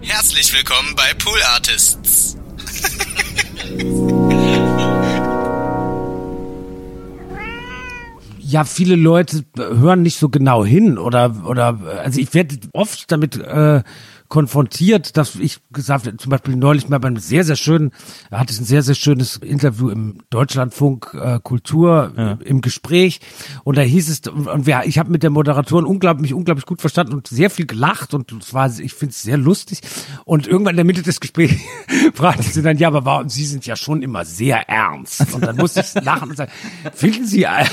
Herzlich 0.00 0.52
willkommen 0.54 0.94
bei 0.96 1.12
Pool 1.14 1.38
Artists. 1.54 2.36
ja, 8.38 8.64
viele 8.64 8.96
Leute 8.96 9.44
hören 9.56 10.02
nicht 10.02 10.18
so 10.18 10.28
genau 10.28 10.64
hin 10.64 10.98
oder 10.98 11.44
oder 11.44 11.80
also 12.02 12.20
ich 12.20 12.32
werde 12.32 12.58
oft 12.72 13.10
damit 13.12 13.36
äh, 13.36 13.82
konfrontiert, 14.28 15.16
dass 15.16 15.34
ich 15.36 15.58
gesagt 15.72 16.06
habe, 16.06 16.16
zum 16.18 16.30
Beispiel 16.30 16.56
neulich 16.56 16.88
mal 16.88 16.98
bei 17.00 17.08
einem 17.08 17.16
sehr, 17.18 17.44
sehr 17.44 17.56
schönen, 17.56 17.92
hatte 18.30 18.54
ein 18.54 18.64
sehr, 18.64 18.82
sehr 18.82 18.94
schönes 18.94 19.36
Interview 19.38 19.88
im 19.88 20.18
Deutschlandfunk 20.30 21.14
äh, 21.14 21.40
Kultur 21.42 22.12
Ja. 22.16 22.38
im 22.44 22.60
Gespräch 22.60 23.20
und 23.64 23.76
da 23.78 23.82
hieß 23.82 24.08
es, 24.10 24.20
und, 24.28 24.46
und 24.46 24.66
wir, 24.66 24.82
ich 24.84 24.98
habe 24.98 25.10
mit 25.10 25.22
der 25.22 25.30
Moderatorin 25.30 25.84
unglaublich, 25.86 26.22
mich 26.22 26.34
unglaublich 26.34 26.66
gut 26.66 26.80
verstanden 26.80 27.14
und 27.14 27.26
sehr 27.26 27.50
viel 27.50 27.66
gelacht 27.66 28.14
und 28.14 28.30
es 28.32 28.52
war, 28.54 28.68
ich 28.78 28.92
finde 28.94 29.12
es 29.12 29.22
sehr 29.22 29.36
lustig 29.38 29.80
und 30.24 30.46
irgendwann 30.46 30.72
in 30.72 30.76
der 30.78 30.84
Mitte 30.84 31.02
des 31.02 31.20
Gesprächs 31.20 31.54
fragte 32.14 32.42
sie 32.42 32.62
dann, 32.62 32.76
ja, 32.78 32.88
aber 32.88 33.04
warum, 33.04 33.28
Sie 33.28 33.44
sind 33.46 33.66
ja 33.66 33.76
schon 33.76 34.02
immer 34.02 34.24
sehr 34.24 34.68
ernst 34.68 35.32
und 35.34 35.42
dann 35.46 35.56
musste 35.56 35.80
ich 35.80 36.04
lachen 36.04 36.30
und 36.30 36.36
sagen, 36.36 36.52
finden 36.94 37.26
Sie, 37.26 37.44
äh, 37.44 37.64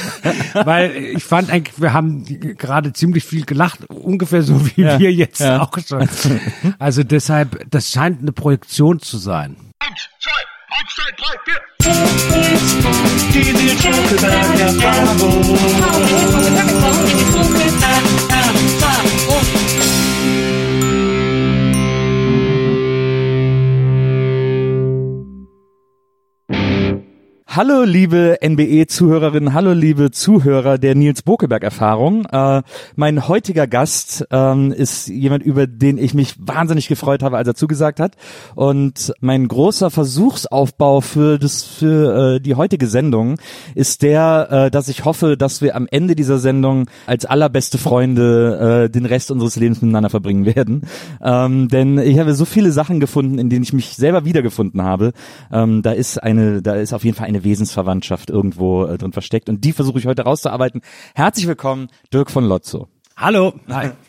weil 0.63 0.95
ich 0.95 1.23
fand 1.23 1.49
eigentlich, 1.49 1.79
wir 1.81 1.93
haben 1.93 2.23
gerade 2.57 2.93
ziemlich 2.93 3.23
viel 3.25 3.45
gelacht, 3.45 3.85
ungefähr 3.89 4.41
so 4.43 4.65
wie 4.67 4.81
Ja. 4.81 4.99
wir 4.99 5.11
jetzt 5.11 5.39
Ja. 5.41 5.61
auch 5.61 5.71
schon. 5.85 6.07
Also 6.79 7.03
deshalb, 7.03 7.69
das 7.69 7.91
scheint 7.91 8.21
eine 8.21 8.31
Projektion 8.31 8.99
zu 8.99 9.17
sein. 9.17 9.55
Eins, 9.79 10.09
zwei, 10.19 10.31
eins, 10.79 10.95
zwei, 10.95 11.11
drei, 11.17 11.35
vier. 11.45 11.61
Hallo 27.55 27.83
liebe 27.85 28.39
NBE-Zuhörerinnen, 28.45 29.53
hallo 29.53 29.71
liebe 29.71 30.11
Zuhörer 30.11 30.77
der 30.77 30.93
Nils 30.93 31.21
Bokeberg-Erfahrung. 31.21 32.25
Äh, 32.25 32.63
mein 32.97 33.29
heutiger 33.29 33.65
Gast 33.65 34.27
ähm, 34.29 34.73
ist 34.73 35.07
jemand, 35.07 35.41
über 35.41 35.65
den 35.65 35.97
ich 35.97 36.13
mich 36.13 36.35
wahnsinnig 36.37 36.89
gefreut 36.89 37.23
habe, 37.23 37.37
als 37.37 37.47
er 37.47 37.55
zugesagt 37.55 38.01
hat. 38.01 38.17
Und 38.55 39.13
mein 39.21 39.47
großer 39.47 39.89
Versuchsaufbau 39.89 40.99
für 40.99 41.39
das 41.39 41.63
für 41.63 42.35
äh, 42.35 42.39
die 42.41 42.55
heutige 42.55 42.87
Sendung 42.87 43.37
ist 43.73 44.01
der, 44.01 44.49
äh, 44.51 44.69
dass 44.69 44.89
ich 44.89 45.05
hoffe, 45.05 45.37
dass 45.37 45.61
wir 45.61 45.77
am 45.77 45.87
Ende 45.89 46.17
dieser 46.17 46.39
Sendung 46.39 46.89
als 47.05 47.23
allerbeste 47.23 47.77
Freunde 47.77 48.87
äh, 48.87 48.89
den 48.89 49.05
Rest 49.05 49.31
unseres 49.31 49.55
Lebens 49.55 49.81
miteinander 49.81 50.09
verbringen 50.09 50.45
werden. 50.45 50.81
Ähm, 51.23 51.69
denn 51.69 51.99
ich 51.99 52.19
habe 52.19 52.33
so 52.33 52.43
viele 52.43 52.73
Sachen 52.73 52.99
gefunden, 52.99 53.39
in 53.39 53.49
denen 53.49 53.63
ich 53.63 53.71
mich 53.71 53.95
selber 53.95 54.25
wiedergefunden 54.25 54.81
habe. 54.81 55.13
Ähm, 55.53 55.83
da 55.83 55.93
ist 55.93 56.21
eine, 56.21 56.61
da 56.61 56.73
ist 56.73 56.91
auf 56.91 57.05
jeden 57.05 57.15
Fall 57.15 57.29
eine 57.29 57.44
Wesensverwandtschaft 57.45 58.29
irgendwo 58.29 58.83
äh, 58.83 58.97
drin 58.97 59.13
versteckt 59.13 59.47
und 59.47 59.63
die 59.63 59.71
versuche 59.71 59.99
ich 59.99 60.05
heute 60.05 60.23
rauszuarbeiten. 60.23 60.81
Herzlich 61.13 61.47
willkommen, 61.47 61.87
Dirk 62.13 62.29
von 62.29 62.43
Lotzo. 62.43 62.89
Hallo. 63.15 63.53
Hi. 63.69 63.91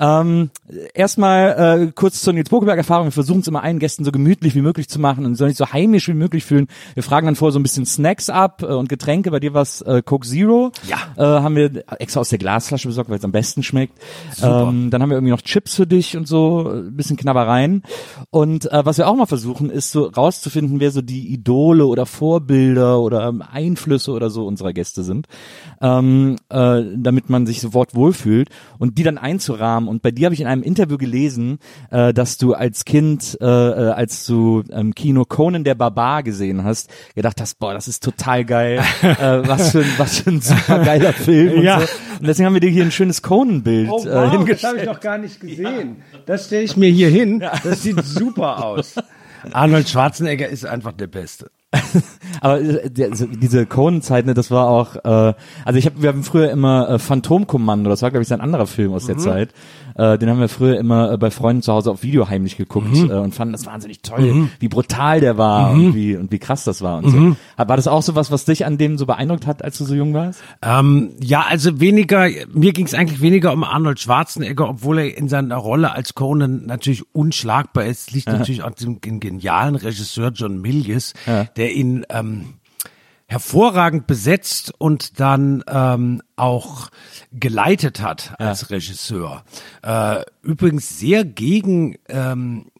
Ähm, 0.00 0.50
erstmal 0.94 1.82
äh, 1.88 1.92
kurz 1.94 2.22
zur 2.22 2.32
Nils 2.32 2.48
Bokeberg-Erfahrung. 2.48 3.08
Wir 3.08 3.12
versuchen 3.12 3.40
es 3.40 3.48
immer 3.48 3.62
allen 3.62 3.78
Gästen 3.78 4.04
so 4.04 4.12
gemütlich 4.12 4.54
wie 4.54 4.62
möglich 4.62 4.88
zu 4.88 4.98
machen 4.98 5.26
und 5.26 5.34
sollen 5.34 5.50
sich 5.50 5.58
so 5.58 5.72
heimisch 5.72 6.08
wie 6.08 6.14
möglich 6.14 6.44
fühlen. 6.44 6.68
Wir 6.94 7.02
fragen 7.02 7.26
dann 7.26 7.36
vorher 7.36 7.52
so 7.52 7.58
ein 7.58 7.62
bisschen 7.62 7.84
Snacks 7.84 8.30
ab 8.30 8.62
äh, 8.62 8.66
und 8.66 8.88
Getränke. 8.88 9.30
Bei 9.30 9.40
dir 9.40 9.52
was 9.52 9.82
äh, 9.82 10.02
Coke 10.02 10.26
Zero. 10.26 10.72
Ja. 10.88 10.96
Äh, 11.16 11.42
haben 11.42 11.54
wir 11.54 11.84
extra 11.98 12.20
aus 12.20 12.30
der 12.30 12.38
Glasflasche 12.38 12.88
besorgt, 12.88 13.10
weil 13.10 13.18
es 13.18 13.24
am 13.24 13.32
besten 13.32 13.62
schmeckt. 13.62 13.98
Ähm, 14.42 14.90
dann 14.90 15.02
haben 15.02 15.10
wir 15.10 15.16
irgendwie 15.16 15.32
noch 15.32 15.42
Chips 15.42 15.74
für 15.74 15.86
dich 15.86 16.16
und 16.16 16.26
so, 16.26 16.70
äh, 16.70 16.78
ein 16.78 16.96
bisschen 16.96 17.18
Knabbereien. 17.18 17.82
Und 18.30 18.72
äh, 18.72 18.84
was 18.84 18.96
wir 18.96 19.06
auch 19.06 19.16
mal 19.16 19.26
versuchen, 19.26 19.68
ist 19.68 19.92
so 19.92 20.06
rauszufinden, 20.06 20.80
wer 20.80 20.92
so 20.92 21.02
die 21.02 21.28
Idole 21.28 21.84
oder 21.84 22.06
Vorbilder 22.06 23.00
oder 23.00 23.28
ähm, 23.28 23.42
Einflüsse 23.42 24.12
oder 24.12 24.30
so 24.30 24.46
unserer 24.46 24.72
Gäste 24.72 25.02
sind, 25.02 25.26
ähm, 25.82 26.36
äh, 26.48 26.82
damit 26.96 27.28
man 27.28 27.46
sich 27.46 27.60
sofort 27.60 27.94
wohlfühlt 27.94 28.48
und 28.78 28.96
die 28.96 29.02
dann 29.02 29.18
einzurahmen. 29.18 29.89
Und 29.90 30.02
bei 30.02 30.10
dir 30.12 30.26
habe 30.26 30.34
ich 30.34 30.40
in 30.40 30.46
einem 30.46 30.62
Interview 30.62 30.96
gelesen, 30.96 31.58
äh, 31.90 32.14
dass 32.14 32.38
du 32.38 32.54
als 32.54 32.84
Kind, 32.84 33.36
äh, 33.40 33.44
äh, 33.44 33.90
als 33.90 34.24
du 34.26 34.62
ähm, 34.70 34.94
Kino 34.94 35.24
Conan 35.24 35.64
der 35.64 35.74
Barbar 35.74 36.22
gesehen 36.22 36.64
hast, 36.64 36.88
gedacht 37.14 37.40
hast, 37.40 37.58
boah, 37.58 37.74
das 37.74 37.88
ist 37.88 38.02
total 38.04 38.44
geil, 38.44 38.78
äh, 39.02 39.16
was 39.46 39.72
für 39.72 39.80
ein, 39.80 39.92
was 39.98 40.20
für 40.20 40.30
ein 40.30 40.40
super 40.40 40.78
geiler 40.84 41.12
Film 41.12 41.58
und 41.58 41.62
Ja. 41.64 41.80
so. 41.80 41.86
Und 42.20 42.26
deswegen 42.26 42.46
haben 42.46 42.54
wir 42.54 42.60
dir 42.60 42.70
hier 42.70 42.84
ein 42.84 42.92
schönes 42.92 43.20
Conan-Bild 43.22 43.90
Oh, 43.90 43.98
äh, 44.02 44.04
wow, 44.06 44.22
das 44.24 44.32
hingestellt. 44.32 44.64
habe 44.74 44.78
ich 44.80 44.86
noch 44.86 45.00
gar 45.00 45.18
nicht 45.18 45.40
gesehen. 45.40 46.02
Das 46.26 46.46
stelle 46.46 46.62
ich 46.62 46.76
mir 46.76 46.88
hier 46.90 47.08
hin. 47.08 47.40
Das 47.64 47.82
sieht 47.82 48.02
super 48.04 48.64
aus. 48.64 48.94
Arnold 49.52 49.88
Schwarzenegger 49.88 50.48
ist 50.48 50.64
einfach 50.66 50.92
der 50.92 51.06
Beste. 51.08 51.50
Aber 52.40 52.60
äh, 52.60 52.90
der, 52.90 53.10
diese 53.10 53.64
Conan-Zeit, 53.66 54.26
ne, 54.26 54.34
das 54.34 54.50
war 54.50 54.68
auch, 54.68 54.96
äh, 54.96 55.34
also 55.64 55.78
ich 55.78 55.86
hab, 55.86 56.02
wir 56.02 56.08
haben 56.08 56.24
früher 56.24 56.50
immer 56.50 56.88
äh, 56.88 56.98
Phantomkommando, 56.98 57.88
das 57.88 58.02
war 58.02 58.10
glaube 58.10 58.22
ich 58.22 58.32
ein 58.32 58.40
anderer 58.40 58.66
Film 58.66 58.92
aus 58.92 59.06
der 59.06 59.18
Zeit. 59.18 59.50
Äh, 59.94 60.18
den 60.18 60.30
haben 60.30 60.40
wir 60.40 60.48
früher 60.48 60.78
immer 60.78 61.12
äh, 61.12 61.18
bei 61.18 61.30
Freunden 61.30 61.62
zu 61.62 61.72
Hause 61.72 61.90
auf 61.90 62.02
Video 62.02 62.28
heimlich 62.28 62.56
geguckt 62.56 62.96
äh, 62.96 63.12
und 63.12 63.34
fanden 63.34 63.52
das 63.52 63.66
wahnsinnig 63.66 64.02
toll, 64.02 64.48
wie 64.58 64.68
brutal 64.68 65.20
der 65.20 65.36
war 65.36 65.72
und 65.72 65.94
wie 65.94 66.16
und 66.16 66.32
wie 66.32 66.38
krass 66.38 66.64
das 66.64 66.82
war 66.82 66.98
und 66.98 67.10
so. 67.10 67.36
War 67.56 67.76
das 67.76 67.86
auch 67.86 68.02
so 68.02 68.14
was, 68.14 68.30
was 68.30 68.44
dich 68.44 68.66
an 68.66 68.78
dem 68.78 68.98
so 68.98 69.06
beeindruckt 69.06 69.46
hat, 69.46 69.62
als 69.62 69.78
du 69.78 69.84
so 69.84 69.94
jung 69.94 70.14
warst? 70.14 70.40
Ähm, 70.62 71.10
ja, 71.20 71.44
also 71.48 71.80
weniger, 71.80 72.28
mir 72.52 72.72
ging 72.72 72.86
es 72.86 72.94
eigentlich 72.94 73.20
weniger 73.20 73.52
um 73.52 73.62
Arnold 73.62 74.00
Schwarzenegger, 74.00 74.68
obwohl 74.68 74.98
er 74.98 75.16
in 75.16 75.28
seiner 75.28 75.56
Rolle 75.56 75.92
als 75.92 76.14
Conan 76.14 76.66
natürlich 76.66 77.04
unschlagbar 77.14 77.84
ist. 77.84 78.12
Liegt 78.12 78.28
natürlich 78.28 78.64
an 78.64 78.74
dem 78.80 79.20
genialen 79.20 79.76
Regisseur 79.76 80.30
John 80.34 80.60
Milius, 80.60 81.12
der 81.60 81.74
ihn 81.74 82.06
ähm, 82.08 82.54
hervorragend 83.26 84.06
besetzt 84.06 84.72
und 84.78 85.20
dann 85.20 85.62
ähm, 85.68 86.22
auch 86.36 86.88
geleitet 87.32 88.00
hat 88.00 88.32
als 88.38 88.70
Regisseur. 88.70 89.44
Äh, 89.82 90.22
übrigens 90.40 90.98
sehr 90.98 91.26
gegen 91.26 91.98
ähm, 92.08 92.70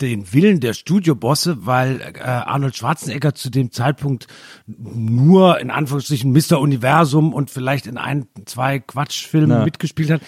den 0.00 0.32
Willen 0.32 0.60
der 0.60 0.74
Studiobosse, 0.74 1.64
weil 1.66 2.00
äh, 2.00 2.20
Arnold 2.22 2.76
Schwarzenegger 2.76 3.34
zu 3.34 3.50
dem 3.50 3.72
Zeitpunkt 3.72 4.26
nur 4.66 5.58
in 5.60 5.70
Anführungsstrichen 5.70 6.32
Mr. 6.32 6.60
Universum 6.60 7.32
und 7.32 7.50
vielleicht 7.50 7.86
in 7.86 7.96
ein, 7.96 8.26
zwei 8.44 8.78
Quatschfilmen 8.78 9.58
Ja. 9.58 9.64
mitgespielt 9.64 10.10
hat. 10.10 10.20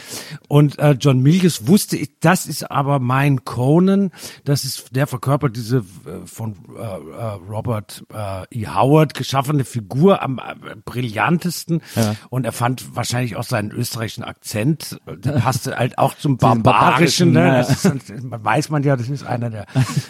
Und 0.49 0.79
äh, 0.79 0.93
John 0.99 1.21
Milius 1.21 1.67
wusste, 1.67 1.97
ich, 1.97 2.11
das 2.21 2.47
ist 2.47 2.71
aber 2.71 2.99
mein 2.99 3.45
Conan, 3.45 4.11
das 4.45 4.65
ist 4.65 4.95
der 4.97 5.07
verkörpert 5.07 5.57
diese 5.57 5.79
äh, 5.79 5.83
von 6.27 6.55
äh, 6.77 6.81
äh, 6.81 7.25
Robert 7.49 8.05
äh, 8.13 8.45
E. 8.51 8.67
Howard 8.69 9.15
geschaffene 9.15 9.65
Figur 9.65 10.23
am 10.23 10.39
äh, 10.39 10.77
brillantesten. 10.85 11.83
Und 12.31 12.45
er 12.45 12.53
fand 12.53 12.97
wahrscheinlich 12.97 13.37
auch 13.37 13.45
seinen 13.45 13.71
österreichischen 13.71 14.25
Akzent, 14.25 14.99
äh, 15.07 15.17
der 15.17 15.33
passte 15.33 15.77
halt 15.77 15.99
auch 15.99 16.15
zum 16.17 16.37
Barbarischen. 16.39 16.63
barbarischen, 16.63 17.33
Ne? 17.33 17.41
ja. 17.47 17.61
Ist, 17.61 18.25
man 18.25 18.45
weiß 18.45 18.71
man 18.71 18.83
ja, 18.83 18.97
das 18.97 19.09
ist 19.09 19.25
einer 19.45 19.67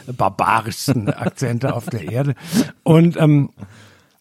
der 0.07 0.13
barbarischsten 0.13 1.09
Akzente 1.13 1.75
auf 1.75 1.87
der 1.87 2.11
Erde. 2.11 2.35
Und 2.83 3.17
ähm, 3.17 3.51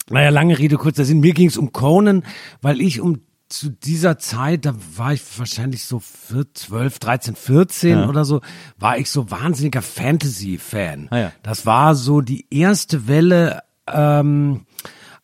naja, 0.09 0.29
lange 0.29 0.57
Rede, 0.59 0.77
kurzer 0.77 1.05
Sinn. 1.05 1.19
Mir 1.19 1.33
ging 1.33 1.47
es 1.47 1.57
um 1.57 1.71
Conan, 1.71 2.23
weil 2.61 2.81
ich 2.81 2.99
um 3.01 3.19
zu 3.47 3.69
dieser 3.69 4.17
Zeit, 4.17 4.65
da 4.65 4.73
war 4.95 5.13
ich 5.13 5.21
wahrscheinlich 5.37 5.83
so 5.83 6.01
12, 6.01 6.99
13, 6.99 7.35
14 7.35 7.89
Ja. 7.99 8.07
oder 8.09 8.23
so, 8.23 8.39
war 8.77 8.97
ich 8.97 9.09
so 9.09 9.29
wahnsinniger 9.29 9.81
Fantasy-Fan. 9.81 11.07
Ah 11.11 11.17
ja. 11.17 11.31
Das 11.43 11.65
war 11.65 11.95
so 11.95 12.21
die 12.21 12.45
erste 12.49 13.07
Welle, 13.09 13.61
ähm, 13.87 14.65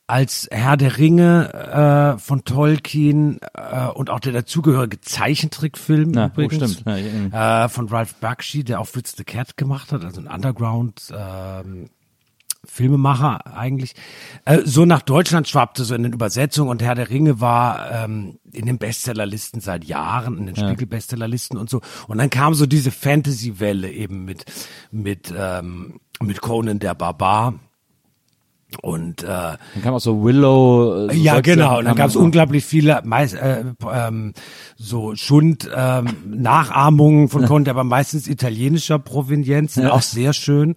als 0.08 0.48
Herr 0.52 0.78
der 0.78 0.98
Ringe 0.98 2.16
äh, 2.16 2.20
von 2.20 2.46
Tolkien 2.46 3.40
äh, 3.54 3.88
und 3.88 4.10
auch 4.10 4.22
der 4.22 4.32
dazugehörige 4.32 5.02
Zeichentrickfilm 5.02 6.14
Ja, 6.14 6.32
oh, 6.36 6.42
übrigens, 6.42 6.80
stimmt. 6.80 7.34
Ja, 7.34 7.66
äh, 7.66 7.70
von 7.70 7.90
Ralph 7.90 8.16
Bakshi, 8.16 8.64
der 8.64 8.80
auch 8.80 8.88
Fritz 8.88 9.16
the 9.18 9.26
Cat 9.26 9.58
gemacht 9.58 9.92
hat, 9.92 10.06
also 10.06 10.22
ein 10.22 10.28
Underground 10.28 11.14
ähm, 11.16 11.90
Filmemacher 12.64 13.56
eigentlich, 13.58 13.96
äh, 14.46 14.60
so 14.64 14.86
nach 14.86 15.02
Deutschland 15.02 15.48
schwappte, 15.48 15.84
so 15.84 15.94
in 15.94 16.04
den 16.04 16.14
Übersetzungen 16.14 16.70
und 16.70 16.82
Herr 16.82 16.96
der 16.96 17.10
Ringe 17.10 17.42
war 17.42 17.92
ähm, 17.92 18.40
in 18.52 18.66
den 18.66 18.78
Bestsellerlisten 18.78 19.62
seit 19.62 19.86
Jahren, 19.86 20.38
in 20.38 20.46
den 20.46 20.56
Spiegel-Bestsellerlisten 20.56 21.58
und 21.58 21.70
so. 21.70 21.82
Und 22.08 22.18
dann 22.18 22.30
kam 22.30 22.54
so 22.54 22.66
diese 22.66 22.92
Fantasy-Welle 22.92 23.92
eben 23.92 24.26
mit, 24.26 24.46
mit, 24.92 25.34
ähm, 25.36 26.00
mit 26.22 26.42
Conan 26.42 26.80
der 26.80 26.94
Barbar. 26.94 27.56
Und 28.82 29.24
äh, 29.24 29.28
Dann 29.28 29.58
kam 29.82 29.94
auch 29.94 30.00
so 30.00 30.24
Willow. 30.24 31.08
äh, 31.08 31.14
So 31.14 31.20
ja, 31.22 31.40
genau. 31.40 31.80
Und 31.80 31.86
dann 31.86 31.96
gab 31.96 32.10
es 32.10 32.18
unglaublich 32.18 32.66
viele 32.66 33.02
meist, 33.06 33.34
äh, 33.36 33.64
ähm, 33.92 34.34
so 34.76 35.16
Schund 35.16 35.70
ähm, 35.74 36.08
Nachahmungen 36.26 37.30
von 37.30 37.46
Conte, 37.48 37.72
aber 37.72 37.86
meistens 37.86 38.28
italienischer 38.28 39.00
Provenienz, 39.00 39.78
auch 39.78 40.02
sehr 40.02 40.34
schön 40.34 40.76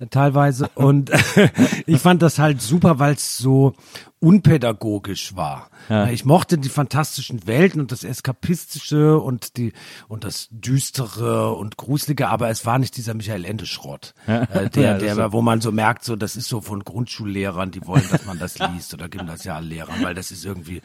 äh, 0.00 0.06
teilweise. 0.06 0.68
Und 0.74 1.12
ich 1.86 2.00
fand 2.00 2.22
das 2.22 2.40
halt 2.40 2.60
super, 2.60 2.98
weil 2.98 3.14
es 3.14 3.38
so 3.38 3.74
unpädagogisch 4.20 5.36
war. 5.36 5.70
Ich 6.12 6.24
mochte 6.24 6.58
die 6.58 6.68
fantastischen 6.68 7.46
Welten 7.46 7.80
und 7.80 7.92
das 7.92 8.04
Eskapistische 8.04 9.18
und 9.18 9.56
die 9.56 9.72
und 10.08 10.24
das 10.24 10.48
Düstere 10.50 11.54
und 11.54 11.76
Gruselige, 11.78 12.28
aber 12.28 12.50
es 12.50 12.66
war 12.66 12.78
nicht 12.78 12.96
dieser 12.96 13.14
Michael 13.14 13.44
Ende 13.44 13.64
Schrott, 13.64 14.12
äh, 14.26 14.32
Ja, 14.32 14.44
der, 14.46 14.68
das 14.98 15.02
der, 15.16 15.26
ist- 15.26 15.32
wo 15.32 15.40
man 15.40 15.60
so 15.60 15.72
merkt, 15.72 16.04
so 16.04 16.14
das 16.16 16.36
ist 16.36 16.48
so 16.48 16.60
von 16.60 16.84
Grundschullehrern, 16.84 17.70
die 17.70 17.86
wollen, 17.86 18.04
dass 18.10 18.26
man 18.26 18.38
das 18.38 18.58
liest 18.58 18.92
oder 18.92 19.08
Gymnasiallehrern, 19.08 20.02
weil 20.02 20.14
das 20.14 20.30
ist 20.30 20.44
irgendwie 20.44 20.82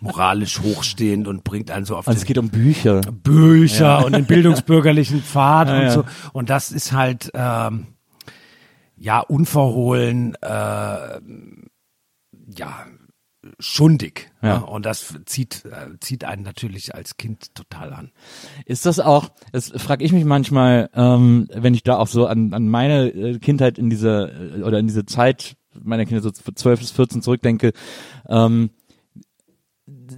moralisch 0.00 0.60
hochstehend 0.60 1.28
und 1.28 1.44
bringt 1.44 1.70
einen 1.70 1.84
so 1.84 1.96
auf 1.96 2.06
den 2.06 2.14
es 2.16 2.24
geht 2.24 2.38
um 2.38 2.48
Bücher. 2.48 3.00
Bücher 3.00 4.04
und 4.06 4.14
den 4.14 4.24
bildungsbürgerlichen 4.26 5.22
Pfad 5.22 5.68
und 5.70 5.82
ja. 5.82 5.90
so. 5.90 6.04
Und 6.32 6.48
das 6.50 6.72
ist 6.72 6.92
halt 6.92 7.30
ähm, 7.34 7.88
ja 8.96 9.20
unverhohlen, 9.20 10.34
äh, 10.40 11.20
ja 12.56 12.86
schundig. 13.58 14.32
Ja. 14.42 14.48
Ja. 14.48 14.56
Und 14.58 14.84
das 14.84 15.14
zieht 15.26 15.64
äh, 15.64 15.98
zieht 16.00 16.24
einen 16.24 16.42
natürlich 16.42 16.94
als 16.94 17.16
Kind 17.16 17.54
total 17.54 17.92
an. 17.92 18.10
Ist 18.64 18.86
das 18.86 18.98
auch, 18.98 19.30
das 19.52 19.70
frage 19.76 20.04
ich 20.04 20.12
mich 20.12 20.24
manchmal, 20.24 20.90
ähm, 20.94 21.48
wenn 21.52 21.74
ich 21.74 21.82
da 21.82 21.96
auch 21.96 22.08
so 22.08 22.26
an, 22.26 22.52
an 22.54 22.68
meine 22.68 23.08
äh, 23.08 23.38
Kindheit 23.38 23.78
in 23.78 23.90
dieser, 23.90 24.56
äh, 24.56 24.62
oder 24.62 24.78
in 24.78 24.86
diese 24.86 25.06
Zeit 25.06 25.56
meiner 25.82 26.06
Kinder 26.06 26.22
so 26.22 26.30
12 26.30 26.80
bis 26.80 26.90
14 26.90 27.22
zurückdenke, 27.22 27.72
ähm, 28.28 28.70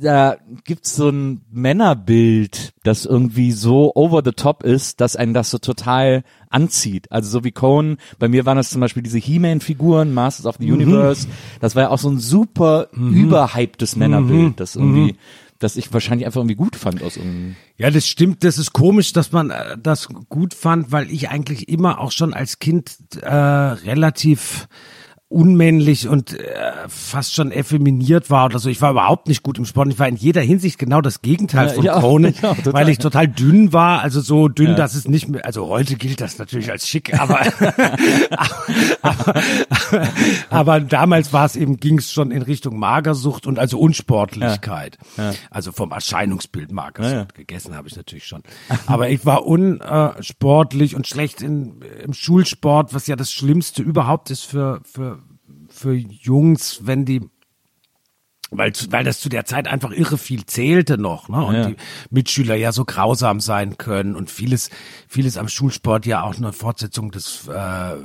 da 0.01 0.37
gibt's 0.65 0.97
so 0.97 1.09
ein 1.09 1.43
Männerbild, 1.51 2.73
das 2.83 3.05
irgendwie 3.05 3.53
so 3.53 3.93
over 3.95 4.23
the 4.25 4.33
top 4.33 4.63
ist, 4.63 5.01
dass 5.01 5.17
einen 5.17 5.35
das 5.35 5.51
so 5.51 5.59
total 5.59 6.25
anzieht. 6.51 7.11
Also 7.11 7.31
so 7.31 7.45
wie 7.45 7.53
Conan, 7.53 7.99
bei 8.19 8.29
mir 8.29 8.47
waren 8.47 8.57
das 8.57 8.71
zum 8.71 8.81
Beispiel 8.81 9.03
diese 9.03 9.19
He-Man-Figuren, 9.19 10.13
Masters 10.15 10.47
of 10.47 10.57
the 10.59 10.71
Universe, 10.71 11.29
das 11.61 11.77
war 11.77 11.85
ja 11.85 11.89
auch 11.91 11.99
so 11.99 12.11
ein 12.11 12.19
super 12.19 12.89
überhyptes 12.93 13.97
Männerbild, 13.97 14.59
das 14.61 14.77
irgendwie, 14.77 15.17
das 15.59 15.77
ich 15.77 15.93
wahrscheinlich 15.93 16.27
einfach 16.27 16.41
irgendwie 16.41 16.55
gut 16.55 16.77
fand 16.77 17.03
aus 17.03 17.17
irgendeinem 17.17 17.57
Ja, 17.77 17.91
das 17.91 18.07
stimmt. 18.07 18.45
Das 18.45 18.59
ist 18.59 18.73
komisch, 18.73 19.13
dass 19.13 19.33
man 19.33 19.51
äh, 19.51 19.77
das 19.77 20.09
gut 20.29 20.55
fand, 20.55 20.93
weil 20.93 21.11
ich 21.11 21.31
eigentlich 21.31 21.69
immer 21.69 22.01
auch 22.01 22.13
schon 22.13 22.33
als 22.33 22.59
Kind 22.59 22.97
äh, 23.21 23.29
relativ 23.29 24.69
unmännlich 25.31 26.09
und 26.09 26.33
äh, 26.33 26.73
fast 26.89 27.35
schon 27.35 27.53
effeminiert 27.53 28.31
war 28.31 28.47
oder 28.47 28.59
so. 28.59 28.71
Ich 28.71 28.81
war 28.81 28.93
überhaupt 28.93 29.29
nicht 29.29 29.43
gut 29.43 29.59
im 29.59 29.67
Sport. 29.67 29.89
Ich 29.89 29.99
war 29.99 30.09
in 30.09 30.17
jeder 30.17 30.41
Hinsicht 30.41 30.79
genau 30.79 31.03
das 31.03 31.21
Gegenteil 31.21 31.75
Ja, 31.83 32.01
von 32.01 32.25
auch, 32.25 32.31
total. 32.57 32.73
weil 32.73 32.89
ich 32.89 32.97
total 32.97 33.29
dünn 33.29 33.75
war. 33.75 34.01
Also 34.01 34.23
so 34.23 34.49
dünn, 34.49 34.75
dass 34.75 34.95
es 34.95 35.07
nicht 35.07 35.29
mehr, 35.29 35.45
also 35.45 35.69
heute 35.69 35.97
gilt 35.97 36.23
das 36.23 36.39
natürlich 36.39 36.71
als 36.71 36.89
schick, 36.89 37.19
aber, 37.21 37.41
aber, 37.41 37.75
aber, 39.91 40.09
aber 40.49 40.81
damals 40.81 41.33
war 41.35 41.45
es 41.45 41.57
eben, 41.57 41.77
ging 41.77 41.99
es 41.99 42.11
schon 42.11 42.31
in 42.31 42.41
Richtung 42.41 42.79
Magersucht 42.79 43.47
und 43.47 43.59
also 43.59 43.79
Unsportlichkeit. 43.79 44.97
Also 45.51 45.73
vom 45.73 45.91
Erscheinungsbild 45.91 46.73
Magersucht. 46.73 47.13
Ja, 47.13 47.19
ja. 47.21 47.29
Gegessen 47.35 47.77
habe 47.77 47.87
ich 47.87 47.97
natürlich 47.97 48.27
schon. 48.27 48.43
Aber 48.87 49.11
ich 49.11 49.27
war 49.27 49.45
unsportlich 49.45 50.97
und 50.97 51.07
schlecht 51.07 51.43
in, 51.43 51.83
im 52.03 52.15
Schulsport, 52.15 52.95
was 52.95 53.07
ja 53.07 53.17
das 53.17 53.31
Schlimmste 53.31 53.83
überhaupt 53.83 54.31
ist 54.31 54.45
für, 54.45 54.81
für, 54.85 55.18
für 55.79 55.95
Jungs, 55.95 56.81
wenn 56.83 57.05
die 57.05 57.21
weil, 58.51 58.73
weil 58.91 59.05
das 59.05 59.21
zu 59.21 59.29
der 59.29 59.45
Zeit 59.45 59.69
einfach 59.69 59.91
irre 59.91 60.17
viel 60.19 60.47
zählte 60.47 60.97
noch, 60.99 61.29
ne? 61.29 61.45
Und 61.45 61.55
Ja. 61.55 61.67
die 61.67 61.77
Mitschüler 62.11 62.55
ja 62.55 62.73
so 62.73 62.85
grausam 62.85 63.41
sein 63.41 63.77
können 63.79 64.17
und 64.17 64.31
vieles, 64.31 64.71
vieles 65.09 65.37
am 65.37 65.49
Schulsport 65.49 66.07
ja 66.07 66.23
auch 66.23 66.37
eine 66.37 66.53
Fortsetzung 66.53 67.11
des 67.11 67.47
äh, 67.49 67.97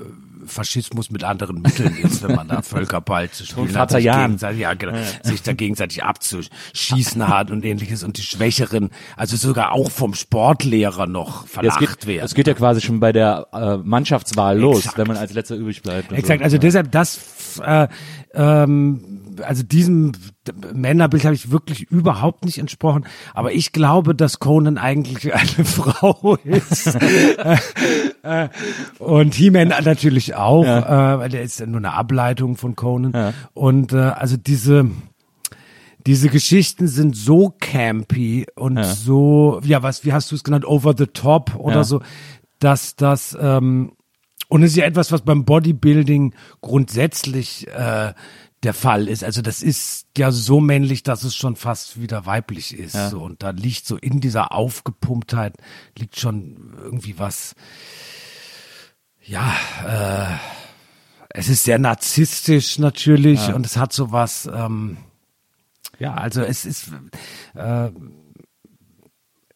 Faschismus 0.45 1.10
mit 1.10 1.24
anderen 1.24 1.62
Mitteln 1.62 1.95
ist, 1.98 2.22
wenn 2.24 2.36
man 2.36 2.50
da 2.50 2.62
Völkerball 2.63 3.30
zu 3.30 3.45
spielen 3.45 3.78
hat, 3.78 3.92
sich 3.92 4.04
gegenseitig, 4.04 4.60
ja, 4.60 4.74
genau, 4.74 4.98
sich 5.24 5.42
da 5.42 5.54
gegenseitig 5.54 6.04
abzuschießen 6.04 7.28
hat 7.28 7.50
und 7.51 7.63
ähnliches 7.63 8.04
und 8.04 8.18
die 8.18 8.24
Schwächeren, 8.24 8.89
also 9.16 9.38
sogar 9.38 9.72
auch 9.72 9.89
vom 9.92 10.13
Sportlehrer 10.13 11.07
noch 11.07 11.42
Ja, 11.42 11.46
es 11.46 11.51
verlacht 11.51 11.80
geht, 11.80 12.07
werden. 12.07 12.25
es 12.25 12.34
geht 12.34 12.48
ja 12.48 12.54
quasi 12.54 12.81
schon 12.81 13.00
bei 13.00 13.13
der 13.13 13.48
äh, 13.54 13.78
Mannschaftswahl 13.78 14.60
los, 14.60 14.80
Exakt. 14.80 14.98
wenn 14.98 15.07
man 15.07 15.16
als 15.18 15.34
letzter 15.34 15.56
übrig 15.56 15.81
bleibt. 15.81 16.12
Exakt, 16.12 16.39
so. 16.42 16.44
also 16.44 16.57
deshalb 16.57 16.92
das, 16.92 17.62
äh, 17.63 17.88
ähm, 18.34 19.00
also 19.42 19.63
diesem 19.63 20.12
Männerbild 20.74 21.24
habe 21.25 21.36
ich 21.36 21.51
wirklich 21.51 21.84
überhaupt 21.84 22.45
nicht 22.45 22.57
entsprochen. 22.57 23.06
Aber 23.34 23.54
ich 23.54 23.72
glaube, 23.72 24.13
dass 24.16 24.40
Conan 24.40 24.78
eigentlich 24.78 25.34
eine 25.34 25.66
Frau 25.66 26.38
ist. 26.44 26.98
Äh, 28.24 28.45
äh, 28.45 28.50
und 29.00 29.34
He-Man 29.34 29.69
natürlich 29.69 30.36
auch, 30.36 30.63
äh, 30.66 31.19
weil 31.19 31.30
der 31.30 31.42
ist 31.42 31.60
ja 31.60 31.66
nur 31.66 31.78
eine 31.80 31.94
Ableitung 31.94 32.56
von 32.56 32.75
Conan. 32.75 33.34
Und 33.54 33.92
äh, 33.94 33.98
also 33.98 34.38
diese 34.38 34.90
diese 36.06 36.30
Geschichten 36.30 36.88
sind 36.88 37.16
so 37.16 37.54
campy 37.60 38.46
und 38.56 38.84
so, 38.84 39.62
ja, 39.63 39.84
was, 39.84 40.04
wie 40.06 40.12
hast 40.13 40.31
du 40.31 40.36
es 40.36 40.44
genannt, 40.44 40.66
over 40.66 40.94
the 40.98 41.07
top 41.07 41.56
oder 41.56 41.78
Ja. 41.78 41.84
so, 41.84 42.01
dass 42.60 42.96
das 42.96 43.38
ähm, 43.39 43.94
und 44.50 44.63
es 44.63 44.72
ist 44.72 44.77
ja 44.77 44.86
etwas, 44.86 45.12
was 45.12 45.22
beim 45.22 45.46
Bodybuilding 45.46 46.34
grundsätzlich 46.62 47.67
äh, 47.70 48.13
der 48.63 48.74
Fall 48.74 49.08
ist. 49.08 49.24
Also 49.24 49.41
das 49.41 49.62
ist 49.62 50.08
ja 50.17 50.32
so 50.32 50.60
männlich, 50.60 51.03
dass 51.03 51.24
es 51.24 51.36
schon 51.36 51.55
fast 51.55 52.00
wieder 52.00 52.25
weiblich 52.25 52.77
ist. 52.77 52.96
So, 53.10 53.22
und 53.22 53.43
da 53.43 53.51
liegt 53.51 53.86
so 53.86 53.98
in 53.98 54.22
dieser 54.22 54.51
Aufgepumptheit 54.51 55.55
liegt 55.98 56.20
schon 56.20 56.74
irgendwie 56.82 57.20
was. 57.20 57.55
Ja, 59.22 59.53
äh, 59.86 60.38
es 61.29 61.50
ist 61.50 61.63
sehr 61.63 61.79
narzisstisch 61.79 62.79
natürlich 62.79 63.53
und 63.53 63.65
es 63.65 63.77
hat 63.77 63.93
so 63.93 64.12
was. 64.12 64.46
Ähm, 64.46 64.98
ja, 66.00 66.13
also 66.15 66.41
es 66.41 66.65
ist 66.65 66.91
äh, 67.55 67.89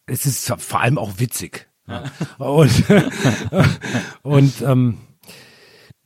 es 0.06 0.26
ist 0.26 0.52
vor 0.58 0.80
allem 0.80 0.98
auch 0.98 1.18
witzig. 1.18 1.68
Ja. 1.86 2.04
Und, 2.38 2.84
und 4.22 4.60
ähm, 4.62 4.98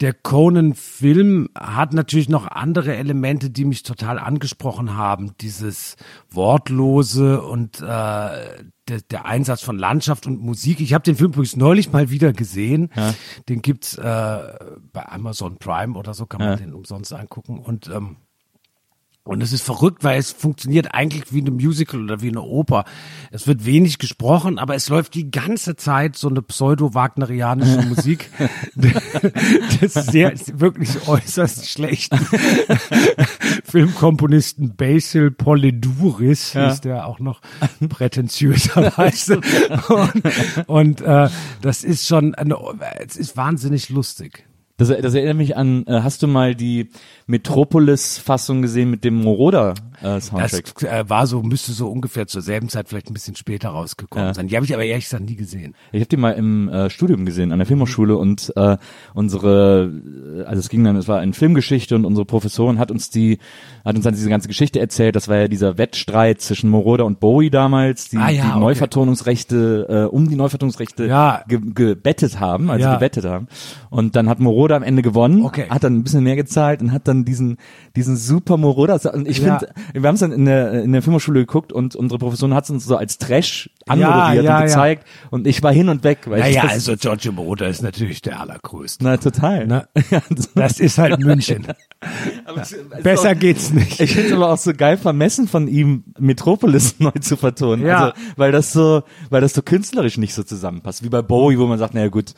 der 0.03 0.13
Conan-Film 0.13 1.49
hat 1.57 1.93
natürlich 1.95 2.29
noch 2.29 2.49
andere 2.49 2.97
Elemente, 2.97 3.51
die 3.51 3.65
mich 3.65 3.85
total 3.85 4.19
angesprochen 4.19 4.97
haben. 4.97 5.33
Dieses 5.41 5.97
Wortlose 6.29 7.41
und 7.41 7.81
äh, 7.81 7.85
der, 7.85 9.01
der 9.11 9.25
Einsatz 9.27 9.63
von 9.63 9.79
Landschaft 9.79 10.27
und 10.27 10.41
Musik. 10.41 10.81
Ich 10.81 10.93
habe 10.93 11.05
den 11.05 11.15
Film 11.15 11.31
übrigens 11.31 11.57
neulich 11.57 11.93
mal 11.93 12.11
wieder 12.11 12.33
gesehen. 12.33 12.91
Den 13.49 13.63
gibt's 13.63 13.97
äh, 13.97 14.03
bei 14.03 15.07
Amazon 15.09 15.59
Prime 15.59 15.97
oder 15.97 16.15
so, 16.15 16.27
kann 16.27 16.41
man 16.41 16.59
den 16.59 16.75
umsonst 16.75 17.13
angucken. 17.13 17.59
Und 17.59 17.89
ähm, 17.89 18.17
und 19.25 19.41
es 19.41 19.53
ist 19.53 19.63
verrückt, 19.63 20.03
weil 20.03 20.19
es 20.19 20.33
funktioniert 20.33 20.95
eigentlich 20.95 21.33
wie 21.33 21.41
eine 21.41 21.53
Musical 21.53 22.03
oder 22.03 22.23
wie 22.23 22.29
eine 22.29 22.43
Oper. 22.43 22.85
Es 23.31 23.47
wird 23.47 23.65
wenig 23.65 23.99
gesprochen, 23.99 24.59
aber 24.59 24.75
es 24.75 24.89
läuft 24.89 25.15
die 25.15 25.31
ganze 25.31 25.77
Zeit 25.77 26.17
so 26.17 26.29
eine 26.29 26.43
pseudo-wagnerianische 26.43 27.83
Musik. 27.89 28.31
das 29.81 29.97
ist 29.97 30.11
sehr, 30.11 30.33
ist 30.33 30.59
wirklich 30.59 31.07
äußerst 31.07 31.69
schlecht. 31.69 32.13
Filmkomponisten 33.65 34.75
Basil 34.77 35.31
Poliduris 35.31 36.55
Ja. 36.55 36.69
ist 36.71 36.81
der 36.85 37.07
auch 37.07 37.21
noch 37.21 37.41
prätentiöserweise. 37.89 39.41
und 40.67 40.93
und 40.93 41.01
äh, 41.01 41.29
das 41.61 41.85
ist 41.85 42.07
schon, 42.07 42.35
eine, 42.35 42.57
es 43.07 43.17
ist 43.17 43.37
wahnsinnig 43.37 43.89
lustig. 43.89 44.47
Das, 44.79 44.89
das 44.89 45.15
erinnert 45.15 45.37
mich 45.37 45.57
an, 45.57 45.85
äh, 45.87 46.01
hast 46.03 46.23
du 46.23 46.27
mal 46.27 46.55
die 46.55 46.89
Metropolis-Fassung 47.27 48.63
gesehen 48.63 48.91
mit 48.91 49.05
dem 49.05 49.15
Moroder-Soundtrack? 49.23 50.75
Das 50.75 50.83
äh, 50.83 51.05
war 51.09 51.27
so, 51.27 51.43
müsste 51.43 51.73
so 51.73 51.89
ungefähr 51.89 52.27
zur 52.27 52.43
selben 52.43 52.69
Zeit 52.69 52.89
vielleicht 52.89 53.11
ein 53.11 53.15
bisschen 53.15 53.37
später 53.37 53.69
rausgekommen 53.69 54.29
Ja. 54.29 54.35
sein. 54.35 54.49
Die 54.49 54.57
habe 54.57 54.65
ich 54.65 54.75
aber 54.75 54.85
ehrlich 54.85 55.05
gesagt 55.05 55.25
nie 55.25 55.37
gesehen. 55.37 55.75
Ich 55.93 56.01
habe 56.01 56.09
die 56.09 56.17
mal 56.17 56.33
im 56.33 56.69
äh, 56.69 56.91
Studium 56.91 57.25
gesehen, 57.27 57.53
an 57.53 57.59
der 57.59 57.67
Filmhochschule 57.67 58.17
und 58.17 58.53
äh, 58.57 58.77
unsere, 59.15 59.93
äh, 60.41 60.43
also 60.45 60.59
es 60.61 60.69
ging 60.69 60.83
dann, 60.85 60.97
es 60.97 61.07
war 61.07 61.21
eine 61.21 61.33
Filmgeschichte 61.35 61.95
und 61.95 62.05
unsere 62.05 62.25
Professorin 62.25 62.79
hat 62.79 62.91
uns 62.91 63.11
die, 63.11 63.39
hat 63.85 63.95
uns 63.95 64.05
dann 64.05 64.15
diese 64.15 64.29
ganze 64.31 64.49
Geschichte 64.49 64.81
erzählt. 64.81 65.15
Das 65.15 65.29
war 65.29 65.37
ja 65.37 65.49
dieser 65.49 65.79
Wettstreit 65.79 66.41
zwischen 66.41 66.71
Moroder 66.71 67.05
und 67.05 67.21
Bowie 67.21 67.51
damals, 67.51 68.09
die 68.09 68.17
Ah, 68.17 68.31
ja, 68.31 68.43
die 68.45 68.49
okay. 68.51 68.59
Neuvertonungsrechte, 68.61 70.09
äh, 70.11 70.15
um 70.15 70.29
die 70.29 70.37
Neuvertonungsrechte 70.37 71.07
Ja. 71.07 71.45
ge 71.47 71.61
gebettet 71.63 72.41
haben, 72.41 72.71
also 72.71 72.83
Ja. 72.85 72.95
gewettet 72.97 73.25
haben. 73.25 73.47
Und 73.91 74.17
dann 74.17 74.29
hat 74.29 74.41
Moroder 74.41 74.62
am 74.71 74.85
Ende 74.85 75.03
gewonnen, 75.03 75.45
Okay. 75.45 75.67
hat 75.69 75.83
dann 75.83 75.97
ein 75.97 76.05
bisschen 76.05 76.23
mehr 76.23 76.37
gezahlt 76.37 76.81
und 76.83 76.93
hat 76.93 77.09
dann 77.09 77.25
diesen, 77.25 77.57
diesen 77.97 78.17
super 78.17 78.57
Moroder, 78.57 79.01
und 79.13 79.27
ich 79.27 79.39
Ja. 79.39 79.59
finde, 79.59 79.75
wir 79.93 80.07
haben 80.07 80.15
es 80.15 80.21
dann 80.21 80.31
in 80.33 80.45
der, 80.45 80.83
in 80.85 80.93
der 80.93 81.03
Filmhochschule 81.03 81.41
geguckt 81.41 81.73
und 81.73 81.97
unsere 81.97 82.19
Professorin 82.19 82.55
hat 82.55 82.65
es 82.65 82.71
uns 82.71 82.85
so 82.85 82.97
als 82.97 83.19
Trash 83.19 83.71
anmoderiert 83.89 84.45
ja, 84.45 84.57
und 84.57 84.61
ja. 84.61 84.67
gezeigt 84.67 85.07
und 85.31 85.47
ich 85.47 85.63
war 85.63 85.73
hin 85.73 85.89
und 85.89 86.05
weg, 86.05 86.19
weil 86.27 86.39
Naja, 86.41 86.63
das, 86.63 86.73
also 86.73 86.97
Giorgio 86.97 87.33
Moroder 87.33 87.67
ist 87.69 87.83
natürlich 87.83 88.23
der 88.23 88.39
allergrößte. 88.41 89.03
na 89.05 89.17
total. 89.17 89.67
Ja, 90.11 90.21
Das 90.55 90.79
ist 90.81 90.99
halt 90.99 91.19
München. 91.21 91.67
Besser 93.03 93.31
auch- 93.33 93.39
geht's 93.39 93.73
nicht. 93.73 94.01
Ich 94.01 94.13
finde 94.13 94.29
es 94.29 94.33
aber 94.35 94.51
auch 94.53 94.59
so 94.59 94.73
geil 94.75 94.97
vermessen 94.97 95.49
von 95.49 95.69
ihm, 95.69 96.05
Metropolis 96.19 96.97
neu 96.99 97.11
zu 97.21 97.37
vertonen. 97.37 97.87
Ja. 97.87 97.99
Also, 98.07 98.13
weil 98.37 98.53
das 98.53 98.73
so, 98.73 99.03
weil 99.31 99.41
das 99.41 99.53
so 99.55 99.63
künstlerisch 99.63 100.19
nicht 100.19 100.35
so 100.35 100.43
zusammenpasst. 100.43 101.03
Wie 101.05 101.09
bei 101.09 101.23
Bowie, 101.23 101.59
wo 101.59 101.67
man 101.67 101.79
sagt, 101.79 101.95
naja 101.95 102.09
gut, 102.09 102.35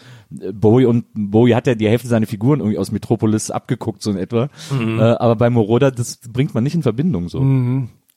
Bowie 0.52 0.86
und 0.86 1.04
Bowie 1.14 1.54
hat 1.54 1.66
ja 1.66 1.74
die 1.74 1.88
Hälfte 1.88 2.08
seiner 2.08 2.26
Figuren 2.26 2.60
irgendwie 2.60 2.78
aus 2.78 2.92
Metropolis 2.92 3.50
abgeguckt, 3.50 4.02
so 4.02 4.10
in 4.10 4.16
etwa. 4.18 4.48
Mhm. 4.70 4.98
Äh, 4.98 5.02
aber 5.02 5.36
bei 5.36 5.50
Moroder, 5.50 5.90
das 5.90 6.18
bringt 6.32 6.54
man 6.54 6.64
nicht 6.64 6.74
in 6.74 6.82
Verbindung 6.82 7.28
so. 7.28 7.40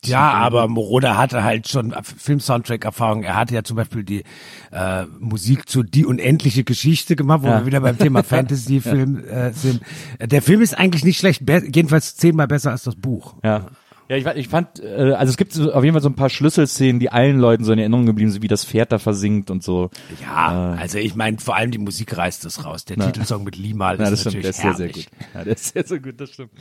Ja, 0.06 0.32
aber 0.34 0.68
Moroder 0.68 1.18
hatte 1.18 1.44
halt 1.44 1.68
schon 1.68 1.94
Film-Soundtrack-Erfahrung. 2.04 3.24
Er 3.24 3.36
hatte 3.36 3.56
ja 3.56 3.64
zum 3.64 3.78
Beispiel 3.78 4.04
die 4.04 4.24
äh, 4.72 5.06
Musik 5.20 5.68
zu 5.68 5.82
Die 5.84 6.06
unendliche 6.06 6.64
Geschichte 6.64 7.16
gemacht, 7.16 7.42
wo 7.42 7.48
Ja. 7.48 7.60
wir 7.60 7.66
wieder 7.66 7.82
beim 7.82 7.98
Thema 7.98 8.24
Fantasy-Film 8.24 9.24
äh, 9.26 9.52
sind. 9.54 9.82
Der 10.22 10.42
Film 10.42 10.62
ist 10.62 10.78
eigentlich 10.78 11.04
nicht 11.04 11.18
schlecht, 11.18 11.44
jedenfalls 11.50 12.16
zehnmal 12.16 12.48
besser 12.48 12.72
als 12.72 12.84
das 12.84 12.96
Buch. 12.96 13.36
Ja. 13.44 13.68
Ja, 14.10 14.16
ich, 14.16 14.26
ich 14.26 14.48
fand, 14.48 14.80
äh, 14.80 15.14
also 15.14 15.30
es 15.30 15.38
gibt 15.38 15.60
auf 15.60 15.84
jeden 15.84 15.94
Fall 15.94 16.02
so 16.02 16.10
ein 16.10 16.16
paar 16.16 16.30
Schlüsselszenen, 16.30 17.00
die 17.00 17.12
allen 17.12 17.40
Leuten 17.40 17.64
so 17.64 17.74
in 17.74 17.80
Erinnerung 17.80 18.06
geblieben 18.06 18.32
sind, 18.32 18.42
wie 18.42 18.48
das 18.48 18.64
Pferd 18.64 18.92
da 18.92 19.00
versinkt 19.00 19.52
und 19.52 19.64
so. 19.64 19.90
Ja, 20.22 20.76
also 20.80 20.98
ich 20.98 21.16
meine, 21.16 21.38
vor 21.40 21.56
allem 21.56 21.72
die 21.72 21.78
Musik 21.78 22.16
reißt 22.16 22.46
es 22.46 22.64
raus. 22.64 22.86
Der 22.86 22.98
Titelsong 22.98 23.44
mit 23.44 23.58
Limal 23.58 24.00
ist 24.00 24.12
das 24.12 24.22
stimmt, 24.22 24.36
natürlich 24.36 24.56
der 24.58 24.72
ist 24.72 24.78
sehr, 24.78 24.88
sehr 24.88 24.90
gut. 24.90 25.08
Ja, 25.34 25.44
der 25.44 25.54
ist 25.54 25.74
sehr, 25.74 25.86
sehr 25.86 26.00
gut, 26.00 26.22
das 26.22 26.30
stimmt. 26.30 26.52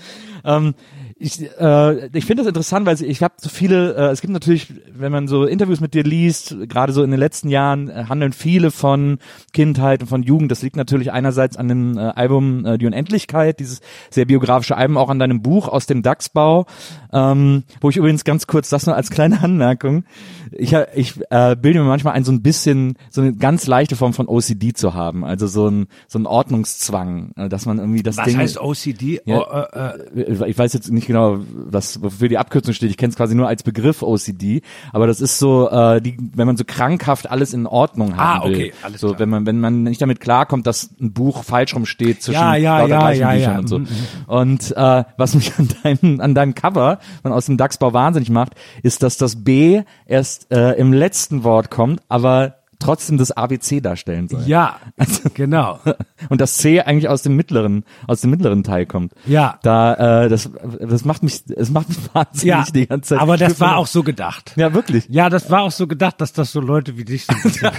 Ähm, 0.44 0.74
ich 1.18 1.40
äh, 1.58 2.06
ich 2.08 2.26
finde 2.26 2.42
das 2.42 2.48
interessant, 2.48 2.84
weil 2.84 3.00
ich 3.00 3.22
habe 3.22 3.34
so 3.38 3.48
viele, 3.48 3.94
äh, 3.94 4.10
es 4.10 4.20
gibt 4.20 4.34
natürlich, 4.34 4.72
wenn 4.94 5.10
man 5.10 5.28
so 5.28 5.44
Interviews 5.44 5.80
mit 5.80 5.94
dir 5.94 6.02
liest, 6.02 6.56
gerade 6.68 6.92
so 6.92 7.02
in 7.02 7.10
den 7.10 7.18
letzten 7.18 7.48
Jahren 7.48 7.88
äh, 7.88 8.04
handeln 8.08 8.32
viele 8.32 8.70
von 8.70 9.18
Kindheit 9.54 10.02
und 10.02 10.08
von 10.08 10.22
Jugend. 10.22 10.50
Das 10.50 10.60
liegt 10.60 10.76
natürlich 10.76 11.12
einerseits 11.12 11.56
an 11.56 11.68
dem 11.68 11.96
äh, 11.96 12.00
Album 12.00 12.66
äh, 12.66 12.76
Die 12.76 12.86
Unendlichkeit, 12.86 13.60
dieses 13.60 13.80
sehr 14.10 14.26
biografische 14.26 14.76
Album, 14.76 14.98
auch 14.98 15.08
an 15.08 15.18
deinem 15.18 15.40
Buch 15.40 15.68
aus 15.68 15.86
dem 15.86 16.02
Dachsbau, 16.02 16.66
ähm, 17.14 17.64
wo 17.80 17.88
ich 17.88 17.96
übrigens 17.96 18.24
ganz 18.24 18.46
kurz, 18.46 18.68
das 18.68 18.84
nur 18.84 18.94
als 18.94 19.08
kleine 19.08 19.40
Anmerkung, 19.42 20.04
ich, 20.52 20.74
ich 20.94 21.14
äh, 21.30 21.56
bilde 21.56 21.80
mir 21.80 21.86
manchmal 21.86 22.12
ein, 22.12 22.24
so 22.24 22.32
ein 22.32 22.42
bisschen, 22.42 22.98
so 23.10 23.22
eine 23.22 23.32
ganz 23.32 23.66
leichte 23.66 23.96
Form 23.96 24.12
von 24.12 24.28
OCD 24.28 24.74
zu 24.74 24.92
haben, 24.92 25.24
also 25.24 25.46
so 25.46 25.68
ein, 25.68 25.86
so 26.08 26.18
ein 26.18 26.26
Ordnungszwang, 26.26 27.32
äh, 27.36 27.48
dass 27.48 27.64
man 27.64 27.78
irgendwie 27.78 28.02
das 28.02 28.18
Was 28.18 28.26
Ding... 28.26 28.36
heißt 28.36 28.60
OCD? 28.60 29.20
Ja. 29.24 29.38
Oh, 29.38 30.18
äh, 30.18 30.20
äh, 30.20 30.50
ich 30.50 30.58
weiß 30.58 30.74
jetzt 30.74 30.90
nicht 30.90 31.05
genau, 31.06 31.38
was 31.54 32.02
wofür 32.02 32.28
die 32.28 32.38
Abkürzung 32.38 32.74
steht. 32.74 32.90
Ich 32.90 32.96
kenne 32.96 33.10
es 33.10 33.16
quasi 33.16 33.34
nur 33.34 33.48
als 33.48 33.62
Begriff 33.62 34.02
OCD, 34.02 34.60
aber 34.92 35.06
das 35.06 35.20
ist 35.20 35.38
so, 35.38 35.70
äh, 35.70 36.00
die, 36.02 36.16
wenn 36.34 36.46
man 36.46 36.56
so 36.56 36.64
krankhaft 36.66 37.30
alles 37.30 37.54
in 37.54 37.66
Ordnung 37.66 38.16
haben 38.16 38.42
Ah, 38.42 38.44
will. 38.46 38.54
okay, 38.54 38.72
alles 38.82 39.00
so, 39.00 39.08
klar. 39.08 39.20
wenn 39.20 39.28
man 39.30 39.46
wenn 39.46 39.60
man 39.60 39.82
nicht 39.84 40.02
damit 40.02 40.20
klarkommt, 40.20 40.66
dass 40.66 40.90
ein 41.00 41.12
Buch 41.12 41.44
falsch 41.44 41.74
rumsteht 41.74 42.22
zwischen 42.22 42.40
Ja, 42.40 42.54
ja, 42.56 42.86
ja, 42.86 43.10
ja, 43.12 43.30
Büchern 43.32 43.40
ja. 43.52 43.58
und 43.58 43.68
so. 43.68 43.78
Mhm, 43.78 43.88
Und 44.26 44.76
äh, 44.76 45.04
was 45.16 45.34
mich 45.34 45.52
an 45.58 45.68
deinem 45.82 46.20
an 46.20 46.34
deinem 46.34 46.54
Cover 46.54 46.98
von 47.22 47.32
aus 47.32 47.46
dem 47.46 47.56
Dachsbau 47.56 47.92
wahnsinnig 47.92 48.30
macht, 48.30 48.52
ist, 48.82 49.02
dass 49.02 49.16
das 49.16 49.44
B 49.44 49.82
erst 50.06 50.52
äh, 50.52 50.72
im 50.72 50.92
letzten 50.92 51.44
Wort 51.44 51.70
kommt, 51.70 52.00
aber 52.08 52.56
trotzdem 52.86 53.18
das 53.18 53.32
ABC 53.32 53.80
darstellen 53.80 54.28
soll. 54.28 54.42
ja, 54.46 54.76
genau. 55.34 55.78
Und 56.28 56.40
das 56.40 56.56
C 56.56 56.80
eigentlich 56.80 57.08
aus 57.08 57.22
dem 57.22 57.36
mittleren, 57.36 57.84
aus 58.06 58.20
dem 58.22 58.30
mittleren 58.30 58.62
Teil 58.64 58.86
kommt. 58.86 59.12
Ja. 59.26 59.58
Da, 59.62 60.24
äh, 60.24 60.28
das, 60.28 60.50
das 60.80 61.04
macht 61.04 61.22
mich, 61.22 61.42
es 61.54 61.70
macht 61.70 61.88
mich 61.88 61.98
wahnsinnig 62.14 62.44
Ja, 62.44 62.64
die 62.72 62.86
ganze 62.86 63.10
Zeit. 63.10 63.20
aber 63.20 63.36
das 63.36 63.54
Ich 63.54 63.60
war 63.60 63.76
auch 63.76 63.86
so 63.86 64.02
gedacht. 64.02 64.52
Ja, 64.56 64.72
wirklich. 64.74 65.06
Ja, 65.08 65.28
das 65.28 65.50
war 65.50 65.62
auch 65.62 65.70
so 65.72 65.86
gedacht, 65.86 66.20
dass 66.20 66.32
das 66.32 66.52
so 66.52 66.60
Leute 66.60 66.96
wie 66.96 67.04
dich 67.04 67.26
so 67.26 67.34
ein 67.34 67.42
bisschen 67.42 67.70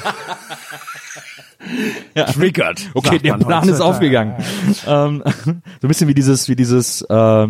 triggert. 2.33 2.89
Okay, 2.93 3.19
der 3.19 3.33
Plan 3.35 3.67
ist 3.67 3.81
aufgegangen. 3.81 4.35
Ähm, 4.85 5.23
so 5.25 5.51
ein 5.51 5.61
bisschen 5.81 6.07
wie 6.07 6.13
dieses, 6.13 6.47
wie 6.49 6.55
dieses, 6.55 7.01
äh, 7.01 7.47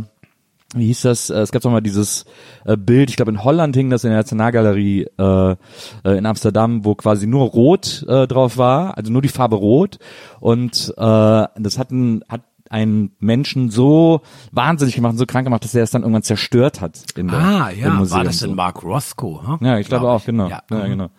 wie 0.75 0.87
hieß 0.87 1.01
das? 1.03 1.29
Äh, 1.29 1.39
Es 1.39 1.51
gab 1.51 1.61
doch 1.61 1.71
mal 1.71 1.81
dieses 1.81 2.25
äh, 2.65 2.75
Bild, 2.77 3.09
ich 3.09 3.15
glaube 3.15 3.31
in 3.31 3.43
Holland 3.43 3.75
hing 3.75 3.89
das 3.89 4.03
in 4.03 4.09
der 4.09 4.19
Nationalgalerie 4.19 5.07
äh, 5.17 5.51
äh, 5.51 6.17
in 6.17 6.25
Amsterdam, 6.25 6.83
wo 6.85 6.95
quasi 6.95 7.25
nur 7.27 7.45
Rot 7.47 8.05
äh, 8.07 8.27
drauf 8.27 8.57
war, 8.57 8.97
also 8.97 9.11
nur 9.11 9.21
die 9.21 9.29
Farbe 9.29 9.55
Rot. 9.55 9.97
Und 10.39 10.93
äh, 10.97 11.01
das 11.01 11.77
hat 11.77 11.91
ein, 11.91 12.23
hat 12.27 12.41
einen 12.69 13.15
Menschen 13.19 13.69
so 13.69 14.21
wahnsinnig 14.51 14.95
gemacht 14.95 15.11
und 15.13 15.17
so 15.19 15.25
krank 15.25 15.45
gemacht, 15.45 15.63
dass 15.63 15.73
er 15.73 15.83
es 15.83 15.91
dann 15.91 16.01
irgendwann 16.01 16.23
zerstört 16.23 16.81
hat. 16.81 16.99
In 17.15 17.29
der, 17.29 17.39
Ah, 17.39 17.69
im 17.69 17.79
ja, 17.79 17.89
Museum 17.91 18.17
war 18.17 18.23
das 18.25 18.39
denn 18.39 18.55
Mark 18.55 18.83
Rothko? 18.83 19.41
Hm? 19.59 19.65
Ja, 19.65 19.77
ich 19.79 19.87
glaube 19.87 20.03
Glaub 20.03 20.21
auch, 20.21 20.25
genau. 20.25 20.49
Ja. 20.49 20.63
Ja, 20.69 20.87
genau. 20.87 21.09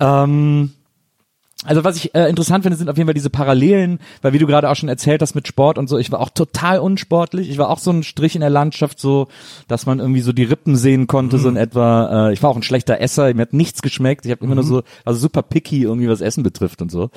Ähm, 0.00 0.72
also 1.64 1.84
was 1.84 1.96
ich 1.96 2.14
äh, 2.14 2.28
interessant 2.28 2.64
finde, 2.64 2.78
sind 2.78 2.88
auf 2.88 2.96
jeden 2.96 3.06
Fall 3.06 3.14
diese 3.14 3.28
Parallelen, 3.28 3.98
weil 4.22 4.32
wie 4.32 4.38
du 4.38 4.46
gerade 4.46 4.70
auch 4.70 4.76
schon 4.76 4.88
erzählt 4.88 5.20
hast 5.20 5.34
mit 5.34 5.46
Sport 5.46 5.76
und 5.76 5.88
so, 5.88 5.98
ich 5.98 6.10
war 6.10 6.20
auch 6.20 6.30
total 6.30 6.78
unsportlich. 6.78 7.50
Ich 7.50 7.58
war 7.58 7.68
auch 7.68 7.78
so 7.78 7.90
ein 7.90 8.02
Strich 8.02 8.34
in 8.34 8.40
der 8.40 8.48
Landschaft, 8.48 8.98
so, 8.98 9.28
dass 9.68 9.84
man 9.84 9.98
irgendwie 9.98 10.22
so 10.22 10.32
die 10.32 10.44
Rippen 10.44 10.76
sehen 10.76 11.06
konnte, 11.06 11.38
so 11.38 11.48
in 11.48 11.56
etwa. 11.56 12.28
Äh, 12.28 12.32
ich 12.32 12.42
war 12.42 12.50
auch 12.50 12.56
ein 12.56 12.62
schlechter 12.62 13.00
Esser, 13.00 13.34
mir 13.34 13.42
hat 13.42 13.52
nichts 13.52 13.82
geschmeckt. 13.82 14.24
Ich 14.24 14.32
habe 14.32 14.42
immer 14.44 14.54
nur 14.54 14.64
so, 14.64 14.82
also 15.04 15.20
super 15.20 15.42
picky 15.42 15.82
irgendwie 15.82 16.08
was 16.08 16.22
Essen 16.22 16.42
betrifft 16.42 16.80
und 16.80 16.90
so. 16.90 17.10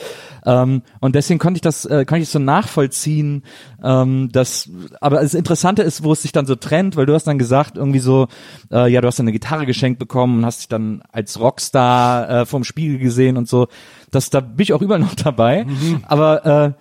Ähm, 0.45 0.81
und 1.00 1.15
deswegen 1.15 1.39
konnte 1.39 1.57
ich 1.57 1.62
das, 1.62 1.85
äh, 1.85 2.03
konnte 2.05 2.23
ich 2.23 2.29
so 2.29 2.39
nachvollziehen, 2.39 3.43
ähm, 3.81 4.29
dass, 4.31 4.69
aber 5.00 5.21
das 5.21 5.35
Interessante 5.35 5.83
ist, 5.83 6.03
wo 6.03 6.12
es 6.12 6.21
sich 6.21 6.33
dann 6.33 6.45
so 6.45 6.55
trennt, 6.55 6.97
weil 6.97 7.05
du 7.05 7.13
hast 7.13 7.27
dann 7.27 7.38
gesagt, 7.38 7.77
irgendwie 7.77 8.00
so, 8.00 8.27
äh, 8.71 8.91
ja, 8.91 9.00
du 9.00 9.07
hast 9.07 9.19
dann 9.19 9.25
eine 9.25 9.31
Gitarre 9.31 9.65
geschenkt 9.65 10.00
bekommen 10.00 10.39
und 10.39 10.45
hast 10.45 10.59
dich 10.59 10.67
dann 10.67 11.01
als 11.13 11.39
Rockstar 11.39 12.29
äh, 12.29 12.45
vorm 12.45 12.65
Spiegel 12.65 12.97
gesehen 12.97 13.38
und 13.38 13.47
so. 13.47 13.67
Das, 14.13 14.29
da 14.29 14.39
bin 14.39 14.63
ich 14.63 14.74
auch 14.74 14.82
überall 14.82 15.00
noch 15.00 15.15
dabei. 15.15 15.65
Aber 16.08 16.46
äh, 16.46 16.74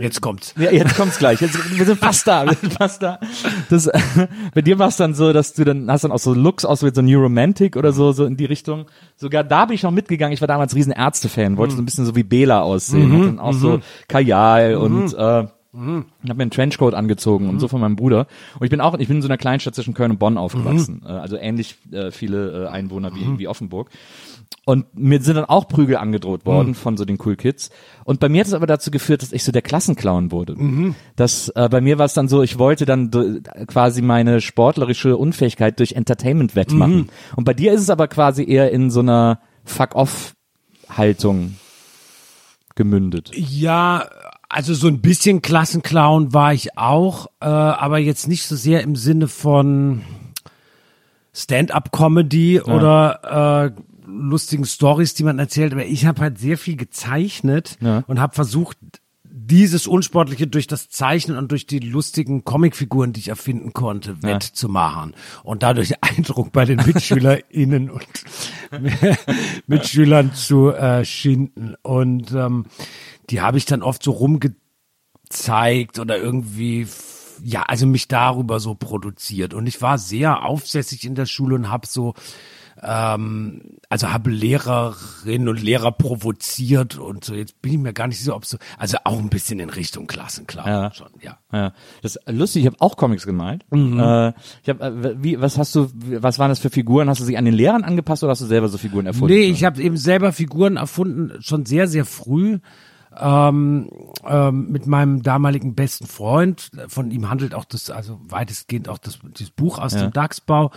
Jetzt 0.00 0.22
kommt's. 0.22 0.54
ja, 0.58 0.70
jetzt 0.70 0.96
kommt's 0.96 1.18
gleich. 1.18 1.40
Jetzt, 1.40 1.76
wir 1.76 1.84
sind 1.84 1.98
fast 1.98 2.26
da. 2.26 2.46
Wir 2.46 2.54
sind 2.54 2.72
fast 2.72 3.02
da. 3.02 3.20
Das, 3.68 3.86
äh, 3.86 3.98
bei 4.54 4.62
dir 4.62 4.78
war 4.78 4.88
es 4.88 4.96
dann 4.96 5.14
so, 5.14 5.32
dass 5.32 5.52
du 5.52 5.64
dann 5.64 5.90
hast 5.90 6.04
dann 6.04 6.12
auch 6.12 6.18
so 6.18 6.32
Looks 6.32 6.64
aus 6.64 6.82
wie 6.82 6.90
so 6.94 7.02
New 7.02 7.20
Romantic 7.20 7.76
oder 7.76 7.92
so, 7.92 8.12
so 8.12 8.24
in 8.24 8.36
die 8.36 8.46
Richtung. 8.46 8.86
Sogar 9.16 9.44
da 9.44 9.66
bin 9.66 9.74
ich 9.74 9.82
noch 9.82 9.90
mitgegangen. 9.90 10.32
Ich 10.32 10.40
war 10.40 10.48
damals 10.48 10.74
riesen 10.74 10.92
Ärzte-Fan, 10.92 11.58
wollte 11.58 11.76
so 11.76 11.82
ein 11.82 11.84
bisschen 11.84 12.06
so 12.06 12.16
wie 12.16 12.22
Bela 12.22 12.62
aussehen. 12.62 13.12
Hatte 13.12 13.24
dann 13.26 13.38
auch 13.38 13.52
so 13.52 13.80
Kajal 14.08 14.76
und 14.76 15.12
äh, 15.12 15.46
ich 15.72 15.78
habe 15.78 16.04
mir 16.34 16.42
einen 16.42 16.50
Trenchcoat 16.50 16.94
angezogen 16.94 17.48
und 17.48 17.60
so 17.60 17.68
von 17.68 17.80
meinem 17.80 17.94
Bruder. 17.94 18.26
Und 18.58 18.64
ich 18.64 18.70
bin 18.70 18.80
auch, 18.80 18.98
ich 18.98 19.06
bin 19.06 19.18
in 19.18 19.22
so 19.22 19.28
einer 19.28 19.38
Kleinstadt 19.38 19.74
zwischen 19.76 19.94
Köln 19.94 20.10
und 20.10 20.18
Bonn 20.18 20.36
aufgewachsen. 20.36 21.02
Äh, 21.06 21.10
also 21.10 21.36
ähnlich 21.36 21.76
äh, 21.92 22.10
viele 22.10 22.64
äh, 22.64 22.68
Einwohner 22.68 23.14
wie, 23.14 23.38
wie 23.38 23.46
Offenburg. 23.46 23.90
Und 24.66 24.86
mir 24.96 25.20
sind 25.22 25.36
dann 25.36 25.46
auch 25.46 25.66
Prügel 25.68 25.96
angedroht 25.96 26.44
worden 26.44 26.74
von 26.74 26.96
so 26.96 27.04
den 27.04 27.18
Cool 27.24 27.34
Kids. 27.34 27.70
Und 28.04 28.20
bei 28.20 28.28
mir 28.28 28.40
hat 28.40 28.46
es 28.46 28.52
aber 28.54 28.66
dazu 28.66 28.90
geführt, 28.90 29.22
dass 29.22 29.32
ich 29.32 29.42
so 29.42 29.52
der 29.52 29.62
Klassenclown 29.62 30.30
wurde. 30.30 30.54
Das, 31.16 31.48
äh, 31.48 31.68
bei 31.68 31.80
mir 31.80 31.98
war 31.98 32.04
es 32.04 32.14
dann 32.14 32.28
so, 32.28 32.42
ich 32.42 32.58
wollte 32.58 32.84
dann 32.84 33.10
quasi 33.66 34.02
meine 34.02 34.40
sportlerische 34.40 35.16
Unfähigkeit 35.16 35.78
durch 35.78 35.92
Entertainment 35.92 36.54
wettmachen. 36.56 37.10
Und 37.36 37.44
bei 37.44 37.54
dir 37.54 37.72
ist 37.72 37.80
es 37.80 37.90
aber 37.90 38.06
quasi 38.06 38.44
eher 38.44 38.70
in 38.70 38.90
so 38.90 39.00
einer 39.00 39.40
Fuck-off-Haltung 39.64 41.56
gemündet. 42.76 43.30
Ja, 43.34 44.08
also 44.48 44.74
so 44.74 44.88
ein 44.88 45.00
bisschen 45.00 45.42
Klassenclown 45.42 46.32
war 46.34 46.52
ich 46.52 46.76
auch, 46.76 47.26
äh, 47.40 47.46
aber 47.46 47.98
jetzt 47.98 48.28
nicht 48.28 48.44
so 48.46 48.56
sehr 48.56 48.82
im 48.82 48.94
Sinne 48.94 49.26
von 49.26 50.02
Stand-up-Comedy 51.32 52.60
oder 52.60 53.72
äh, 53.76 53.82
lustigen 54.10 54.64
Stories, 54.64 55.14
die 55.14 55.24
man 55.24 55.38
erzählt. 55.38 55.72
Aber 55.72 55.84
ich 55.86 56.06
habe 56.06 56.20
halt 56.22 56.38
sehr 56.38 56.58
viel 56.58 56.76
gezeichnet 56.76 57.76
Ja. 57.80 58.04
und 58.06 58.20
habe 58.20 58.34
versucht, 58.34 58.78
dieses 59.32 59.86
Unsportliche 59.86 60.46
durch 60.46 60.66
das 60.66 60.90
Zeichnen 60.90 61.36
und 61.36 61.50
durch 61.50 61.66
die 61.66 61.78
lustigen 61.78 62.44
Comicfiguren, 62.44 63.12
die 63.12 63.20
ich 63.20 63.28
erfinden 63.28 63.72
konnte, 63.72 64.22
wettzumachen. 64.22 65.14
Und 65.44 65.62
dadurch 65.62 65.94
Eindruck 66.02 66.52
bei 66.52 66.64
den 66.64 66.78
MitschülerInnen 66.84 67.90
und 67.90 68.06
Mitschülern 69.66 70.34
zu 70.34 70.70
äh, 70.70 71.04
schinden. 71.04 71.74
Und 71.82 72.32
ähm, 72.32 72.66
die 73.30 73.40
habe 73.40 73.58
ich 73.58 73.64
dann 73.64 73.82
oft 73.82 74.02
so 74.02 74.12
rumge 74.12 74.54
zeigt 75.28 75.98
oder 75.98 76.18
irgendwie 76.18 76.86
ja, 77.42 77.62
also 77.62 77.86
mich 77.86 78.08
darüber 78.08 78.60
so 78.60 78.74
produziert. 78.74 79.54
Und 79.54 79.66
ich 79.66 79.80
war 79.80 79.98
sehr 79.98 80.44
aufsässig 80.44 81.04
in 81.06 81.14
der 81.14 81.26
Schule 81.26 81.54
und 81.54 81.70
habe 81.70 81.86
so 81.86 82.14
ähm, 82.82 83.62
also 83.88 84.12
habe 84.12 84.30
Lehrerinnen 84.30 85.48
und 85.48 85.62
Lehrer 85.62 85.92
provoziert 85.92 86.98
und 86.98 87.24
so. 87.24 87.34
Jetzt 87.34 87.60
bin 87.60 87.72
ich 87.72 87.78
mir 87.78 87.92
gar 87.92 88.06
nicht 88.06 88.18
sicher, 88.18 88.34
ob 88.36 88.46
so, 88.46 88.56
also 88.78 88.96
auch 89.04 89.18
ein 89.18 89.28
bisschen 89.28 89.60
in 89.60 89.68
Richtung 89.70 90.06
Klassenclown 90.06 90.66
Ja. 90.66 90.92
schon, 90.94 91.08
ja. 91.20 91.38
Ja, 91.52 91.72
das 92.02 92.16
ist 92.16 92.28
lustig. 92.30 92.62
Ich 92.62 92.66
habe 92.66 92.76
auch 92.80 92.96
Comics 92.96 93.26
gemalt. 93.26 93.64
Äh, 93.72 94.28
ich 94.62 94.68
hab, 94.68 94.80
äh, 94.80 95.22
wie, 95.22 95.40
was 95.40 95.58
hast 95.58 95.74
du? 95.74 95.90
Was 95.94 96.38
waren 96.38 96.48
das 96.48 96.60
für 96.60 96.70
Figuren? 96.70 97.08
Hast 97.08 97.20
du 97.20 97.24
sie 97.24 97.36
an 97.36 97.44
den 97.44 97.54
Lehrern 97.54 97.82
angepasst 97.84 98.22
oder 98.22 98.30
hast 98.30 98.42
du 98.42 98.46
selber 98.46 98.68
so 98.68 98.78
Figuren 98.78 99.06
erfunden? 99.06 99.34
Nee, 99.34 99.44
ich 99.50 99.64
habe 99.64 99.82
eben 99.82 99.96
selber 99.96 100.32
Figuren 100.32 100.76
erfunden, 100.76 101.32
schon 101.42 101.66
sehr, 101.66 101.88
sehr 101.88 102.04
früh. 102.04 102.60
Ähm, 103.18 103.90
ähm, 104.24 104.70
mit 104.70 104.86
meinem 104.86 105.24
damaligen 105.24 105.74
besten 105.74 106.06
Freund, 106.06 106.70
von 106.86 107.10
ihm 107.10 107.28
handelt 107.28 107.54
auch 107.54 107.64
das, 107.64 107.90
also 107.90 108.20
weitestgehend 108.22 108.88
auch 108.88 108.98
das, 108.98 109.18
dieses 109.36 109.50
Buch 109.50 109.78
aus 109.80 109.94
dem 109.94 110.12
Dachsbau. 110.12 110.70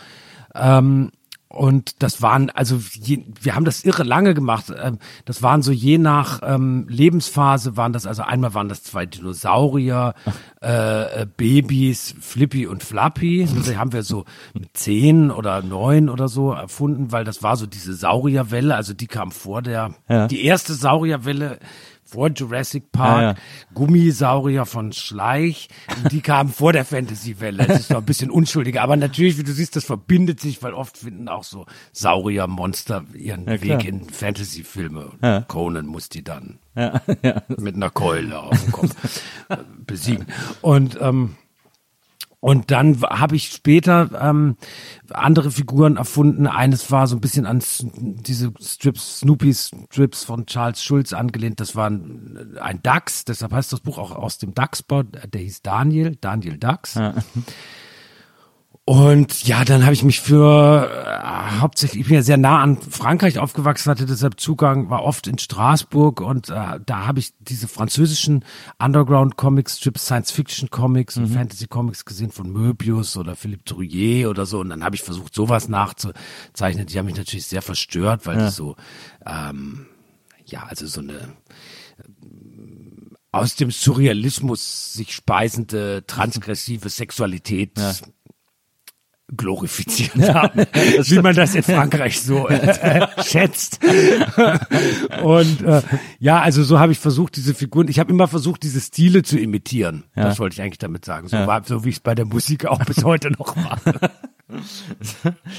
Ähm, 0.55 1.11
und 1.53 2.01
das 2.01 2.21
waren, 2.23 2.49
also 2.49 2.79
je, 2.93 3.19
wir 3.39 3.53
haben 3.53 3.63
das 3.63 3.83
irre 3.85 4.01
lange 4.03 4.33
gemacht. 4.33 4.73
Ähm, 4.75 4.97
das 5.25 5.43
waren 5.43 5.61
so 5.61 5.71
je 5.71 5.99
nach 5.99 6.41
ähm, 6.43 6.87
Lebensphase 6.89 7.77
waren 7.77 7.93
das, 7.93 8.07
also 8.07 8.23
einmal 8.23 8.55
waren 8.55 8.69
das 8.69 8.81
zwei 8.81 9.05
Dinosaurier, 9.05 10.15
äh, 10.63 11.21
äh, 11.21 11.27
Babys, 11.37 12.15
Flippy 12.19 12.65
und 12.65 12.81
Flappy. 12.83 13.47
Die 13.67 13.77
haben 13.77 13.93
wir 13.93 14.01
so 14.01 14.25
mit 14.55 14.75
zehn 14.75 15.29
oder 15.29 15.61
neun 15.61 16.09
oder 16.09 16.27
so 16.27 16.51
erfunden, 16.51 17.11
weil 17.11 17.23
das 17.23 17.43
war 17.43 17.55
so 17.55 17.67
diese 17.67 17.93
Saurierwelle, 17.93 18.75
also 18.75 18.93
die 18.95 19.07
kam 19.07 19.31
vor 19.31 19.61
der, 19.61 19.93
Ja. 20.09 20.27
die 20.27 20.43
erste 20.43 20.73
Saurierwelle 20.73 21.59
vor 22.13 22.29
Jurassic 22.29 22.91
Park, 22.91 23.21
Ja, 23.21 23.31
ja. 23.31 23.35
Gummisaurier 23.73 24.65
von 24.67 24.93
Schleich, 24.93 25.67
die 26.11 26.21
kamen 26.21 26.51
vor 26.51 26.71
der 26.71 26.85
Fantasy-Welle. 26.85 27.65
Das 27.67 27.79
ist 27.81 27.89
noch 27.89 27.97
ein 27.97 28.05
bisschen 28.05 28.29
unschuldiger, 28.29 28.83
aber 28.83 28.95
natürlich, 28.95 29.37
wie 29.39 29.43
du 29.43 29.51
siehst, 29.51 29.75
das 29.75 29.83
verbindet 29.83 30.39
sich, 30.39 30.61
weil 30.61 30.73
oft 30.73 30.95
finden 30.97 31.27
auch 31.27 31.43
so 31.43 31.65
Saurier-Monster 31.91 33.05
ihren 33.15 33.45
Ja. 33.47 33.61
Weg 33.61 33.85
in 33.85 34.07
Fantasy-Filme. 34.09 35.11
Ja. 35.21 35.41
Conan 35.41 35.87
muss 35.87 36.09
die 36.09 36.23
dann 36.23 36.59
mit 37.57 37.75
einer 37.75 37.89
Keule 37.89 38.39
auf 38.39 38.63
dem 38.63 38.71
Kopf 38.71 39.21
äh, 39.49 39.57
besiegen. 39.85 40.27
Und 40.61 40.97
ähm, 41.01 41.35
und 42.43 42.71
dann 42.71 43.01
habe 43.03 43.37
ich 43.37 43.51
später 43.51 44.09
ähm, 44.21 44.57
andere 45.09 45.49
Figuren 45.49 45.95
erfunden. 45.95 46.45
Eines 46.45 46.91
war 46.91 47.07
so 47.07 47.15
ein 47.15 47.21
bisschen 47.21 47.45
an 47.45 47.63
diese 47.93 48.51
Strips, 48.61 49.19
Snoopy 49.19 49.53
Strips 49.53 50.25
von 50.25 50.45
Charles 50.45 50.83
Schulz 50.83 51.13
angelehnt. 51.13 51.61
Das 51.61 51.77
war 51.77 51.89
ein, 51.89 52.57
ein 52.59 52.83
Dachs, 52.83 53.23
deshalb 53.23 53.53
heißt 53.53 53.71
das 53.71 53.79
Buch 53.79 53.97
auch 53.97 54.11
aus 54.11 54.39
dem 54.39 54.53
Dachsbau. 54.53 55.03
Der 55.03 55.39
hieß 55.39 55.61
Daniel, 55.61 56.17
Daniel 56.19 56.57
Dachs. 56.57 56.99
Und 58.85 59.47
ja, 59.47 59.63
dann 59.63 59.83
habe 59.83 59.93
ich 59.93 60.03
mich 60.03 60.19
für 60.19 60.89
äh, 60.89 61.59
hauptsächlich, 61.59 62.01
ich 62.01 62.07
bin 62.07 62.15
ja 62.15 62.21
sehr 62.21 62.35
nah 62.35 62.61
an 62.61 62.77
Frankreich 62.77 63.39
aufgewachsen, 63.39 63.89
hatte 63.89 64.05
deshalb 64.05 64.41
Zugang, 64.41 64.89
war 64.89 65.03
oft 65.03 65.25
in 65.27 65.37
Straßburg 65.37 66.19
und 66.19 66.49
äh, 66.49 66.81
da 66.85 67.07
habe 67.07 67.19
ich 67.19 67.31
diese 67.39 67.69
französischen 67.69 68.43
Underground-Comics-Strips, 68.79 70.03
Science-Fiction-Comics 70.05 71.15
und 71.15 71.27
Fantasy-Comics 71.29 72.03
gesehen 72.03 72.31
von 72.31 72.51
Möbius 72.51 73.15
oder 73.15 73.37
Philippe 73.37 73.63
Drouillet 73.63 74.25
oder 74.25 74.45
so. 74.45 74.59
Und 74.59 74.69
dann 74.69 74.83
habe 74.83 74.97
ich 74.97 75.01
versucht, 75.01 75.33
sowas 75.33 75.69
nachzuzeichnen. 75.69 76.85
Die 76.85 76.99
haben 76.99 77.05
mich 77.05 77.15
natürlich 77.15 77.47
sehr 77.47 77.61
verstört, 77.61 78.25
weil 78.25 78.37
die 78.37 78.51
so, 78.51 78.75
ähm, 79.25 79.85
ja, 80.45 80.63
also 80.63 80.87
so 80.87 80.99
eine 80.99 81.29
aus 83.31 83.55
dem 83.55 83.71
Surrealismus 83.71 84.93
sich 84.93 85.13
speisende 85.13 86.03
transgressive 86.05 86.89
Sexualität 86.89 87.71
glorifiziert 89.35 90.33
haben, 90.33 90.65
wie 90.73 91.19
man 91.19 91.35
das 91.35 91.55
in 91.55 91.63
Frankreich 91.63 92.21
so 92.21 92.47
äh, 92.49 93.07
schätzt. 93.23 93.79
Und 95.23 95.61
äh, 95.63 95.81
ja, 96.19 96.41
also 96.41 96.63
so 96.63 96.79
habe 96.79 96.91
ich 96.91 96.99
versucht, 96.99 97.35
diese 97.35 97.53
Figuren, 97.53 97.87
ich 97.87 97.99
habe 97.99 98.11
immer 98.11 98.27
versucht, 98.27 98.63
diese 98.63 98.81
Stile 98.81 99.23
zu 99.23 99.37
imitieren. 99.39 100.03
Das 100.15 100.39
wollte 100.39 100.55
ich 100.55 100.61
eigentlich 100.61 100.79
damit 100.79 101.05
sagen. 101.05 101.27
So, 101.27 101.37
war, 101.37 101.63
so 101.63 101.83
wie 101.85 101.89
ich 101.89 101.95
es 101.95 102.01
bei 102.01 102.15
der 102.15 102.25
Musik 102.25 102.65
auch 102.65 102.83
bis 102.85 103.03
heute 103.03 103.31
noch 103.31 103.55
mache. 103.55 103.99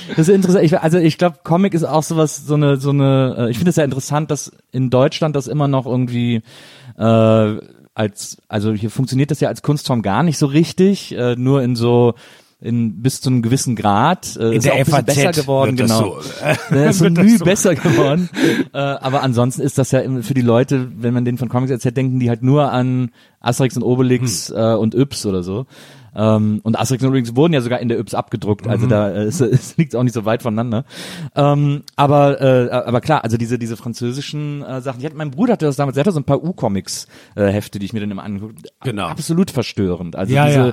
Das 0.08 0.18
ist 0.18 0.28
interessant. 0.28 0.64
Ich, 0.64 0.78
also 0.78 0.98
ich 0.98 1.18
glaube, 1.18 1.38
Comic 1.42 1.74
ist 1.74 1.84
auch 1.84 2.02
sowas, 2.02 2.46
so 2.46 2.54
eine, 2.54 2.76
so 2.76 2.90
eine. 2.90 3.34
äh, 3.38 3.50
Ich 3.50 3.56
finde 3.56 3.70
es 3.70 3.74
sehr 3.76 3.84
interessant, 3.84 4.30
dass 4.30 4.52
in 4.72 4.90
Deutschland 4.90 5.34
das 5.36 5.46
immer 5.46 5.68
noch 5.68 5.86
irgendwie 5.86 6.42
äh, 6.96 7.56
als, 7.94 8.38
also 8.48 8.72
hier 8.72 8.90
funktioniert 8.90 9.30
das 9.30 9.40
ja 9.40 9.48
als 9.48 9.62
Kunstform 9.62 10.02
gar 10.02 10.22
nicht 10.22 10.38
so 10.38 10.46
richtig, 10.46 11.12
äh, 11.16 11.36
nur 11.36 11.62
in 11.62 11.76
so 11.76 12.14
in 12.64 13.02
bis 13.02 13.20
zu 13.20 13.28
einem 13.28 13.42
gewissen 13.42 13.76
Grad. 13.76 14.36
Äh, 14.36 14.46
In 14.48 14.52
ist 14.54 14.64
der 14.64 14.74
auch 14.74 14.86
FAZ 14.86 15.04
besser 15.04 15.32
geworden, 15.32 15.76
wird 15.78 15.90
das 15.90 15.98
genau. 15.98 16.18
so, 16.20 16.30
Ne, 16.74 16.88
ist 16.88 16.98
so 16.98 17.04
wird 17.04 17.18
das 17.18 17.24
müh 17.26 17.36
so. 17.38 17.44
besser 17.44 17.74
geworden. 17.74 18.30
äh, 18.72 18.78
aber 18.78 19.22
ansonsten 19.22 19.60
ist 19.60 19.76
das 19.76 19.90
ja 19.90 20.00
für 20.22 20.32
die 20.34 20.40
Leute, 20.40 20.90
wenn 20.96 21.12
man 21.12 21.26
denen 21.26 21.36
von 21.36 21.50
Comics 21.50 21.70
erzählt, 21.70 21.96
denken 21.98 22.18
die 22.20 22.30
halt 22.30 22.42
nur 22.42 22.72
an 22.72 23.10
Asterix 23.40 23.76
und 23.76 23.82
Obelix 23.82 24.48
Hm. 24.48 24.56
äh, 24.56 24.74
und 24.76 24.94
Yps 24.94 25.26
oder 25.26 25.42
so. 25.42 25.66
Ähm, 26.16 26.60
und 26.62 26.78
Asterix 26.78 27.02
und 27.02 27.08
Obelix 27.10 27.34
wurden 27.36 27.52
ja 27.52 27.60
sogar 27.60 27.80
in 27.80 27.88
der 27.88 27.98
Yps 27.98 28.14
abgedruckt, 28.14 28.66
Mhm. 28.66 28.70
also 28.70 28.86
da 28.86 29.10
äh, 29.10 29.22
es, 29.24 29.40
es 29.40 29.76
liegt 29.76 29.94
auch 29.96 30.02
nicht 30.02 30.14
so 30.14 30.24
weit 30.24 30.42
voneinander. 30.42 30.84
Ähm, 31.34 31.82
aber 31.96 32.40
äh, 32.40 32.70
aber 32.70 33.00
klar, 33.00 33.24
also 33.24 33.36
diese 33.36 33.58
diese 33.58 33.76
französischen 33.76 34.62
äh, 34.62 34.80
Sachen. 34.80 35.00
Ich 35.00 35.06
hatte, 35.06 35.16
mein 35.16 35.30
Bruder 35.30 35.54
hatte 35.54 35.66
das 35.66 35.76
damals, 35.76 35.94
der 35.94 36.02
hatte 36.02 36.12
so 36.12 36.20
ein 36.20 36.24
paar 36.24 36.42
U-Comics 36.42 37.06
äh, 37.36 37.60
die 37.74 37.84
ich 37.84 37.92
mir 37.92 38.00
dann 38.00 38.10
immer 38.10 38.22
angeguckt. 38.22 38.68
Genau. 38.82 39.06
Absolut 39.06 39.50
verstörend. 39.50 40.16
Also 40.16 40.32
Ja, 40.34 40.46
diese 40.46 40.58
ja. 40.60 40.72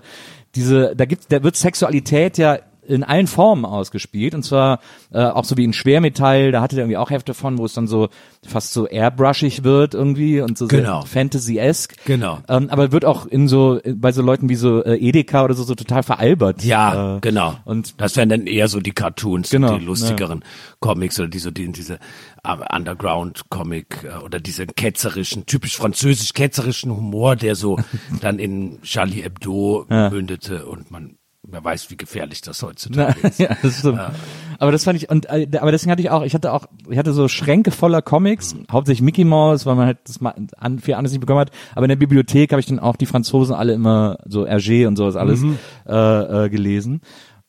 diese 0.55 0.95
da 0.95 1.05
gibt 1.05 1.31
da 1.31 1.43
wird 1.43 1.55
Sexualität 1.55 2.37
ja 2.37 2.59
in 2.87 3.03
allen 3.03 3.27
Formen 3.27 3.65
ausgespielt 3.65 4.33
und 4.33 4.43
zwar 4.43 4.79
äh, 5.13 5.19
auch 5.23 5.43
so 5.45 5.57
wie 5.57 5.63
in 5.63 5.73
Schwermetall, 5.73 6.51
da 6.51 6.61
hatte 6.61 6.75
der 6.75 6.83
irgendwie 6.85 6.97
auch 6.97 7.09
Hefte 7.11 7.33
von, 7.33 7.57
wo 7.57 7.65
es 7.65 7.73
dann 7.73 7.87
so 7.87 8.09
fast 8.45 8.73
so 8.73 8.87
airbrushig 8.87 9.63
wird 9.63 9.93
irgendwie 9.93 10.41
und 10.41 10.57
so 10.57 10.67
Genau. 10.67 11.03
Fantasy-esque. 11.05 11.95
Genau. 12.05 12.39
Ähm, 12.49 12.69
aber 12.69 12.91
wird 12.91 13.05
auch 13.05 13.25
in 13.25 13.47
so 13.47 13.79
bei 13.95 14.11
so 14.11 14.21
Leuten 14.21 14.49
wie 14.49 14.55
so 14.55 14.83
äh, 14.83 14.95
Edeka 14.97 15.43
oder 15.43 15.53
so 15.53 15.63
so 15.63 15.75
total 15.75 16.03
veralbert. 16.03 16.63
Ja, 16.63 17.17
äh, 17.17 17.19
genau. 17.21 17.55
Und 17.65 17.99
das 18.01 18.15
wären 18.15 18.29
dann 18.29 18.47
eher 18.47 18.67
so 18.67 18.79
die 18.79 18.91
Cartoons, 18.93 19.49
Genau, 19.51 19.77
die 19.77 19.85
lustigeren 19.85 20.43
Comics 20.79 21.19
oder 21.19 21.29
die 21.29 21.39
so 21.39 21.51
die, 21.51 21.71
diese 21.71 21.99
äh, 22.43 22.75
Underground-Comic 22.75 24.03
äh, 24.03 24.23
oder 24.23 24.39
diese 24.39 24.65
ketzerischen, 24.67 25.45
typisch 25.45 25.77
französisch-ketzerischen 25.77 26.95
Humor, 26.95 27.35
der 27.35 27.55
so 27.55 27.77
dann 28.21 28.39
in 28.39 28.81
Charlie 28.81 29.21
Hebdo 29.21 29.85
mündete 29.89 30.65
und 30.65 30.91
man 30.91 31.17
wer 31.43 31.63
weiß, 31.63 31.89
wie 31.89 31.97
gefährlich 31.97 32.41
das 32.41 32.61
heutzutage 32.61 33.27
ist. 33.27 33.39
ja, 33.39 33.55
das 33.61 33.79
stimmt. 33.79 33.99
Aber 34.59 34.71
das 34.71 34.83
fand 34.83 34.97
ich 35.01 35.09
und 35.09 35.25
äh, 35.25 35.47
aber 35.59 35.71
deswegen 35.71 35.91
hatte 35.91 36.01
ich 36.01 36.11
auch, 36.11 36.23
ich 36.23 36.35
hatte 36.35 36.53
auch, 36.53 36.67
ich 36.87 36.97
hatte 36.97 37.13
so 37.13 37.27
Schränke 37.27 37.71
voller 37.71 38.01
Comics, 38.01 38.55
hauptsächlich 38.71 39.01
Mickey 39.01 39.23
Mouse, 39.23 39.65
weil 39.65 39.75
man 39.75 39.87
halt 39.87 39.97
das 40.05 40.21
mal 40.21 40.35
an 40.57 40.79
viel 40.79 40.93
anderes 40.93 41.13
nicht 41.13 41.21
bekommen 41.21 41.39
hat. 41.39 41.51
Aber 41.73 41.85
in 41.85 41.89
der 41.89 41.95
Bibliothek 41.95 42.51
habe 42.51 42.59
ich 42.59 42.67
dann 42.67 42.79
auch 42.79 42.95
die 42.95 43.07
Franzosen 43.07 43.55
alle 43.55 43.73
immer 43.73 44.19
so 44.25 44.45
Hergé 44.45 44.87
und 44.87 44.97
sowas 44.97 45.15
alles 45.15 45.43
äh, 45.87 46.45
äh, 46.45 46.49
gelesen. 46.49 47.01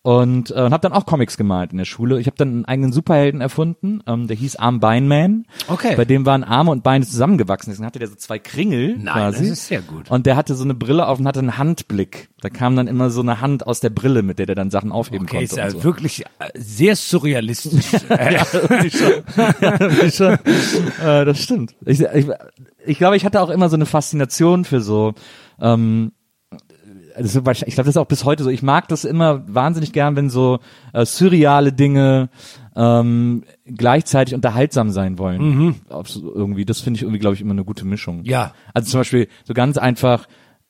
Und 0.05 0.51
äh, 0.51 0.57
habe 0.57 0.81
dann 0.81 0.93
auch 0.93 1.07
Comics 1.07 1.37
gemalt 1.37 1.71
in 1.71 1.79
der 1.79 1.85
Schule. 1.85 2.19
Ich 2.19 2.27
habe 2.27 2.37
dann 2.37 2.49
einen 2.49 2.65
eigenen 2.65 2.93
Superhelden 2.93 3.41
erfunden, 3.41 4.03
ähm, 4.09 4.27
der 4.27 4.37
hieß 4.37 4.57
Arm 4.57 4.81
Beinman. 4.81 5.47
Okay. 5.69 5.95
Bei 5.97 6.05
dem 6.05 6.27
waren 6.27 6.43
Arme 6.43 6.73
und 6.73 6.83
Beine 6.83 7.07
zusammengewachsen. 7.07 7.71
Deswegen 7.71 7.87
hatte 7.87 8.01
der 8.01 8.09
so 8.09 8.17
zwei 8.17 8.41
Kringel 8.41 8.97
Nein, 8.99 9.05
quasi. 9.15 9.39
das 9.45 9.49
ist 9.51 9.67
sehr 9.69 9.81
gut. 9.81 10.11
Und 10.11 10.27
der 10.27 10.35
hatte 10.35 10.57
so 10.57 10.65
eine 10.65 10.75
Brille 10.75 11.07
auf 11.07 11.21
und 11.21 11.29
hatte 11.29 11.39
einen 11.39 11.57
Handblick. 11.57 12.31
Da 12.41 12.49
kam 12.51 12.75
dann 12.75 12.89
immer 12.89 13.11
so 13.11 13.21
eine 13.21 13.41
Hand 13.41 13.65
aus 13.65 13.79
der 13.79 13.91
Brille, 13.91 14.23
mit 14.25 14.41
der 14.41 14.47
der 14.47 14.57
dann 14.57 14.71
Sachen 14.71 14.91
aufheben 14.91 15.27
Okay, 15.29 15.37
konnte. 15.37 15.45
ist 15.45 15.57
ja 15.57 15.71
so. 15.71 15.85
wirklich 15.85 16.23
äh, 16.27 16.27
sehr 16.55 16.97
surrealistisch. 16.97 17.93
Ja, 18.11 18.45
schon. 18.45 19.19
ja, 19.61 20.11
schon. 20.11 20.33
Äh, 21.05 21.25
das 21.25 21.39
stimmt. 21.41 21.77
Ich, 21.87 22.01
ich, 22.01 22.27
ich 22.87 22.99
glaube, 22.99 23.17
ich 23.17 23.25
hatte 23.25 23.41
auch 23.41 23.51
immer 23.51 23.69
so 23.69 23.77
eine 23.77 23.87
Faszination 23.87 24.65
für 24.65 24.81
so, 24.81 25.15
ähm, 25.61 26.11
das 27.19 27.35
wahrscheinlich- 27.45 27.69
ich 27.69 27.75
glaube, 27.75 27.87
das 27.87 27.95
ist 27.97 28.01
auch 28.01 28.07
bis 28.07 28.25
heute 28.25 28.45
so. 28.45 28.51
Ich 28.51 28.63
mag 28.63 28.89
das 28.89 29.05
immer 29.05 29.43
wahnsinnig 29.47 29.93
gern, 29.93 30.17
wenn 30.17 30.31
so 30.31 30.59
äh, 30.93 31.05
surreale 31.05 31.73
Dinge 31.73 32.29
ähm, 32.75 33.45
gleichzeitig 33.67 34.35
unterhaltsam 34.35 34.91
sein 34.91 35.19
wollen. 35.19 35.77
Ob's 35.91 36.17
irgendwie, 36.17 36.65
das 36.65 36.81
finde 36.81 36.99
ich 36.99 37.03
irgendwie, 37.03 37.19
glaube 37.19 37.35
ich, 37.35 37.41
immer 37.41 37.53
eine 37.53 37.65
gute 37.65 37.85
Mischung. 37.85 38.19
Mhm. 38.19 38.25
Ja. 38.25 38.53
Also 38.75 38.91
zum 38.91 39.01
Beispiel 39.01 39.29
so 39.45 39.55
ganz 39.55 39.77
einfach 39.79 40.27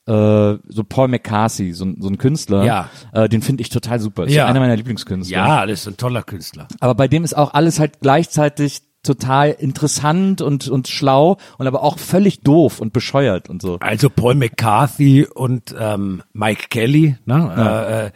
äh, 0.08 0.58
so 0.66 0.82
Paul 0.88 1.06
McCarthy, 1.06 1.72
so, 1.74 1.84
ein- 1.84 1.98
so 2.00 2.08
ein 2.08 2.18
Künstler, 2.18 2.64
Ja. 2.64 2.88
äh, 3.12 3.28
den 3.28 3.40
finde 3.40 3.60
ich 3.62 3.68
total 3.70 4.00
super. 4.00 4.24
Ist 4.24 4.34
Ja. 4.34 4.46
einer 4.46 4.58
meiner 4.58 4.74
Lieblingskünstler. 4.74 5.36
ja, 5.38 5.64
das 5.64 5.82
ist 5.82 5.86
ein 5.86 5.96
toller 5.96 6.24
Künstler. 6.24 6.66
Aber 6.80 6.96
bei 6.96 7.06
dem 7.06 7.22
ist 7.22 7.36
auch 7.36 7.54
alles 7.54 7.78
halt 7.78 8.00
gleichzeitig 8.00 8.82
total 9.02 9.50
interessant 9.50 10.40
und, 10.42 10.68
und 10.68 10.88
schlau 10.88 11.38
und 11.58 11.66
aber 11.66 11.82
auch 11.82 11.98
völlig 11.98 12.40
doof 12.40 12.80
und 12.80 12.92
bescheuert 12.92 13.48
und 13.48 13.60
so. 13.60 13.78
Also 13.80 14.08
Paul 14.10 14.34
McCarthy 14.34 15.26
und 15.26 15.74
ähm, 15.78 16.22
Mike 16.32 16.66
Kelly, 16.70 17.16
ne? 17.24 17.52
Äh, 17.56 18.06
äh, 18.06 18.10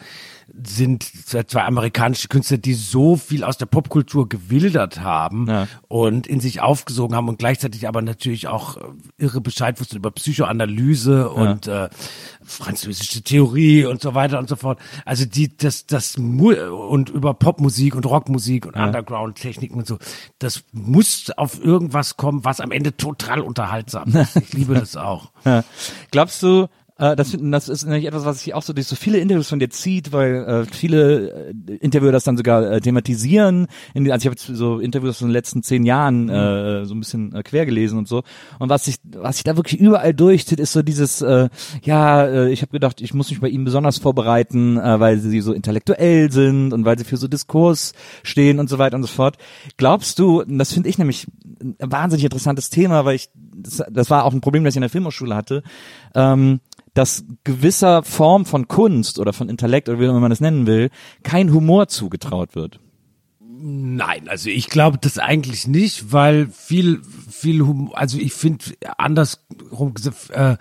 sind 0.65 1.05
zwei 1.05 1.65
amerikanische 1.65 2.29
Künstler, 2.29 2.59
die 2.59 2.75
so 2.75 3.17
viel 3.17 3.45
aus 3.45 3.59
der 3.59 3.67
Popkultur 3.67 4.29
gewildert 4.29 5.01
haben 5.01 5.47
Ja. 5.49 5.69
und 5.89 6.27
in 6.27 6.41
sich 6.41 6.61
aufgesogen 6.61 7.15
haben 7.17 7.29
und 7.29 7.39
gleichzeitig 7.39 7.87
aber 7.89 8.03
natürlich 8.03 8.49
auch 8.49 8.77
äh, 8.77 8.81
irre 9.19 9.41
Bescheid 9.41 9.79
wussten 9.81 9.97
über 9.97 10.11
Psychoanalyse 10.11 11.29
und 11.31 11.67
äh, 11.67 11.89
französische 12.45 13.23
Theorie 13.23 13.85
und 13.85 14.01
so 14.01 14.15
weiter 14.15 14.39
und 14.39 14.49
so 14.49 14.57
fort. 14.57 14.79
Also 15.05 15.25
die 15.27 15.57
das 15.57 15.87
das 15.87 16.17
und 16.17 17.09
über 17.11 17.35
Popmusik 17.35 17.95
und 17.95 18.07
Rockmusik 18.07 18.67
und 18.67 18.77
Underground 18.77 19.37
Techniken 19.37 19.79
und 19.79 19.87
so. 19.87 19.99
Das 20.39 20.63
muss 20.73 21.31
auf 21.37 21.63
irgendwas 21.63 22.17
kommen, 22.17 22.45
was 22.45 22.61
am 22.61 22.71
Ende 22.71 22.97
total 22.97 23.41
unterhaltsam 23.41 24.15
ist. 24.15 24.37
Ich 24.37 24.53
liebe 24.53 24.75
das 24.79 24.97
auch. 24.97 25.31
Ja. 25.45 25.65
Glaubst 26.11 26.43
du, 26.43 26.69
äh, 26.99 27.15
das, 27.15 27.37
das 27.39 27.69
ist 27.69 27.85
nämlich 27.85 28.07
etwas, 28.07 28.25
was 28.25 28.41
sich 28.41 28.55
auch 28.55 28.63
so 28.63 28.73
durch 28.73 28.87
so 28.87 28.97
viele 28.97 29.19
Interviews 29.19 29.49
von 29.49 29.59
dir 29.59 29.69
zieht, 29.69 30.13
weil 30.13 30.35
äh, 30.35 30.65
viele 30.65 31.53
äh, 31.69 31.75
Interviewer 31.77 32.13
das 32.13 32.25
dann 32.25 32.39
sogar 32.39 32.71
äh, 32.71 32.81
thematisieren. 32.81 33.67
In, 33.93 34.11
also 34.11 34.23
ich 34.23 34.27
habe 34.27 34.37
jetzt 34.37 34.47
so 34.47 34.79
Interviews 34.79 35.19
von 35.19 35.29
den 35.29 35.33
letzten 35.33 35.63
zehn 35.63 35.85
Jahren 35.85 36.31
äh, 36.31 36.87
so 36.87 36.95
ein 36.95 37.01
bisschen 37.01 37.35
äh, 37.35 37.43
quer 37.43 37.67
gelesen 37.67 37.99
und 37.99 38.09
so. 38.09 38.23
Und 38.59 38.71
was 38.71 38.87
sich, 38.87 38.97
was 39.05 39.37
sich 39.37 39.45
da 39.45 39.57
wirklich 39.57 39.79
überall 39.79 40.15
durchzieht, 40.15 40.59
ist 40.59 40.73
so 40.73 40.83
dieses, 40.83 41.21
äh, 41.21 41.51
ja, 41.83 42.25
äh, 42.25 42.51
ich 42.51 42.63
habe 42.63 42.73
gedacht, 42.73 43.03
ich 43.03 43.13
muss 43.13 43.31
mich 43.31 43.41
bei 43.41 43.49
ihnen 43.49 43.65
besonders 43.65 43.99
vorbereiten, 43.99 44.79
äh, 44.79 44.99
weil 44.99 45.19
sie 45.19 45.41
so 45.43 45.53
intellektuell 45.53 46.33
sind 46.33 46.73
und 46.73 46.87
weil 46.87 46.99
sie 46.99 47.05
für 47.05 47.19
so 47.19 47.29
Diskurs 47.29 47.93
stehen 48.23 48.59
und 48.59 48.71
so 48.71 48.79
weiter 48.79 48.97
und 48.97 49.03
so 49.03 49.09
fort. 49.09 49.37
Glaubst 49.77 50.19
du, 50.19 50.45
das 50.47 50.73
finde 50.73 50.89
ich 50.89 50.97
nämlich 50.97 51.27
ein 51.61 51.77
wahnsinnig 51.79 52.25
interessantes 52.25 52.71
Thema, 52.71 53.05
weil 53.05 53.17
ich, 53.17 53.29
das, 53.35 53.83
das 53.91 54.09
war 54.09 54.25
auch 54.25 54.33
ein 54.33 54.41
Problem, 54.41 54.65
das 54.65 54.73
ich 54.73 54.77
in 54.77 54.83
der 54.83 54.91
Filmhochschule 54.91 55.35
hatte, 55.35 55.63
ähm, 56.15 56.61
dass 56.97 57.25
gewisser 57.45 58.03
Form 58.03 58.47
von 58.47 58.69
Kunst 58.69 59.19
oder 59.19 59.35
von 59.35 59.51
Intellekt 59.51 59.89
oder 59.89 60.01
wie 60.01 60.07
man 60.07 60.31
das 60.31 60.41
nennen 60.41 60.67
will, 60.67 60.91
kein 61.23 61.53
Humor 61.53 61.89
zugetraut 61.89 62.55
wird. 62.55 62.81
Nein, 63.59 64.29
also 64.29 64.49
ich 64.49 64.69
glaube 64.69 64.99
das 64.99 65.19
eigentlich 65.19 65.67
nicht, 65.67 66.13
weil 66.13 66.49
viel, 66.49 67.03
viel 67.31 67.61
Humor, 67.67 67.97
also 67.97 68.19
ich 68.19 68.33
finde 68.33 68.65
andersrum 68.97 69.93
gesagt, 69.95 70.31
äh, 70.31 70.57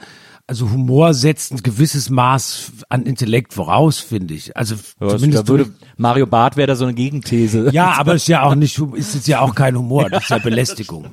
also 0.47 0.71
Humor 0.71 1.13
setzt 1.13 1.53
ein 1.53 1.63
gewisses 1.63 2.09
Maß 2.09 2.71
an 2.89 3.03
Intellekt 3.03 3.53
voraus, 3.53 3.99
finde 3.99 4.33
ich. 4.33 4.55
Also 4.57 4.75
zumindest 4.99 5.43
da 5.43 5.47
würde 5.47 5.73
Mario 5.97 6.27
Barth 6.27 6.57
wäre 6.57 6.67
da 6.67 6.75
so 6.75 6.85
eine 6.85 6.93
Gegenthese. 6.93 7.69
ja, 7.71 7.93
aber 7.97 8.13
es 8.15 8.23
ist 8.23 8.27
ja 8.27 8.43
auch 8.43 8.55
nicht, 8.55 8.77
ist 8.77 9.15
es 9.15 9.25
ja 9.25 9.39
auch 9.39 9.55
kein 9.55 9.77
Humor, 9.77 10.09
das 10.09 10.23
ist 10.23 10.29
ja 10.29 10.37
Belästigung. 10.43 11.07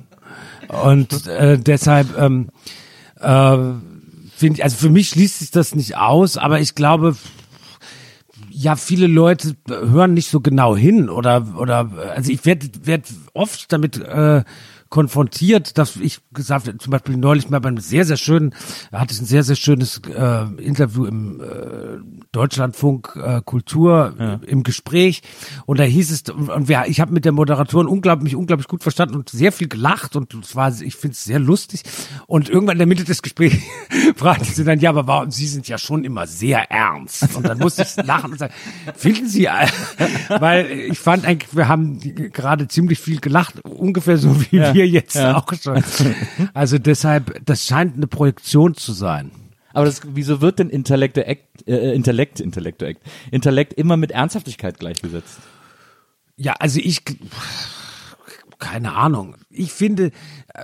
Und 0.69 1.27
äh, 1.27 1.59
deshalb 1.59 2.19
ähm, 2.19 2.51
äh, 3.21 3.57
finde 4.43 4.65
also 4.65 4.77
für 4.77 4.91
mich 4.91 5.11
schließt 5.11 5.39
sich 5.39 5.53
das 5.53 5.77
nicht 5.77 5.97
aus, 5.97 6.37
aber 6.37 6.59
ich 6.59 6.75
glaube, 6.75 7.15
ja, 8.51 8.75
viele 8.75 9.07
Leute 9.07 9.55
hören 9.69 10.15
nicht 10.15 10.29
so 10.29 10.41
genau 10.41 10.77
hin 10.77 11.09
oder 11.09 11.55
oder 11.57 11.93
also 12.15 12.33
ich 12.33 12.45
werde 12.45 12.69
werd 12.83 13.07
oft 13.35 13.73
damit 13.73 13.99
äh, 13.99 14.43
konfrontiert, 14.93 15.79
dass 15.79 15.97
ich 15.97 16.21
gesagt 16.35 16.69
habe, 16.69 16.77
zum 16.77 16.91
Beispiel 16.91 17.17
neulich 17.17 17.49
mal 17.49 17.61
beim 17.61 17.79
sehr, 17.79 18.05
sehr 18.05 18.19
schönen, 18.19 18.55
da 18.91 19.01
hatte 19.01 19.15
ich 19.15 19.23
ein 19.23 19.25
sehr, 19.25 19.43
sehr 19.43 19.57
schönes 19.57 20.03
äh, 20.07 20.45
Interview 20.63 21.07
im 21.07 21.41
äh, 21.41 22.25
Deutschlandfunk 22.31 23.17
äh, 23.17 23.41
Kultur 23.43 24.15
äh, 24.19 24.47
im 24.47 24.63
Gespräch. 24.63 25.23
Und 25.65 25.81
da 25.81 25.85
hieß 25.85 26.11
es, 26.11 26.23
und, 26.29 26.69
wir, 26.69 26.85
ich 26.89 27.01
habe 27.01 27.11
mit 27.11 27.25
der 27.25 27.33
Moderatorin 27.33 27.87
unglaublich, 27.87 28.25
mich 28.25 28.37
unglaublich 28.37 28.69
gut 28.69 28.83
verstanden 28.83 29.15
und 29.15 29.31
sehr 29.31 29.51
viel 29.51 29.67
gelacht 29.67 30.15
und 30.15 30.35
es 30.35 30.55
war, 30.57 30.71
ich 30.83 30.95
finde 30.95 31.15
es 31.15 31.25
sehr 31.25 31.39
lustig. 31.39 31.85
Und 32.27 32.51
irgendwann 32.51 32.75
in 32.75 32.81
der 32.81 32.87
Mitte 32.87 33.05
des 33.05 33.23
Gesprächs 33.23 33.57
fragte 34.17 34.45
sie 34.45 34.63
dann, 34.63 34.79
ja, 34.79 34.91
aber 34.91 35.07
warum, 35.07 35.31
Sie 35.31 35.47
sind 35.47 35.69
ja 35.69 35.79
schon 35.79 36.05
immer 36.05 36.27
sehr 36.27 36.71
ernst. 36.71 37.35
Und 37.35 37.49
dann 37.49 37.57
musste 37.57 37.83
ich 37.83 38.05
lachen 38.05 38.33
und 38.33 38.39
sagen, 38.39 38.53
finden 38.95 39.27
Sie, 39.27 39.49
weil 40.29 40.71
ich 40.71 40.99
fand 40.99 41.25
eigentlich, 41.25 41.57
wir 41.57 41.69
haben 41.69 41.99
gerade 42.31 42.69
ziemlich 42.69 42.99
viel 42.99 43.21
gelacht, 43.21 43.65
ungefähr 43.65 44.19
so 44.19 44.39
wie 44.39 44.61
wir 44.75 44.82
jetzt 44.87 45.17
auch 45.19 45.47
schon. 45.61 45.83
Also 46.55 46.79
deshalb, 46.79 47.45
das 47.45 47.65
scheint 47.67 47.97
eine 47.97 48.07
Projektion 48.07 48.75
zu 48.75 48.93
sein. 48.93 49.31
Aber 49.73 49.87
das, 49.87 50.03
wieso 50.05 50.41
wird 50.41 50.59
denn 50.59 50.69
Intellekt, 50.69 51.17
äh, 51.17 51.95
Intellekt, 51.95 52.41
Intellekt, 52.41 52.83
Intellekt 53.31 53.73
immer 53.75 53.97
mit 53.97 54.11
Ernsthaftigkeit 54.11 54.79
gleichgesetzt? 54.79 55.39
Ja, 56.37 56.55
also 56.59 56.81
ich, 56.83 57.03
keine 58.59 58.95
Ahnung. 58.95 59.37
Ich 59.49 59.73
finde, 59.73 60.13
äh, 60.55 60.63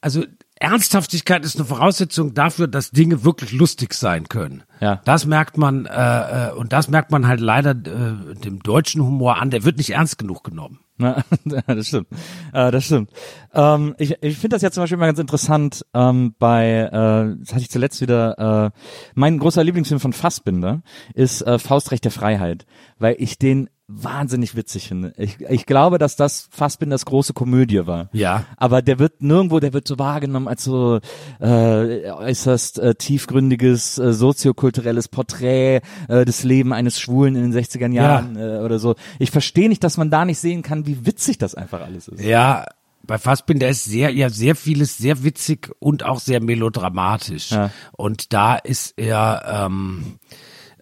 also 0.00 0.24
Ernsthaftigkeit 0.60 1.44
ist 1.44 1.56
eine 1.56 1.64
Voraussetzung 1.64 2.34
dafür, 2.34 2.66
dass 2.66 2.90
Dinge 2.90 3.24
wirklich 3.24 3.52
lustig 3.52 3.94
sein 3.94 4.28
können. 4.28 4.64
Ja. 4.80 5.00
Das 5.04 5.24
merkt 5.24 5.56
man 5.56 5.86
äh, 5.86 6.48
äh, 6.48 6.52
und 6.52 6.72
das 6.72 6.88
merkt 6.88 7.10
man 7.10 7.26
halt 7.26 7.40
leider 7.40 7.70
äh, 7.70 8.34
dem 8.34 8.60
deutschen 8.62 9.02
Humor 9.02 9.40
an. 9.40 9.50
Der 9.50 9.64
wird 9.64 9.78
nicht 9.78 9.90
ernst 9.90 10.18
genug 10.18 10.42
genommen. 10.44 10.80
Na, 10.98 11.22
das 11.66 11.88
stimmt. 11.88 12.08
Äh, 12.52 12.72
das 12.72 12.84
stimmt. 12.84 13.10
Ähm, 13.54 13.94
ich 13.98 14.20
ich 14.20 14.36
finde 14.36 14.56
das 14.56 14.62
ja 14.62 14.70
zum 14.70 14.82
Beispiel 14.82 14.98
mal 14.98 15.06
ganz 15.06 15.20
interessant 15.20 15.86
ähm, 15.94 16.34
bei, 16.38 16.88
äh, 16.92 17.38
das 17.40 17.52
hatte 17.52 17.62
ich 17.62 17.70
zuletzt 17.70 18.00
wieder, 18.00 18.72
äh, 18.74 18.80
mein 19.14 19.38
großer 19.38 19.62
Lieblingsfilm 19.62 20.00
von 20.00 20.12
Fassbinder 20.12 20.82
ist 21.14 21.42
äh, 21.42 21.58
Faustrecht 21.58 22.04
der 22.04 22.12
Freiheit, 22.12 22.66
weil 22.98 23.14
ich 23.18 23.38
den 23.38 23.70
wahnsinnig 23.88 24.54
witzig 24.54 24.88
finde. 24.88 25.14
Ich, 25.16 25.40
ich 25.40 25.64
glaube, 25.64 25.96
dass 25.96 26.14
das 26.14 26.48
Fassbinders 26.50 27.06
große 27.06 27.32
Komödie 27.32 27.86
war. 27.86 28.10
Ja. 28.12 28.44
Aber 28.58 28.82
der 28.82 28.98
wird 28.98 29.22
nirgendwo, 29.22 29.60
der 29.60 29.72
wird 29.72 29.88
so 29.88 29.98
wahrgenommen 29.98 30.46
als 30.46 30.64
so 30.64 31.00
äh, 31.40 32.10
äußerst 32.10 32.78
äh, 32.78 32.94
tiefgründiges 32.94 33.98
äh, 33.98 34.12
soziokulturelles 34.12 35.08
Porträt 35.08 35.80
äh, 36.08 36.26
des 36.26 36.44
Lebens 36.44 36.74
eines 36.74 37.00
Schwulen 37.00 37.34
in 37.34 37.50
den 37.50 37.58
60er 37.58 37.90
Jahren 37.90 38.36
äh, 38.36 38.58
oder 38.58 38.78
so. 38.78 38.94
Ich 39.18 39.30
verstehe 39.30 39.70
nicht, 39.70 39.82
dass 39.82 39.96
man 39.96 40.10
da 40.10 40.26
nicht 40.26 40.38
sehen 40.38 40.62
kann, 40.62 40.86
wie 40.86 41.06
witzig 41.06 41.38
das 41.38 41.54
einfach 41.54 41.80
alles 41.80 42.08
ist. 42.08 42.22
Ja, 42.22 42.66
bei 43.08 43.16
Fassbinder 43.16 43.68
ist 43.68 43.84
sehr, 43.84 44.10
ja, 44.10 44.28
sehr 44.28 44.54
vieles 44.54 44.98
sehr 44.98 45.24
witzig 45.24 45.70
und 45.78 46.04
auch 46.04 46.20
sehr 46.20 46.42
melodramatisch. 46.42 47.52
Ja. 47.52 47.70
Und 47.92 48.34
da 48.34 48.56
ist 48.56 48.94
er, 48.98 49.66
ähm, 49.66 50.18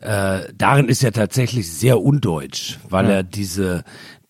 äh, 0.07 0.53
darin 0.55 0.89
ist 0.89 1.03
er 1.03 1.13
tatsächlich 1.13 1.73
sehr 1.73 2.01
undeutsch, 2.01 2.79
weil 2.89 3.11
er 3.11 3.23
diese, 3.25 3.83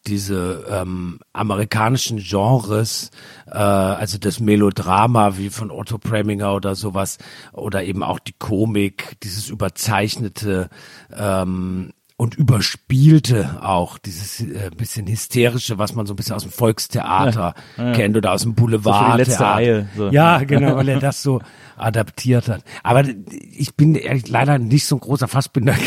diese 0.06 0.64
ähm, 0.70 1.20
amerikanischen 1.34 2.16
Genres, 2.16 3.10
äh, 3.46 3.58
also 3.58 4.16
das 4.16 4.40
Melodrama 4.40 5.36
wie 5.36 5.50
von 5.50 5.70
Otto 5.70 5.98
Preminger 5.98 6.54
oder 6.54 6.74
sowas, 6.76 7.18
oder 7.52 7.84
eben 7.84 8.02
auch 8.02 8.20
die 8.20 8.32
Komik, 8.32 9.20
dieses 9.22 9.50
überzeichnete 9.50 10.70
ähm, 11.14 11.92
und 12.18 12.34
überspielte 12.34 13.58
auch, 13.62 13.98
dieses 13.98 14.40
äh, 14.40 14.70
bisschen 14.74 15.06
hysterische, 15.06 15.76
was 15.78 15.94
man 15.94 16.06
so 16.06 16.14
ein 16.14 16.16
bisschen 16.16 16.34
aus 16.34 16.42
dem 16.42 16.50
Volkstheater 16.50 17.54
kennt 17.76 18.16
oder 18.16 18.32
aus 18.32 18.42
dem 18.42 18.54
Boulevard. 18.54 19.24
So 19.26 19.44
Reihe, 19.44 19.88
so. 19.96 20.08
Ja, 20.08 20.38
genau, 20.44 20.76
weil 20.76 20.88
er 20.88 20.98
das 21.00 21.22
so 21.22 21.40
adaptiert 21.76 22.48
hat. 22.48 22.62
Aber 22.82 23.04
ich 23.30 23.74
bin 23.74 23.94
ehrlich, 23.96 24.28
leider 24.28 24.58
nicht 24.58 24.86
so 24.86 24.96
ein 24.96 25.00
großer 25.00 25.28
Fassbinder. 25.28 25.74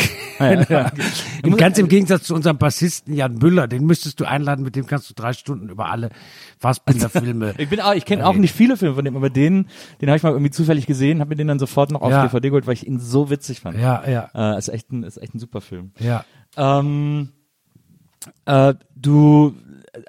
Im, 1.42 1.56
ganz 1.56 1.76
im 1.78 1.88
Gegensatz 1.88 2.22
zu 2.24 2.34
unserem 2.34 2.56
Bassisten 2.56 3.12
Jan 3.14 3.36
Müller, 3.36 3.68
den 3.68 3.84
müsstest 3.84 4.20
du 4.20 4.24
einladen, 4.24 4.62
mit 4.64 4.74
dem 4.76 4.86
kannst 4.86 5.10
du 5.10 5.14
drei 5.14 5.32
Stunden 5.34 5.68
über 5.68 5.90
alle 5.90 6.08
Fassbinder-Filme. 6.58 7.54
Ich 7.58 7.68
bin 7.68 7.80
auch, 7.80 7.92
ich 7.94 8.04
kenne 8.06 8.26
auch 8.26 8.34
nicht 8.34 8.54
viele 8.54 8.76
Filme 8.78 8.94
von 8.94 9.04
dem, 9.04 9.16
aber 9.16 9.28
den, 9.28 9.66
den 10.00 10.08
habe 10.08 10.16
ich 10.16 10.22
mal 10.22 10.30
irgendwie 10.32 10.50
zufällig 10.50 10.86
gesehen, 10.86 11.20
habe 11.20 11.30
mir 11.30 11.36
den 11.36 11.48
dann 11.48 11.58
sofort 11.58 11.90
noch 11.90 12.00
auf 12.00 12.10
Ja. 12.10 12.22
DVD 12.26 12.48
geholt, 12.48 12.66
weil 12.66 12.74
ich 12.74 12.86
ihn 12.86 12.98
so 13.00 13.28
witzig 13.30 13.60
fand. 13.60 13.78
ja, 13.78 14.02
ja, 14.08 14.30
Äh, 14.54 14.58
ist 14.58 14.68
echt 14.68 14.90
ein, 14.92 15.02
ist 15.02 15.18
echt 15.18 15.34
ein 15.34 15.38
super 15.38 15.60
Film. 15.60 15.90
ja. 15.98 16.24
Ähm, 16.56 17.30
äh, 18.44 18.74
du 18.94 19.54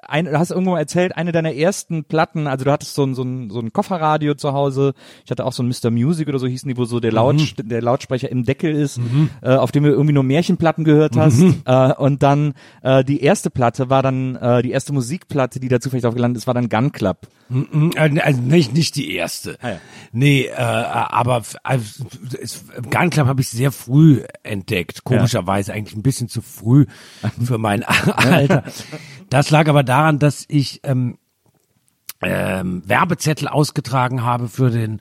ein, 0.02 0.26
du 0.26 0.38
hast 0.38 0.50
irgendwo 0.50 0.76
erzählt, 0.76 1.16
eine 1.16 1.32
deiner 1.32 1.54
ersten 1.54 2.04
Platten, 2.04 2.46
also 2.46 2.64
du 2.64 2.70
hattest 2.72 2.94
so 2.94 3.04
ein, 3.04 3.14
so 3.14 3.22
ein, 3.22 3.50
so 3.50 3.58
ein 3.60 3.72
Kofferradio 3.72 4.34
zu 4.34 4.52
Hause. 4.52 4.94
Ich 5.24 5.30
hatte 5.30 5.44
auch 5.44 5.52
so 5.52 5.62
ein 5.62 5.68
Mr. 5.68 5.90
Music 5.90 6.28
oder 6.28 6.38
so 6.38 6.46
hießen 6.46 6.68
die, 6.68 6.76
wo 6.76 6.84
so 6.84 7.00
der, 7.00 7.12
Laut, 7.12 7.54
der 7.58 7.82
Lautsprecher 7.82 8.30
im 8.30 8.44
Deckel 8.44 8.74
ist, 8.74 9.00
äh, 9.42 9.54
auf 9.54 9.72
dem 9.72 9.84
du 9.84 9.90
irgendwie 9.90 10.12
nur 10.14 10.22
Märchenplatten 10.24 10.84
gehört 10.84 11.16
hast. 11.16 11.42
Äh, 11.64 11.92
und 11.94 12.22
dann 12.22 12.54
äh, 12.82 13.04
die 13.04 13.20
erste 13.22 13.50
Platte 13.50 13.90
war 13.90 14.02
dann, 14.02 14.36
äh, 14.36 14.62
die 14.62 14.70
erste 14.70 14.92
Musikplatte, 14.92 15.60
die 15.60 15.68
da 15.68 15.80
zufällig 15.80 16.02
drauf 16.04 16.14
gelandet 16.14 16.38
ist, 16.42 16.46
war 16.46 16.54
dann 16.54 16.68
Gun 16.68 16.92
Club. 16.92 17.26
Mm, 17.48 17.90
äh, 17.96 18.20
Also 18.20 18.40
nicht, 18.40 18.72
nicht 18.74 18.96
die 18.96 19.14
erste. 19.14 19.58
Ah, 19.62 19.70
ja. 19.70 19.76
Nee, 20.12 20.46
äh, 20.46 20.52
aber 20.56 21.42
also, 21.62 22.04
es- 22.40 22.64
Gun 22.90 23.10
Club 23.10 23.26
habe 23.26 23.40
ich 23.40 23.48
sehr 23.48 23.72
früh 23.72 24.22
entdeckt. 24.42 25.04
Komischerweise 25.04 25.72
eigentlich 25.72 25.96
ein 25.96 26.02
bisschen 26.02 26.28
zu 26.28 26.40
früh 26.42 26.86
für 27.44 27.58
mein 27.58 27.82
Alter. 27.82 28.64
Das 29.32 29.48
lag 29.48 29.66
aber 29.66 29.82
daran, 29.82 30.18
dass 30.18 30.44
ich 30.48 30.80
ähm, 30.84 31.16
ähm, 32.20 32.82
Werbezettel 32.86 33.48
ausgetragen 33.48 34.24
habe 34.24 34.46
für 34.46 34.68
den 34.68 35.00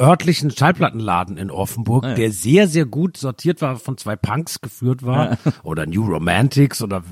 örtlichen 0.00 0.52
Schallplattenladen 0.52 1.36
in 1.36 1.50
Offenburg, 1.50 2.04
Ah, 2.04 2.14
der 2.14 2.30
sehr, 2.30 2.68
sehr 2.68 2.86
gut 2.86 3.16
sortiert 3.16 3.60
war, 3.60 3.76
von 3.76 3.98
zwei 3.98 4.14
Punks 4.14 4.60
geführt 4.60 5.02
war, 5.02 5.36
oder 5.64 5.86
New 5.86 6.04
Romantics 6.04 6.80
oder 6.80 7.02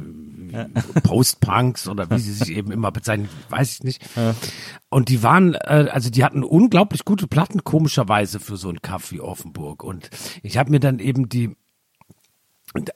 Post-Punks 1.03 1.89
oder 1.89 2.09
wie 2.09 2.21
sie 2.21 2.35
sich 2.35 2.51
eben 2.51 2.71
immer 2.71 2.93
bezeichnen, 2.93 3.29
weiß 3.49 3.73
ich 3.73 3.83
nicht. 3.83 4.09
Und 4.91 5.09
die 5.09 5.25
waren, 5.25 5.55
äh, 5.55 5.89
also 5.91 6.09
die 6.09 6.23
hatten 6.23 6.45
unglaublich 6.45 7.05
gute 7.05 7.27
Platten, 7.27 7.65
komischerweise 7.65 8.39
für 8.39 8.57
so 8.57 8.69
ein 8.69 8.81
Kaff 8.81 9.11
wie 9.11 9.21
Offenburg. 9.21 9.83
Und 9.83 10.09
ich 10.45 10.57
habe 10.57 10.71
mir 10.71 10.81
dann 10.81 11.01
eben 11.01 11.29
die 11.29 11.57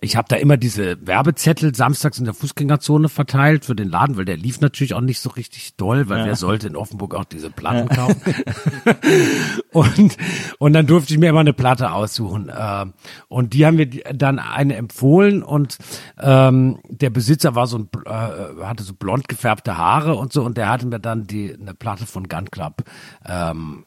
ich 0.01 0.15
habe 0.17 0.29
da 0.29 0.37
immer 0.37 0.57
diese 0.57 1.05
Werbezettel 1.05 1.75
samstags 1.75 2.19
in 2.21 2.25
der 2.27 2.35
Fußgängerzone 2.35 3.09
verteilt 3.09 3.65
für 3.65 3.75
den 3.75 3.89
Laden, 3.89 4.17
weil 4.17 4.25
der 4.25 4.37
lief 4.37 4.61
natürlich 4.61 4.95
auch 4.95 5.01
nicht 5.01 5.19
so 5.19 5.31
richtig 5.31 5.75
doll, 5.77 6.09
weil 6.09 6.19
wer 6.27 6.37
sollte 6.37 6.69
in 6.69 6.77
Offenburg 6.77 7.15
auch 7.17 7.25
diese 7.25 7.51
Platten 7.51 7.89
kaufen? 7.89 8.21
und, 9.73 10.17
und 10.59 10.73
dann 10.73 10.87
durfte 10.87 11.13
ich 11.13 11.19
mir 11.19 11.29
immer 11.31 11.41
eine 11.41 11.53
Platte 11.53 11.91
aussuchen. 11.93 12.49
äh, 12.51 12.87
Und 13.29 13.53
die 13.53 13.67
haben 13.67 13.77
mir 13.77 13.87
die- 13.87 14.05
dann 14.15 14.39
eine 14.39 14.77
empfohlen 14.77 15.43
und 15.43 15.79
ähm, 16.21 16.79
der 16.89 17.11
Besitzer 17.11 17.55
war 17.57 17.67
so 17.67 17.79
ein, 17.79 17.89
äh, 18.07 18.65
hatte 18.65 18.85
so 18.85 18.95
blond 18.95 19.29
gefärbte 19.29 19.77
Haare 19.77 20.15
und 20.15 20.33
so 20.33 20.45
und 20.45 20.57
der 20.57 20.69
hatte 20.69 20.87
mir 20.87 21.01
dann 21.01 21.27
die 21.27 21.53
eine 21.53 21.75
Platte 21.75 22.07
von 22.07 22.29
Gun 22.29 22.51
Club 22.51 22.85
ähm, 23.27 23.85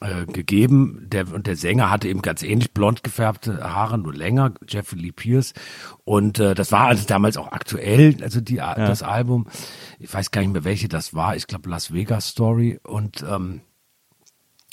äh, 0.00 0.26
gegeben. 0.26 1.06
Der, 1.10 1.32
und 1.32 1.46
der 1.46 1.56
Sänger 1.56 1.90
hatte 1.90 2.08
eben 2.08 2.22
ganz 2.22 2.42
ähnlich 2.42 2.72
blond 2.72 3.02
gefärbte 3.02 3.62
Haare, 3.62 3.98
nur 3.98 4.14
länger, 4.14 4.54
Jeffrey 4.66 4.98
Lee 4.98 5.12
Pierce. 5.12 5.54
Und 6.04 6.38
äh, 6.38 6.54
das 6.54 6.72
war 6.72 6.86
also 6.86 7.06
damals 7.06 7.36
auch 7.36 7.52
aktuell, 7.52 8.16
also 8.22 8.40
die, 8.40 8.56
das 8.56 9.02
Album. 9.02 9.46
Ich 9.98 10.12
weiß 10.12 10.30
gar 10.30 10.40
nicht 10.40 10.52
mehr, 10.52 10.64
welche 10.64 10.88
das 10.88 11.14
war. 11.14 11.36
Ich 11.36 11.46
glaube 11.46 11.68
Las 11.68 11.92
Vegas 11.92 12.28
Story. 12.28 12.80
Und 12.82 13.24
ähm, 13.28 13.60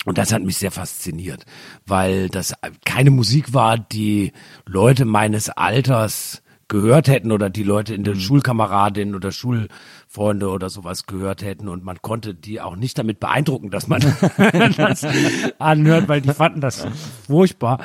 und 0.04 0.16
das 0.16 0.32
hat 0.32 0.42
mich 0.42 0.56
sehr 0.56 0.70
fasziniert, 0.70 1.44
weil 1.84 2.28
das 2.28 2.54
keine 2.84 3.10
Musik 3.10 3.52
war, 3.52 3.76
die 3.76 4.32
Leute 4.64 5.04
meines 5.04 5.50
Alters 5.50 6.42
gehört 6.68 7.08
hätten 7.08 7.32
oder 7.32 7.50
die 7.50 7.62
Leute 7.62 7.94
in 7.94 8.04
der 8.04 8.14
Schulkameradin 8.14 9.14
oder 9.14 9.32
Schulfreunde 10.08 10.48
oder 10.48 10.70
sowas 10.70 11.06
gehört 11.06 11.42
hätten 11.42 11.68
und 11.68 11.84
man 11.84 12.00
konnte 12.00 12.34
die 12.34 12.60
auch 12.60 12.76
nicht 12.76 12.98
damit 12.98 13.20
beeindrucken, 13.20 13.70
dass 13.70 13.88
man 13.88 14.00
das 14.76 15.06
anhört, 15.58 16.08
weil 16.08 16.20
die 16.20 16.32
fanden 16.32 16.60
das 16.60 16.86
furchtbar. 17.26 17.80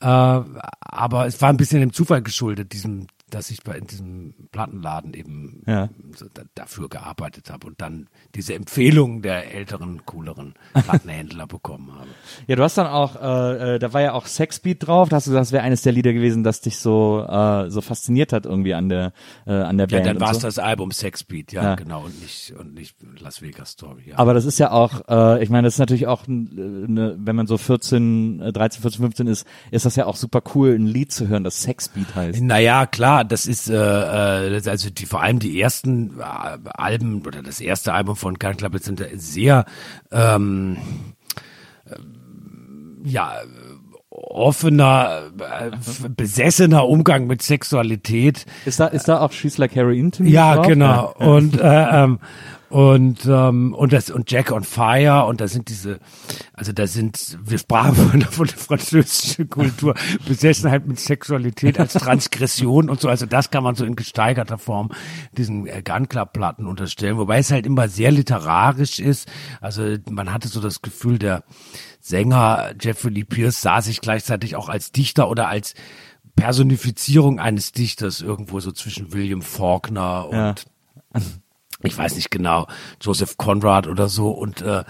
Äh, 0.00 0.06
aber 0.06 1.26
es 1.26 1.40
war 1.40 1.48
ein 1.48 1.56
bisschen 1.56 1.80
dem 1.80 1.92
Zufall 1.92 2.22
geschuldet, 2.22 2.72
diesem, 2.72 3.06
dass 3.34 3.50
ich 3.50 3.62
bei 3.62 3.76
in 3.76 3.86
diesem 3.86 4.34
Plattenladen 4.52 5.14
eben 5.14 5.62
Ja. 5.66 5.88
dafür 6.54 6.88
gearbeitet 6.88 7.50
habe 7.50 7.66
und 7.66 7.80
dann 7.80 8.08
diese 8.34 8.54
Empfehlungen 8.54 9.22
der 9.22 9.54
älteren, 9.54 10.04
cooleren 10.06 10.54
Plattenhändler 10.74 11.46
bekommen 11.48 11.92
habe. 11.94 12.08
Ja, 12.46 12.56
du 12.56 12.62
hast 12.62 12.76
dann 12.78 12.86
auch, 12.86 13.16
äh, 13.16 13.74
äh, 13.74 13.78
da 13.78 13.92
war 13.92 14.00
ja 14.02 14.12
auch 14.12 14.26
Sexbeat 14.26 14.86
drauf. 14.86 15.08
Da 15.08 15.16
hast 15.16 15.26
du 15.26 15.30
gesagt, 15.30 15.46
das 15.46 15.52
wäre 15.52 15.62
eines 15.62 15.82
der 15.82 15.92
Lieder 15.92 16.12
gewesen, 16.12 16.42
das 16.44 16.60
dich 16.60 16.78
so 16.78 17.24
äh, 17.28 17.70
so 17.70 17.80
fasziniert 17.80 18.32
hat 18.32 18.46
irgendwie 18.46 18.74
an 18.74 18.88
der 18.88 19.12
äh, 19.46 19.52
an 19.52 19.78
der 19.78 19.88
Ja, 19.88 19.96
Band. 19.98 20.06
dann 20.06 20.16
und 20.16 20.20
war 20.22 20.30
es 20.32 20.38
so. 20.38 20.46
das 20.46 20.58
Album 20.58 20.90
Sexbeat, 20.90 21.52
ja, 21.52 21.62
Ja. 21.62 21.74
genau, 21.74 22.04
und 22.04 22.20
nicht 22.20 22.52
und 22.58 22.74
nicht 22.74 22.96
Las 23.20 23.42
Vegas 23.42 23.70
Story. 23.70 24.02
Ja. 24.06 24.18
Aber 24.18 24.34
das 24.34 24.44
ist 24.44 24.58
ja 24.58 24.70
auch, 24.70 25.08
äh, 25.08 25.42
ich 25.42 25.50
meine, 25.50 25.66
das 25.66 25.74
ist 25.74 25.78
natürlich 25.80 26.06
auch, 26.06 26.26
äh, 26.28 26.30
ne, 26.30 27.16
wenn 27.18 27.36
man 27.36 27.46
so 27.46 27.56
14, 27.58 28.40
äh, 28.40 28.52
13, 28.52 28.82
14, 28.82 29.00
15 29.02 29.26
ist, 29.26 29.46
ist 29.70 29.86
das 29.86 29.96
ja 29.96 30.06
auch 30.06 30.16
super 30.16 30.42
cool, 30.54 30.74
ein 30.74 30.86
Lied 30.86 31.12
zu 31.12 31.28
hören, 31.28 31.44
das 31.44 31.62
Sexbeat 31.62 32.14
heißt. 32.14 32.40
Naja, 32.42 32.86
klar, 32.86 33.21
das 33.24 33.46
ist 33.46 33.68
äh, 33.68 33.74
äh, 33.74 34.62
also 34.68 34.90
die 34.90 35.06
vor 35.06 35.22
allem 35.22 35.38
die 35.38 35.60
ersten 35.60 36.20
äh, 36.20 36.58
Alben 36.74 37.26
oder 37.26 37.42
das 37.42 37.60
erste 37.60 37.92
Album 37.92 38.16
von 38.16 38.34
Gun 38.38 38.56
Club 38.56 38.78
sind 38.80 39.00
ja 39.00 39.06
sehr 39.14 39.64
ähm, 40.10 40.76
äh, 41.86 41.96
ja 43.04 43.32
offener, 44.32 45.30
äh, 45.38 45.70
besessener 46.10 46.86
Umgang 46.86 47.26
mit 47.26 47.42
Sexualität. 47.42 48.44
Ist 48.66 48.78
da, 48.80 48.86
ist 48.86 49.08
da 49.08 49.20
auch 49.20 49.32
She's 49.32 49.58
Like 49.58 49.74
Heroin 49.74 50.12
Ja, 50.20 50.54
drauf? 50.56 50.66
genau. 50.66 51.14
Und 51.18 51.58
äh, 51.58 52.02
ähm, 52.04 52.18
und 52.72 53.26
ähm, 53.26 53.74
und 53.74 53.92
das 53.92 54.08
und 54.08 54.30
Jack 54.30 54.50
on 54.50 54.64
Fire 54.64 55.26
und 55.26 55.42
da 55.42 55.46
sind 55.46 55.68
diese, 55.68 55.98
also 56.54 56.72
da 56.72 56.86
sind 56.86 57.36
wir 57.44 57.58
sprachen 57.58 57.94
von, 58.10 58.22
von 58.22 58.46
der 58.46 58.56
französischen 58.56 59.50
Kultur 59.50 59.94
Besessenheit 60.26 60.86
mit 60.86 60.98
Sexualität 60.98 61.78
als 61.78 61.92
Transgression 61.92 62.88
und 62.88 62.98
so. 62.98 63.10
Also 63.10 63.26
das 63.26 63.50
kann 63.50 63.62
man 63.62 63.74
so 63.74 63.84
in 63.84 63.94
gesteigerter 63.94 64.56
Form 64.56 64.90
diesen 65.36 65.66
äh, 65.66 65.82
Gun 65.82 66.08
Club 66.08 66.32
Platten 66.32 66.66
unterstellen, 66.66 67.18
wobei 67.18 67.40
es 67.40 67.50
halt 67.50 67.66
immer 67.66 67.88
sehr 67.88 68.10
literarisch 68.10 69.00
ist. 69.00 69.30
Also 69.60 69.96
man 70.08 70.32
hatte 70.32 70.48
so 70.48 70.60
das 70.60 70.80
Gefühl, 70.80 71.18
der 71.18 71.44
Sänger 72.00 72.72
Jeffrey 72.80 73.10
Lee 73.10 73.24
Pierce 73.24 73.60
sah 73.60 73.82
sich 73.82 74.00
gleichzeitig 74.00 74.56
auch 74.56 74.70
als 74.70 74.92
Dichter 74.92 75.28
oder 75.28 75.48
als 75.48 75.74
Personifizierung 76.36 77.38
eines 77.38 77.72
Dichters 77.72 78.22
irgendwo 78.22 78.60
so 78.60 78.72
zwischen 78.72 79.12
William 79.12 79.42
Faulkner 79.42 80.26
und 80.30 80.36
Ja. 80.38 80.54
ich 81.84 81.96
weiß 81.96 82.16
nicht 82.16 82.30
genau, 82.30 82.66
Joseph 83.00 83.36
Conrad 83.36 83.86
oder 83.86 84.08
so 84.08 84.30
und 84.30 84.62
äh, 84.62 84.84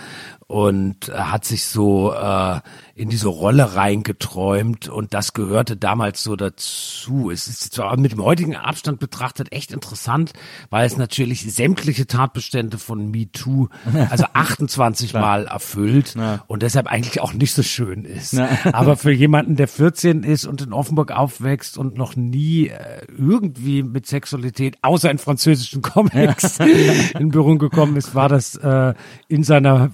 und 0.52 1.08
äh, 1.08 1.12
hat 1.12 1.46
sich 1.46 1.64
so 1.64 2.12
äh, 2.12 2.60
in 2.94 3.08
diese 3.08 3.28
Rolle 3.28 3.74
reingeträumt 3.74 4.86
und 4.86 5.14
das 5.14 5.32
gehörte 5.32 5.78
damals 5.78 6.22
so 6.22 6.36
dazu. 6.36 7.30
Es 7.30 7.48
ist 7.48 7.72
zwar 7.72 7.96
mit 7.96 8.12
dem 8.12 8.22
heutigen 8.22 8.54
Abstand 8.54 9.00
betrachtet 9.00 9.50
echt 9.50 9.72
interessant, 9.72 10.34
weil 10.68 10.84
es 10.84 10.98
natürlich 10.98 11.54
sämtliche 11.54 12.06
Tatbestände 12.06 12.76
von 12.76 13.10
MeToo, 13.10 13.68
also 14.10 14.26
28 14.34 15.14
Mal 15.14 15.46
erfüllt 15.46 16.16
und 16.48 16.62
deshalb 16.62 16.86
eigentlich 16.86 17.22
auch 17.22 17.32
nicht 17.32 17.54
so 17.54 17.62
schön 17.62 18.04
ist. 18.04 18.38
Aber 18.72 18.98
für 18.98 19.10
jemanden, 19.10 19.56
der 19.56 19.68
14 19.68 20.22
ist 20.22 20.44
und 20.44 20.60
in 20.60 20.74
Offenburg 20.74 21.12
aufwächst 21.12 21.78
und 21.78 21.96
noch 21.96 22.14
nie 22.14 22.66
äh, 22.66 23.06
irgendwie 23.08 23.82
mit 23.82 24.06
Sexualität, 24.06 24.76
außer 24.82 25.10
in 25.10 25.16
französischen 25.16 25.80
Comics, 25.80 26.58
in 27.18 27.30
Berührung 27.30 27.58
gekommen 27.58 27.96
ist, 27.96 28.14
war 28.14 28.28
das 28.28 28.54
äh, 28.56 28.92
in 29.28 29.44
seiner 29.44 29.90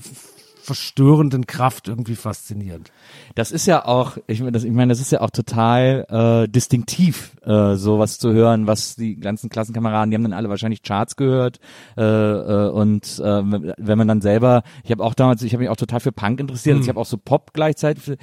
verstörenden 0.69 1.47
Kraft 1.47 1.89
irgendwie 1.89 2.15
faszinierend. 2.15 2.93
Das 3.35 3.53
ist 3.53 3.67
ja 3.67 3.87
auch, 3.87 4.19
ich 4.27 4.41
meine, 4.41 4.53
das, 4.53 4.65
ich 4.65 4.71
meine, 4.71 4.91
das 4.91 5.01
ist 5.01 5.11
ja 5.11 5.23
auch 5.23 5.31
total 5.31 6.05
äh, 6.11 6.49
distinktiv, 6.49 7.37
äh, 7.43 7.75
sowas 7.77 8.19
zu 8.19 8.35
hören, 8.35 8.67
was 8.67 8.97
die 8.97 9.17
ganzen 9.17 9.49
Klassenkameraden, 9.49 10.11
die 10.11 10.17
haben 10.17 10.25
dann 10.25 10.35
alle 10.35 10.51
wahrscheinlich 10.51 10.83
Charts 10.83 11.17
gehört 11.17 11.59
äh, 11.97 12.03
äh, 12.03 12.69
und 12.69 13.19
äh, 13.19 13.43
wenn 13.79 13.99
man 13.99 14.09
dann 14.09 14.21
selber, 14.21 14.63
ich 14.85 14.91
habe 14.91 15.03
auch 15.03 15.15
damals, 15.15 15.41
ich 15.41 15.55
habe 15.55 15.63
mich 15.63 15.71
auch 15.71 15.77
total 15.77 16.01
für 16.01 16.13
Punk 16.13 16.39
interessiert, 16.39 16.77
also 16.77 16.85
ich 16.85 16.89
habe 16.91 17.01
auch 17.01 17.07
so 17.07 17.17
Pop 17.17 17.53
gleichzeitig. 17.55 18.19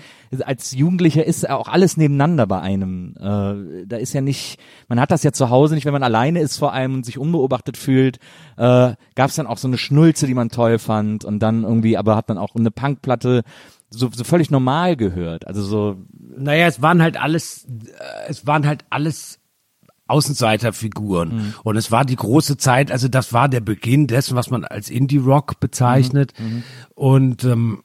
Als 0.46 0.72
Jugendlicher 0.74 1.26
ist 1.26 1.50
auch 1.50 1.68
alles 1.68 1.98
nebeneinander 1.98 2.46
bei 2.46 2.62
einem. 2.62 3.16
Äh, 3.18 3.88
da 3.88 3.98
ist 3.98 4.14
ja 4.14 4.22
nicht, 4.22 4.60
man 4.88 5.00
hat 5.00 5.10
das 5.10 5.24
ja 5.24 5.32
zu 5.32 5.50
Hause 5.50 5.74
nicht, 5.74 5.86
wenn 5.86 5.94
man 5.94 6.04
alleine 6.04 6.42
ist 6.42 6.58
vor 6.58 6.74
allem 6.74 6.94
und 6.94 7.06
sich 7.06 7.18
unbeobachtet 7.18 7.78
fühlt. 7.78 8.20
Äh, 8.58 8.96
Gab 9.16 9.30
es 9.30 9.36
dann 9.36 9.48
auch 9.48 9.58
so 9.58 9.68
eine 9.68 9.78
Schnulze, 9.78 10.28
die 10.28 10.34
man 10.34 10.50
toll 10.50 10.80
fand 10.80 11.26
und 11.26 11.40
dann 11.40 11.64
irgendwie, 11.64 11.98
aber 11.98 12.16
hat 12.16 12.30
man 12.30 12.38
auch 12.38 12.56
eine 12.56 12.72
Punkplatte 12.72 13.44
so, 13.90 14.10
so 14.14 14.24
völlig 14.24 14.52
normal 14.52 14.96
gehört. 14.96 15.48
Also 15.48 15.64
so, 15.64 15.98
Naja, 16.38 16.68
es 16.68 16.82
waren 16.82 17.02
halt 17.02 17.18
alles, 17.18 17.66
äh, 17.66 18.30
es 18.30 18.46
waren 18.46 18.66
halt 18.68 18.86
alles 18.90 19.40
Außenseiterfiguren. 20.08 21.32
Und 21.64 21.78
es 21.78 21.92
war 21.92 22.06
die 22.06 22.16
große 22.16 22.58
Zeit, 22.58 22.92
also 22.92 23.08
das 23.08 23.34
war 23.34 23.50
der 23.50 23.62
Beginn 23.62 24.08
dessen, 24.08 24.36
was 24.36 24.50
man 24.50 24.64
als 24.64 24.90
Indie-Rock 24.90 25.60
bezeichnet. 25.60 26.34
Und 26.94 27.44
ähm, 27.44 27.84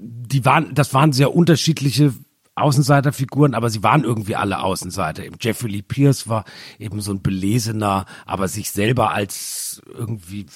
die 0.00 0.44
waren, 0.44 0.74
das 0.74 0.94
waren 0.94 1.12
sehr 1.12 1.34
unterschiedliche 1.34 2.14
Außenseiterfiguren, 2.56 3.54
aber 3.54 3.70
sie 3.70 3.82
waren 3.82 4.04
irgendwie 4.04 4.36
alle 4.36 4.62
Außenseiter. 4.62 5.24
Eben 5.24 5.36
Jeffrey 5.40 5.70
Lee 5.70 5.82
Pierce 5.82 6.28
war 6.28 6.44
eben 6.78 7.00
so 7.00 7.12
ein 7.12 7.22
belesener, 7.22 8.06
aber 8.26 8.48
sich 8.48 8.70
selber 8.70 9.12
als 9.12 9.82
irgendwie 9.86 10.46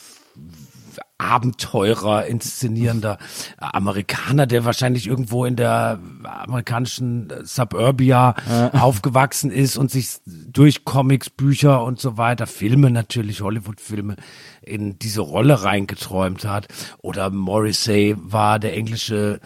Abenteurer 1.19 2.27
inszenierender 2.27 3.19
Amerikaner, 3.59 4.47
der 4.47 4.65
wahrscheinlich 4.65 5.09
irgendwo 5.09 5.45
in 5.45 5.57
der 5.57 5.99
amerikanischen 6.23 7.33
Suburbia 7.43 8.37
aufgewachsen 8.73 9.51
ist 9.51 9.77
und 9.77 9.91
sich 9.91 10.19
durch 10.25 10.85
Comics, 10.85 11.29
Bücher 11.29 11.83
und 11.83 11.99
so 11.99 12.17
weiter, 12.17 12.47
Filme 12.47 12.93
natürlich, 12.93 13.41
Hollywood-Filme, 13.41 14.15
in 14.63 15.01
diese 15.01 15.23
Rolle 15.23 15.65
reingeträumt 15.65 16.45
hat. 16.45 16.69
Oder 16.99 17.31
Morrissey 17.31 18.15
war 18.17 18.61
der 18.61 18.77
englische 18.77 19.41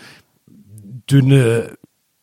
dünne 0.47 1.79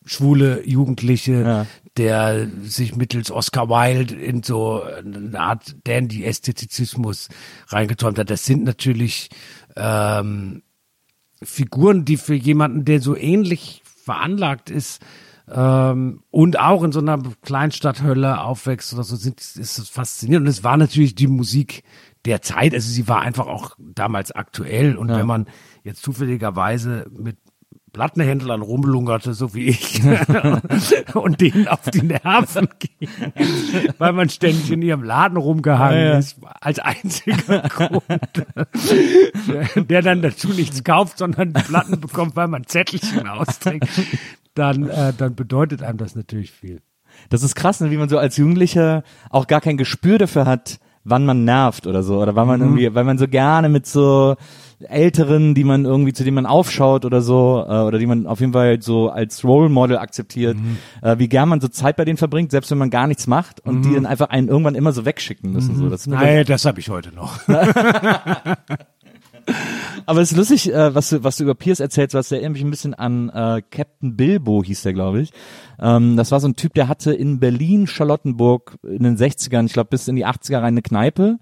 schwule 0.10 0.68
Jugendliche, 0.68 1.68
der 1.98 2.48
sich 2.64 2.96
mittels 2.96 3.32
Oscar 3.32 3.70
Wilde 3.70 4.16
in 4.16 4.42
so 4.42 4.82
eine 4.82 5.40
Art 5.40 5.76
Dandy-Ästhetizismus 5.84 7.30
reingeträumt 7.68 8.18
hat. 8.18 8.30
Das 8.30 8.46
sind 8.46 8.64
natürlich 8.64 9.30
ähm, 9.76 10.64
Figuren, 11.44 12.06
die 12.06 12.18
für 12.18 12.34
jemanden, 12.34 12.86
der 12.86 13.02
so 13.02 13.16
ähnlich 13.16 13.84
veranlagt 14.04 14.70
ist 14.70 15.02
ähm, 15.52 16.24
und 16.32 16.60
auch 16.60 16.84
in 16.84 16.92
so 16.92 17.00
einer 17.00 17.22
Kleinstadthölle 17.42 18.42
aufwächst 18.42 18.94
oder 18.94 19.04
so, 19.04 19.16
sind, 19.16 19.40
ist 19.40 19.78
das 19.78 19.90
faszinierend. 19.90 20.48
Und 20.48 20.52
es 20.52 20.64
war 20.64 20.78
natürlich 20.78 21.16
die 21.16 21.28
Musik 21.28 21.84
der 22.26 22.42
Zeit, 22.42 22.74
also 22.74 22.90
sie 22.90 23.08
war 23.08 23.22
einfach 23.22 23.48
auch 23.48 23.76
damals 23.80 24.32
aktuell. 24.32 24.98
Und 24.98 25.10
wenn 25.10 25.28
man 25.28 25.48
jetzt 25.84 26.02
zufälligerweise 26.02 27.08
mit 27.12 27.38
Plattenhändlern 27.90 28.62
rumlungerte, 28.62 29.34
so 29.34 29.54
wie 29.54 29.68
ich, 29.68 30.02
und 31.14 31.42
denen 31.42 31.68
auf 31.68 31.82
die 31.82 32.04
Nerven 32.04 32.68
ging, 32.80 33.10
weil 33.98 34.14
man 34.14 34.30
ständig 34.30 34.72
in 34.72 34.82
ihrem 34.82 35.04
Laden 35.04 35.38
rumgehangen 35.38 36.20
ist, 36.20 36.38
als 36.62 36.80
einziger 36.80 37.60
Grund, 37.70 38.46
der 39.76 40.02
dann 40.02 40.22
dazu 40.22 40.50
nichts 40.50 40.84
kauft, 40.84 41.18
sondern 41.18 41.54
die 41.54 41.62
Platten 41.62 42.00
bekommt, 42.00 42.36
weil 42.36 42.48
man 42.48 42.66
Zettelchen 42.66 43.28
austrägt, 43.28 43.88
dann, 44.54 44.90
äh, 44.90 45.14
dann 45.18 45.36
bedeutet 45.36 45.84
einem 45.84 45.98
das 45.98 46.16
natürlich 46.16 46.52
viel. 46.52 46.82
Das 47.30 47.44
ist 47.44 47.56
krass, 47.56 47.82
ne, 47.82 47.92
wie 47.92 47.98
man 47.98 48.10
so 48.10 48.18
als 48.18 48.38
Jugendlicher 48.38 49.04
auch 49.30 49.48
gar 49.48 49.62
kein 49.62 49.78
Gespür 49.78 50.18
dafür 50.18 50.46
hat, 50.46 50.80
wann 51.04 51.26
man 51.26 51.46
nervt 51.46 51.88
oder 51.88 52.04
so. 52.04 52.22
Oder 52.22 52.36
wann 52.36 52.48
man 52.48 52.60
Mhm. 52.60 52.66
irgendwie, 52.68 52.94
weil 52.96 53.04
man 53.04 53.18
so 53.18 53.28
gerne 53.28 53.70
mit 53.70 53.86
so 53.88 54.36
Älteren, 54.88 55.56
die 55.56 55.66
man 55.66 55.84
irgendwie, 55.84 56.14
zu 56.14 56.24
denen 56.24 56.36
man 56.36 56.46
aufschaut 56.46 57.04
oder 57.04 57.22
so, 57.22 57.66
äh, 57.68 57.82
oder 57.82 57.98
die 58.00 58.06
man 58.06 58.26
auf 58.28 58.40
jeden 58.40 58.54
Fall 58.54 58.82
so 58.82 59.10
als 59.10 59.44
Role 59.44 59.68
Model 59.68 59.98
akzeptiert, 59.98 60.56
Mhm. 60.58 60.78
äh, 61.02 61.18
wie 61.20 61.28
gern 61.28 61.50
man 61.50 61.60
so 61.60 61.68
Zeit 61.68 61.98
bei 61.98 62.06
denen 62.06 62.18
verbringt, 62.18 62.52
selbst 62.52 62.72
wenn 62.72 62.78
man 62.78 62.90
gar 62.90 63.06
nichts 63.08 63.28
macht 63.28 63.60
und 63.66 63.82
die 63.84 63.94
dann 63.94 64.06
einfach 64.06 64.30
einen 64.30 64.48
irgendwann 64.48 64.76
immer 64.76 64.94
so 64.94 65.04
wegschicken 65.04 65.52
müssen. 65.52 65.76
So. 65.76 65.90
Das 65.90 66.08
Mhm. 66.08 66.14
Nein, 66.14 66.46
das 66.46 66.64
habe 66.66 66.80
ich 66.80 66.90
heute 66.90 67.14
noch. 67.14 67.40
Aber 70.06 70.22
es 70.22 70.32
ist 70.32 70.38
lustig, 70.38 70.72
äh, 70.74 70.94
was 70.94 71.10
du, 71.10 71.24
was 71.24 71.38
du 71.38 71.44
über 71.44 71.56
Pierce 71.56 71.80
erzählst, 71.80 72.14
was 72.14 72.32
erinnert 72.32 72.54
mich 72.54 72.62
ein 72.64 72.70
bisschen 72.70 72.94
an 72.94 73.30
äh, 73.30 73.62
Captain 73.70 74.16
Bilbo, 74.16 74.64
hieß 74.64 74.84
der, 74.84 74.94
glaube 74.94 75.22
ich. 75.22 75.32
Ähm, 75.82 76.18
das 76.18 76.32
war 76.32 76.40
so 76.40 76.48
ein 76.48 76.56
Typ, 76.56 76.74
der 76.74 76.88
hatte 76.88 77.14
in 77.14 77.40
Berlin, 77.40 77.88
Charlottenburg 77.88 78.78
in 78.84 79.04
den 79.04 79.18
60ern, 79.18 79.66
ich 79.66 79.74
glaube 79.74 79.90
bis 79.90 80.08
in 80.08 80.16
die 80.16 80.26
80er 80.26 80.58
rein 80.58 80.66
eine 80.66 80.82
Kneipe 80.82 81.38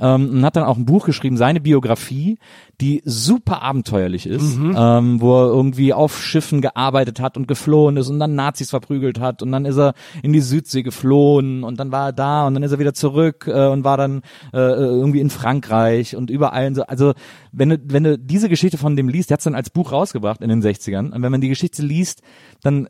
ähm, 0.00 0.30
und 0.30 0.44
hat 0.44 0.56
dann 0.56 0.64
auch 0.64 0.76
ein 0.76 0.84
Buch 0.84 1.06
geschrieben, 1.06 1.36
seine 1.36 1.60
Biografie, 1.60 2.38
die 2.80 3.02
super 3.04 3.62
abenteuerlich 3.62 4.26
ist, 4.26 4.56
ähm, 4.56 5.20
wo 5.20 5.42
er 5.42 5.48
irgendwie 5.48 5.92
auf 5.92 6.22
Schiffen 6.22 6.60
gearbeitet 6.60 7.20
hat 7.20 7.36
und 7.36 7.48
geflohen 7.48 7.96
ist 7.96 8.08
und 8.08 8.20
dann 8.20 8.34
Nazis 8.34 8.70
verprügelt 8.70 9.18
hat 9.18 9.42
und 9.42 9.50
dann 9.50 9.64
ist 9.64 9.78
er 9.78 9.94
in 10.22 10.32
die 10.32 10.40
Südsee 10.40 10.82
geflohen 10.82 11.64
und 11.64 11.80
dann 11.80 11.90
war 11.90 12.08
er 12.08 12.12
da 12.12 12.46
und 12.46 12.54
dann 12.54 12.62
ist 12.62 12.72
er 12.72 12.78
wieder 12.78 12.94
zurück 12.94 13.46
äh, 13.48 13.66
und 13.66 13.84
war 13.84 13.96
dann 13.96 14.22
äh, 14.52 14.58
irgendwie 14.58 15.20
in 15.20 15.30
Frankreich 15.30 16.14
und 16.14 16.30
überall 16.30 16.68
und 16.68 16.74
so. 16.76 16.82
Also 16.82 17.14
wenn 17.52 17.70
du, 17.70 17.78
wenn 17.84 18.04
du 18.04 18.18
diese 18.18 18.48
Geschichte 18.48 18.78
von 18.78 18.94
dem 18.94 19.08
liest, 19.08 19.30
der 19.30 19.34
hat 19.34 19.40
es 19.40 19.44
dann 19.44 19.54
als 19.54 19.70
Buch 19.70 19.92
rausgebracht 19.92 20.40
in 20.40 20.48
den 20.48 20.62
60ern 20.62 21.12
und 21.12 21.22
wenn 21.22 21.32
man 21.32 21.40
die 21.40 21.48
Geschichte 21.48 21.82
liest, 21.82 22.22
dann 22.62 22.88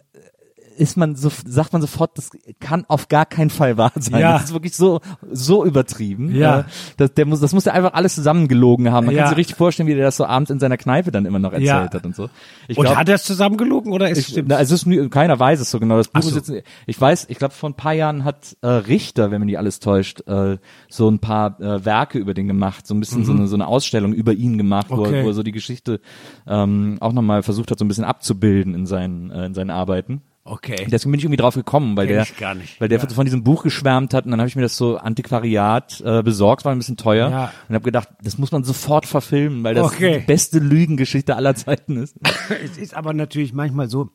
ist 0.78 0.96
man 0.96 1.16
so, 1.16 1.30
sagt 1.46 1.72
man 1.72 1.82
sofort, 1.82 2.16
das 2.16 2.30
kann 2.60 2.84
auf 2.88 3.08
gar 3.08 3.26
keinen 3.26 3.50
Fall 3.50 3.76
wahr 3.76 3.92
sein. 3.96 4.20
Ja. 4.20 4.32
Das 4.34 4.44
ist 4.44 4.52
wirklich 4.52 4.74
so, 4.76 5.00
so 5.30 5.64
übertrieben. 5.64 6.34
Ja. 6.34 6.60
Äh, 6.60 6.64
Das, 6.96 7.14
der 7.14 7.26
muss, 7.26 7.40
das 7.40 7.52
muss 7.52 7.66
er 7.66 7.74
einfach 7.74 7.92
alles 7.94 8.14
zusammengelogen 8.14 8.90
haben. 8.92 9.06
Man 9.06 9.14
Ja. 9.14 9.22
kann 9.22 9.28
sich 9.30 9.38
richtig 9.38 9.56
vorstellen, 9.56 9.88
wie 9.88 9.94
der 9.94 10.04
das 10.04 10.16
so 10.16 10.24
abends 10.24 10.50
in 10.50 10.58
seiner 10.60 10.76
Kneipe 10.76 11.10
dann 11.10 11.26
immer 11.26 11.38
noch 11.38 11.52
erzählt 11.52 11.66
Ja. 11.68 11.90
hat 11.92 12.06
und 12.06 12.14
so. 12.16 12.28
Ich 12.68 12.78
Und 12.78 12.84
glaub- 12.84 12.96
hat 12.96 13.08
er 13.08 13.16
es 13.16 13.24
zusammengelogen 13.24 13.92
oder 13.92 14.08
ist 14.08 14.18
ich, 14.18 14.26
stimmt? 14.28 14.48
na, 14.48 14.60
es 14.60 14.70
ist 14.70 14.86
keiner 15.10 15.38
weiß 15.38 15.60
es 15.60 15.70
so 15.70 15.78
genau. 15.80 15.96
Das 15.98 16.08
Buch 16.08 16.22
so. 16.22 16.36
ist 16.38 16.48
jetzt, 16.48 16.64
ich 16.86 17.00
weiß, 17.00 17.26
ich 17.28 17.38
glaube 17.38 17.54
vor 17.54 17.70
ein 17.70 17.74
paar 17.74 17.92
Jahren 17.92 18.24
hat 18.24 18.56
äh, 18.62 18.66
Richter, 18.68 19.30
wenn 19.30 19.40
man 19.40 19.48
die 19.48 19.58
alles 19.58 19.80
täuscht, 19.80 20.20
äh, 20.28 20.58
so 20.88 21.08
ein 21.10 21.18
paar 21.18 21.60
äh, 21.60 21.84
Werke 21.84 22.18
über 22.18 22.34
den 22.34 22.48
gemacht, 22.48 22.86
so 22.86 22.94
ein 22.94 23.00
bisschen 23.00 23.24
so, 23.24 23.32
eine, 23.32 23.46
so 23.48 23.56
eine 23.56 23.66
Ausstellung 23.66 24.12
über 24.12 24.32
ihn 24.32 24.56
gemacht, 24.58 24.86
wo, 24.90 24.94
er, 24.94 24.98
Mhm. 24.98 25.06
Okay. 25.14 25.24
wo 25.24 25.28
er 25.28 25.34
so 25.34 25.42
die 25.42 25.52
Geschichte 25.52 26.00
ähm, 26.46 26.96
auch 27.00 27.12
nochmal 27.12 27.42
versucht 27.42 27.70
hat, 27.70 27.78
so 27.78 27.84
ein 27.84 27.88
bisschen 27.88 28.04
abzubilden 28.04 28.74
in 28.74 28.86
seinen 28.86 29.30
äh, 29.30 29.46
in 29.46 29.54
seinen 29.54 29.70
Arbeiten. 29.70 30.22
Okay. 30.50 30.86
Deswegen 30.90 31.12
bin 31.12 31.18
ich 31.18 31.24
irgendwie 31.24 31.36
drauf 31.36 31.54
gekommen, 31.54 31.96
weil 31.96 32.06
Kenn 32.06 32.16
der, 32.16 32.58
weil 32.78 32.88
der 32.88 32.98
Ja. 32.98 33.08
von 33.08 33.24
diesem 33.24 33.44
Buch 33.44 33.62
geschwärmt 33.62 34.14
hat 34.14 34.24
und 34.24 34.30
dann 34.32 34.40
habe 34.40 34.48
ich 34.48 34.56
mir 34.56 34.62
das 34.62 34.76
so 34.76 34.96
Antiquariat 34.96 36.00
äh, 36.00 36.22
besorgt, 36.22 36.64
war 36.64 36.72
ein 36.72 36.78
bisschen 36.78 36.96
teuer 36.96 37.30
Ja. 37.30 37.52
und 37.68 37.74
habe 37.74 37.84
gedacht, 37.84 38.08
das 38.22 38.38
muss 38.38 38.52
man 38.52 38.64
sofort 38.64 39.06
verfilmen, 39.06 39.62
weil 39.64 39.74
das 39.74 39.86
Okay. 39.86 40.20
die 40.20 40.26
beste 40.26 40.58
Lügengeschichte 40.58 41.36
aller 41.36 41.54
Zeiten 41.54 41.96
ist. 41.96 42.16
es 42.64 42.76
ist 42.78 42.94
aber 42.94 43.12
natürlich 43.12 43.52
manchmal 43.52 43.88
so, 43.88 44.10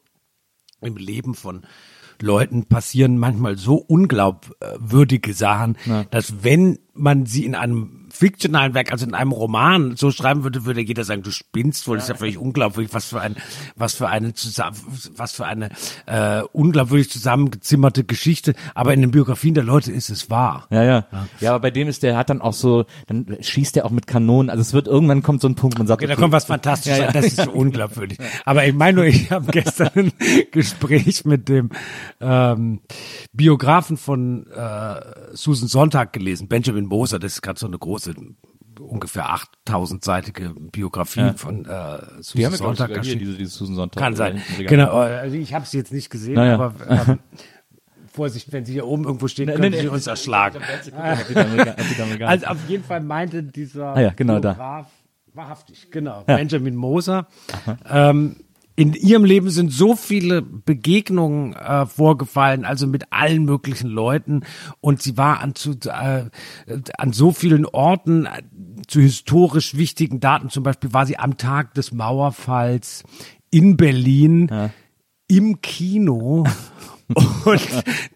im 0.81 0.97
Leben 0.97 1.33
von 1.35 1.61
Leuten 2.21 2.65
passieren 2.65 3.17
manchmal 3.17 3.57
so 3.57 3.75
unglaubwürdige 3.75 5.33
Sachen, 5.33 5.77
dass 6.11 6.43
wenn 6.43 6.79
man 6.93 7.25
sie 7.25 7.45
in 7.45 7.55
einem 7.55 8.02
fiktionalen 8.13 8.75
Werk, 8.75 8.91
also 8.91 9.05
in 9.05 9.15
einem 9.15 9.31
Roman 9.31 9.95
so 9.95 10.11
schreiben 10.11 10.43
würde, 10.43 10.65
würde 10.65 10.81
jeder 10.81 11.03
sagen, 11.03 11.23
du 11.23 11.31
spinnst 11.31 11.87
wohl, 11.87 11.97
das 11.97 12.05
ist 12.05 12.09
ja 12.09 12.15
völlig 12.15 12.37
unglaubwürdig, 12.37 12.93
was 12.93 13.05
für 13.05 13.19
ein, 13.19 13.35
was 13.75 13.95
für 13.95 14.07
eine 14.07 14.33
zusammen, 14.33 14.77
was 15.15 15.33
für 15.33 15.45
eine 15.45 15.69
äh, 16.05 16.43
unglaubwürdig 16.51 17.09
zusammengezimmerte 17.09 18.03
Geschichte. 18.03 18.53
Aber 18.75 18.93
in 18.93 19.01
den 19.01 19.09
Biografien 19.09 19.55
der 19.55 19.63
Leute 19.63 19.91
ist 19.91 20.11
es 20.11 20.29
wahr. 20.29 20.67
Ja, 20.69 20.83
ja. 20.83 21.05
Ja, 21.39 21.51
aber 21.51 21.61
bei 21.61 21.71
dem 21.71 21.87
ist 21.87 22.03
der 22.03 22.15
hat 22.15 22.29
dann 22.29 22.41
auch 22.41 22.53
so, 22.53 22.85
dann 23.07 23.37
schießt 23.39 23.77
er 23.77 23.85
auch 23.85 23.91
mit 23.91 24.05
Kanonen. 24.05 24.49
Also 24.49 24.61
es 24.61 24.73
wird 24.73 24.87
irgendwann 24.87 25.23
kommt 25.23 25.41
so 25.41 25.47
ein 25.47 25.55
Punkt, 25.55 25.79
man 25.79 25.87
sagt, 25.87 26.01
Okay, 26.01 26.07
da 26.07 26.13
okay, 26.13 26.21
kommt 26.21 26.33
was 26.33 26.45
Fantastisches, 26.45 27.13
das 27.13 27.25
ist 27.25 27.41
so 27.41 27.51
unglaubwürdig. 27.51 28.19
Aber 28.45 28.65
ich 28.65 28.73
meine 28.73 28.97
nur, 28.97 29.05
ich 29.05 29.31
habe 29.31 29.51
gestern 29.51 29.89
ein 29.95 30.11
Gespräch 30.51 31.25
mit 31.25 31.49
dem 31.49 31.69
ähm, 32.19 32.81
Biografen 33.31 33.97
von 33.97 34.47
äh, 34.47 34.95
Susan 35.33 35.67
Sonntag 35.67 36.13
gelesen, 36.13 36.47
Benjamin 36.47 36.85
Moser, 36.85 37.19
das 37.19 37.33
ist 37.33 37.41
gerade 37.41 37.59
so 37.59 37.67
eine 37.67 37.77
große, 37.77 38.02
ungefähr 38.79 39.35
8000-seitige 39.67 40.53
Biografie 40.71 41.19
Ja. 41.19 41.33
von 41.33 41.65
äh, 41.65 41.65
die 41.65 41.69
haben 41.69 42.21
Susan 42.21 42.49
glaub 42.49 42.51
ich, 42.53 42.57
Sonntag 42.57 42.87
sogar 42.89 43.03
hier, 43.03 43.15
diese, 43.17 43.37
diese 43.37 43.51
Susan 43.51 43.75
Sonntag. 43.75 44.01
Kann 44.01 44.15
sein. 44.15 44.41
Regal. 44.57 44.65
Genau, 44.65 44.91
also 44.97 45.35
ich 45.35 45.53
habe 45.53 45.65
sie 45.65 45.77
jetzt 45.77 45.93
nicht 45.93 46.09
gesehen, 46.09 46.35
Naja. 46.35 46.55
aber 46.55 46.73
ähm, 47.07 47.19
Vorsicht, 48.11 48.51
wenn 48.51 48.65
sie 48.65 48.73
hier 48.73 48.85
oben 48.87 49.05
irgendwo 49.05 49.27
steht, 49.27 49.47
können 49.47 49.71
nee, 49.71 49.77
sie 49.77 49.83
nee. 49.83 49.89
uns 49.89 50.07
erschlagen. 50.07 50.59
Also 52.25 52.47
auf 52.47 52.69
jeden 52.69 52.83
Fall 52.83 53.01
meinte 53.01 53.43
dieser 53.43 53.95
Ah 53.95 54.01
ja, 54.01 54.09
genau 54.15 54.39
da. 54.39 54.53
Biograf, 54.53 54.87
wahrhaftig, 55.33 55.89
genau, 55.91 56.23
Benjamin 56.23 56.75
Moser. 56.75 57.27
Ähm, 57.89 58.35
in 58.75 58.93
ihrem 58.93 59.23
Leben 59.23 59.49
sind 59.49 59.71
so 59.71 59.95
viele 59.95 60.41
Begegnungen 60.41 61.53
äh, 61.53 61.85
vorgefallen, 61.85 62.65
also 62.65 62.87
mit 62.87 63.11
allen 63.11 63.45
möglichen 63.45 63.89
Leuten. 63.89 64.41
Und 64.81 65.01
sie 65.01 65.15
war 65.17 65.41
an, 65.41 65.53
zu, 65.53 65.71
äh, 65.85 66.29
an 66.97 67.13
so 67.13 67.31
vielen 67.31 67.65
Orten 67.65 68.25
äh, 68.25 68.41
zu 68.87 68.99
historisch 68.99 69.77
wichtigen 69.77 70.19
Daten. 70.19 70.49
Zum 70.49 70.63
Beispiel 70.63 70.91
war 70.93 71.05
sie 71.05 71.19
am 71.19 71.37
Tag 71.37 71.75
des 71.75 71.91
Mauerfalls 71.91 73.03
in 73.51 73.77
Berlin 73.77 74.49
im 75.27 75.61
Kino. 75.61 76.45
Und 77.45 77.61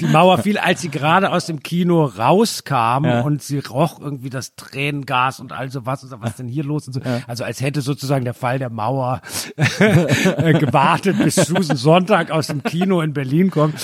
die 0.02 0.06
Mauer 0.06 0.38
fiel, 0.38 0.58
als 0.58 0.82
sie 0.82 0.90
gerade 0.90 1.32
aus 1.32 1.46
dem 1.46 1.62
Kino 1.62 2.06
rauskam 2.06 3.06
Ja. 3.06 3.22
und 3.22 3.44
sie 3.44 3.60
roch 3.60 4.00
irgendwie 4.00 4.30
das 4.30 4.56
Tränengas 4.56 5.40
und 5.40 5.52
all 5.52 5.70
so 5.70 5.86
was 5.86 6.04
und 6.04 6.10
so, 6.10 6.22
was 6.22 6.32
ist 6.32 6.40
denn 6.40 6.48
hier 6.48 6.64
los 6.64 6.88
und 6.88 6.94
so. 6.94 7.02
Also 7.28 7.44
als 7.44 7.62
hätte 7.62 7.82
sozusagen 7.82 8.24
der 8.26 8.34
Fall 8.34 8.60
der 8.60 8.70
Mauer 8.70 9.22
äh, 9.58 10.54
gewartet, 10.54 11.18
bis 11.24 11.36
Susan 11.36 11.76
Sonntag 11.78 12.32
aus 12.32 12.48
dem 12.48 12.64
Kino 12.64 13.02
in 13.02 13.14
Berlin 13.14 13.52
kommt. 13.52 13.76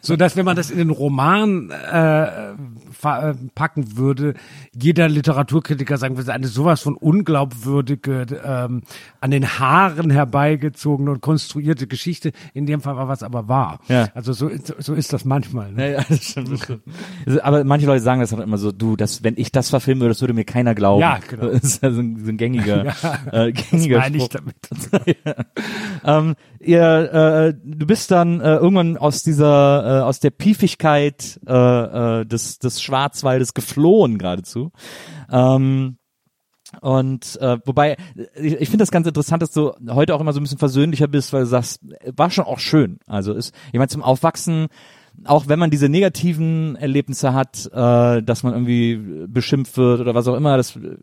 so 0.00 0.16
dass 0.16 0.36
wenn 0.36 0.44
man 0.44 0.56
das 0.56 0.70
in 0.70 0.78
den 0.78 0.90
Roman 0.90 1.70
äh, 1.70 2.22
äh, 2.22 2.54
packen 3.02 3.96
würde, 3.96 4.34
jeder 4.74 5.08
Literaturkritiker 5.08 5.96
sagen 5.98 6.16
würde, 6.16 6.32
eine 6.32 6.46
sowas 6.46 6.80
von 6.82 6.94
unglaubwürdige, 6.96 8.26
ähm, 8.44 8.82
an 9.20 9.30
den 9.30 9.58
Haaren 9.58 10.10
herbeigezogene 10.10 11.10
und 11.10 11.20
konstruierte 11.20 11.86
Geschichte. 11.86 12.32
In 12.54 12.66
dem 12.66 12.80
Fall 12.80 12.96
war 12.96 13.08
was 13.08 13.22
aber 13.22 13.48
wahr. 13.48 13.80
Ja. 13.88 14.08
Also 14.14 14.32
so, 14.32 14.48
ist- 14.48 14.74
so 14.78 14.94
ist 14.94 15.12
das 15.12 15.24
manchmal. 15.24 15.72
Ne? 15.72 15.92
Ja, 15.92 15.98
ja, 15.98 16.04
das 16.08 16.22
stimmt, 16.24 16.52
das 16.52 16.62
stimmt. 16.62 16.82
Aber 17.42 17.64
manche 17.64 17.86
Leute 17.86 18.02
sagen 18.02 18.20
das 18.20 18.32
auch 18.32 18.38
immer 18.38 18.58
so, 18.58 18.72
du, 18.72 18.96
das, 18.96 19.22
wenn 19.24 19.34
ich 19.36 19.50
das 19.52 19.68
verfilmen 19.70 20.00
würde, 20.02 20.10
das 20.14 20.20
würde 20.20 20.34
mir 20.34 20.44
keiner 20.44 20.74
glauben. 20.74 21.00
Ja, 21.00 21.18
genau. 21.28 21.48
Das 21.52 21.62
ist 21.64 21.82
ja 21.82 21.90
so 21.90 22.00
ein, 22.00 22.16
so 22.24 22.30
ein 22.30 22.36
gängiger, 22.36 22.86
äh, 23.32 23.52
Das 23.52 23.70
gängiger 23.70 23.98
meine 23.98 24.16
ich 24.16 24.28
damit. 24.28 24.56
ähm, 26.04 26.34
ihr, 26.64 27.12
äh, 27.12 27.54
du 27.62 27.86
bist 27.86 28.10
dann 28.10 28.40
äh, 28.40 28.56
irgendwann 28.56 28.96
aus 28.96 29.22
dieser, 29.22 30.00
äh, 30.00 30.02
aus 30.02 30.20
der 30.20 30.30
Piefigkeit 30.30 31.40
äh, 31.46 31.52
äh, 32.20 32.24
des, 32.26 32.58
des 32.58 32.82
Schwarzwaldes 32.82 33.54
geflohen 33.54 34.18
geradezu. 34.18 34.70
Ähm, 35.30 35.98
und 36.80 37.38
äh, 37.40 37.58
wobei, 37.66 37.96
ich, 38.34 38.54
ich 38.54 38.68
finde 38.70 38.82
das 38.82 38.90
ganz 38.90 39.06
interessant, 39.06 39.42
dass 39.42 39.52
du 39.52 39.72
heute 39.90 40.14
auch 40.14 40.20
immer 40.20 40.32
so 40.32 40.40
ein 40.40 40.42
bisschen 40.42 40.58
versöhnlicher 40.58 41.08
bist, 41.08 41.32
weil 41.32 41.42
du 41.42 41.48
sagst, 41.48 41.80
war 42.16 42.30
schon 42.30 42.44
auch 42.44 42.58
schön. 42.58 42.98
Also 43.06 43.34
ist, 43.34 43.54
ich 43.68 43.78
meine, 43.78 43.88
zum 43.88 44.02
Aufwachsen, 44.02 44.68
auch 45.24 45.48
wenn 45.48 45.58
man 45.58 45.70
diese 45.70 45.88
negativen 45.88 46.76
Erlebnisse 46.76 47.34
hat, 47.34 47.66
äh, 47.66 48.22
dass 48.22 48.42
man 48.42 48.54
irgendwie 48.54 49.26
beschimpft 49.28 49.76
wird 49.76 50.00
oder 50.00 50.14
was 50.14 50.26
auch 50.28 50.36
immer, 50.36 50.56
das 50.56 50.76
äh, 50.76 50.96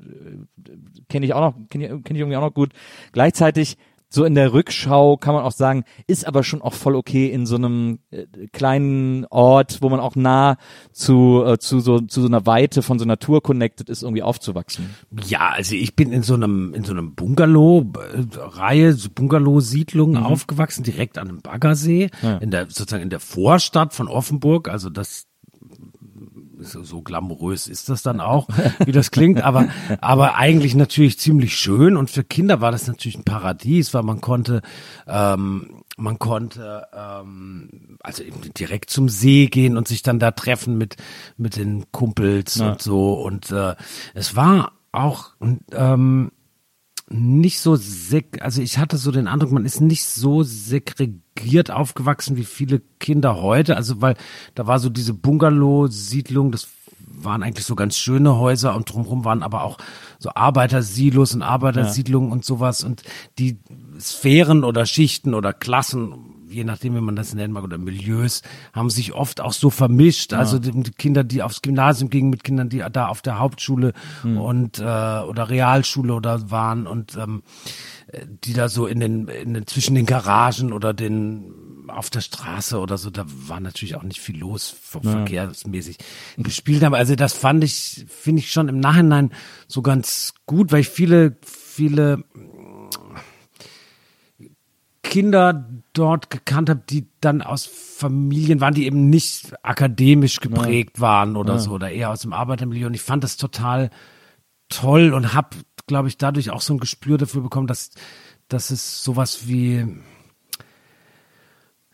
kenne 1.07 1.25
ich 1.25 1.33
auch 1.33 1.41
noch, 1.41 1.69
kenne 1.69 2.01
kenn 2.01 2.15
ich 2.15 2.21
irgendwie 2.21 2.37
auch 2.37 2.41
noch 2.41 2.53
gut. 2.53 2.71
Gleichzeitig 3.11 3.77
so 4.09 4.25
in 4.25 4.35
der 4.35 4.53
Rückschau 4.53 5.17
kann 5.17 5.35
man 5.35 5.43
auch 5.43 5.51
sagen, 5.51 5.83
ist 6.07 6.27
aber 6.27 6.43
schon 6.43 6.61
auch 6.61 6.73
voll 6.73 6.95
okay 6.95 7.27
in 7.27 7.45
so 7.45 7.55
einem 7.55 7.99
äh, 8.09 8.25
kleinen 8.51 9.25
Ort, 9.25 9.81
wo 9.81 9.89
man 9.89 9.99
auch 9.99 10.15
nah 10.15 10.57
zu 10.91 11.43
äh, 11.45 11.59
zu 11.59 11.79
so 11.79 11.99
zu 12.01 12.21
so 12.21 12.27
einer 12.27 12.45
Weite 12.45 12.81
von 12.81 12.97
so 12.97 13.05
Natur 13.05 13.43
connected 13.43 13.87
ist, 13.89 14.01
irgendwie 14.01 14.23
aufzuwachsen. 14.23 14.89
Ja, 15.25 15.49
also 15.49 15.75
ich 15.75 15.95
bin 15.95 16.11
in 16.11 16.23
so 16.23 16.33
einem 16.33 16.73
in 16.73 16.83
so 16.83 16.91
einem 16.91 17.13
Bungalow 17.13 17.85
äh, 17.95 18.25
Reihe 18.35 18.93
so 18.93 19.09
Bungalow-Siedlung 19.09 20.17
aufgewachsen, 20.17 20.83
direkt 20.83 21.17
an 21.17 21.29
einem 21.29 21.41
Baggersee, 21.41 22.09
in 22.39 22.51
der 22.51 22.65
sozusagen 22.65 23.03
in 23.03 23.09
der 23.09 23.19
Vorstadt 23.19 23.93
von 23.93 24.07
Offenburg. 24.07 24.69
Also 24.69 24.89
das 24.89 25.28
so, 26.59 26.83
so 26.83 27.01
glamourös 27.01 27.67
ist 27.67 27.89
das 27.89 28.01
dann 28.01 28.19
auch, 28.19 28.47
wie 28.85 28.91
das 28.91 29.11
klingt, 29.11 29.41
aber 29.41 29.69
aber 30.01 30.35
eigentlich 30.35 30.75
natürlich 30.75 31.19
ziemlich 31.19 31.55
schön 31.55 31.97
und 31.97 32.09
für 32.09 32.23
Kinder 32.23 32.61
war 32.61 32.71
das 32.71 32.87
natürlich 32.87 33.17
ein 33.17 33.23
Paradies, 33.23 33.93
weil 33.93 34.03
man 34.03 34.21
konnte 34.21 34.61
ähm, 35.07 35.83
man 35.97 36.19
konnte 36.19 36.87
ähm, 36.93 37.97
also 38.01 38.23
eben 38.23 38.41
direkt 38.57 38.89
zum 38.89 39.09
See 39.09 39.47
gehen 39.47 39.77
und 39.77 39.87
sich 39.87 40.01
dann 40.01 40.19
da 40.19 40.31
treffen 40.31 40.77
mit 40.77 40.95
mit 41.37 41.55
den 41.55 41.91
Kumpels 41.91 42.59
und 42.59 42.81
so 42.81 43.13
und 43.13 43.51
äh, 43.51 43.75
es 44.13 44.35
war 44.35 44.73
auch 44.91 45.31
ähm, 45.71 46.31
nicht 47.11 47.59
so 47.59 47.75
sek 47.75 48.41
also 48.41 48.61
ich 48.61 48.77
hatte 48.77 48.97
so 48.97 49.11
den 49.11 49.27
Eindruck, 49.27 49.51
man 49.51 49.65
ist 49.65 49.81
nicht 49.81 50.05
so 50.05 50.43
segregiert 50.43 51.71
aufgewachsen 51.71 52.37
wie 52.37 52.45
viele 52.45 52.81
Kinder 52.99 53.41
heute. 53.41 53.75
Also 53.75 54.01
weil 54.01 54.15
da 54.55 54.67
war 54.67 54.79
so 54.79 54.89
diese 54.89 55.13
Bungalow-Siedlung, 55.13 56.51
das 56.51 56.67
waren 57.11 57.43
eigentlich 57.43 57.65
so 57.65 57.75
ganz 57.75 57.97
schöne 57.97 58.37
Häuser 58.37 58.75
und 58.75 58.91
drumherum 58.91 59.25
waren 59.25 59.43
aber 59.43 59.63
auch 59.63 59.77
so 60.19 60.29
Arbeitersilos 60.35 61.33
und 61.33 61.41
Arbeitersiedlungen 61.41 62.31
und 62.31 62.45
sowas 62.45 62.83
und 62.83 63.03
die 63.39 63.57
Sphären 63.99 64.63
oder 64.63 64.85
Schichten 64.85 65.33
oder 65.33 65.51
Klassen, 65.51 66.13
je 66.49 66.63
nachdem, 66.63 66.95
wie 66.95 67.01
man 67.01 67.15
das 67.15 67.33
nennen 67.33 67.53
mag, 67.53 67.63
oder 67.63 67.77
Milieus, 67.77 68.41
haben 68.73 68.89
sich 68.89 69.13
oft 69.13 69.41
auch 69.41 69.53
so 69.53 69.69
vermischt. 69.69 70.33
Also 70.33 70.59
die, 70.59 70.91
Kinder, 70.91 71.23
die 71.23 71.43
aufs 71.43 71.61
Gymnasium 71.61 72.09
gingen 72.09 72.29
mit 72.29 72.43
Kindern, 72.43 72.69
die 72.69 72.83
da 72.91 73.07
auf 73.07 73.21
der 73.21 73.39
Hauptschule 73.39 73.93
und 74.23 74.79
äh, 74.79 74.83
oder 74.83 75.49
Realschule 75.49 76.13
oder 76.13 76.49
waren 76.51 76.87
und 76.87 77.15
ähm, 77.17 77.43
die 78.43 78.53
da 78.53 78.69
so 78.69 78.87
in 78.87 78.99
den, 78.99 79.27
in 79.27 79.53
den 79.53 79.67
zwischen 79.67 79.95
den 79.95 80.05
Garagen 80.05 80.73
oder 80.73 80.93
den 80.93 81.53
auf 81.87 82.09
der 82.09 82.21
Straße 82.21 82.79
oder 82.79 82.97
so, 82.97 83.09
da 83.09 83.25
war 83.27 83.59
natürlich 83.59 83.95
auch 83.95 84.03
nicht 84.03 84.19
viel 84.19 84.37
los, 84.37 84.73
ver 84.81 85.01
verkehrsmäßig 85.01 85.97
gespielt 86.37 86.83
haben. 86.83 86.93
Also 86.93 87.15
das 87.15 87.33
fand 87.33 87.63
ich, 87.63 88.05
finde 88.07 88.41
ich 88.41 88.51
schon 88.51 88.69
im 88.69 88.79
Nachhinein 88.79 89.31
so 89.67 89.81
ganz 89.81 90.33
gut, 90.45 90.71
weil 90.71 90.81
ich 90.81 90.89
viele, 90.89 91.37
viele 91.43 92.23
Kinder 95.09 95.67
dort 95.93 96.29
gekannt 96.29 96.69
habe, 96.69 96.83
die 96.87 97.07
dann 97.19 97.41
aus 97.41 97.65
Familien 97.65 98.61
waren, 98.61 98.75
die 98.75 98.85
eben 98.85 99.09
nicht 99.09 99.53
akademisch 99.65 100.39
geprägt 100.39 101.01
waren 101.01 101.35
oder 101.35 101.57
so, 101.59 101.71
oder 101.71 101.91
eher 101.91 102.11
aus 102.11 102.21
dem 102.21 102.31
Arbeitermilieu. 102.31 102.87
Und 102.87 102.93
ich 102.93 103.01
fand 103.01 103.23
das 103.23 103.35
total 103.35 103.89
toll 104.69 105.13
und 105.13 105.33
habe, 105.33 105.57
glaube 105.87 106.07
ich, 106.07 106.17
dadurch 106.17 106.51
auch 106.51 106.61
so 106.61 106.73
ein 106.73 106.79
Gespür 106.79 107.17
dafür 107.17 107.41
bekommen, 107.41 107.65
dass, 107.65 107.89
dass 108.47 108.69
es 108.69 109.03
sowas 109.03 109.47
wie 109.47 109.97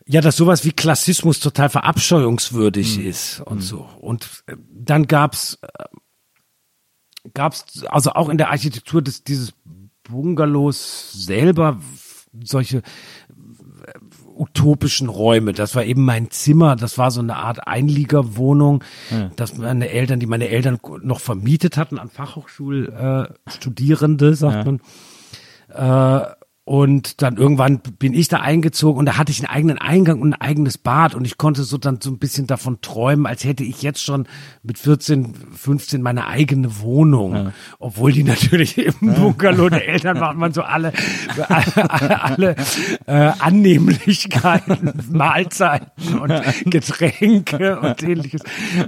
ja, 0.08 0.20
dass 0.20 0.36
sowas 0.36 0.64
wie 0.64 0.70
Klassismus 0.70 1.40
total 1.40 1.68
verabscheuungswürdig 1.68 3.04
ist 3.04 3.40
und 3.40 3.60
so. 3.60 3.88
Und 3.98 4.44
äh, 4.46 4.56
dann 4.70 5.08
gab's 5.08 5.58
äh, 5.62 5.84
gab's 7.34 7.82
also 7.86 8.12
auch 8.12 8.28
in 8.28 8.38
der 8.38 8.50
Architektur 8.50 9.02
des 9.02 9.24
dieses 9.24 9.52
Bungalows 10.04 11.12
selber 11.12 11.80
solche 12.44 12.78
äh, 12.78 12.82
utopischen 14.36 15.08
Räume. 15.08 15.52
Das 15.52 15.74
war 15.74 15.82
eben 15.84 16.04
mein 16.04 16.30
Zimmer. 16.30 16.76
Das 16.76 16.98
war 16.98 17.10
so 17.10 17.20
eine 17.20 17.36
Art 17.36 17.66
Einliegerwohnung, 17.66 18.84
dass 19.36 19.56
meine 19.56 19.88
Eltern, 19.88 20.20
die 20.20 20.26
meine 20.26 20.48
Eltern 20.48 20.78
noch 21.02 21.20
vermietet 21.20 21.78
hatten 21.78 21.98
an 21.98 22.10
Fachhochschulstudierende, 22.10 24.28
äh, 24.28 24.34
sagt 24.34 24.66
man. 24.66 24.80
Äh, 25.68 26.20
und 26.66 27.22
dann 27.22 27.36
irgendwann 27.36 27.78
bin 27.78 28.12
ich 28.12 28.26
da 28.26 28.38
eingezogen 28.40 28.98
und 28.98 29.06
da 29.06 29.16
hatte 29.16 29.30
ich 29.30 29.38
einen 29.38 29.54
eigenen 29.54 29.78
Eingang 29.78 30.20
und 30.20 30.32
ein 30.32 30.40
eigenes 30.40 30.78
Bad 30.78 31.14
und 31.14 31.24
ich 31.24 31.38
konnte 31.38 31.62
so 31.62 31.78
dann 31.78 32.00
so 32.00 32.10
ein 32.10 32.18
bisschen 32.18 32.48
davon 32.48 32.80
träumen, 32.80 33.24
als 33.24 33.44
hätte 33.44 33.62
ich 33.62 33.82
jetzt 33.82 34.02
schon 34.02 34.26
mit 34.64 34.76
14, 34.76 35.32
15 35.54 36.02
meine 36.02 36.26
eigene 36.26 36.80
Wohnung. 36.80 37.52
Obwohl 37.78 38.10
die 38.10 38.24
natürlich 38.24 38.78
im 39.00 39.14
Bungalow 39.14 39.68
der 39.68 39.86
Eltern 39.86 40.18
waren, 40.18 40.38
man 40.38 40.52
so 40.52 40.62
alle, 40.62 40.92
alle, 41.48 42.20
alle 42.22 42.56
äh, 43.06 43.32
Annehmlichkeiten, 43.38 44.92
Mahlzeiten 45.12 46.18
und 46.18 46.32
Getränke 46.64 47.78
und 47.78 48.02
ähnliches. 48.02 48.42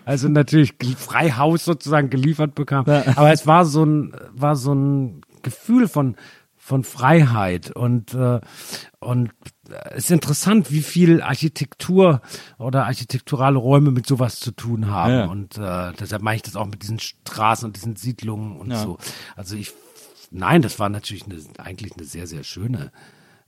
Also 0.04 0.26
natürlich 0.26 0.74
Freihaus 0.96 1.64
sozusagen 1.64 2.10
geliefert 2.10 2.56
bekam. 2.56 2.86
Aber 2.86 3.32
es 3.32 3.46
war 3.46 3.64
so 3.64 3.84
ein, 3.84 4.14
war 4.32 4.56
so 4.56 4.74
ein 4.74 5.20
Gefühl 5.42 5.86
von 5.86 6.16
von 6.68 6.84
Freiheit 6.84 7.70
und 7.70 8.12
äh, 8.12 8.40
und 9.00 9.30
es 9.94 10.04
ist 10.04 10.10
interessant, 10.10 10.70
wie 10.70 10.82
viel 10.82 11.22
Architektur 11.22 12.20
oder 12.58 12.84
architekturale 12.84 13.58
Räume 13.58 13.90
mit 13.90 14.06
sowas 14.06 14.38
zu 14.38 14.50
tun 14.52 14.90
haben 14.90 15.12
Ja. 15.12 15.24
und 15.26 15.56
äh, 15.56 15.92
deshalb 15.98 16.20
mache 16.22 16.36
ich 16.36 16.42
das 16.42 16.56
auch 16.56 16.66
mit 16.66 16.82
diesen 16.82 16.98
Straßen 16.98 17.64
und 17.66 17.74
diesen 17.76 17.96
Siedlungen 17.96 18.56
und 18.58 18.70
Ja. 18.70 18.82
so. 18.82 18.98
Also 19.34 19.56
ich 19.56 19.72
nein, 20.30 20.60
das 20.60 20.78
war 20.78 20.90
natürlich 20.90 21.24
eine, 21.24 21.36
eigentlich 21.56 21.94
eine 21.96 22.04
sehr 22.04 22.26
sehr 22.26 22.44
schöne 22.44 22.92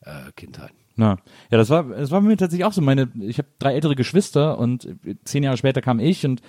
äh, 0.01 0.33
Kindheit. 0.35 0.73
Na, 0.97 1.19
ja, 1.51 1.59
das 1.59 1.69
war, 1.69 1.85
das 1.85 2.11
war 2.11 2.21
mir 2.23 2.37
tatsächlich 2.39 2.65
auch 2.65 2.73
so. 2.73 2.81
Meine, 2.81 3.09
ich 3.21 3.37
habe 3.39 3.49
drei 3.59 3.75
ältere 3.75 3.95
Geschwister 3.97 4.59
und 4.59 4.89
zehn 5.25 5.43
Jahre 5.43 5.57
später 5.59 5.83
kam 5.83 6.01
ich 6.01 6.25
und 6.25 6.41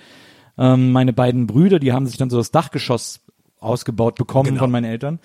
ähm, 0.58 0.90
meine 0.92 1.12
beiden 1.12 1.46
Brüder, 1.46 1.78
die 1.78 1.92
haben 1.92 2.06
sich 2.06 2.16
dann 2.18 2.28
so 2.30 2.36
das 2.38 2.50
Dachgeschoss 2.50 3.20
ausgebaut 3.62 4.16
bekommen 4.16 4.48
Genau. 4.50 4.60
von 4.60 4.70
meinen 4.70 4.84
Eltern 4.84 5.18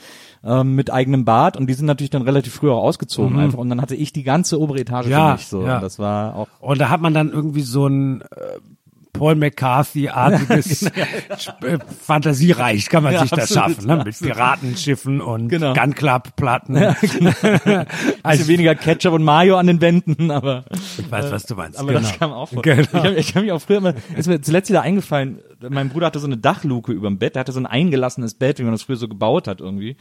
ähm, 0.44 0.76
mit 0.76 0.92
eigenem 0.92 1.26
Bad 1.26 1.58
und 1.58 1.68
die 1.68 1.74
sind 1.74 1.86
natürlich 1.88 2.10
dann 2.12 2.22
relativ 2.22 2.54
früh 2.54 2.70
auch 2.72 2.84
ausgezogen 2.84 3.40
einfach 3.40 3.58
und 3.58 3.70
dann 3.70 3.82
hatte 3.82 3.96
ich 3.96 4.14
die 4.14 4.24
ganze 4.24 4.60
obere 4.60 4.80
Etage 4.80 5.06
Mhm. 5.08 5.12
Ja, 5.12 5.28
für 5.30 5.34
mich 5.34 5.48
so 5.48 5.66
ja. 5.66 5.76
und 5.76 5.82
das 5.84 6.00
war 6.00 6.36
auch 6.36 6.48
Und 6.60 6.80
da 6.80 6.90
hat 6.90 7.02
man 7.02 7.14
dann 7.14 7.32
irgendwie 7.32 7.62
so 7.62 7.88
ein 7.88 8.22
äh, 8.22 8.26
Paul 9.18 9.36
McCarthy-artiges 9.36 10.84
äh, 11.64 11.78
Fantasiereich 12.06 12.90
kann 12.90 13.04
man 13.04 13.14
Ja, 13.14 13.22
sich 13.22 13.32
das 13.32 13.56
absolut, 13.58 13.76
schaffen, 13.76 13.88
ne? 13.88 14.04
mit 14.06 14.20
Piratenschiffen 14.20 15.22
und 15.22 15.50
Genau. 15.50 15.74
Gun 15.74 15.96
Club 15.96 16.36
Platten. 16.36 16.78
also 18.24 18.48
weniger 18.48 18.76
Ketchup 18.76 19.14
und 19.14 19.24
Mayo 19.24 19.58
an 19.58 19.68
den 19.68 19.82
Wänden, 19.82 20.32
aber 20.32 20.66
ich 20.98 21.10
weiß, 21.10 21.32
was 21.32 21.46
du 21.46 21.56
meinst. 21.56 21.80
Aber 21.80 21.90
genau. 21.90 22.02
das 22.02 22.18
kam 22.18 22.32
auch 22.32 22.50
vor. 22.50 22.62
Genau. 22.62 22.82
Ich 22.82 22.94
habe 22.94 23.22
hab 23.22 23.42
mich 23.42 23.52
auch 23.52 23.62
früher 23.62 23.78
immer, 23.78 23.94
ist 24.16 24.28
mir 24.28 24.42
zuletzt 24.42 24.70
wieder 24.70 24.82
eingefallen, 24.82 25.40
mein 25.70 25.90
Bruder 25.90 26.08
hatte 26.08 26.20
so 26.20 26.28
eine 26.28 26.38
Dachluke 26.38 26.92
über 26.92 27.08
dem 27.08 27.18
Bett, 27.18 27.36
der 27.36 27.42
hatte 27.42 27.52
so 27.52 27.60
ein 27.60 27.66
eingelassenes 27.66 28.36
Bett, 28.36 28.60
wie 28.60 28.64
man 28.64 28.74
das 28.74 28.84
früher 28.84 28.96
so 28.96 29.08
gebaut 29.08 29.48
hat 29.48 29.60
irgendwie. 29.60 29.96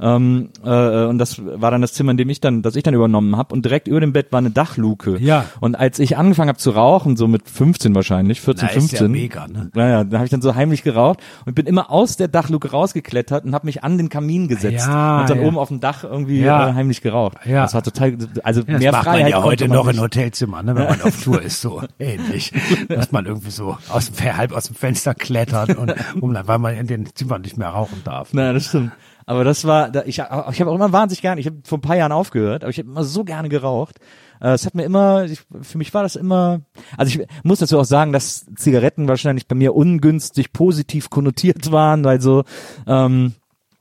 Ähm, 0.00 0.50
äh, 0.64 1.04
und 1.04 1.18
das 1.18 1.40
war 1.44 1.70
dann 1.70 1.80
das 1.80 1.92
Zimmer, 1.94 2.12
in 2.12 2.16
dem 2.16 2.30
ich 2.30 2.40
dann, 2.40 2.62
das 2.62 2.76
ich 2.76 2.82
dann 2.82 2.94
übernommen 2.94 3.36
habe. 3.36 3.52
Und 3.54 3.64
direkt 3.64 3.88
über 3.88 4.00
dem 4.00 4.12
Bett 4.12 4.30
war 4.30 4.38
eine 4.38 4.50
Dachluke. 4.50 5.18
Ja. 5.18 5.46
Und 5.60 5.74
als 5.74 5.98
ich 5.98 6.16
angefangen 6.16 6.48
habe 6.48 6.58
zu 6.58 6.70
rauchen, 6.70 7.16
so 7.16 7.26
mit 7.26 7.48
15 7.48 7.94
wahrscheinlich, 7.94 8.40
14, 8.40 8.59
Na, 8.62 8.68
ist 8.68 8.74
ja 8.92 8.98
15. 8.98 9.10
mega, 9.10 9.46
ne? 9.48 9.70
Naja, 9.74 10.04
da 10.04 10.18
habe 10.18 10.24
ich 10.24 10.30
dann 10.30 10.42
so 10.42 10.54
heimlich 10.54 10.82
geraucht 10.82 11.20
und 11.46 11.54
bin 11.54 11.66
immer 11.66 11.90
aus 11.90 12.16
der 12.16 12.28
Dachluke 12.28 12.70
rausgeklettert 12.70 13.44
und 13.44 13.54
habe 13.54 13.66
mich 13.66 13.84
an 13.84 13.98
den 13.98 14.08
Kamin 14.08 14.48
gesetzt 14.48 14.86
Ja, 14.86 15.20
und 15.20 15.30
dann 15.30 15.40
ja. 15.40 15.46
oben 15.46 15.58
auf 15.58 15.68
dem 15.68 15.80
Dach 15.80 16.04
irgendwie 16.04 16.40
Ja. 16.40 16.68
äh, 16.70 16.74
heimlich 16.74 17.00
geraucht. 17.02 17.38
Ja. 17.44 17.62
Das 17.62 17.74
war 17.74 17.82
total, 17.82 18.16
also 18.42 18.60
Ja, 18.60 18.66
das 18.72 18.80
mehr 18.80 18.92
macht 18.92 19.04
Freiheit 19.04 19.22
man 19.22 19.30
ja 19.30 19.42
heute 19.42 19.68
man 19.68 19.76
noch 19.76 19.86
nicht. 19.86 19.96
in 19.96 20.00
Hotelzimmern, 20.02 20.66
ne, 20.66 20.74
wenn 20.76 20.84
man 20.84 21.02
auf 21.02 21.22
Tour 21.22 21.42
ist, 21.42 21.60
so 21.60 21.82
ähnlich. 21.98 22.52
Dass 22.88 23.12
man 23.12 23.26
irgendwie 23.26 23.50
so 23.50 23.76
aus 23.88 24.10
dem, 24.12 24.36
halb 24.36 24.52
aus 24.52 24.64
dem 24.64 24.76
Fenster 24.76 25.14
klettert 25.14 25.76
und 25.76 25.94
um, 26.20 26.36
weil 26.44 26.58
man 26.58 26.74
in 26.76 26.86
den 26.86 27.06
Zimmern 27.14 27.42
nicht 27.42 27.56
mehr 27.56 27.68
rauchen 27.68 28.02
darf. 28.04 28.30
Na, 28.32 28.52
das 28.52 28.66
stimmt. 28.66 28.92
Aber 29.26 29.44
das 29.44 29.64
war, 29.64 29.94
ich, 30.06 30.18
ich 30.18 30.20
habe 30.20 30.70
auch 30.70 30.74
immer 30.74 30.92
wahnsinnig 30.92 31.22
gerne, 31.22 31.40
ich 31.40 31.46
habe 31.46 31.58
vor 31.62 31.78
ein 31.78 31.82
paar 31.82 31.96
Jahren 31.96 32.10
aufgehört, 32.10 32.64
aber 32.64 32.70
ich 32.70 32.78
habe 32.78 32.88
immer 32.90 33.04
so 33.04 33.22
gerne 33.22 33.48
geraucht. 33.48 34.00
Äh, 34.40 34.52
Es 34.52 34.66
hat 34.66 34.74
mir 34.74 34.84
immer, 34.84 35.24
ich, 35.24 35.40
für 35.62 35.78
mich 35.78 35.92
war 35.94 36.02
das 36.02 36.16
immer, 36.16 36.60
also 36.96 37.18
ich 37.20 37.26
muss 37.42 37.58
dazu 37.60 37.78
auch 37.78 37.84
sagen, 37.84 38.12
dass 38.12 38.46
Zigaretten 38.56 39.08
wahrscheinlich 39.08 39.46
bei 39.46 39.54
mir 39.54 39.74
ungünstig 39.74 40.52
positiv 40.52 41.10
konnotiert 41.10 41.70
waren, 41.72 42.04
weil 42.04 42.20
so, 42.20 42.44
ähm, 42.86 43.34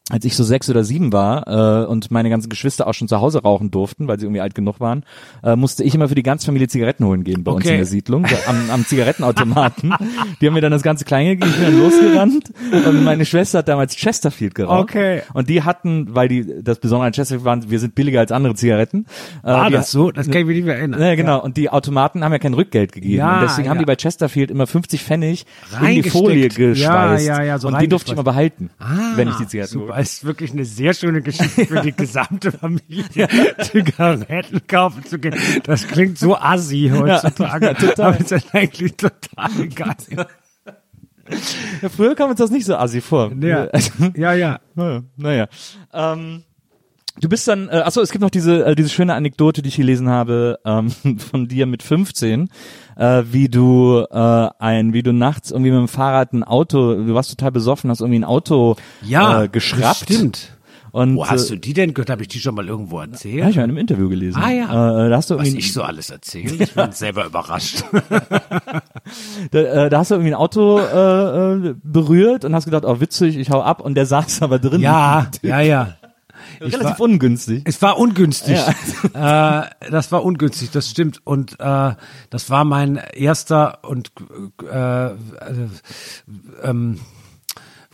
als 0.10 0.26
ich 0.26 0.36
so 0.36 0.44
sechs 0.44 0.70
oder 0.70 0.84
sieben 0.84 1.14
war 1.14 1.48
äh, 1.48 1.86
und 1.86 2.12
meine 2.12 2.30
ganzen 2.30 2.50
Geschwister 2.50 2.88
auch 2.88 2.94
schon 2.94 3.08
zu 3.08 3.22
Hause 3.22 3.42
rauchen 3.44 3.72
durften, 3.72 4.08
weil 4.08 4.20
sie 4.20 4.26
irgendwie 4.26 4.42
alt 4.42 4.56
genug 4.56 4.80
waren, 4.80 5.04
äh, 5.44 5.56
musste 5.56 5.84
ich 5.84 5.94
immer 5.96 6.10
für 6.10 6.16
die 6.16 6.24
ganze 6.24 6.46
Familie 6.48 6.68
Zigaretten 6.68 7.06
holen 7.06 7.24
gehen 7.24 7.44
bei 7.44 7.52
uns 7.52 7.64
Okay. 7.66 7.74
in 7.74 7.78
der 7.78 7.86
Siedlung, 7.86 8.26
am, 8.48 8.70
am 8.72 8.86
Zigarettenautomaten. 8.86 9.94
die 10.42 10.48
haben 10.48 10.54
mir 10.54 10.62
dann 10.62 10.72
das 10.72 10.82
ganze 10.82 11.06
Kleine 11.06 11.36
gegeben, 11.38 11.52
ich 11.52 11.64
bin 11.66 11.66
dann 11.76 11.80
losgerannt 11.84 12.52
und 12.88 13.04
meine 13.04 13.26
Schwester 13.26 13.60
hat 13.60 13.68
damals 13.68 13.96
Chesterfield 13.96 14.56
geraucht. 14.56 14.82
Okay. 14.84 15.22
Und 15.34 15.50
die 15.50 15.64
hatten, 15.64 16.08
weil 16.16 16.28
die 16.28 16.64
das 16.64 16.80
Besondere 16.80 17.08
an 17.08 17.14
Chesterfield 17.14 17.46
waren, 17.46 17.70
wir 17.70 17.80
sind 17.80 17.96
billiger 17.96 18.20
als 18.20 18.32
andere 18.32 18.56
Zigaretten. 18.56 19.06
Äh, 19.44 19.48
War 19.48 19.70
das 19.70 19.92
so? 19.92 20.12
Das 20.12 20.28
kann 20.30 20.42
ich 20.42 20.48
mir 20.48 20.54
nicht 20.54 20.66
mehr 20.66 20.78
erinnern. 20.78 21.02
ja, 21.02 21.16
genau. 21.16 21.42
Und 21.44 21.58
die 21.58 21.70
Automaten 21.70 22.24
haben 22.24 22.32
ja 22.32 22.40
kein 22.40 22.54
Rückgeld 22.54 22.92
gegeben. 22.92 23.16
Ja, 23.16 23.36
und 23.36 23.42
deswegen 23.44 23.70
haben 23.70 23.78
ja. 23.78 23.82
die 23.82 23.86
bei 23.86 23.96
Chesterfield 23.96 24.50
immer 24.52 24.66
50 24.68 25.04
Pfennig 25.04 25.46
in 25.82 26.02
die. 26.04 26.10
Folie 26.10 26.44
Ja, 26.44 26.48
geschweißt. 26.48 27.28
ja, 27.28 27.44
ja, 27.44 27.60
so 27.60 27.68
und 27.68 27.80
die 27.82 27.88
durfte 27.88 28.08
ich 28.10 28.14
immer 28.14 28.24
behalten, 28.24 28.70
Ah, 28.80 28.88
wenn 29.16 29.28
ich 29.28 29.36
die 29.36 29.46
Zigaretten 29.48 29.74
super. 29.74 29.94
Ist 30.00 30.24
wirklich 30.26 30.52
eine 30.52 30.66
sehr 30.66 30.94
schöne 30.94 31.22
Geschichte 31.22 31.66
für 31.66 31.82
die 31.82 31.92
gesamte 31.92 32.52
Familie, 32.52 33.28
Zigaretten 33.62 34.66
kaufen 34.68 35.04
zu 35.06 35.20
gehen. 35.20 35.36
Das 35.64 35.88
klingt 35.88 36.18
so 36.18 36.36
assi 36.36 36.92
heutzutage. 36.94 37.66
Ja, 37.66 37.74
total. 37.74 38.14
Aber 38.14 38.20
ist 38.20 38.56
eigentlich 38.56 38.96
total 38.96 39.52
egal. 39.60 39.96
Ja, 41.82 41.90
früher 41.90 42.16
kam 42.16 42.30
uns 42.30 42.40
das 42.40 42.52
nicht 42.52 42.66
so 42.66 42.76
assi 42.76 43.02
vor. 43.02 43.32
Ja, 43.40 43.66
Also, 43.74 43.92
ja, 44.16 44.34
ja. 44.34 44.60
naja. 44.76 45.04
naja. 45.16 45.48
Ähm, 45.94 46.44
du 47.20 47.30
bist 47.30 47.48
dann, 47.48 47.70
äh, 47.70 47.84
achso, 47.86 48.02
es 48.02 48.12
gibt 48.12 48.22
noch 48.22 48.30
diese, 48.30 48.66
äh, 48.66 48.76
diese 48.76 48.90
schöne 48.90 49.14
Anekdote, 49.14 49.62
die 49.62 49.70
ich 49.70 49.76
gelesen 49.76 50.10
habe, 50.10 50.60
ähm, 50.66 50.90
von 51.20 51.48
dir 51.48 51.66
mit 51.66 51.84
15, 51.84 52.50
äh, 53.00 53.24
wie 53.32 53.48
du 53.48 54.06
äh, 54.12 54.50
ein, 54.60 54.94
wie 54.94 55.04
du 55.04 55.14
nachts 55.14 55.52
irgendwie 55.52 55.72
mit 55.72 55.80
dem 55.80 55.88
Fahrrad 55.88 56.34
ein 56.34 56.44
Auto, 56.44 56.96
du 56.96 57.14
warst 57.14 57.32
total 57.32 57.52
besoffen, 57.52 57.90
hast 57.90 58.02
irgendwie 58.02 58.20
ein 58.20 58.26
Auto 58.26 58.76
Ja, 59.02 59.44
äh, 59.44 59.48
geschrappt. 59.48 60.04
Stimmt. 60.04 60.56
Und, 60.92 61.18
Wo 61.18 61.28
hast 61.28 61.50
äh, 61.50 61.54
du 61.54 61.60
die 61.60 61.74
denn 61.74 61.94
gehört? 61.94 62.10
Habe 62.10 62.24
ich 62.24 62.30
die 62.30 62.40
schon 62.40 62.56
mal 62.56 62.68
irgendwo 62.68 63.00
erzählt? 63.00 63.36
Ja, 63.36 63.50
ich 63.50 63.58
habe 63.58 63.66
in 63.66 63.72
einem 63.72 63.78
Interview 63.78 64.10
gelesen. 64.10 64.42
Ah, 64.42 64.50
ja. 64.50 65.06
Äh, 65.06 65.10
da 65.10 65.18
hast 65.18 65.30
du 65.30 65.38
Was 65.38 65.48
irgendwie, 65.48 65.60
ich 65.60 65.72
so 65.72 65.84
alles 65.84 66.10
erzähle. 66.10 66.52
Ich 66.60 66.74
bin 66.74 66.92
selber 66.92 67.26
überrascht. 67.26 67.84
da, 69.52 69.60
äh, 69.60 69.90
da 69.90 70.00
hast 70.00 70.12
du 70.12 70.16
irgendwie 70.16 70.34
ein 70.34 70.40
Auto 70.40 70.80
äh, 70.80 71.70
äh, 71.70 71.76
berührt 71.84 72.44
und 72.44 72.56
hast 72.56 72.66
gedacht, 72.66 72.86
oh 72.86 73.00
witzig, 73.00 73.38
ich 73.38 73.52
hau 73.52 73.62
ab 73.62 73.82
und 73.82 73.96
der 73.96 74.08
saß 74.08 74.42
aber 74.42 74.58
drin. 74.60 74.82
Ja, 74.82 75.28
ja, 75.42 75.62
ja. 75.62 75.96
Ich 76.62 76.74
Relativ 76.74 77.00
war, 77.00 77.02
ungünstig. 77.02 77.62
Es 77.66 77.82
war 77.82 77.98
ungünstig. 77.98 78.58
äh, 79.14 79.62
das 79.92 80.12
war 80.12 80.24
ungünstig, 80.24 80.72
das 80.72 80.90
stimmt. 80.90 81.22
Und 81.24 81.60
äh, 81.60 81.94
das 82.30 82.50
war 82.50 82.66
mein 82.66 82.98
erster 83.14 83.84
und 83.84 84.12
äh, 84.64 85.08
äh, 85.08 85.16
ähm, 86.64 87.00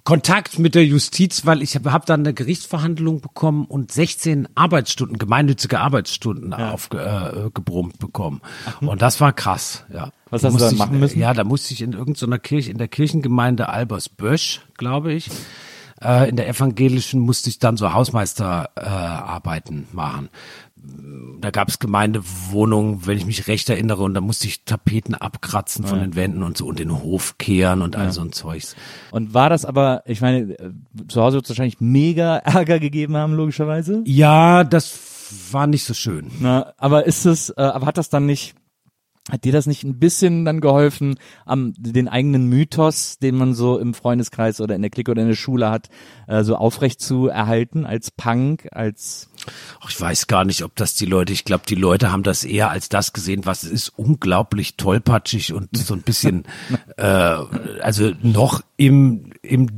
Kontakt 0.06 0.60
mit 0.60 0.76
der 0.76 0.86
Justiz, 0.86 1.48
weil 1.48 1.64
ich 1.64 1.74
habe 1.74 1.92
hab 1.92 2.06
dann 2.06 2.20
eine 2.20 2.34
Gerichtsverhandlung 2.36 3.22
bekommen 3.22 3.66
und 3.66 3.92
16 3.92 4.48
Arbeitsstunden, 4.54 5.18
gemeinnützige 5.18 5.80
Arbeitsstunden 5.80 6.54
aufgebrummt 6.54 7.48
äh, 7.48 7.50
gebrummt 7.52 8.00
bekommen. 8.00 8.42
Und 8.82 9.02
das 9.02 9.20
war 9.20 9.34
krass, 9.34 9.84
ja. 9.92 10.12
Was 10.30 10.44
Da 10.44 10.50
hast 10.50 10.56
du 10.56 10.60
dann 10.60 10.74
ich, 10.74 10.80
machen 10.80 11.00
müssen? 11.00 11.20
Ja, 11.20 11.34
da 11.34 11.44
musste 11.44 11.74
ich 11.74 11.82
in 11.82 11.94
irgendeiner 11.94 12.38
Kirche, 12.38 12.70
in 12.70 12.78
der 12.78 12.88
Kirchengemeinde 12.88 13.68
Albersbösch, 13.70 14.62
glaube 14.78 15.12
ich, 15.12 15.32
äh, 16.06 16.30
in 16.30 16.36
der 16.36 16.48
evangelischen 16.48 17.20
musste 17.20 17.50
ich 17.50 17.60
dann 17.60 17.78
so 17.78 17.94
Hausmeisterarbeiten 17.94 18.76
äh, 18.76 18.88
Arbeiten 18.88 19.88
machen. 19.92 20.30
Da 21.40 21.50
gab 21.50 21.68
es 21.68 21.80
Gemeindewohnungen, 21.80 23.08
wenn 23.08 23.18
ich 23.18 23.26
mich 23.26 23.48
recht 23.48 23.70
erinnere, 23.70 24.04
und 24.04 24.14
da 24.14 24.22
musste 24.22 24.48
ich 24.48 24.66
Tapeten 24.66 25.16
abkratzen 25.16 25.84
von 25.86 26.00
den 26.00 26.16
Wänden 26.16 26.44
und 26.44 26.58
so 26.58 26.68
und 26.68 26.78
den 26.78 27.02
Hof 27.02 27.40
kehren 27.40 27.82
und 27.82 27.96
all 27.96 28.12
so 28.12 28.22
ein 28.22 28.32
Zeugs. 28.32 28.76
Und 29.10 29.34
war 29.34 29.50
das 29.50 29.66
aber, 29.66 30.04
ich 30.06 30.22
meine, 30.22 30.54
äh, 30.54 30.72
zu 31.08 31.22
Hause 31.22 31.38
wird 31.38 31.46
es 31.46 31.50
wahrscheinlich 31.50 31.82
mega 31.82 32.38
Ärger 32.46 32.80
gegeben 32.80 33.18
haben, 33.18 33.34
logischerweise. 33.34 34.04
Ja, 34.06 34.64
das 34.64 35.00
war 35.52 35.66
nicht 35.66 35.86
so 35.86 35.96
schön. 35.96 36.30
Na, 36.40 36.74
aber 36.78 37.06
ist 37.06 37.26
es, 37.26 37.50
äh, 37.50 37.62
aber 37.62 37.88
hat 37.88 37.98
das 37.98 38.10
dann 38.10 38.28
nicht, 38.28 38.54
hat 39.32 39.44
dir 39.44 39.52
das 39.52 39.66
nicht 39.66 39.84
ein 39.84 39.98
bisschen 39.98 40.46
dann 40.46 40.62
geholfen, 40.62 41.16
am 41.46 41.74
den 41.78 42.08
eigenen 42.08 42.48
Mythos, 42.48 43.18
den 43.18 43.36
man 43.36 43.56
so 43.56 43.80
im 43.80 43.96
Freundeskreis 43.96 44.62
oder 44.62 44.76
in 44.76 44.84
der 44.84 44.92
Clique 44.92 45.10
oder 45.10 45.24
in 45.24 45.30
der 45.30 45.36
Schule 45.36 45.72
hat, 45.72 45.90
äh, 46.28 46.44
so 46.44 46.56
aufrecht 46.56 47.02
zu 47.02 47.28
erhalten 47.28 47.88
als 47.88 48.12
Punk, 48.12 48.68
als 48.72 49.30
Ach, 49.82 49.90
ich 49.90 50.00
weiß 50.00 50.28
gar 50.28 50.46
nicht, 50.46 50.64
ob 50.64 50.76
das 50.76 50.96
die 50.96 51.06
Leute, 51.06 51.34
ich 51.34 51.44
glaube, 51.44 51.64
die 51.68 51.76
Leute 51.76 52.12
haben 52.12 52.24
das 52.24 52.44
eher 52.44 52.70
als 52.70 52.90
das 52.90 53.14
gesehen, 53.14 53.46
was 53.46 53.64
es 53.64 53.72
ist, 53.72 53.90
unglaublich 53.96 54.76
tollpatschig 54.76 55.54
und 55.54 55.70
so 55.76 55.96
ein 55.96 56.02
bisschen, 56.02 56.44
äh, 56.98 57.04
also 57.04 58.12
noch 58.22 58.62
im, 58.78 59.32
im, 59.42 59.70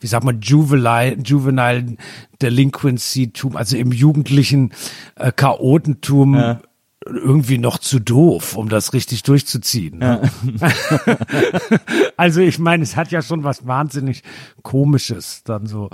wie 0.00 0.06
sagt 0.06 0.24
man, 0.24 0.40
juvenile, 0.40 1.18
juvenile 1.22 1.96
Delinquency-Tum, 2.40 3.56
also 3.56 3.76
im 3.76 3.92
jugendlichen 3.92 4.72
äh, 5.16 5.32
Chaotentum, 5.32 6.58
irgendwie 7.06 7.58
noch 7.58 7.78
zu 7.78 8.00
doof, 8.00 8.56
um 8.56 8.68
das 8.68 8.92
richtig 8.92 9.22
durchzuziehen. 9.22 9.98
Ne? 9.98 10.30
also 12.16 12.40
ich 12.40 12.58
meine, 12.58 12.82
es 12.82 12.96
hat 12.96 13.10
ja 13.10 13.22
schon 13.22 13.44
was 13.44 13.66
wahnsinnig 13.66 14.22
Komisches, 14.62 15.42
dann 15.44 15.66
so. 15.66 15.88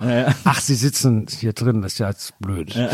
Ach, 0.44 0.60
sie 0.60 0.74
sitzen 0.74 1.26
hier 1.28 1.52
drin, 1.52 1.82
das 1.82 1.92
ist 1.92 1.98
ja 1.98 2.08
jetzt 2.08 2.38
blöd. 2.38 2.74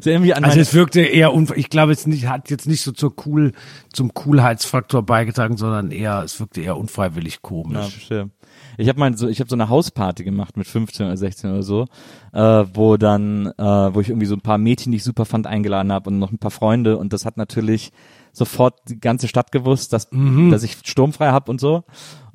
Also 0.00 0.60
es 0.60 0.72
wirkte 0.72 1.02
eher 1.02 1.34
un 1.34 1.46
ich 1.54 1.68
glaube 1.68 1.92
es 1.92 2.06
nicht 2.06 2.26
hat 2.26 2.48
jetzt 2.48 2.66
nicht 2.66 2.82
so 2.82 2.92
zur 2.92 3.14
cool 3.26 3.52
zum 3.92 4.14
Coolheitsfaktor 4.14 5.04
beigetragen, 5.04 5.58
sondern 5.58 5.90
eher 5.90 6.22
es 6.24 6.40
wirkte 6.40 6.62
eher 6.62 6.78
unfreiwillig 6.78 7.34
Ja, 7.34 7.40
komisch. 7.42 7.92
verstehe. 7.92 8.30
Ich 8.78 8.88
habe 8.88 8.98
mal 8.98 9.16
so, 9.16 9.28
ich 9.28 9.40
habe 9.40 9.48
so 9.48 9.56
eine 9.56 9.68
Hausparty 9.68 10.24
gemacht 10.24 10.56
mit 10.56 10.66
15 10.66 11.06
oder 11.06 11.16
16 11.16 11.50
oder 11.50 11.62
so, 11.62 11.86
äh, 12.32 12.64
wo 12.74 12.96
dann, 12.96 13.46
äh, 13.58 13.94
wo 13.94 14.00
ich 14.00 14.08
irgendwie 14.08 14.26
so 14.26 14.34
ein 14.34 14.40
paar 14.40 14.58
Mädchen, 14.58 14.92
die 14.92 14.96
ich 14.96 15.04
super 15.04 15.24
fand, 15.24 15.46
eingeladen 15.46 15.92
habe 15.92 16.10
und 16.10 16.18
noch 16.18 16.32
ein 16.32 16.38
paar 16.38 16.50
Freunde 16.50 16.98
und 16.98 17.12
das 17.12 17.24
hat 17.24 17.36
natürlich 17.36 17.92
sofort 18.32 18.80
die 18.88 19.00
ganze 19.00 19.28
Stadt 19.28 19.50
gewusst, 19.50 19.92
dass, 19.94 20.08
dass 20.50 20.62
ich 20.62 20.76
sturmfrei 20.84 21.30
hab 21.30 21.48
und 21.48 21.58
so. 21.60 21.84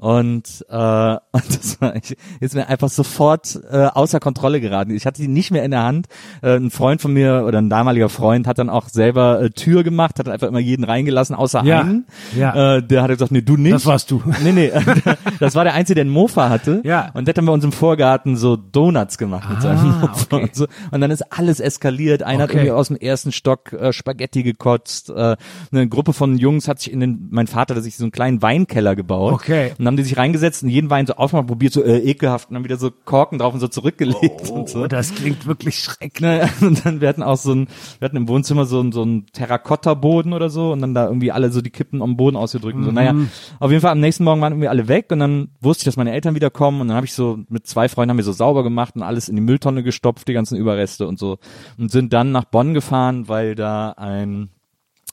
Und, 0.02 0.66
äh, 0.68 0.74
und 1.32 1.43
das 1.60 1.80
war 1.80 1.95
ich, 1.95 2.18
ist 2.39 2.56
mir 2.56 2.68
einfach 2.68 2.89
sofort 2.89 3.60
äh, 3.72 3.86
außer 3.86 4.20
Kontrolle 4.20 4.60
geraten. 4.60 4.95
Ich 4.95 5.06
hatte 5.06 5.22
die 5.22 5.28
nicht 5.28 5.52
mehr 5.52 5.64
in 5.64 5.70
der 5.70 5.84
Hand. 5.84 6.08
Äh, 6.41 6.56
ein 6.56 6.72
Freund 6.72 7.02
von 7.04 7.14
mir 7.14 7.43
oder 7.45 7.60
ein 7.62 7.70
damaliger 7.70 8.10
Freund 8.10 8.47
hat 8.47 8.58
dann 8.58 8.72
auch 8.72 8.89
selber 8.89 9.39
äh, 9.43 9.49
Tür 9.52 9.84
gemacht, 9.84 10.18
hat 10.18 10.28
einfach 10.28 10.47
immer 10.47 10.58
jeden 10.60 10.84
reingelassen, 10.86 11.36
außer 11.36 11.64
Ja, 11.66 11.82
einen. 11.82 12.08
ja. 12.36 12.78
Äh, 12.78 12.82
der 12.84 13.04
hat 13.04 13.10
gesagt, 13.12 13.32
nee, 13.32 13.43
du 13.43 13.58
nicht. 13.58 13.76
Das 13.76 13.86
warst 13.86 14.10
du. 14.10 14.24
Nee, 14.43 14.54
nee, 14.54 14.72
das 15.39 15.54
war 15.54 15.64
der 15.66 15.76
Einzige, 15.76 15.95
der 15.95 16.02
einen 16.06 16.12
Mofa 16.14 16.49
hatte. 16.49 16.82
Ja. 16.84 17.12
Und 17.14 17.28
der 17.28 17.34
hat 17.34 17.38
dann 17.38 17.45
bei 17.45 17.54
uns 17.54 17.64
im 17.64 17.72
Vorgarten 17.72 18.38
so 18.38 18.56
Donuts 18.56 19.20
gemacht 19.20 19.47
mit 19.49 19.60
Ah, 19.60 19.62
seinem 19.62 19.99
Mofa 20.02 20.14
okay. 20.32 20.43
und 20.45 20.56
so. 20.56 20.66
Und 20.89 20.99
dann 21.02 21.12
ist 21.12 21.22
alles 21.32 21.60
eskaliert. 21.60 22.24
Einer 22.24 22.43
hat 22.43 22.49
Okay. 22.49 22.58
irgendwie 22.58 22.72
aus 22.72 22.88
dem 22.88 22.97
ersten 22.97 23.32
Stock 23.32 23.72
äh, 23.74 23.93
Spaghetti 23.93 24.41
gekotzt. 24.41 25.12
Äh, 25.12 25.36
eine 25.72 25.88
Gruppe 25.88 26.14
von 26.14 26.39
Jungs 26.39 26.68
hat 26.68 26.80
sich 26.80 26.91
in 26.91 26.99
den, 27.02 27.28
mein 27.30 27.45
Vater 27.45 27.76
hat 27.76 27.84
sich 27.84 27.97
so 27.97 28.04
einen 28.04 28.12
kleinen 28.12 28.41
Weinkeller 28.41 28.95
gebaut. 28.95 29.34
Okay. 29.34 29.74
Und 29.78 29.86
haben 29.91 29.97
die 29.97 30.03
sich 30.03 30.17
reingesetzt 30.17 30.63
und 30.63 30.69
jeden 30.69 30.89
Wein 30.89 31.05
so 31.05 31.13
aufmachen, 31.13 31.47
probiert 31.47 31.73
so 31.73 31.83
äh, 31.83 31.97
ekelhaft 31.97 32.49
und 32.49 32.55
dann 32.55 32.63
wieder 32.63 32.77
so 32.77 32.91
Korken 32.91 33.39
drauf 33.39 33.53
und 33.53 33.59
so 33.59 33.67
zurückgelegt 33.67 34.49
und 34.49 34.69
so. 34.69 34.83
Oh, 34.83 34.87
das 34.87 35.13
klingt 35.13 35.45
wirklich 35.45 35.79
schrecklich. 35.79 36.21
Naja, 36.21 36.49
und 36.61 36.85
dann 36.85 37.01
wir 37.01 37.09
hatten 37.09 37.23
auch 37.23 37.37
so 37.37 37.53
ein, 37.53 37.67
wir 37.99 38.05
hatten 38.05 38.17
im 38.17 38.27
Wohnzimmer 38.27 38.65
so 38.65 38.79
ein, 38.79 38.91
so 38.91 39.03
ein 39.03 39.25
Terrakotta-Boden 39.33 40.33
oder 40.33 40.49
so 40.49 40.71
und 40.71 40.81
dann 40.81 40.93
da 40.93 41.07
irgendwie 41.07 41.31
alle 41.31 41.51
so 41.51 41.61
die 41.61 41.69
Kippen 41.69 42.01
am 42.01 42.15
Boden 42.17 42.37
ausgedrückt 42.37 42.77
und 42.77 42.83
so. 42.83 42.91
Naja, 42.91 43.15
auf 43.59 43.69
jeden 43.69 43.81
Fall 43.81 43.91
am 43.91 43.99
nächsten 43.99 44.23
Morgen 44.23 44.41
waren 44.41 44.53
irgendwie 44.53 44.69
alle 44.69 44.87
weg 44.87 45.07
und 45.11 45.19
dann 45.19 45.49
wusste 45.59 45.81
ich, 45.81 45.85
dass 45.85 45.97
meine 45.97 46.13
Eltern 46.13 46.35
wieder 46.35 46.49
kommen 46.49 46.81
und 46.81 46.87
dann 46.87 46.95
habe 46.95 47.05
ich 47.05 47.13
so 47.13 47.39
mit 47.49 47.67
zwei 47.67 47.89
Freunden 47.89 48.11
haben 48.11 48.17
wir 48.17 48.23
so 48.23 48.31
sauber 48.31 48.63
gemacht 48.63 48.95
und 48.95 49.03
alles 49.03 49.29
in 49.29 49.35
die 49.35 49.41
Mülltonne 49.41 49.83
gestopft, 49.83 50.27
die 50.27 50.33
ganzen 50.33 50.57
Überreste 50.57 51.07
und 51.07 51.19
so 51.19 51.37
und 51.77 51.91
sind 51.91 52.13
dann 52.13 52.31
nach 52.31 52.45
Bonn 52.45 52.73
gefahren, 52.73 53.27
weil 53.27 53.55
da 53.55 53.91
ein 53.91 54.49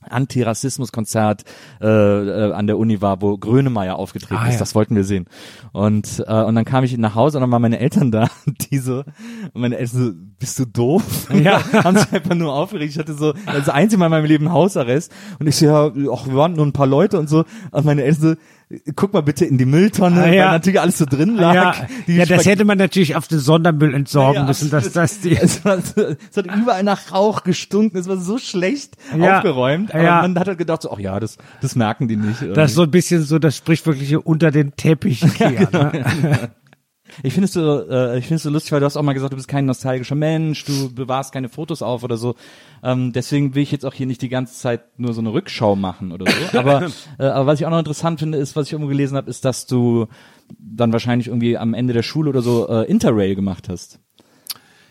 Antirassismuskonzert 0.08 1.44
äh, 1.80 1.86
äh, 1.86 2.52
an 2.52 2.66
der 2.66 2.78
Uni 2.78 3.00
war, 3.00 3.20
wo 3.20 3.36
Grönemeyer 3.36 3.96
aufgetreten 3.96 4.40
Ah, 4.42 4.46
ist. 4.48 4.54
ja. 4.54 4.58
Das 4.60 4.74
wollten 4.74 4.94
wir 4.96 5.04
sehen. 5.04 5.26
Und 5.72 6.24
äh, 6.26 6.42
und 6.44 6.54
dann 6.54 6.64
kam 6.64 6.84
ich 6.84 6.96
nach 6.98 7.14
Hause 7.14 7.38
und 7.38 7.42
dann 7.42 7.50
waren 7.50 7.62
meine 7.62 7.78
Eltern 7.78 8.10
da, 8.10 8.28
die 8.70 8.78
so, 8.78 8.98
und 9.52 9.60
meine 9.60 9.76
Eltern 9.78 9.98
so, 9.98 10.12
bist 10.38 10.58
du 10.58 10.64
doof? 10.66 11.28
Ja. 11.32 11.60
haben 11.84 11.96
sich 11.96 12.12
einfach 12.12 12.34
nur 12.34 12.52
aufgeregt. 12.52 12.92
Ich 12.92 12.98
hatte 12.98 13.14
so 13.14 13.32
das 13.46 13.68
einzige 13.68 13.98
Mal 13.98 14.06
in 14.06 14.10
meinem 14.12 14.24
Leben 14.26 14.52
Hausarrest 14.52 15.12
und 15.38 15.46
ich 15.46 15.56
so, 15.56 15.66
ja, 15.66 15.86
ach, 16.12 16.26
wir 16.26 16.34
waren 16.36 16.52
nur 16.54 16.66
ein 16.66 16.72
paar 16.72 16.86
Leute 16.86 17.18
und 17.18 17.28
so. 17.28 17.44
Und 17.70 17.84
meine 17.84 18.02
Eltern 18.04 18.20
so, 18.20 18.34
guck 18.96 19.14
mal 19.14 19.22
bitte 19.22 19.44
in 19.46 19.56
die 19.56 19.64
Mülltonne, 19.64 20.22
Ah, 20.22 20.26
ja. 20.26 20.44
weil 20.46 20.52
natürlich 20.52 20.80
alles 20.80 20.98
so 20.98 21.06
drin 21.06 21.36
lag. 21.36 21.54
Ja, 21.54 21.74
ja, 22.06 22.26
das 22.26 22.44
hätte 22.44 22.64
man 22.64 22.76
natürlich 22.76 23.16
auf 23.16 23.26
den 23.26 23.38
Sondermüll 23.38 23.94
entsorgen 23.94 24.42
ja, 24.42 24.46
müssen, 24.46 24.70
dass 24.70 24.92
das 24.92 25.20
die 25.20 25.36
es, 25.40 25.64
war 25.64 25.80
so, 25.80 26.02
es 26.30 26.36
hat 26.36 26.46
überall 26.46 26.82
nach 26.82 27.12
Rauch 27.12 27.44
gestunken, 27.44 27.98
es 27.98 28.08
war 28.08 28.18
so 28.18 28.38
schlecht 28.38 28.96
aufgeräumt. 29.12 29.94
Aber 29.94 30.02
man 30.02 30.38
hat 30.38 30.48
halt 30.48 30.58
gedacht, 30.58 30.82
so, 30.82 30.92
ach 30.92 30.98
ja, 30.98 31.18
das, 31.18 31.38
das 31.62 31.76
merken 31.76 32.08
die 32.08 32.16
nicht. 32.16 32.42
das 32.54 32.70
ist 32.70 32.76
so 32.76 32.82
ein 32.82 32.90
bisschen 32.90 33.22
so 33.22 33.38
das 33.38 33.56
sprichwörtliche 33.56 34.20
unter 34.20 34.50
den 34.50 34.76
Teppich 34.76 35.20
kehren. 35.34 35.68
ne? 35.72 36.50
Ich 37.22 37.32
finde 37.32 37.46
es 37.46 37.52
so, 37.52 37.88
äh, 37.88 38.18
ich 38.18 38.24
finde 38.24 38.36
es 38.36 38.42
so 38.42 38.50
lustig, 38.50 38.72
weil 38.72 38.80
du 38.80 38.86
hast 38.86 38.96
auch 38.96 39.02
mal 39.02 39.12
gesagt, 39.12 39.32
du 39.32 39.36
bist 39.36 39.48
kein 39.48 39.66
nostalgischer 39.66 40.14
Mensch, 40.14 40.64
du 40.64 40.92
bewahrst 40.92 41.32
keine 41.32 41.48
Fotos 41.48 41.82
auf 41.82 42.02
oder 42.04 42.16
so. 42.16 42.34
Ähm, 42.82 43.12
deswegen 43.12 43.54
will 43.54 43.62
ich 43.62 43.72
jetzt 43.72 43.84
auch 43.84 43.94
hier 43.94 44.06
nicht 44.06 44.22
die 44.22 44.28
ganze 44.28 44.54
Zeit 44.54 44.98
nur 44.98 45.12
so 45.12 45.20
eine 45.20 45.32
Rückschau 45.32 45.76
machen 45.76 46.12
oder 46.12 46.26
so. 46.30 46.58
Aber, 46.58 46.86
äh, 47.18 47.24
aber 47.24 47.46
was 47.46 47.60
ich 47.60 47.66
auch 47.66 47.70
noch 47.70 47.78
interessant 47.78 48.20
finde, 48.20 48.38
ist, 48.38 48.56
was 48.56 48.66
ich 48.66 48.72
irgendwo 48.72 48.88
gelesen 48.88 49.16
habe, 49.16 49.30
ist, 49.30 49.44
dass 49.44 49.66
du 49.66 50.06
dann 50.58 50.92
wahrscheinlich 50.92 51.28
irgendwie 51.28 51.58
am 51.58 51.74
Ende 51.74 51.92
der 51.92 52.02
Schule 52.02 52.30
oder 52.30 52.42
so 52.42 52.68
äh, 52.68 52.84
Interrail 52.84 53.34
gemacht 53.34 53.68
hast. 53.68 54.00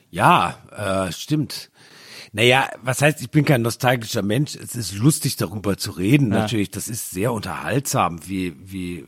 Ja, 0.09 0.55
äh, 0.75 1.11
stimmt. 1.11 1.69
Naja, 2.37 2.69
was 2.83 3.01
heißt, 3.01 3.19
ich 3.21 3.31
bin 3.31 3.45
kein 3.45 3.63
nostalgischer 3.63 4.21
Mensch. 4.21 4.55
Es 4.55 4.75
ist 4.75 4.93
lustig, 4.93 5.37
darüber 5.37 5.75
zu 5.75 5.89
reden. 5.89 6.29
Natürlich, 6.29 6.69
das 6.69 6.87
ist 6.87 7.09
sehr 7.09 7.33
unterhaltsam, 7.33 8.19
wie, 8.27 8.53
wie, 8.63 9.05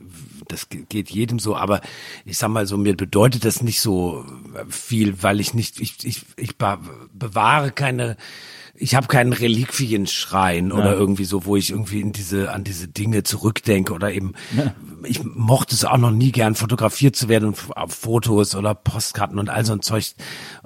das 0.48 0.68
ge- 0.68 0.84
geht 0.88 1.10
jedem 1.10 1.38
so. 1.38 1.54
Aber 1.54 1.80
ich 2.24 2.38
sag 2.38 2.48
mal 2.48 2.66
so, 2.66 2.76
mir 2.76 2.96
bedeutet 2.96 3.44
das 3.44 3.62
nicht 3.62 3.78
so 3.80 4.24
viel, 4.68 5.22
weil 5.22 5.38
ich 5.38 5.54
nicht, 5.54 5.78
ich, 5.80 6.04
ich, 6.04 6.22
ich 6.36 6.56
be- 6.56 6.80
bewahre 7.12 7.70
keine, 7.70 8.16
ich 8.82 8.94
habe 8.94 9.06
keinen 9.08 9.32
Reliquienschrein 9.34 10.72
oder 10.72 10.94
irgendwie 10.94 11.24
so, 11.26 11.44
wo 11.44 11.56
ich 11.56 11.70
irgendwie 11.70 12.00
in 12.00 12.12
diese, 12.12 12.50
an 12.52 12.64
diese 12.64 12.88
Dinge 12.88 13.22
zurückdenke 13.22 13.92
oder 13.92 14.10
eben, 14.12 14.32
ich 15.04 15.22
mochte 15.22 15.74
es 15.74 15.84
auch 15.84 15.98
noch 15.98 16.10
nie 16.10 16.32
gern 16.32 16.54
fotografiert 16.54 17.14
zu 17.14 17.28
werden 17.28 17.48
und 17.48 17.58
auf 17.76 17.92
Fotos 17.92 18.54
oder 18.54 18.74
Postkarten 18.74 19.38
und 19.38 19.50
all 19.50 19.64
so 19.66 19.74
ein 19.74 19.82
Zeug 19.82 20.14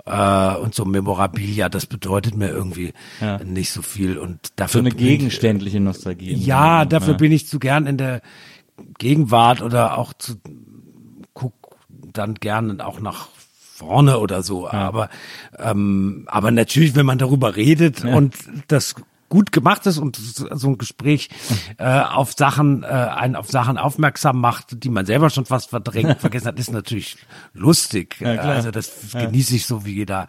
äh, 0.07 0.55
und 0.57 0.75
so 0.75 0.85
Memorabilia, 0.85 1.69
das 1.69 1.87
bedeutet 1.87 2.37
mir 2.37 2.51
irgendwie 2.51 2.93
nicht 3.45 3.73
so 3.73 3.83
viel 3.83 4.17
und 4.19 4.47
So 4.47 4.53
dafür 4.57 4.81
eine 4.81 4.91
bin 4.91 4.99
ich- 4.99 5.05
gegenständliche 5.05 5.81
Nostalgie. 5.81 6.35
ja, 6.35 6.85
dafür 6.85 7.15
bin 7.15 7.33
ich 7.33 7.49
zu 7.49 7.59
gern 7.59 7.87
in 7.87 7.99
der 7.99 8.23
Gegenwart 8.99 9.61
oder 9.61 9.99
auch 9.99 10.13
zu 10.15 10.35
guck 11.33 11.55
dann 12.13 12.35
gerne 12.35 12.85
auch 12.87 13.01
nach 13.01 13.29
vorne 13.75 14.19
oder 14.19 14.43
so. 14.43 14.69
Aber 14.69 15.09
ähm, 15.59 16.25
aber 16.27 16.51
natürlich, 16.51 16.95
wenn 16.95 17.07
man 17.07 17.19
darüber 17.19 17.57
redet 17.57 18.05
und 18.05 18.37
das 18.69 18.95
gut 19.29 19.51
gemacht 19.51 19.85
ist 19.87 19.99
und 19.99 20.17
so 20.17 20.69
ein 20.69 20.79
Gespräch 20.79 21.29
äh, 21.79 22.01
auf 22.03 22.35
Sachen 22.35 22.85
äh, 22.85 22.87
einen 22.87 23.35
auf 23.35 23.51
Sachen 23.51 23.79
aufmerksam 23.79 24.41
macht, 24.41 24.85
die 24.85 24.91
man 24.91 25.07
selber 25.07 25.29
schon 25.29 25.45
fast 25.45 25.71
verdrängt 25.71 26.19
vergessen 26.21 26.47
hat, 26.47 26.59
ist 26.61 26.71
natürlich 26.71 27.17
lustig. 27.53 28.19
klar. 28.19 28.39
also 28.39 28.71
das 28.71 29.11
genieße 29.13 29.57
ich 29.57 29.67
so 29.67 29.85
wie 29.85 29.95
jeder 29.95 30.29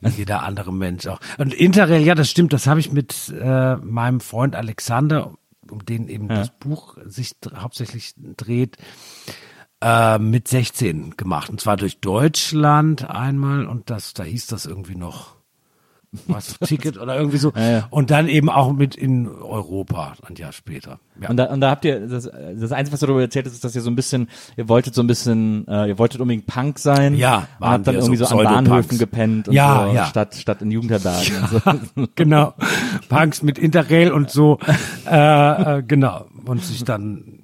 wie 0.00 0.10
jeder 0.10 0.44
andere 0.44 0.72
Mensch 0.72 1.08
auch. 1.08 1.18
Und 1.38 1.52
Interrail, 1.52 2.02
ja, 2.02 2.14
das 2.14 2.30
stimmt, 2.30 2.52
das 2.52 2.68
habe 2.68 2.78
ich 2.78 2.92
mit 2.92 3.34
äh, 3.36 3.76
meinem 3.76 4.20
Freund 4.20 4.54
Alexander, 4.54 5.34
um 5.68 5.84
den 5.84 6.08
eben 6.08 6.28
das 6.28 6.50
Buch 6.50 6.98
sich 7.06 7.32
hauptsächlich 7.56 8.14
dreht, 8.36 8.76
äh, 9.80 10.18
mit 10.18 10.48
16 10.48 11.16
gemacht. 11.16 11.50
Und 11.50 11.60
zwar 11.60 11.76
durch 11.76 12.00
Deutschland 12.00 13.08
einmal 13.08 13.66
und 13.66 13.90
das, 13.90 14.14
da 14.14 14.24
hieß 14.24 14.46
das 14.46 14.66
irgendwie 14.66 14.96
noch 14.96 15.40
was 16.26 16.58
Ticket 16.64 16.98
oder 16.98 17.16
irgendwie 17.16 17.38
so. 17.38 17.52
Ja, 17.54 17.70
ja. 17.70 17.86
Und 17.90 18.10
dann 18.10 18.28
eben 18.28 18.50
auch 18.50 18.72
mit 18.72 18.96
in 18.96 19.28
Europa 19.28 20.14
ein 20.26 20.34
Jahr 20.34 20.52
später. 20.52 20.98
Ja. 21.20 21.28
Und 21.28 21.36
da, 21.36 21.44
und 21.46 21.60
da 21.60 21.70
habt 21.70 21.84
ihr, 21.84 22.00
das, 22.06 22.24
das 22.24 22.72
Einzige, 22.72 22.92
was 22.92 23.00
du 23.00 23.06
darüber 23.06 23.22
erzählt 23.22 23.46
hast, 23.46 23.52
ist, 23.52 23.64
dass 23.64 23.74
ihr 23.76 23.80
so 23.80 23.90
ein 23.90 23.96
bisschen, 23.96 24.28
ihr 24.56 24.68
wolltet 24.68 24.94
so 24.94 25.02
ein 25.02 25.06
bisschen, 25.06 25.66
äh, 25.68 25.88
ihr 25.88 25.98
wolltet 25.98 26.20
unbedingt 26.20 26.46
Punk 26.46 26.78
sein. 26.78 27.14
Ja, 27.14 27.36
und 27.36 27.60
waren 27.60 27.72
habt 27.72 27.86
dann 27.86 27.94
irgendwie 27.94 28.16
so 28.16 28.24
so, 28.24 28.38
an. 28.38 28.44
Bahnhöfen 28.44 28.98
gepennt 28.98 29.48
und 29.48 29.54
Ja, 29.54 29.86
so, 29.86 29.94
ja. 29.94 30.06
statt, 30.06 30.34
statt 30.34 30.62
in 30.62 30.70
Jugendherbergen. 30.70 31.36
und 31.64 31.90
so. 31.94 32.08
genau. 32.16 32.54
Punks 33.08 33.42
mit 33.42 33.58
Interrail 33.58 34.10
und 34.10 34.30
so. 34.30 34.58
Äh, 35.08 35.78
äh, 35.78 35.82
genau. 35.82 36.26
Und 36.44 36.64
sich 36.64 36.82
dann, 36.84 37.40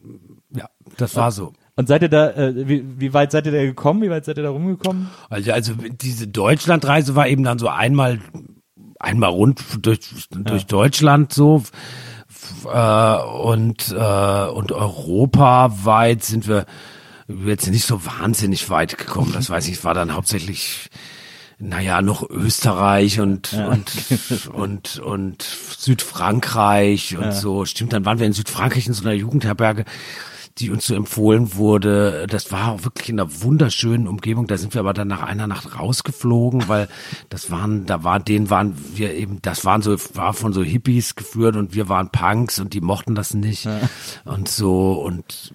ja, 0.54 0.68
das 0.96 1.14
war 1.14 1.30
so. 1.30 1.52
Und 1.76 1.88
seid 1.88 2.00
ihr 2.02 2.08
da, 2.08 2.30
äh, 2.30 2.68
wie, 2.68 2.84
wie 2.98 3.12
weit 3.12 3.32
seid 3.32 3.44
ihr 3.44 3.52
da 3.52 3.62
gekommen? 3.62 4.00
Wie 4.02 4.08
weit 4.08 4.24
seid 4.24 4.38
ihr 4.38 4.42
da 4.42 4.50
rumgekommen? 4.50 5.10
Also, 5.28 5.52
also 5.52 5.74
diese 5.74 6.26
Deutschlandreise 6.26 7.14
war 7.14 7.28
eben 7.28 7.44
dann 7.44 7.58
so 7.58 7.68
einmal, 7.68 8.18
einmal 8.98 9.30
rund 9.30 9.60
durch, 9.82 10.00
durch 10.30 10.64
Deutschland 10.64 11.34
so. 11.34 11.62
Äh, 12.64 13.16
und, 13.18 13.92
äh, 13.92 14.46
und 14.48 14.72
europaweit 14.72 16.24
sind 16.24 16.48
wir 16.48 16.64
jetzt 17.28 17.68
nicht 17.70 17.84
so 17.84 18.06
wahnsinnig 18.06 18.70
weit 18.70 18.96
gekommen. 18.96 19.32
Das 19.34 19.50
weiß 19.50 19.68
ich, 19.68 19.74
es 19.74 19.84
war 19.84 19.92
dann 19.92 20.14
hauptsächlich, 20.14 20.88
naja, 21.58 22.00
noch 22.00 22.28
Österreich 22.30 23.20
und, 23.20 23.52
und, 23.52 24.48
und, 24.50 24.98
und 24.98 25.42
Südfrankreich 25.42 27.18
und 27.18 27.34
so. 27.34 27.66
Stimmt, 27.66 27.92
dann 27.92 28.06
waren 28.06 28.18
wir 28.18 28.26
in 28.26 28.32
Südfrankreich 28.32 28.86
in 28.86 28.94
so 28.94 29.02
einer 29.02 29.14
Jugendherberge 29.14 29.84
die 30.58 30.70
uns 30.70 30.86
so 30.86 30.94
empfohlen 30.94 31.54
wurde. 31.54 32.26
Das 32.28 32.50
war 32.50 32.84
wirklich 32.84 33.10
in 33.10 33.20
einer 33.20 33.42
wunderschönen 33.42 34.08
Umgebung. 34.08 34.46
Da 34.46 34.56
sind 34.56 34.74
wir 34.74 34.80
aber 34.80 34.94
dann 34.94 35.08
nach 35.08 35.22
einer 35.22 35.46
Nacht 35.46 35.78
rausgeflogen, 35.78 36.68
weil 36.68 36.88
das 37.28 37.50
waren, 37.50 37.84
da 37.86 38.04
war, 38.04 38.20
denen 38.20 38.48
waren 38.48 38.74
wir 38.94 39.14
eben, 39.14 39.42
das 39.42 39.64
waren 39.64 39.82
so, 39.82 39.96
war 40.14 40.32
von 40.32 40.52
so 40.52 40.62
Hippies 40.62 41.14
geführt 41.14 41.56
und 41.56 41.74
wir 41.74 41.88
waren 41.88 42.10
Punks 42.10 42.58
und 42.58 42.72
die 42.72 42.80
mochten 42.80 43.14
das 43.14 43.34
nicht 43.34 43.68
und 44.24 44.48
so 44.48 44.92
und 44.92 45.54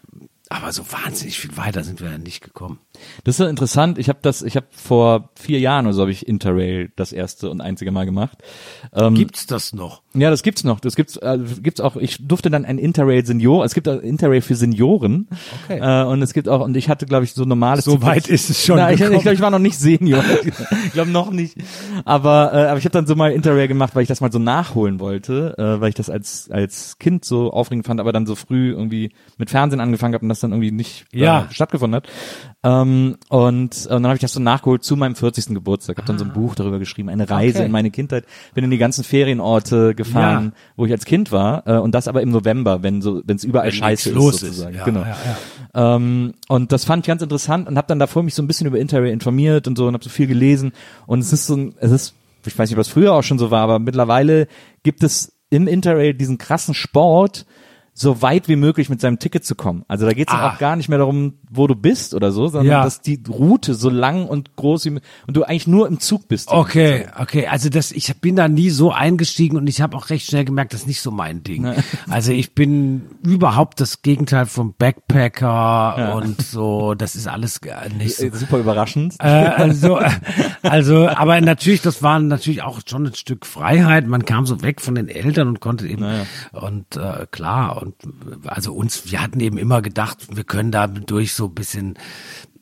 aber 0.52 0.74
so 0.74 0.84
wahnsinnig 0.92 1.40
viel 1.40 1.56
weiter 1.56 1.84
sind 1.84 2.02
wir 2.02 2.12
ja 2.12 2.18
nicht 2.18 2.44
gekommen. 2.44 2.80
Das 3.24 3.34
ist 3.34 3.38
so 3.38 3.46
interessant. 3.46 3.98
Ich 3.98 4.10
habe 4.10 4.20
das, 4.22 4.42
ich 4.42 4.58
habe 4.58 4.66
vor 4.72 5.30
vier 5.40 5.60
Jahren 5.60 5.86
oder 5.86 5.94
so 5.94 6.02
habe 6.02 6.12
ich 6.12 6.28
Interrail 6.28 6.92
das 6.98 7.14
erste 7.14 7.50
und 7.50 7.62
einzige 7.62 7.92
Mal 7.92 8.06
gemacht. 8.06 8.38
Ähm, 8.94 9.16
Gibt's 9.16 9.46
das 9.46 9.72
noch? 9.72 10.02
Ja, 10.14 10.30
das 10.30 10.44
gibt's 10.44 10.66
noch. 10.66 10.82
Das 10.82 10.98
gibt's, 10.98 11.16
äh, 11.16 11.40
gibt's 11.62 11.80
auch. 11.80 11.96
Ich 11.96 12.28
durfte 12.28 12.50
dann 12.50 12.66
ein 12.66 12.78
Interrail 12.78 13.26
Senior. 13.26 13.64
Es 13.64 13.74
gibt 13.74 13.88
auch 13.88 14.02
Interrail 14.02 14.42
für 14.42 14.56
Senioren. 14.56 15.30
Okay. 15.64 15.80
Äh, 15.80 16.06
und 16.06 16.22
es 16.22 16.34
gibt 16.34 16.50
auch. 16.50 16.60
Und 16.62 16.76
ich 16.76 16.90
hatte, 16.90 17.06
glaube 17.06 17.24
ich, 17.24 17.34
so 17.34 17.46
normales. 17.46 17.86
So 17.86 18.02
weit 18.02 18.28
ist 18.28 18.50
es 18.50 18.66
schon 18.66 18.76
Na, 18.76 18.92
ich, 18.92 19.00
ich 19.00 19.08
glaube, 19.08 19.34
ich 19.34 19.40
war 19.40 19.52
noch 19.52 19.60
nicht 19.60 19.80
Senior. 19.80 20.24
ich 20.86 20.92
glaube 20.92 21.12
noch 21.12 21.32
nicht. 21.32 21.56
Aber 22.04 22.52
äh, 22.54 22.68
aber 22.68 22.78
ich 22.78 22.84
habe 22.84 22.94
dann 22.94 23.08
so 23.08 23.16
mal 23.16 23.32
Interrail 23.32 23.70
gemacht, 23.70 23.96
weil 23.96 24.02
ich 24.02 24.10
das 24.10 24.20
mal 24.20 24.32
so 24.32 24.40
nachholen 24.40 25.00
wollte, 25.00 25.56
äh, 25.58 25.80
weil 25.80 25.90
ich 25.90 25.96
das 25.96 26.10
als 26.10 26.52
als 26.52 27.00
Kind 27.00 27.24
so 27.24 27.52
aufregend 27.52 27.86
fand, 27.86 28.02
aber 28.02 28.12
dann 28.12 28.26
so 28.26 28.36
früh 28.36 28.72
irgendwie 28.72 29.12
mit 29.38 29.50
Fernsehen 29.50 29.80
angefangen 29.80 30.14
habe 30.14 30.26
und 30.26 30.30
das 30.30 30.41
dann 30.42 30.52
irgendwie 30.52 30.72
nicht 30.72 31.06
äh, 31.14 31.20
Ja. 31.20 31.48
stattgefunden 31.52 31.96
hat. 31.96 32.08
Ähm, 32.64 33.18
und, 33.30 33.50
und 33.72 33.90
dann 33.90 34.06
habe 34.06 34.16
ich 34.16 34.22
das 34.22 34.34
so 34.34 34.40
nachgeholt 34.40 34.84
zu 34.84 34.96
meinem 34.96 35.16
40. 35.16 35.48
Geburtstag. 35.56 35.98
Habe 35.98 36.08
dann 36.08 36.20
so 36.20 36.26
ein 36.26 36.34
Buch 36.34 36.54
darüber 36.56 36.78
geschrieben, 36.80 37.10
eine 37.10 37.30
Reise 37.30 37.58
Ah. 37.58 37.60
Okay. 37.62 37.66
in 37.66 37.72
meine 37.72 37.90
Kindheit. 37.92 38.26
Bin 38.54 38.64
in 38.64 38.70
die 38.72 38.78
ganzen 38.78 39.04
Ferienorte 39.04 39.96
gefahren, 39.96 40.46
Ja. 40.56 40.62
wo 40.76 40.86
ich 40.86 40.92
als 40.92 41.06
Kind 41.06 41.32
war. 41.32 41.66
Äh, 41.68 41.78
und 41.80 41.96
das 41.96 42.08
aber 42.08 42.22
im 42.22 42.30
November, 42.30 42.84
wenn 42.84 43.02
so 43.02 43.22
wenn 43.26 43.38
es 43.38 43.44
überall 43.44 43.68
Wenn 43.68 43.74
scheiße 43.74 44.10
ist 44.10 44.16
los 44.16 44.34
ist. 44.36 44.42
sozusagen. 44.42 44.76
Ja, 44.76 44.84
genau. 44.84 45.02
ja, 45.02 45.18
ja. 45.74 45.96
Ähm, 45.96 46.34
und 46.50 46.72
das 46.72 46.86
fand 46.86 47.06
ich 47.06 47.08
ganz 47.08 47.22
interessant 47.22 47.68
und 47.68 47.78
habe 47.78 47.88
dann 47.88 48.00
davor 48.00 48.24
mich 48.24 48.36
so 48.36 48.44
ein 48.44 48.48
bisschen 48.48 48.68
über 48.68 48.78
Interrail 48.80 49.12
informiert 49.12 49.68
und 49.68 49.78
so 49.78 49.88
und 49.88 49.94
habe 49.94 50.04
so 50.04 50.10
viel 50.10 50.28
gelesen. 50.28 50.74
Und 51.08 51.20
es 51.20 51.34
ist 51.34 51.48
so, 51.48 51.56
ein, 51.56 51.74
es 51.80 51.92
ist, 51.92 52.14
ich 52.46 52.58
weiß 52.58 52.70
nicht, 52.70 52.78
ob 52.78 52.82
das 52.84 52.90
früher 52.90 53.14
auch 53.14 53.24
schon 53.24 53.40
so 53.40 53.50
war, 53.52 53.62
aber 53.62 53.80
mittlerweile 53.80 54.48
gibt 54.84 55.04
es 55.04 55.34
im 55.50 55.68
Interrail 55.68 56.14
diesen 56.14 56.38
krassen 56.38 56.74
Sport, 56.74 57.46
so 58.02 58.22
weit 58.22 58.48
wie 58.48 58.56
möglich 58.56 58.90
mit 58.90 59.00
seinem 59.00 59.20
Ticket 59.20 59.46
zu 59.46 59.56
kommen. 59.56 59.84
Also 59.88 60.06
da 60.06 60.14
geht 60.14 60.28
es 60.30 60.34
Ah. 60.34 60.50
auch 60.54 60.58
gar 60.58 60.76
nicht 60.76 60.90
mehr 60.90 60.98
darum, 60.98 61.36
wo 61.54 61.68
du 61.68 61.76
bist 61.76 62.14
oder 62.14 62.32
so, 62.32 62.48
sondern 62.48 62.68
Ja. 62.72 62.84
dass 62.84 63.02
die 63.02 63.22
Route 63.30 63.76
so 63.76 63.90
lang 63.90 64.26
und 64.26 64.56
groß 64.56 64.86
wie 64.86 64.90
und 65.28 65.38
du 65.38 65.44
eigentlich 65.44 65.68
nur 65.68 65.88
im 65.88 66.00
Zug 66.00 66.28
bist. 66.28 66.50
Okay, 66.50 67.08
okay. 67.20 67.48
Also 67.48 67.70
das, 67.70 67.92
ich 67.92 68.16
bin 68.22 68.36
da 68.38 68.48
nie 68.48 68.70
so 68.70 68.92
eingestiegen 68.92 69.58
und 69.58 69.68
ich 69.68 69.82
habe 69.82 69.96
auch 69.98 70.10
recht 70.10 70.26
schnell 70.28 70.46
gemerkt, 70.46 70.74
das 70.74 70.82
ist 70.82 70.88
nicht 70.88 71.02
so 71.02 71.12
mein 71.12 71.44
Ding. 71.44 71.68
Also 72.10 72.32
ich 72.32 72.56
bin 72.56 73.04
überhaupt 73.24 73.80
das 73.80 74.02
Gegenteil 74.02 74.46
vom 74.46 74.74
Backpacker 74.78 76.16
und 76.16 76.42
so. 76.42 76.94
Das 76.94 77.16
ist 77.16 77.28
alles 77.28 77.62
gar 77.62 77.88
nicht 77.90 78.16
so. 78.16 78.26
Äh, 78.26 78.32
Super 78.36 78.60
überraschend. 78.60 79.16
Äh, 79.20 79.28
also, 79.28 80.00
äh, 80.00 80.10
also, 80.64 81.08
aber 81.08 81.40
natürlich, 81.42 81.82
das 81.82 82.02
war 82.04 82.20
natürlich 82.20 82.64
auch 82.64 82.80
schon 82.86 83.08
ein 83.08 83.16
Stück 83.16 83.46
Freiheit. 83.46 84.08
Man 84.08 84.26
kam 84.26 84.46
so 84.46 84.62
weg 84.62 84.82
von 84.82 84.96
den 84.96 85.08
Eltern 85.10 85.48
und 85.48 85.60
konnte 85.60 85.88
eben 85.88 86.06
und 86.52 86.96
äh, 86.96 87.28
klar 87.32 87.82
und 87.82 87.96
äh, 88.04 88.48
also 88.48 88.74
uns, 88.74 89.12
wir 89.12 89.22
hatten 89.22 89.40
eben 89.40 89.58
immer 89.58 89.82
gedacht, 89.82 90.18
wir 90.36 90.44
können 90.44 90.72
da 90.72 90.88
durch 90.88 91.34
so 91.34 91.41
ein 91.48 91.56
bisschen 91.56 91.98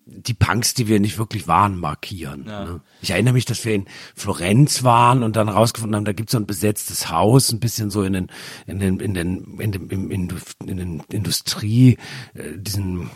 die 0.06 0.34
Punks, 0.34 0.74
die 0.74 0.88
wir 0.88 1.00
nicht 1.00 1.18
wirklich 1.18 1.48
waren, 1.48 1.78
markieren. 1.78 2.46
Ne? 2.46 2.82
Ich 3.02 3.12
erinnere 3.12 3.34
mich, 3.34 3.46
dass 3.46 3.64
wir 3.64 3.76
in 3.76 3.86
Florenz 4.16 4.84
waren 4.84 5.24
und 5.24 5.36
dann 5.36 5.50
rausgefunden 5.50 5.96
haben, 5.96 6.06
da 6.06 6.14
gibt's 6.14 6.32
so 6.32 6.38
ein 6.38 6.48
besetztes 6.48 7.10
Haus, 7.10 7.52
ein 7.52 7.60
bisschen 7.60 7.90
so 7.90 8.04
in 8.04 8.14
den, 8.14 8.28
in 8.66 8.80
den, 8.80 9.00
in 9.00 9.14
den, 9.14 9.60
in 9.60 9.74
im, 9.74 10.12
in, 10.12 10.30
in 10.66 10.78
den 10.78 11.04
Industrie, 11.12 11.98
äh, 12.34 12.58
diesen 12.58 13.10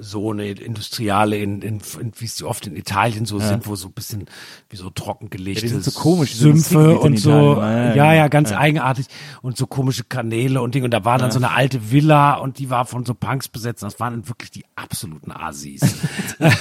so 0.00 0.32
eine 0.32 0.50
Industriale 0.50 1.38
in, 1.38 1.62
in, 1.62 1.80
in 2.00 2.12
wie 2.18 2.24
es 2.24 2.42
oft 2.42 2.66
in 2.66 2.76
Italien 2.76 3.26
so 3.26 3.38
sind, 3.38 3.66
wo 3.66 3.76
so 3.76 3.88
ein 3.88 3.92
bisschen 3.92 4.26
wie 4.68 4.76
so 4.76 4.90
trockengelegte 4.90 5.66
Ja, 5.66 5.80
so 5.80 5.90
komisch, 5.92 6.34
Sümpfe 6.34 6.98
und 6.98 7.18
so. 7.18 7.30
Ja, 7.30 7.70
ja, 7.70 7.94
ja, 7.94 8.12
ja, 8.14 8.28
ganz 8.28 8.52
eigenartig. 8.52 9.06
Und 9.42 9.56
so 9.56 9.66
komische 9.66 10.04
Kanäle 10.04 10.60
und 10.62 10.74
Ding 10.74 10.84
und 10.84 10.90
da 10.90 11.04
war 11.04 11.18
dann 11.18 11.30
so 11.30 11.38
eine 11.38 11.52
alte 11.52 11.90
Villa 11.90 12.34
und 12.34 12.58
die 12.58 12.70
war 12.70 12.84
von 12.86 13.04
so 13.04 13.14
Punks 13.14 13.48
besetzt. 13.48 13.82
Das 13.82 14.00
waren 14.00 14.14
dann 14.14 14.28
wirklich 14.28 14.50
die 14.50 14.64
absoluten 14.76 15.32
Asis, 15.32 15.80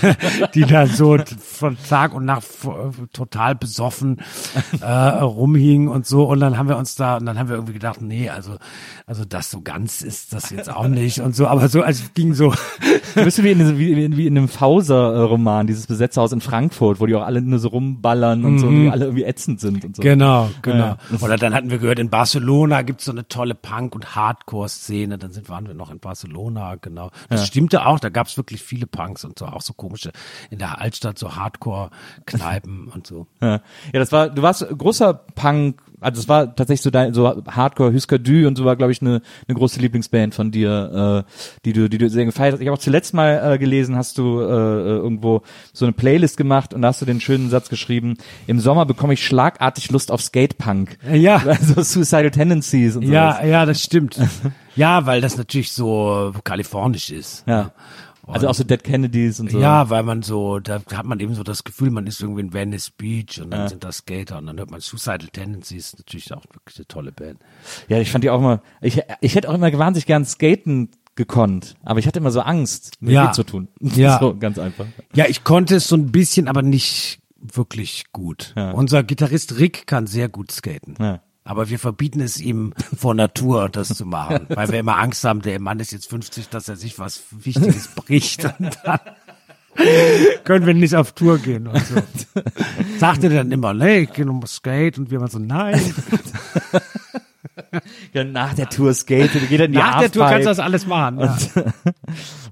die 0.53 0.65
da 0.65 0.87
so 0.87 1.17
von 1.39 1.77
Tag 1.89 2.13
und 2.13 2.25
Nacht 2.25 2.45
total 3.13 3.55
besoffen 3.55 4.21
äh, 4.81 4.85
rumhingen 4.85 5.87
und 5.87 6.05
so. 6.05 6.25
Und 6.25 6.39
dann 6.39 6.57
haben 6.57 6.69
wir 6.69 6.77
uns 6.77 6.95
da 6.95 7.17
und 7.17 7.25
dann 7.25 7.37
haben 7.37 7.49
wir 7.49 7.55
irgendwie 7.55 7.73
gedacht, 7.73 8.01
nee, 8.01 8.29
also 8.29 8.57
also 9.05 9.25
das 9.25 9.51
so 9.51 9.61
ganz 9.61 10.01
ist 10.01 10.33
das 10.33 10.49
jetzt 10.49 10.69
auch 10.69 10.87
nicht 10.87 11.19
und 11.19 11.35
so, 11.35 11.47
aber 11.47 11.69
so 11.69 11.83
es 11.83 12.13
ging 12.13 12.33
so 12.33 12.53
Du 13.15 13.23
bist 13.23 13.43
wie 13.43 13.51
in, 13.51 13.77
wie, 13.77 13.95
wie 13.95 14.17
wie 14.17 14.27
in 14.27 14.37
einem 14.37 14.47
Fauser-Roman, 14.47 15.67
dieses 15.67 15.87
Besetzerhaus 15.87 16.31
in 16.31 16.41
Frankfurt, 16.41 16.99
wo 16.99 17.05
die 17.05 17.15
auch 17.15 17.23
alle 17.23 17.41
nur 17.41 17.59
so 17.59 17.69
rumballern 17.69 18.45
und 18.45 18.59
so, 18.59 18.67
und 18.67 18.83
die 18.83 18.89
alle 18.89 19.05
irgendwie 19.05 19.23
ätzend 19.23 19.59
sind 19.59 19.83
und 19.85 19.95
so. 19.95 20.01
Genau, 20.01 20.49
genau. 20.61 20.77
Ja. 20.77 20.97
Oder 21.21 21.37
dann 21.37 21.53
hatten 21.53 21.69
wir 21.69 21.77
gehört, 21.77 21.99
in 21.99 22.09
Barcelona 22.09 22.81
gibt's 22.81 23.05
so 23.05 23.11
eine 23.11 23.27
tolle 23.27 23.55
Punk- 23.55 23.95
und 23.95 24.15
Hardcore-Szene. 24.15 25.17
Dann 25.17 25.31
sind, 25.31 25.49
waren 25.49 25.67
wir 25.67 25.73
noch 25.73 25.91
in 25.91 25.99
Barcelona, 25.99 26.75
genau. 26.75 27.11
Das 27.29 27.47
stimmte 27.47 27.85
auch, 27.85 27.99
da 27.99 28.09
gab's 28.09 28.37
wirklich 28.37 28.61
viele 28.61 28.87
Punks 28.87 29.25
und 29.25 29.39
so, 29.39 29.45
auch 29.45 29.61
so 29.61 29.73
komische, 29.73 30.11
in 30.49 30.59
der 30.59 30.79
Altstadt 30.79 31.19
so 31.19 31.35
Hardcore-Kneipen 31.35 32.87
und 32.87 33.07
so. 33.07 33.27
Ja. 33.41 33.51
ja, 33.51 33.61
das 33.93 34.11
war, 34.11 34.29
du 34.29 34.41
warst 34.41 34.65
großer 34.77 35.13
Punk, 35.13 35.81
also 36.03 36.19
es 36.19 36.27
war 36.27 36.55
tatsächlich 36.55 36.81
so 36.81 36.89
dein, 36.89 37.13
so 37.13 37.43
Hardcore, 37.47 37.93
Husker 37.93 38.19
Du 38.19 38.47
und 38.47 38.57
so 38.57 38.65
war, 38.65 38.75
glaube 38.75 38.91
ich, 38.91 39.01
eine, 39.01 39.21
eine 39.47 39.57
große 39.57 39.79
Lieblingsband 39.79 40.35
von 40.35 40.51
dir, 40.51 41.25
äh, 41.25 41.31
die 41.65 41.73
du, 41.73 41.89
die 41.89 41.97
du 41.97 42.09
sehr 42.09 42.25
gefeiert 42.25 42.53
hast. 42.53 42.61
Ich 42.61 42.67
habe 42.67 42.77
auch 42.77 42.81
zuletzt 42.81 43.13
mal 43.13 43.53
äh, 43.53 43.57
gelesen, 43.57 43.95
hast 43.95 44.17
du 44.17 44.39
äh, 44.39 44.43
äh, 44.43 44.97
irgendwo 44.97 45.41
so 45.71 45.85
eine 45.85 45.93
Playlist 45.93 46.37
gemacht 46.37 46.73
und 46.73 46.81
da 46.81 46.89
hast 46.89 47.01
du 47.01 47.05
den 47.05 47.21
schönen 47.21 47.49
Satz 47.49 47.69
geschrieben, 47.69 48.17
im 48.47 48.59
Sommer 48.59 48.85
bekomme 48.85 49.13
ich 49.13 49.25
schlagartig 49.25 49.91
Lust 49.91 50.11
auf 50.11 50.21
Skatepunk. 50.21 50.97
Ja. 51.11 51.41
Also 51.63 51.81
Suicidal 51.81 52.31
Tendencies 52.31 52.95
und 52.95 53.05
so. 53.05 53.13
Ja, 53.13 53.43
ja, 53.45 53.65
das 53.65 53.81
stimmt. 53.81 54.19
ja, 54.75 55.05
weil 55.05 55.21
das 55.21 55.37
natürlich 55.37 55.71
so 55.71 56.33
kalifornisch 56.43 57.11
ist. 57.11 57.43
Ja. 57.47 57.71
Also 58.25 58.47
auch 58.47 58.53
so 58.55 58.63
Dead 58.63 58.81
Kennedys 58.83 59.39
und 59.39 59.51
so. 59.51 59.59
Ja, 59.59 59.89
weil 59.89 60.03
man 60.03 60.21
so, 60.21 60.59
da 60.59 60.81
hat 60.93 61.05
man 61.05 61.19
eben 61.19 61.35
so 61.35 61.43
das 61.43 61.63
Gefühl, 61.63 61.89
man 61.91 62.07
ist 62.07 62.21
irgendwie 62.21 62.41
in 62.41 62.53
Venice 62.53 62.89
Beach 62.91 63.41
und 63.41 63.51
dann 63.51 63.67
sind 63.67 63.83
da 63.83 63.91
Skater 63.91 64.37
und 64.37 64.45
dann 64.47 64.57
hört 64.57 64.71
man 64.71 64.79
Suicidal 64.79 65.27
Tendencies, 65.31 65.95
natürlich 65.97 66.33
auch 66.33 66.43
wirklich 66.53 66.77
eine 66.77 66.87
tolle 66.87 67.11
Band. 67.11 67.39
Ja, 67.89 67.99
ich 67.99 68.11
fand 68.11 68.23
die 68.23 68.29
auch 68.29 68.39
immer, 68.39 68.61
ich, 68.81 69.01
ich 69.21 69.35
hätte 69.35 69.49
auch 69.49 69.53
immer 69.55 69.71
wahnsinnig 69.77 70.05
gern 70.05 70.23
skaten 70.25 70.89
gekonnt, 71.15 71.75
aber 71.83 71.99
ich 71.99 72.07
hatte 72.07 72.19
immer 72.19 72.31
so 72.31 72.39
Angst, 72.41 73.01
mir 73.01 73.11
Ja. 73.11 73.31
zu 73.33 73.43
tun. 73.43 73.67
Ja. 73.81 74.19
So, 74.19 74.35
ganz 74.37 74.57
einfach. 74.57 74.85
Ja, 75.13 75.25
ich 75.27 75.43
konnte 75.43 75.75
es 75.75 75.87
so 75.87 75.95
ein 75.95 76.11
bisschen, 76.11 76.47
aber 76.47 76.61
nicht 76.61 77.19
wirklich 77.35 78.05
gut. 78.13 78.53
Ja. 78.55 78.71
Unser 78.71 79.03
Gitarrist 79.03 79.59
Rick 79.59 79.85
kann 79.85 80.07
sehr 80.07 80.29
gut 80.29 80.51
skaten. 80.51 80.95
Ja. 80.97 81.19
Aber 81.43 81.69
wir 81.69 81.79
verbieten 81.79 82.21
es 82.21 82.39
ihm 82.39 82.73
vor 82.95 83.13
Natur, 83.13 83.69
das 83.69 83.89
zu 83.89 84.05
machen, 84.05 84.45
weil 84.49 84.69
wir 84.69 84.79
immer 84.79 84.97
Angst 84.97 85.23
haben, 85.23 85.41
der 85.41 85.59
Mann 85.59 85.79
ist 85.79 85.91
jetzt 85.91 86.09
50, 86.09 86.49
dass 86.49 86.69
er 86.69 86.75
sich 86.75 86.99
was 86.99 87.23
Wichtiges 87.31 87.89
bricht 87.89 88.45
und 88.59 88.77
dann 88.83 88.99
können 90.43 90.67
wir 90.67 90.73
nicht 90.73 90.95
auf 90.95 91.13
Tour 91.13 91.39
gehen 91.39 91.67
und 91.67 91.83
so. 91.85 91.95
Sagt 92.99 93.23
er 93.23 93.31
dann 93.31 93.51
immer, 93.51 93.73
nee, 93.73 94.01
ich 94.01 94.13
gehe 94.13 94.25
nochmal 94.25 94.47
Skate 94.47 94.99
und 94.99 95.09
wir 95.09 95.17
immer 95.17 95.27
so, 95.27 95.39
nein. 95.39 95.81
Ja, 98.13 98.23
nach 98.23 98.53
der 98.53 98.69
Tour 98.69 98.93
skate, 98.93 99.31
geht 99.49 99.59
er 99.59 99.65
in 99.65 99.71
die 99.71 99.77
Nach 99.77 99.99
der 99.99 100.11
Tour 100.11 100.25
kannst 100.25 100.45
du 100.45 100.49
das 100.49 100.59
alles 100.59 100.85
machen. 100.85 101.19
Ja. 101.19 101.35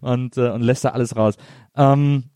und, 0.02 0.38
äh, 0.38 0.50
und 0.50 0.62
lässt 0.62 0.84
da 0.84 0.90
alles 0.90 1.16
raus. 1.16 1.36
Ähm, 1.76 2.31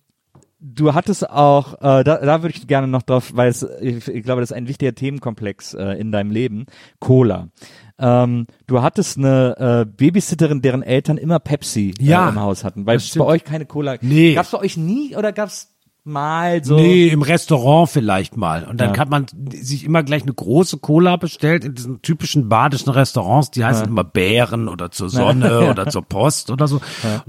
du 0.60 0.93
hattest 0.93 1.30
auch, 1.30 1.74
äh, 1.76 2.03
da, 2.03 2.18
da 2.18 2.41
würde 2.41 2.56
ich 2.56 2.68
gerne 2.68 2.88
noch 2.88 3.03
drauf, 3.03 3.32
weil 3.36 3.49
es, 3.49 3.66
ich, 3.82 4.08
ich 4.08 4.24
glaube, 4.24 4.41
das 4.41 4.51
ist 4.51 4.58
ein 4.58 4.68
wichtiger 4.68 4.93
Themenkomplex 4.93 5.74
äh, 5.74 5.99
in 5.99 6.12
deinem 6.12 6.32
Leben, 6.32 6.66
Cola. 6.99 7.49
Ähm, 7.97 8.47
du 8.68 8.82
hattest 8.82 9.18
eine 9.18 9.56
äh, 9.58 9.86
Babysitterin, 9.86 10.62
deren 10.62 10.84
Eltern 10.84 11.18
immer 11.18 11.39
Pepsi 11.39 11.93
Ja, 11.99 12.26
äh, 12.26 12.30
im 12.30 12.39
Haus 12.39 12.64
hatten, 12.64 12.86
weil 12.86 12.97
es 12.97 13.16
bei 13.16 13.24
euch 13.24 13.43
keine 13.43 13.66
Cola. 13.66 13.97
Nee. 14.01 14.34
Gab's 14.34 14.51
bei 14.51 14.60
euch 14.60 14.76
nie 14.76 15.16
oder 15.16 15.32
gab's 15.32 15.74
mal 16.06 16.64
so? 16.64 16.76
Nee, 16.76 17.08
im 17.08 17.22
Restaurant 17.22 17.89
vielleicht 17.89 18.38
mal. 18.38 18.64
Und 18.64 18.80
dann 18.80 18.93
Ja. 18.93 18.99
hat 18.99 19.10
man 19.10 19.26
sich 19.51 19.84
immer 19.84 20.03
gleich 20.03 20.24
eine 20.24 20.34
große 20.34 20.78
Cola 20.78 21.16
bestellt 21.18 21.64
in 21.66 21.76
diesen 21.76 22.01
typischen 22.01 22.47
badischen 22.47 22.91
Restaurants, 22.91 23.51
die 23.51 23.66
heißen 23.66 23.88
immer 23.88 24.03
Bären 24.03 24.68
oder 24.68 24.91
zur 24.91 25.10
Sonne 25.10 25.68
oder 25.70 25.88
zur 25.89 26.03
Post 26.03 26.51
oder 26.51 26.68
so. 26.68 26.76
Und 26.78 26.82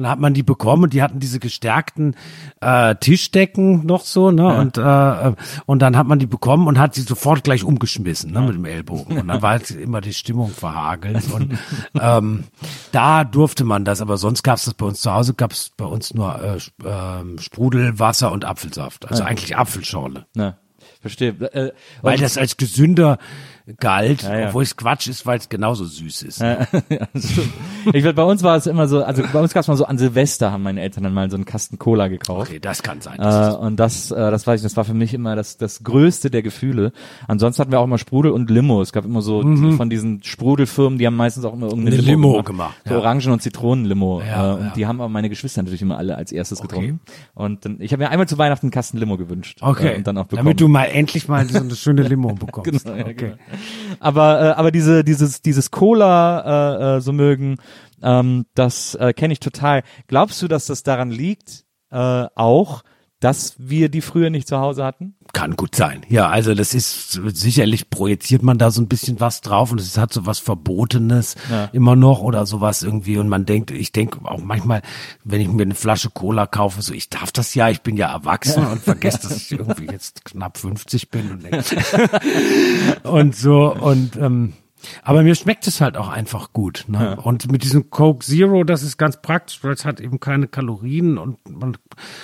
dann 0.03 0.09
hat 0.09 0.21
man 0.21 0.35
die 0.35 0.43
bekommen 0.43 0.85
und 0.85 0.93
die 0.93 1.03
hatten 1.03 1.19
diese 1.21 1.39
gestärkten 1.41 2.15
äh, 2.61 2.95
Tischdecken 2.97 3.87
noch 3.87 4.05
so, 4.05 4.31
ne? 4.31 4.47
Und 4.59 4.79
äh, 4.79 5.33
und 5.67 5.81
dann 5.81 5.97
hat 5.97 6.07
man 6.07 6.19
die 6.19 6.27
bekommen 6.27 6.67
und 6.69 6.79
hat 6.79 6.95
sie 6.95 7.03
sofort 7.03 7.45
gleich 7.45 7.65
umgeschmissen, 7.65 8.31
ne, 8.33 8.41
mit 8.43 8.55
dem 8.55 8.65
Ellbogen. 8.65 9.19
Und 9.19 9.29
dann 9.29 9.43
war 9.43 9.51
halt 9.53 9.71
immer 9.71 10.01
die 10.01 10.13
Stimmung 10.15 10.51
verhagelt. 10.51 11.25
Und 11.33 11.59
ähm, 12.01 12.45
da 12.93 13.25
durfte 13.25 13.65
man 13.65 13.85
das, 13.85 14.01
aber 14.01 14.17
sonst 14.19 14.43
gab 14.43 14.57
es 14.59 14.67
das 14.67 14.75
bei 14.75 14.87
uns 14.87 15.01
zu 15.01 15.13
Hause, 15.13 15.35
gab 15.35 15.53
es 15.53 15.71
bei 15.77 15.85
uns 15.87 16.13
nur 16.15 16.39
äh, 16.43 16.59
ähm, 16.85 17.39
Sprudel, 17.39 17.99
Wasser 17.99 18.33
und 18.33 18.45
Apfelsaft. 18.67 19.09
Also 19.09 19.23
eigentlich 19.25 19.57
Apfelschorle. 19.57 20.27
Ne, 20.35 20.57
verstehe. 21.01 21.31
Äh, 21.31 21.73
Weil 22.03 22.19
das 22.19 22.37
als 22.39 22.57
gesünder 22.57 23.19
galt, 23.79 24.23
ja. 24.23 24.49
obwohl 24.49 24.63
es 24.63 24.77
Quatsch 24.77 25.09
ist, 25.09 25.27
weil 25.27 25.39
es 25.39 25.49
genauso 25.49 25.85
süß 25.85 26.23
ist. 26.23 26.41
Ja, 26.41 26.67
das 27.13 27.31
stimmt. 27.33 27.53
ich 27.93 28.05
weiß, 28.05 28.15
bei 28.15 28.23
uns 28.23 28.43
war 28.43 28.57
es 28.57 28.67
immer 28.67 28.87
so, 28.87 29.03
also 29.03 29.23
bei 29.33 29.41
uns 29.41 29.53
gab 29.53 29.63
es 29.63 29.69
mal 29.69 29.77
so 29.77 29.85
an 29.87 29.99
Silvester 29.99 30.53
haben 30.53 30.63
meine 30.63 30.81
Eltern 30.81 31.05
dann 31.05 31.15
mal 31.15 31.29
so 31.31 31.37
einen 31.37 31.45
Kasten 31.45 31.79
Cola 31.79 32.09
gekauft. 32.09 32.51
Okay, 32.51 32.61
das 32.61 32.83
kann 32.83 33.01
sein. 33.01 33.19
Äh, 33.19 33.55
und 33.57 33.77
das, 33.81 34.11
äh, 34.11 34.31
das 34.31 34.47
weiß 34.47 34.61
ich, 34.61 34.65
das 34.65 34.77
war 34.77 34.85
für 34.85 34.95
mich 34.95 35.15
immer 35.15 35.35
das, 35.37 35.57
das 35.57 35.83
größte 35.83 36.31
der 36.31 36.43
Gefühle. 36.43 36.93
Ansonsten 37.27 37.61
hatten 37.63 37.73
wir 37.73 37.81
auch 37.81 37.85
immer 37.85 37.99
Sprudel 37.99 38.31
und 38.33 38.51
Limo. 38.51 38.81
Es 38.83 38.93
gab 38.93 39.05
immer 39.05 39.23
so 39.23 39.43
von 39.43 39.91
diesen 39.91 40.23
Sprudelfirmen, 40.23 40.99
die 40.99 41.07
haben 41.07 41.17
meistens 41.17 41.45
auch 41.45 41.55
immer 41.55 41.67
irgendeine 41.67 41.97
Eine 41.97 42.05
Limo, 42.07 42.31
Limo 42.33 42.43
gemacht. 42.43 42.77
So 42.85 42.95
ja. 42.95 43.01
Orangen- 43.01 43.33
und 43.33 43.43
Zitronenlimo. 43.43 44.23
Ja, 44.23 44.53
äh, 44.53 44.55
und 44.57 44.65
ja. 44.67 44.73
die 44.77 44.87
haben 44.87 45.01
aber 45.01 45.09
meine 45.09 45.29
Geschwister 45.29 45.63
natürlich 45.63 45.83
immer 45.83 45.99
alle 45.99 46.17
als 46.17 46.33
erstes 46.33 46.61
getrunken. 46.61 47.01
Und 47.35 47.65
dann, 47.65 47.81
ich 47.81 47.93
habe 47.93 48.03
mir 48.05 48.11
einmal 48.11 48.29
zu 48.29 48.39
Weihnachten 48.39 48.67
einen 48.67 48.71
Kasten 48.71 48.99
Limo 48.99 49.17
gewünscht. 49.17 49.59
okay, 49.61 49.95
Äh, 49.95 49.97
und 49.97 50.07
dann 50.07 50.19
auch 50.19 50.25
bekommen. 50.27 50.45
damit 50.47 50.61
du 50.61 50.69
mal 50.69 50.85
endlich 50.85 51.29
mal 51.29 51.47
so 51.49 51.59
eine 51.59 51.75
schöne 51.75 52.03
Limo 52.03 52.33
bekommst. 52.35 52.85
Genau, 52.85 52.97
ja, 52.97 53.05
okay. 53.05 53.15
genau. 53.15 53.37
Aber 54.01 54.41
äh, 54.41 54.49
aber 54.53 54.71
diese 54.71 55.05
dieses 55.05 55.43
dieses 55.43 55.71
Cola 55.71 56.95
äh, 56.95 56.97
äh, 56.97 57.01
so 57.01 57.13
mögen, 57.13 57.57
ähm, 58.03 58.47
das 58.55 58.95
äh, 58.95 59.13
kenne 59.13 59.33
ich 59.33 59.41
total. 59.41 59.83
Glaubst 60.07 60.43
du, 60.43 60.49
dass 60.49 60.67
das 60.67 60.83
daran 60.83 61.11
liegt, 61.11 61.65
äh, 61.91 62.27
auch, 62.35 62.83
dass 63.21 63.55
wir 63.59 63.89
die 63.89 64.03
früher 64.03 64.29
nicht 64.31 64.47
zu 64.47 64.59
Hause 64.59 64.85
hatten? 64.85 65.15
Kann 65.33 65.57
gut 65.57 65.75
sein. 65.75 66.05
Ja, 66.09 66.29
also 66.29 66.55
das 66.55 66.75
ist 66.75 67.13
sicherlich 67.35 67.89
projiziert 67.91 68.43
man 68.43 68.59
da 68.59 68.71
so 68.71 68.81
ein 68.83 68.89
bisschen 68.89 69.21
was 69.21 69.41
drauf 69.41 69.73
und 69.73 69.81
es 69.81 69.97
hat 69.97 70.13
so 70.13 70.27
was 70.27 70.39
Verbotenes 70.39 71.35
Ja. 71.51 71.71
immer 71.73 71.97
noch 71.97 72.21
oder 72.21 72.45
sowas 72.47 72.83
irgendwie 72.83 73.17
und 73.19 73.29
man 73.29 73.47
denkt, 73.47 73.71
ich 73.71 73.93
denke 73.93 74.19
auch 74.25 74.41
manchmal, 74.43 74.83
wenn 75.25 75.41
ich 75.41 75.49
mir 75.49 75.63
eine 75.63 75.75
Flasche 75.75 76.11
Cola 76.11 76.47
kaufe, 76.47 76.83
so 76.83 76.93
ich 76.93 77.09
darf 77.09 77.33
das 77.33 77.55
ja, 77.55 77.71
ich 77.71 77.81
bin 77.83 77.97
ja 77.97 78.13
erwachsen 78.13 78.67
und 78.71 78.83
vergesse, 78.83 79.21
dass 79.23 79.37
ich 79.37 79.53
irgendwie 79.53 79.87
jetzt 79.87 80.25
knapp 80.25 80.59
50 80.59 81.11
bin 81.11 81.31
und, 81.33 81.47
und 83.05 83.35
so 83.37 83.75
und 83.75 84.17
ähm, 84.17 84.53
aber 85.03 85.23
mir 85.23 85.35
schmeckt 85.35 85.67
es 85.67 85.81
halt 85.81 85.97
auch 85.97 86.09
einfach 86.09 86.53
gut. 86.53 86.85
Ne? 86.89 87.17
Und 87.23 87.51
mit 87.51 87.63
diesem 87.65 87.91
Coke 87.91 88.25
Zero, 88.25 88.65
das 88.65 88.83
ist 88.83 88.97
ganz 88.99 89.21
praktisch, 89.23 89.63
weil 89.65 89.73
es 89.73 89.85
hat 89.85 90.01
eben 90.01 90.21
keine 90.21 90.49
Kalorien 90.49 91.19
und 91.19 91.39
man 91.49 91.77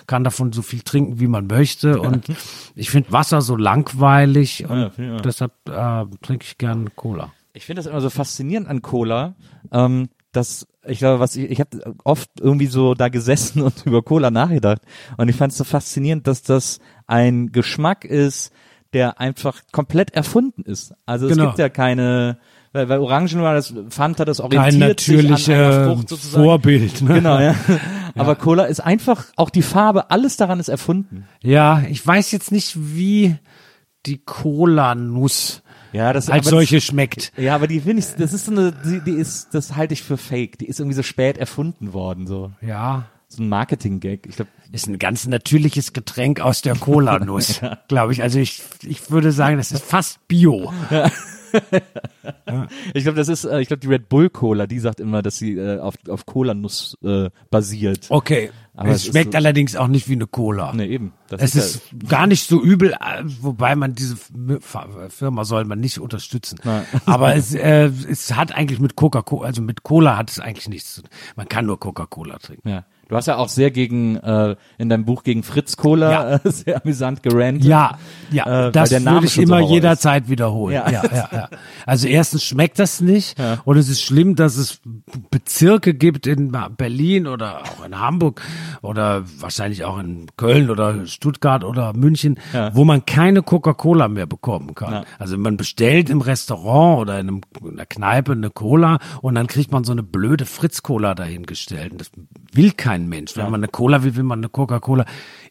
kann 0.07 0.25
davon 0.25 0.53
so 0.53 0.63
viel 0.63 0.81
trinken, 0.83 1.21
wie 1.21 1.27
man 1.27 1.47
möchte. 1.47 2.01
Und 2.01 2.27
ich 2.75 2.91
finde 2.91 3.13
Wasser 3.13 3.41
so 3.43 3.57
langweilig 3.57 4.67
und 4.69 4.79
Ja, 4.97 5.05
ja. 5.05 5.17
deshalb 5.21 5.53
äh, 5.69 6.05
trinke 6.23 6.45
ich 6.45 6.59
gerne 6.59 6.91
Cola. 6.95 7.33
Ich 7.55 7.67
finde 7.67 7.81
das 7.83 7.87
immer 7.91 8.01
so 8.01 8.11
faszinierend 8.11 8.69
an 8.69 8.83
Cola, 8.83 9.35
ähm, 9.71 10.09
dass 10.33 10.67
ich 10.85 10.99
glaube, 10.99 11.21
was 11.21 11.37
ich, 11.37 11.51
ich 11.51 11.61
habe 11.61 11.95
oft 12.05 12.31
irgendwie 12.41 12.67
so 12.67 12.95
da 12.95 13.09
gesessen 13.09 13.63
und 13.63 13.75
über 13.87 14.03
Cola 14.03 14.31
nachgedacht 14.31 14.81
und 15.17 15.29
ich 15.29 15.37
fand 15.37 15.53
es 15.53 15.59
so 15.59 15.65
faszinierend, 15.65 16.27
dass 16.27 16.43
das 16.43 16.81
ein 17.07 17.53
Geschmack 17.53 18.05
ist, 18.05 18.53
der 18.95 19.21
einfach 19.21 19.61
komplett 19.73 20.11
erfunden 20.15 20.63
ist. 20.63 20.95
Also 21.07 21.27
es 21.27 21.33
Genau. 21.33 21.47
gibt 21.49 21.59
ja 21.59 21.69
keine, 21.69 22.39
weil, 22.73 22.89
weil 22.89 22.99
Orangen 22.99 23.43
war 23.43 23.55
das 23.55 23.75
Fanta, 23.91 24.25
das 24.25 24.41
orientiert 24.41 25.01
Frucht 25.03 26.09
sozusagen. 26.09 26.45
Vorbild. 26.45 27.03
Ne? 27.03 27.15
Genau, 27.15 27.39
ja. 27.39 27.55
Aber 28.15 28.35
Cola 28.37 28.65
ist 28.65 28.81
einfach, 28.81 29.27
auch 29.37 29.51
die 29.51 29.63
Farbe, 29.63 30.11
alles 30.11 30.37
daran 30.37 30.61
ist 30.61 30.69
erfunden. 30.69 31.27
Ja, 31.43 31.83
ich 31.89 32.07
weiß 32.07 32.31
jetzt 32.33 32.53
nicht, 32.53 32.75
wie 32.77 33.37
die 34.07 34.19
Cola-Nuss 34.19 35.63
Ja, 35.93 36.13
das 36.13 36.29
als 36.29 36.47
solche 36.49 36.81
schmeckt. 36.81 37.33
Das, 37.37 37.45
ja, 37.45 37.55
aber 37.55 37.67
die 37.67 37.81
finde 37.81 38.03
ich, 38.03 38.09
das 38.17 38.33
ist 38.33 38.47
so 38.47 38.53
eine, 38.53 38.73
die, 38.73 39.01
die 39.01 39.13
ist, 39.13 39.55
das 39.55 39.77
halte 39.77 39.95
ich 39.95 40.03
für 40.03 40.17
fake. 40.17 40.59
Die 40.59 40.67
ist 40.67 40.81
irgendwie 40.81 40.97
so 40.97 41.03
spät 41.03 41.39
erfunden 41.39 41.93
worden, 41.93 42.27
so. 42.27 42.53
Ja, 42.61 43.07
So 43.29 43.43
ein 43.43 43.49
Marketing-Gag. 43.49 44.27
Ich 44.27 44.37
glaube, 44.37 44.51
ist 44.73 44.89
ein 44.89 44.99
ganz 44.99 45.27
natürliches 45.27 45.93
Getränk 45.93 46.41
aus 46.41 46.63
der 46.63 46.75
Cola-Nuss, 46.75 47.61
glaube 47.89 48.13
ich. 48.13 48.23
Also 48.23 48.39
ich, 48.39 48.63
ich 48.83 49.11
würde 49.11 49.31
sagen, 49.33 49.59
das 49.59 49.71
ist 49.71 49.85
fast 49.85 50.27
Bio. 50.29 50.73
ich 52.95 53.03
glaube, 53.05 53.19
das 53.19 53.29
ist, 53.29 53.45
äh, 53.45 53.61
ich 53.61 53.69
glaube, 53.69 53.81
die 53.81 53.89
Red 53.89 54.09
Bull 54.09 54.31
Cola, 54.31 54.67
die 54.67 54.79
sagt 54.79 55.01
immer, 55.01 55.23
dass 55.23 55.39
sie 55.39 55.57
äh, 55.57 55.79
auf, 55.79 55.95
auf 56.09 56.27
Cola-Nuss 56.27 56.97
äh, 57.03 57.31
basiert. 57.51 58.07
Okay, 58.09 58.51
Aber 58.75 58.89
es 58.91 59.03
es 59.05 59.07
schmeckt 59.11 59.33
so- 59.33 59.37
allerdings 59.37 59.77
auch 59.77 59.87
nicht 59.89 60.09
wie 60.09 60.15
eine 60.15 60.27
Cola. 60.27 60.73
Nee, 60.75 60.87
eben. 60.87 61.13
Das 61.29 61.43
Es 61.43 61.55
ja- 61.55 61.61
ist 61.61 61.83
gar 62.09 62.27
nicht 62.27 62.49
so 62.49 62.61
übel, 62.63 62.93
äh, 62.93 63.23
wobei 63.41 63.77
man 63.77 63.95
diese 63.95 64.17
Firma 65.11 65.45
soll 65.45 65.65
man 65.65 65.81
nicht 65.81 65.99
unterstützen. 65.99 66.59
Nein. 66.65 66.85
Aber 67.07 67.35
es, 67.35 67.55
äh, 67.55 67.91
es 68.09 68.35
hat 68.35 68.53
eigentlich 68.55 68.81
mit 68.81 68.97
Coca-Cola, 68.97 69.47
also 69.47 69.61
mit 69.63 69.83
Cola 69.83 70.17
hat 70.17 70.31
es 70.31 70.41
eigentlich 70.41 70.69
nichts 70.69 70.95
zu 70.95 71.03
tun. 71.03 71.11
Man 71.37 71.49
kann 71.49 71.67
nur 71.67 71.79
Coca-Cola 71.79 72.39
trinken. 72.39 72.69
Ja. 72.69 72.85
Du 73.09 73.17
hast 73.17 73.27
ja 73.27 73.37
auch 73.37 73.51
sehr 73.51 73.71
gegen, 73.71 74.17
äh, 74.17 74.57
in 74.79 74.89
deinem 74.89 75.05
Buch 75.05 75.23
gegen 75.23 75.43
Fritz 75.43 75.77
Cola 75.77 76.11
Ja. 76.11 76.35
äh, 76.37 76.41
sehr 76.51 76.81
amüsant 76.83 77.23
gerantet. 77.23 77.65
Ja, 77.65 77.99
ja, 78.31 78.69
Äh, 78.69 78.73
das 78.73 78.91
würde 78.91 79.27
ich 79.27 79.33
so 79.33 79.43
immer 79.43 79.59
Horror 79.61 79.71
jederzeit 79.71 80.31
wiederholen. 80.31 80.75
Ja. 80.75 80.91
Ja. 80.91 81.03
Ja, 81.13 81.29
ja, 81.31 81.49
Also 81.85 82.09
erstens 82.09 82.43
schmeckt 82.45 82.79
das 82.79 83.03
nicht 83.03 83.37
und 83.67 83.77
es 83.77 83.91
ist 83.91 84.01
schlimm, 84.01 84.35
dass 84.35 84.57
es 84.57 84.81
Bezirke 85.31 85.93
gibt 85.93 86.27
in 86.27 86.57
Berlin 86.79 87.27
oder 87.27 87.63
auch 87.65 87.85
in 87.85 87.99
Hamburg 87.99 88.41
oder 88.83 89.25
wahrscheinlich 89.41 89.85
auch 89.85 89.99
in 89.99 90.27
Köln 90.37 90.71
oder 90.71 91.07
Stuttgart 91.07 91.65
oder 91.65 91.93
München, 91.93 92.39
Ja. 92.53 92.75
wo 92.75 92.85
man 92.85 93.05
keine 93.07 93.43
Coca-Cola 93.43 94.09
mehr 94.09 94.27
bekommen 94.27 94.75
kann. 94.75 94.93
Ja. 94.93 95.05
Also 95.19 95.37
man 95.39 95.57
bestellt 95.57 96.11
im 96.11 96.21
Restaurant 96.21 97.01
oder 97.01 97.19
in, 97.21 97.29
einem, 97.29 97.41
in 97.63 97.73
einer 97.73 97.87
Kneipe 97.87 98.33
eine 98.33 98.51
Cola 98.51 98.99
und 99.21 99.35
dann 99.35 99.47
kriegt 99.47 99.73
man 99.73 99.85
so 99.85 99.93
eine 99.93 100.03
blöde 100.03 100.47
Fritz-Cola 100.47 101.15
dahingestellt. 101.15 101.93
Und 101.93 102.01
das 102.01 102.11
will 102.53 102.73
kein 102.73 103.09
Mensch. 103.09 103.37
Wenn 103.37 103.51
man 103.51 103.61
eine 103.61 103.69
Cola 103.69 104.03
will, 104.05 104.17
will 104.17 104.23
man 104.25 104.41
eine 104.41 104.49
Coca-Cola. 104.49 105.05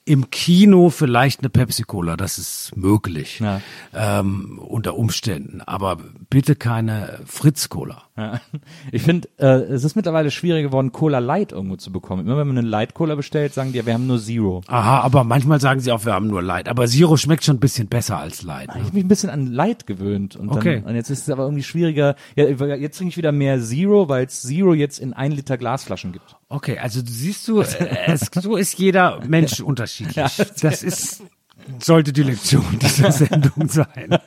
Im 0.03 0.30
Kino 0.32 0.89
vielleicht 0.89 1.41
eine 1.41 1.49
Pepsi-Cola, 1.49 2.18
das 2.18 2.39
ist 2.39 2.76
möglich. 2.76 3.39
Ja. 3.39 3.62
Ähm, 3.93 4.59
unter 4.59 4.95
Umständen. 4.95 5.62
Aber 5.62 5.97
bitte 6.30 6.55
keine 6.55 7.20
Fritz-Cola. 7.26 8.03
Ja. 8.22 8.41
Ich 8.91 9.03
finde, 9.03 9.28
äh, 9.38 9.45
es 9.45 9.84
ist 9.84 9.95
mittlerweile 9.95 10.32
schwieriger 10.32 10.67
geworden, 10.69 10.91
Cola 10.91 11.19
Light 11.19 11.51
irgendwo 11.51 11.76
zu 11.78 11.91
bekommen. 11.91 12.26
Immer 12.26 12.38
wenn 12.38 12.47
man 12.47 12.57
eine 12.57 12.67
Light 12.67 12.93
Cola 12.93 13.15
bestellt, 13.15 13.53
sagen 13.53 13.72
die, 13.72 13.78
ja, 13.78 13.86
wir 13.86 13.93
haben 13.93 14.07
nur 14.07 14.19
Zero. 14.19 14.61
Aha, 14.67 14.99
aber 15.01 15.24
manchmal 15.24 15.59
sagen 15.61 15.80
sie 15.80 15.91
auch, 15.91 16.05
wir 16.05 16.13
haben 16.13 16.28
nur 16.28 16.41
Light. 16.41 16.67
Aber 16.67 16.88
Zero 16.88 17.15
schmeckt 17.17 17.43
schon 17.43 17.57
ein 17.57 17.59
bisschen 17.59 17.88
besser 17.88 18.17
als 18.17 18.41
Light. 18.43 18.69
Ich 18.69 18.76
Ne? 18.76 18.84
habe 18.86 18.93
mich 18.95 19.03
ein 19.05 19.07
bisschen 19.07 19.30
an 19.30 19.47
Light 19.47 19.88
gewöhnt 19.88 20.36
und, 20.36 20.49
dann, 20.49 20.57
Okay. 20.57 20.84
und 20.86 20.95
jetzt 20.95 21.09
ist 21.09 21.22
es 21.24 21.30
aber 21.30 21.43
irgendwie 21.43 21.63
schwieriger. 21.63 22.15
Ja, 22.36 22.45
jetzt 22.45 22.97
trinke 22.97 23.09
ich 23.11 23.17
wieder 23.17 23.32
mehr 23.32 23.59
Zero, 23.61 24.09
weil 24.09 24.26
es 24.26 24.41
Zero 24.41 24.74
jetzt 24.74 24.99
in 24.99 25.13
ein 25.13 25.32
Liter 25.32 25.57
Glasflaschen 25.57 26.11
gibt. 26.11 26.36
Okay, 26.49 26.78
also 26.80 27.01
siehst 27.05 27.47
du, 27.47 27.61
äh, 27.61 27.65
es, 28.07 28.30
so 28.41 28.55
ist 28.57 28.78
jeder 28.78 29.19
Mensch 29.28 29.59
unterschiedlich. 29.61 30.38
Das 30.61 30.84
ist, 30.84 31.24
sollte 31.80 32.14
die 32.14 32.24
Lektion 32.24 32.66
dieser 32.82 33.12
Sendung 33.12 33.68
sein. 33.68 34.18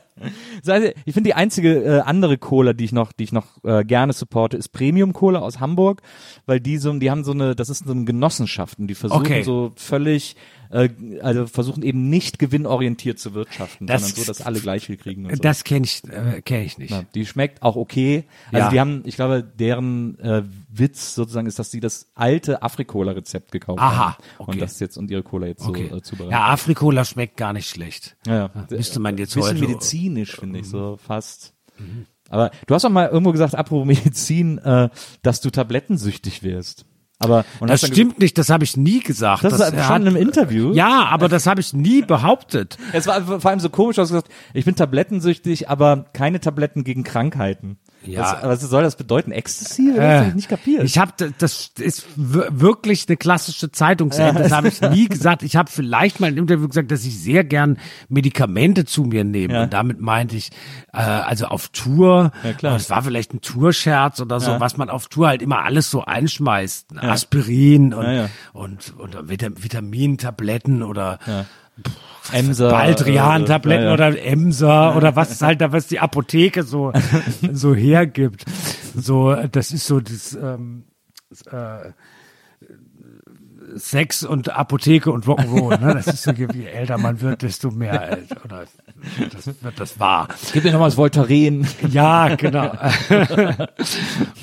Ich 1.05 1.15
finde 1.15 1.29
die 1.29 1.35
einzige 1.35 1.83
äh, 1.83 2.01
andere 2.01 2.39
Cola, 2.39 2.73
die 2.73 2.85
ich 2.85 2.93
noch, 2.93 3.13
die 3.13 3.25
ich 3.25 3.33
noch 3.33 3.63
äh, 3.65 3.85
gerne 3.85 4.13
supporte, 4.13 4.57
ist 4.57 4.69
Premium 4.69 5.13
Cola 5.13 5.41
aus 5.41 5.61
Hamburg, 5.61 6.03
weil 6.47 6.61
die 6.61 6.79
so, 6.79 6.93
die 6.99 7.11
haben 7.11 7.25
so 7.25 7.33
eine, 7.33 7.55
das 7.55 7.69
ist 7.69 7.87
so 7.87 7.93
eine 7.93 8.05
Genossenschaft 8.05 8.79
und 8.79 8.87
die 8.87 8.95
versuchen 8.95 9.21
Okay. 9.21 9.43
so 9.43 9.73
völlig, 9.77 10.37
äh, 10.75 10.91
also 11.23 11.47
versuchen 11.47 11.83
eben 11.83 12.11
nicht 12.11 12.39
gewinnorientiert 12.39 13.19
zu 13.19 13.33
wirtschaften, 13.33 13.87
Das- 13.87 14.03
sondern 14.03 14.17
so, 14.25 14.25
dass 14.27 14.43
alle 14.43 14.61
gleich 14.61 14.87
viel 14.87 14.97
kriegen. 14.97 15.29
So. 15.31 15.37
Das 15.37 15.65
kenne 15.65 15.85
ich, 15.87 16.03
äh, 16.05 16.43
kenn 16.43 16.63
ich 16.63 16.77
nicht. 16.79 16.91
Ja, 16.91 17.05
die 17.15 17.25
schmeckt 17.25 17.63
auch 17.63 17.77
okay. 17.77 18.25
Also 18.53 18.59
Ja. 18.59 18.71
die 18.71 18.81
haben, 18.81 19.03
ich 19.07 19.15
glaube, 19.17 19.43
deren 19.43 20.19
äh, 20.19 20.43
Witz 20.71 21.15
sozusagen 21.15 21.47
ist, 21.47 21.59
dass 21.59 21.71
sie 21.71 21.81
das 21.81 22.09
alte 22.15 22.63
Afrikola-Rezept 22.63 23.53
gekauft 23.53 23.81
Aha, 23.81 23.97
haben 24.15 24.17
okay. 24.39 24.51
und 24.53 24.61
das 24.61 24.81
jetzt 24.81 24.99
und 24.99 25.11
ihre 25.11 25.23
Cola 25.23 25.47
jetzt 25.47 25.65
Okay. 25.67 25.89
so 25.91 25.97
äh, 25.97 26.03
zubereiten. 26.03 26.33
Ja, 26.33 26.47
Afrikola 26.49 27.05
schmeckt 27.05 27.37
gar 27.37 27.53
nicht 27.53 27.69
schlecht. 27.69 28.17
Ja, 28.27 28.35
ja. 28.55 28.67
Müsste 28.71 28.99
man 29.01 29.17
jetzt 29.17 29.35
Bisschen 29.35 29.57
heute- 29.57 29.61
medizinisch, 29.69 30.37
finde 30.37 30.59
ich, 30.59 30.67
so 30.69 30.97
fast. 30.97 31.55
Aber 32.31 32.51
du 32.67 32.75
hast 32.75 32.83
doch 32.85 32.91
mal 32.91 33.09
irgendwo 33.09 33.33
gesagt, 33.33 33.55
apropos 33.55 33.87
Medizin, 34.05 34.59
äh, 34.59 34.89
dass 35.23 35.41
du 35.41 35.51
tablettensüchtig 35.51 36.43
wirst. 36.43 36.85
Aber 37.19 37.45
und 37.61 37.71
Das 37.71 37.87
stimmt 37.87 38.19
nicht, 38.19 38.37
das 38.39 38.51
habe 38.51 38.65
ich 38.65 38.77
nie 38.77 39.01
gesagt. 39.01 39.45
Das 39.45 39.53
ist 39.55 39.61
er 39.61 39.85
schon 39.85 40.03
in 40.03 40.09
einem 40.09 40.17
Interview? 40.17 40.73
Ja, 40.75 41.07
aber 41.07 41.29
das 41.29 41.47
habe 41.47 41.61
ich 41.61 41.73
nie 41.73 42.03
behauptet. 42.03 42.77
Es 42.93 43.07
war 43.07 43.23
vor 43.23 43.51
allem 43.51 43.61
so 43.61 43.71
komisch, 43.71 43.97
du 43.97 44.03
hast 44.03 44.09
gesagt, 44.11 44.29
ich 44.53 44.65
bin 44.65 44.75
tablettensüchtig, 44.75 45.69
aber 45.69 46.07
keine 46.13 46.41
Tabletten 46.41 46.85
gegen 46.85 47.05
Krankheiten. 47.05 47.79
Ja. 48.07 48.39
Was, 48.43 48.63
was 48.63 48.71
soll 48.71 48.83
das 48.83 48.97
bedeuten? 48.97 49.33
Ecstasy? 49.33 49.93
Das 49.97 50.21
hab 50.21 50.29
ich 50.29 50.35
nicht 50.35 50.49
kapiert. 50.49 50.85
Ich 50.85 50.99
habe 50.99 51.13
das 51.39 51.71
ist 51.79 52.07
wirklich 52.17 53.07
eine 53.09 53.17
klassische 53.17 53.71
Zeitungsende. 53.73 54.43
Das 54.43 54.53
habe 54.53 54.69
ich 54.69 54.81
nie 54.81 55.09
gesagt. 55.09 55.43
Ich 55.43 55.57
habe 55.57 55.71
vielleicht 55.71 56.21
mal 56.21 56.31
im 56.31 56.39
Interview 56.39 56.69
gesagt, 56.69 56.91
dass 56.91 57.05
ich 57.05 57.19
sehr 57.19 57.45
gern 57.45 57.79
Medikamente 58.09 58.85
zu 58.85 59.05
mir 59.05 59.25
nehme. 59.25 59.55
Ja. 59.55 59.63
Und 59.65 59.73
damit 59.73 60.01
meinte 60.01 60.37
ich 60.37 60.51
äh, 60.93 60.99
also 60.99 61.47
auf 61.47 61.69
Tour. 61.69 62.33
Ja, 62.43 62.53
klar. 62.53 62.73
Das 62.75 62.91
war 62.91 63.03
vielleicht 63.03 63.35
ein 63.35 63.41
Tourscherz 63.41 64.21
oder 64.21 64.41
so, 64.41 64.53
Ja. 64.53 64.61
was 64.61 64.77
man 64.77 64.91
auf 64.91 65.09
Tour 65.09 65.29
halt 65.29 65.43
immer 65.43 65.65
alles 65.65 65.91
so 65.91 66.05
einschmeißt. 66.05 66.97
Aspirin 66.99 67.95
und 67.95 68.05
Ja, 68.05 68.13
ja. 68.13 68.29
und 68.53 68.95
und 68.99 69.29
Vitam 69.29 69.55
Vitamintabletten 69.63 70.83
oder 70.83 71.19
Emser, 72.33 72.71
Baldrian-Tabletten 72.71 73.87
äh, 73.89 73.93
oder 73.93 74.23
Emser 74.23 74.97
oder 74.97 75.15
was 75.15 75.41
halt 75.43 75.61
da, 75.61 75.73
was 75.73 75.87
die 75.87 76.01
Apotheke 76.01 76.63
so, 76.63 76.93
so 77.53 77.75
hergibt. 77.75 78.45
So, 78.97 79.35
das 79.35 79.73
ist 79.73 79.87
so 79.87 80.01
das, 80.01 80.35
ähm, 80.35 80.85
äh, 81.51 81.91
Sex 83.77 84.23
und 84.25 84.51
Apotheke 84.51 85.11
und 85.11 85.27
Rock'n'Roll, 85.27 85.81
ne? 85.81 85.95
Das 85.95 86.07
ist 86.07 86.23
so, 86.23 86.31
je 86.33 86.67
älter 86.67 86.99
man 86.99 87.21
wird, 87.21 87.43
desto 87.43 87.71
mehr, 87.71 88.19
oder 88.45 88.67
das 89.33 89.47
wird 89.47 89.81
das 89.81 89.99
wahr. 89.99 90.29
Gib 90.53 90.65
mir 90.65 90.73
nochmal 90.73 90.89
das 90.91 90.97
Voltaren. 90.97 91.67
Ja, 91.91 92.35
genau. 92.37 92.73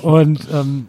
und 0.01 0.47
ähm, 0.51 0.87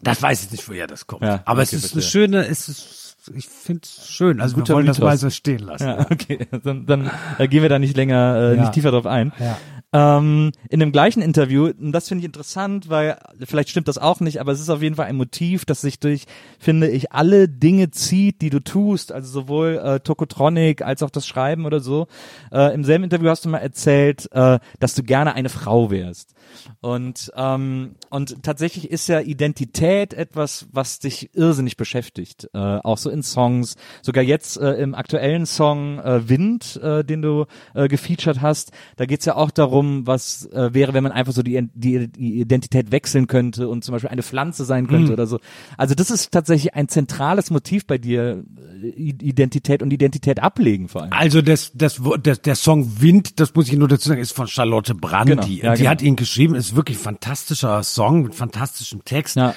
das 0.00 0.22
weiß 0.22 0.44
ich 0.44 0.50
nicht, 0.52 0.68
woher 0.68 0.86
das 0.86 1.06
kommt. 1.06 1.22
Ja, 1.22 1.42
Aber 1.44 1.62
es 1.62 1.70
okay, 1.70 1.76
ist 1.76 1.84
eine 1.84 2.02
verstehe. 2.02 2.22
schöne, 2.22 2.46
es 2.46 2.68
ist, 2.68 3.05
ich 3.34 3.48
finde 3.48 3.82
es 3.84 4.06
schön. 4.08 4.40
Also 4.40 4.56
wir 4.56 4.62
Guter 4.62 4.74
wollen 4.74 4.86
das 4.86 4.98
Mythos. 4.98 5.08
mal 5.10 5.16
so 5.18 5.30
stehen 5.30 5.60
lassen. 5.60 5.86
Ja, 5.86 6.00
okay. 6.10 6.46
Dann, 6.64 6.86
dann 6.86 7.10
äh, 7.38 7.48
gehen 7.48 7.62
wir 7.62 7.68
da 7.68 7.78
nicht 7.78 7.96
länger, 7.96 8.36
äh, 8.36 8.54
Ja. 8.56 8.60
nicht 8.62 8.72
tiefer 8.72 8.90
drauf 8.90 9.06
ein. 9.06 9.32
Ja. 9.38 9.56
Ähm, 9.92 10.52
in 10.68 10.80
dem 10.80 10.92
gleichen 10.92 11.22
Interview, 11.22 11.66
und 11.78 11.92
das 11.92 12.08
finde 12.08 12.20
ich 12.20 12.26
interessant, 12.26 12.88
weil 12.90 13.16
vielleicht 13.44 13.68
stimmt 13.70 13.88
das 13.88 13.98
auch 13.98 14.20
nicht, 14.20 14.40
aber 14.40 14.52
es 14.52 14.60
ist 14.60 14.68
auf 14.68 14.82
jeden 14.82 14.96
Fall 14.96 15.06
ein 15.06 15.16
Motiv, 15.16 15.64
das 15.64 15.80
sich 15.80 16.00
durch, 16.00 16.24
finde 16.58 16.88
ich, 16.88 17.12
alle 17.12 17.48
Dinge 17.48 17.90
zieht, 17.92 18.42
die 18.42 18.50
du 18.50 18.60
tust, 18.60 19.12
also 19.12 19.30
sowohl 19.30 19.80
äh, 19.82 20.00
Tokotronic 20.00 20.82
als 20.82 21.02
auch 21.02 21.10
das 21.10 21.26
Schreiben 21.26 21.64
oder 21.66 21.80
so. 21.80 22.08
Äh, 22.52 22.74
Im 22.74 22.84
selben 22.84 23.04
Interview 23.04 23.28
hast 23.30 23.44
du 23.44 23.48
mal 23.48 23.58
erzählt, 23.58 24.28
äh, 24.32 24.58
dass 24.80 24.94
du 24.94 25.02
gerne 25.02 25.34
eine 25.34 25.48
Frau 25.48 25.90
wärst. 25.90 26.34
Und, 26.80 27.32
ähm, 27.36 27.96
und 28.10 28.42
tatsächlich 28.42 28.90
ist 28.90 29.08
ja 29.08 29.20
Identität 29.20 30.14
etwas, 30.14 30.66
was 30.72 30.98
dich 30.98 31.30
irrsinnig 31.34 31.76
beschäftigt. 31.76 32.48
Äh, 32.54 32.58
auch 32.58 32.98
so 32.98 33.10
in 33.10 33.22
Songs. 33.22 33.76
Sogar 34.02 34.24
jetzt 34.24 34.58
äh, 34.58 34.72
im 34.74 34.94
aktuellen 34.94 35.46
Song 35.46 35.98
äh, 35.98 36.28
Wind, 36.28 36.80
äh, 36.82 37.04
den 37.04 37.22
du 37.22 37.46
äh, 37.74 37.88
gefeatured 37.88 38.40
hast, 38.40 38.72
da 38.96 39.06
geht's 39.06 39.24
ja 39.24 39.36
auch 39.36 39.50
darum, 39.50 40.06
was 40.06 40.46
äh, 40.46 40.72
wäre, 40.74 40.94
wenn 40.94 41.02
man 41.02 41.12
einfach 41.12 41.32
so 41.32 41.42
die, 41.42 41.68
die, 41.74 42.08
die 42.08 42.40
Identität 42.40 42.92
wechseln 42.92 43.26
könnte 43.26 43.68
und 43.68 43.84
zum 43.84 43.92
Beispiel 43.92 44.10
eine 44.10 44.22
Pflanze 44.22 44.64
sein 44.64 44.86
könnte 44.86 45.12
oder 45.12 45.26
so. 45.26 45.38
Also 45.76 45.94
das 45.94 46.10
ist 46.10 46.32
tatsächlich 46.32 46.74
ein 46.74 46.88
zentrales 46.88 47.50
Motiv 47.50 47.86
bei 47.86 47.98
dir, 47.98 48.44
äh, 48.82 48.88
Identität 48.88 49.82
und 49.82 49.92
Identität 49.92 50.42
ablegen 50.42 50.88
vor 50.88 51.02
allem. 51.02 51.12
Also 51.12 51.42
das, 51.42 51.72
das, 51.74 52.00
das, 52.22 52.42
der 52.42 52.54
Song 52.54 53.00
Wind, 53.00 53.40
das 53.40 53.54
muss 53.54 53.68
ich 53.68 53.76
nur 53.76 53.88
dazu 53.88 54.08
sagen, 54.08 54.20
ist 54.20 54.32
von 54.32 54.46
Charlotte 54.46 54.94
Brandy. 54.94 55.30
Genau, 55.30 55.42
ja, 55.46 55.72
die 55.74 55.78
genau. 55.78 55.90
hat 55.90 56.02
ihn 56.02 56.16
geschrieben, 56.16 56.35
ist 56.44 56.76
wirklich 56.76 56.98
ein 56.98 57.02
fantastischer 57.02 57.82
Song 57.82 58.22
mit 58.22 58.34
fantastischem 58.34 59.04
Text. 59.04 59.36
Ja. 59.36 59.54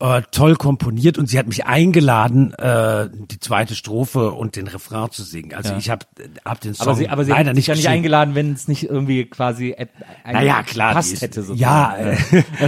Äh, 0.00 0.22
toll 0.32 0.56
komponiert 0.56 1.18
und 1.18 1.28
sie 1.28 1.38
hat 1.38 1.46
mich 1.46 1.66
eingeladen, 1.66 2.52
äh, 2.54 3.08
die 3.30 3.38
zweite 3.38 3.76
Strophe 3.76 4.32
und 4.32 4.56
den 4.56 4.66
Refrain 4.66 5.10
zu 5.12 5.22
singen. 5.22 5.54
Also 5.54 5.70
Ja. 5.72 5.78
ich 5.78 5.88
habe 5.88 6.04
hab 6.44 6.60
den 6.60 6.74
Song 6.74 6.88
Aber 6.88 6.96
sie, 6.96 7.08
aber 7.08 7.24
sie 7.24 7.30
leider 7.30 7.50
hat 7.50 7.54
nicht 7.56 7.68
ja 7.68 7.74
nicht 7.74 7.82
geschrieben. 7.82 7.98
eingeladen, 7.98 8.34
wenn 8.34 8.52
es 8.52 8.66
nicht 8.66 8.82
irgendwie 8.82 9.24
quasi 9.26 9.70
äh, 9.70 9.86
ein 10.24 10.34
Naja, 10.34 10.64
klar. 10.64 10.94
passt 10.94 11.12
ist- 11.12 11.22
hätte. 11.22 11.44
sozusagen. 11.44 11.60
Ja, 11.60 11.96
äh, 11.96 12.16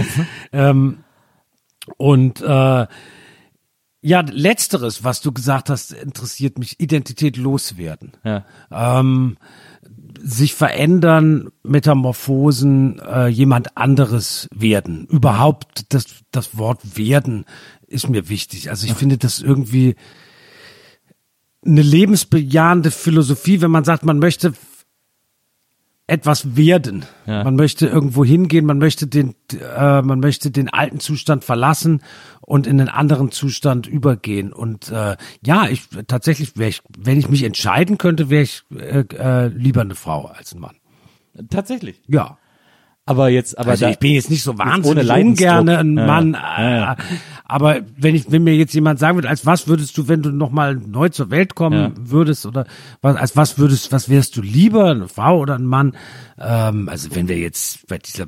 ähm, 0.53 0.99
und 1.97 2.39
äh, 2.41 2.87
ja, 4.01 4.21
letzteres, 4.21 5.03
was 5.03 5.19
du 5.21 5.33
gesagt 5.33 5.69
hast, 5.69 5.91
interessiert 5.91 6.57
mich, 6.57 6.79
Identität 6.79 7.35
loswerden. 7.35 8.13
Ja. 8.23 8.45
Ähm, 8.71 9.37
sich 10.27 10.53
verändern, 10.53 11.49
Metamorphosen, 11.63 12.99
äh, 12.99 13.27
jemand 13.27 13.77
anderes 13.77 14.49
werden. 14.53 15.07
Überhaupt 15.09 15.93
das, 15.93 16.05
das 16.31 16.57
Wort 16.57 16.97
werden 16.97 17.45
ist 17.87 18.09
mir 18.09 18.27
wichtig. 18.27 18.69
Also 18.69 18.87
ich 18.87 18.93
finde 18.93 19.17
das 19.17 19.39
irgendwie 19.39 19.95
eine 21.65 21.81
lebensbejahende 21.81 22.91
Philosophie, 22.91 23.61
wenn 23.61 23.71
man 23.71 23.85
sagt, 23.85 24.03
man 24.03 24.19
möchte 24.19 24.53
etwas 26.07 26.55
werden. 26.55 27.05
Ja. 27.25 27.43
Man 27.43 27.55
möchte 27.55 27.85
irgendwo 27.85 28.23
hingehen, 28.23 28.65
man 28.65 28.77
möchte 28.77 29.07
den, 29.07 29.35
äh, 29.51 30.01
man 30.01 30.19
möchte 30.21 30.51
den 30.51 30.69
alten 30.69 31.01
Zustand 31.01 31.43
verlassen 31.43 32.01
und 32.39 32.65
in 32.65 32.79
einen 32.79 32.89
anderen 32.89 33.29
Zustand 33.31 33.87
übergehen. 33.87 34.53
Und 34.53 34.89
äh, 34.89 35.17
ja, 35.45 35.67
ich 35.67 35.83
tatsächlich 36.07 36.57
wäre 36.57 36.69
ich, 36.69 36.81
wenn 36.97 37.19
ich 37.19 37.27
mich 37.27 37.43
entscheiden 37.43 37.97
könnte, 37.97 38.29
wäre 38.29 38.43
ich 38.43 38.63
äh, 38.73 39.01
äh, 39.01 39.47
lieber 39.47 39.81
eine 39.81 39.95
Frau 39.95 40.25
als 40.25 40.53
ein 40.53 40.61
Mann. 40.61 40.77
Tatsächlich. 41.49 42.01
Ja. 42.07 42.37
Aber 43.05 43.29
jetzt, 43.29 43.57
aber 43.57 43.71
Also 43.71 43.85
da, 43.85 43.91
ich 43.91 43.99
bin 43.99 44.11
jetzt 44.13 44.29
nicht 44.29 44.43
so 44.43 44.57
wahnsinnig 44.57 45.09
ungerne 45.09 45.77
ein 45.77 45.97
Ja, 45.97 46.05
Mann, 46.05 46.33
ja, 46.33 46.75
ja. 46.75 46.97
Aber 47.49 47.79
wenn 47.97 48.13
ich, 48.13 48.29
wenn 48.29 48.43
mir 48.43 48.55
jetzt 48.55 48.73
jemand 48.73 48.99
sagen 48.99 49.15
würde, 49.17 49.29
als 49.29 49.45
was 49.45 49.67
würdest 49.69 49.97
du, 49.97 50.09
wenn 50.09 50.21
du 50.21 50.31
nochmal 50.31 50.75
neu 50.75 51.07
zur 51.09 51.29
Welt 51.31 51.55
kommen 51.55 51.79
Ja. 51.79 51.91
würdest 51.97 52.45
oder 52.45 52.65
was, 53.01 53.15
als 53.15 53.37
was 53.37 53.57
würdest, 53.57 53.91
was 53.93 54.09
wärst 54.09 54.35
du 54.35 54.41
lieber, 54.41 54.91
eine 54.91 55.07
Frau 55.07 55.39
oder 55.39 55.55
ein 55.55 55.65
Mann? 55.65 55.93
Ähm, 56.37 56.89
also 56.89 57.15
wenn 57.15 57.29
wir 57.29 57.37
jetzt 57.37 57.87
bei 57.87 57.99
dieser 57.99 58.25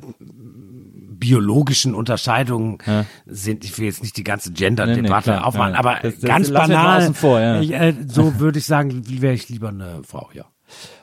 biologischen 1.22 1.95
Unterscheidung 1.95 2.82
sind, 3.26 3.65
ich 3.65 3.78
will 3.78 3.86
jetzt 3.86 4.01
nicht 4.03 4.15
die 4.17 4.24
ganze 4.24 4.51
Gender-Debatte 4.53 5.32
Nee, 5.32 5.36
nee, 5.38 5.43
aufmachen, 5.43 5.74
Ja, 5.74 5.80
aber 5.80 5.97
das- 6.01 6.20
das 6.20 6.22
ganz 6.30 6.51
banal, 6.51 7.13
vor, 7.13 7.39
ja. 7.41 7.59
ich, 7.61 7.72
äh, 7.74 7.93
so 8.07 8.34
würde 8.39 8.59
ich 8.59 8.65
sagen, 8.65 9.03
wäre 9.22 9.34
ich 9.34 9.49
lieber 9.49 9.70
eine 9.70 10.01
Frau, 10.07 10.30
ja. 10.34 10.45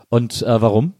und 0.09 0.43
äh, 0.43 0.61
warum? 0.63 0.95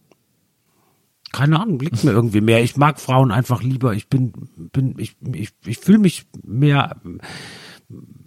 Keine 1.37 1.61
Ahnung, 1.61 1.79
liegt 1.79 2.03
mir 2.03 2.13
irgendwie 2.13 2.41
mehr. 2.41 2.63
Ich 2.63 2.79
mag 2.79 2.99
Frauen 2.99 3.31
einfach 3.31 3.63
lieber. 3.63 3.93
Ich 3.93 4.09
bin, 4.09 4.33
bin, 4.57 4.95
ich, 4.97 5.17
ich, 5.35 5.51
ich 5.67 5.77
fühle 5.77 5.99
mich 5.99 6.25
mehr, 6.43 6.97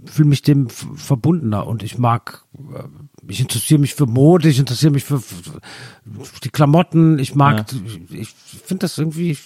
fühle 0.06 0.30
mich 0.30 0.44
dem 0.44 0.70
verbundener 0.70 1.66
und 1.66 1.82
ich 1.82 1.98
mag, 1.98 2.46
äh, 2.56 2.84
ich 3.28 3.42
interessiere 3.42 3.80
mich 3.80 3.96
für 3.96 4.06
Mode, 4.06 4.48
ich 4.48 4.60
interessiere 4.60 4.92
mich 4.92 5.06
für, 5.06 5.20
für 5.20 5.60
die 6.44 6.50
Klamotten. 6.50 7.18
Ich 7.18 7.34
mag, 7.34 7.66
ich, 8.12 8.20
ich 8.20 8.30
finde 8.64 8.82
das 8.82 9.00
irgendwie, 9.00 9.38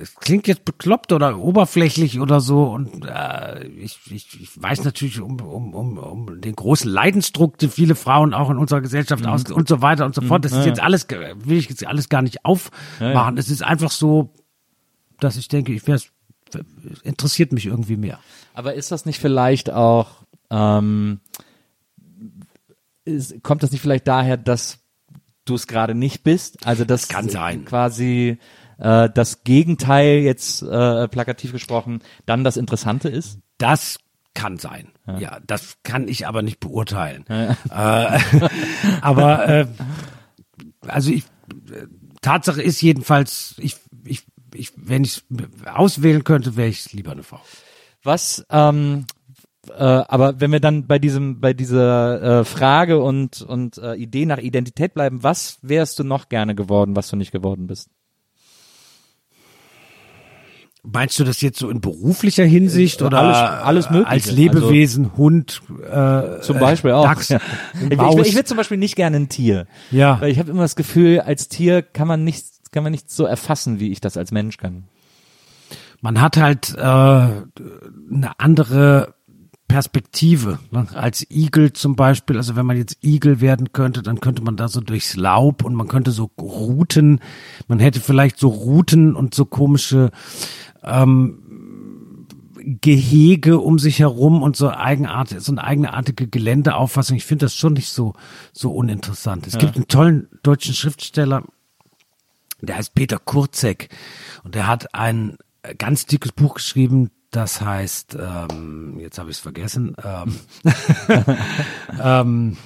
es 0.00 0.14
klingt 0.14 0.46
jetzt 0.46 0.64
bekloppt 0.64 1.12
oder 1.12 1.38
oberflächlich 1.38 2.20
oder 2.20 2.40
so 2.40 2.64
und 2.64 3.04
äh, 3.06 3.66
ich, 3.66 3.98
ich, 4.10 4.40
ich 4.40 4.62
weiß 4.62 4.84
natürlich 4.84 5.20
um, 5.20 5.40
um, 5.40 5.74
um, 5.74 5.98
um 5.98 6.40
den 6.40 6.54
großen 6.54 6.90
Leidensdruck, 6.90 7.58
den 7.58 7.70
viele 7.70 7.94
Frauen 7.94 8.34
auch 8.34 8.50
in 8.50 8.58
unserer 8.58 8.80
Gesellschaft 8.80 9.26
aus 9.26 9.44
und 9.50 9.68
so 9.68 9.82
weiter 9.82 10.04
und 10.04 10.14
so 10.14 10.22
fort. 10.22 10.44
Das 10.44 10.52
ist 10.52 10.66
jetzt 10.66 10.80
alles, 10.80 11.06
will 11.08 11.58
ich 11.58 11.68
jetzt 11.68 11.86
alles 11.86 12.08
gar 12.08 12.22
nicht 12.22 12.44
aufmachen. 12.44 13.38
Es 13.38 13.50
ist 13.50 13.62
einfach 13.62 13.90
so, 13.90 14.32
dass 15.20 15.36
ich 15.36 15.48
denke, 15.48 15.72
ich 15.72 15.86
wäre 15.86 16.00
interessiert 17.02 17.52
mich 17.52 17.66
irgendwie 17.66 17.96
mehr. 17.96 18.20
Aber 18.54 18.74
ist 18.74 18.92
das 18.92 19.06
nicht 19.06 19.18
vielleicht 19.18 19.70
auch, 19.70 20.24
ähm, 20.50 21.20
ist, 23.04 23.42
kommt 23.42 23.62
das 23.62 23.72
nicht 23.72 23.80
vielleicht 23.80 24.06
daher, 24.06 24.36
dass 24.36 24.78
du 25.44 25.54
es 25.54 25.66
gerade 25.66 25.94
nicht 25.94 26.22
bist? 26.22 26.66
Also 26.66 26.84
das 26.84 27.08
kann 27.08 27.28
sein. 27.28 27.64
quasi 27.64 28.38
äh, 28.78 29.08
das 29.12 29.44
Gegenteil 29.44 30.18
jetzt 30.18 30.62
äh, 30.62 31.08
plakativ 31.08 31.52
gesprochen 31.52 32.00
dann 32.26 32.44
das 32.44 32.56
Interessante 32.56 33.08
ist? 33.08 33.38
Das 33.58 33.98
kann 34.34 34.58
sein. 34.58 34.88
Ja, 35.18 35.38
das 35.46 35.76
kann 35.84 36.08
ich 36.08 36.26
aber 36.26 36.42
nicht 36.42 36.58
beurteilen. 36.58 37.24
Äh, 37.28 37.54
aber 39.00 39.48
äh, 39.48 39.66
also 40.86 41.12
ich 41.12 41.24
äh, 41.70 41.86
Tatsache 42.20 42.62
ist 42.62 42.80
jedenfalls, 42.80 43.54
ich, 43.58 43.76
ich, 44.04 44.24
ich, 44.54 44.72
wenn 44.76 45.04
ich 45.04 45.22
auswählen 45.66 46.24
könnte, 46.24 46.56
wäre 46.56 46.68
ich 46.68 46.92
lieber 46.92 47.12
eine 47.12 47.22
Frau. 47.22 47.40
Was, 48.02 48.44
ähm, 48.50 49.04
äh, 49.68 49.82
aber 49.82 50.40
wenn 50.40 50.52
wir 50.52 50.60
dann 50.60 50.86
bei 50.86 50.98
diesem, 50.98 51.40
bei 51.40 51.52
dieser 51.52 52.40
äh, 52.40 52.44
Frage 52.44 53.00
und 53.00 53.42
und 53.42 53.78
äh, 53.78 53.94
Idee 53.94 54.26
nach 54.26 54.38
Identität 54.38 54.94
bleiben, 54.94 55.22
was 55.22 55.58
wärst 55.62 55.98
du 55.98 56.04
noch 56.04 56.28
gerne 56.28 56.54
geworden, 56.54 56.96
was 56.96 57.08
du 57.08 57.16
nicht 57.16 57.32
geworden 57.32 57.66
bist? 57.66 57.90
Meinst 60.86 61.18
du 61.18 61.24
das 61.24 61.40
jetzt 61.40 61.58
so 61.58 61.70
in 61.70 61.80
beruflicher 61.80 62.44
Hinsicht 62.44 63.00
oder 63.00 63.18
alles- 63.20 63.62
alles 63.64 63.90
Mögliche. 63.90 64.10
als 64.10 64.30
Lebewesen, 64.30 65.16
Hund, 65.16 65.62
äh, 65.90 66.40
Zum 66.42 66.58
Beispiel 66.58 66.90
auch. 66.92 67.04
Dachs, 67.04 67.30
Ja. 67.30 67.40
Ich, 67.88 67.96
Maus? 67.96 68.26
ich 68.26 68.34
will 68.36 68.44
zum 68.44 68.58
Beispiel 68.58 68.76
nicht 68.76 68.94
gerne 68.94 69.16
ein 69.16 69.28
Tier. 69.30 69.66
Ja. 69.90 70.20
Weil 70.20 70.30
ich 70.30 70.38
habe 70.38 70.50
immer 70.50 70.60
das 70.62 70.76
Gefühl, 70.76 71.20
als 71.20 71.48
Tier 71.48 71.80
kann 71.82 72.06
man 72.06 72.22
nicht 72.24 72.44
kann 72.70 72.82
man 72.82 72.90
nicht 72.92 73.08
so 73.10 73.24
erfassen, 73.24 73.78
wie 73.78 73.92
ich 73.92 74.00
das 74.00 74.16
als 74.16 74.30
Mensch 74.32 74.56
kann. 74.56 74.84
Man 76.00 76.20
hat 76.20 76.36
halt 76.36 76.74
äh, 76.76 76.80
eine 76.82 78.32
andere 78.38 79.14
Perspektive. 79.68 80.58
Ne? 80.70 80.86
Als 80.94 81.24
Igel 81.30 81.72
zum 81.72 81.96
Beispiel, 81.96 82.36
also 82.36 82.56
wenn 82.56 82.66
man 82.66 82.76
jetzt 82.76 82.98
Igel 83.02 83.40
werden 83.40 83.72
könnte, 83.72 84.02
dann 84.02 84.20
könnte 84.20 84.42
man 84.42 84.56
da 84.56 84.68
so 84.68 84.80
durchs 84.80 85.16
Laub 85.16 85.64
und 85.64 85.74
man 85.74 85.88
könnte 85.88 86.10
so 86.10 86.30
Routen, 86.38 87.20
man 87.68 87.78
hätte 87.78 88.00
vielleicht 88.00 88.38
so 88.38 88.48
Routen 88.48 89.14
und 89.16 89.34
so 89.34 89.44
komische 89.46 90.10
ähm, 90.84 92.26
Gehege 92.80 93.58
um 93.58 93.78
sich 93.78 93.98
herum 93.98 94.42
und 94.42 94.56
so 94.56 94.70
eigenartige, 94.70 95.40
so 95.40 95.52
eine 95.52 95.64
eigenartige 95.64 96.28
Geländeauffassung. 96.28 97.16
Ich 97.16 97.26
finde 97.26 97.46
das 97.46 97.54
schon 97.54 97.74
nicht 97.74 97.90
so, 97.90 98.14
so 98.52 98.72
uninteressant. 98.72 99.46
Es 99.46 99.54
ja. 99.54 99.60
gibt 99.60 99.76
einen 99.76 99.88
tollen 99.88 100.28
deutschen 100.42 100.74
Schriftsteller, 100.74 101.44
der 102.62 102.76
heißt 102.76 102.94
Peter 102.94 103.18
Kurzek 103.18 103.90
und 104.44 104.54
der 104.54 104.66
hat 104.66 104.94
ein 104.94 105.36
ganz 105.78 106.06
dickes 106.06 106.32
Buch 106.32 106.54
geschrieben, 106.54 107.10
das 107.30 107.60
heißt, 107.60 108.16
ähm, 108.20 108.98
jetzt 109.00 109.18
habe 109.18 109.30
ich 109.30 109.36
es 109.36 109.42
vergessen, 109.42 109.96
ähm, 110.04 110.38
ähm, 112.02 112.56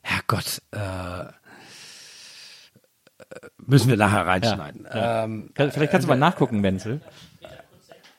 Herrgott, 0.00 0.62
äh, 0.70 1.24
müssen 3.58 3.88
wir 3.88 3.96
nachher 3.96 4.26
reinschneiden. 4.26 4.86
Ja. 4.92 5.24
Ähm, 5.24 5.50
Vielleicht 5.54 5.90
kannst 5.90 6.06
du 6.06 6.08
mal 6.08 6.18
nachgucken, 6.18 6.62
Wenzel. 6.62 7.00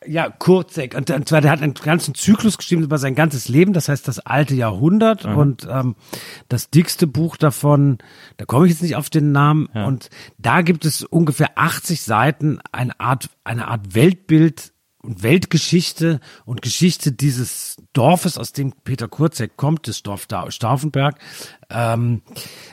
Ja, 0.05 0.29
Kurzek. 0.29 0.95
Und, 0.95 1.09
und 1.09 1.27
zwar, 1.29 1.41
der 1.41 1.51
hat 1.51 1.61
einen 1.61 1.73
ganzen 1.73 2.13
Zyklus 2.13 2.57
geschrieben 2.57 2.83
über 2.83 2.97
sein 2.97 3.15
ganzes 3.15 3.47
Leben, 3.47 3.73
das 3.73 3.89
heißt 3.89 4.07
das 4.07 4.19
alte 4.19 4.53
Jahrhundert. 4.53 5.25
Mhm. 5.25 5.37
Und 5.37 5.67
ähm, 5.69 5.95
das 6.49 6.69
dickste 6.69 7.07
Buch 7.07 7.37
davon, 7.37 7.99
da 8.37 8.45
komme 8.45 8.65
ich 8.65 8.73
jetzt 8.73 8.81
nicht 8.81 8.95
auf 8.95 9.09
den 9.09 9.31
Namen. 9.31 9.69
Ja. 9.73 9.85
Und 9.85 10.09
da 10.37 10.61
gibt 10.61 10.85
es 10.85 11.03
ungefähr 11.03 11.51
80 11.55 12.01
Seiten, 12.01 12.59
eine 12.71 12.99
Art, 12.99 13.29
eine 13.43 13.67
Art 13.67 13.95
Weltbild 13.95 14.72
und 15.03 15.21
Weltgeschichte 15.21 16.19
und 16.45 16.61
Geschichte 16.61 17.11
dieses 17.11 17.77
Dorfes, 17.91 18.37
aus 18.37 18.53
dem 18.53 18.71
Peter 18.83 19.07
Kurzek 19.07 19.57
kommt, 19.57 19.87
das 19.87 20.01
Dorf 20.01 20.25
da 20.25 20.49
Stauffenberg, 20.49 21.19
ähm, 21.69 22.21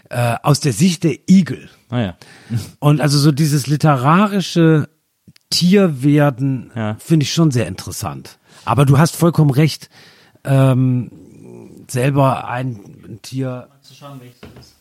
äh, 0.08 0.36
aus 0.42 0.60
der 0.60 0.72
Sicht 0.72 1.04
der 1.04 1.28
Igel. 1.28 1.68
Ah 1.90 2.00
ja. 2.00 2.16
und 2.78 3.00
also 3.00 3.18
so 3.18 3.32
dieses 3.32 3.66
literarische 3.66 4.88
Tierwerden 5.50 6.70
ja. 6.74 6.96
finde 7.00 7.24
ich 7.24 7.34
schon 7.34 7.50
sehr 7.50 7.66
interessant. 7.66 8.38
Aber 8.64 8.86
du 8.86 8.98
hast 8.98 9.16
vollkommen 9.16 9.50
recht. 9.50 9.90
Ähm, 10.44 11.10
selber 11.88 12.48
ein, 12.48 12.76
ein 13.06 13.18
Tier. 13.22 13.68
Zu 13.82 13.94
schauen, 13.94 14.20
welches 14.20 14.40
das 14.40 14.66
ist. 14.66 14.76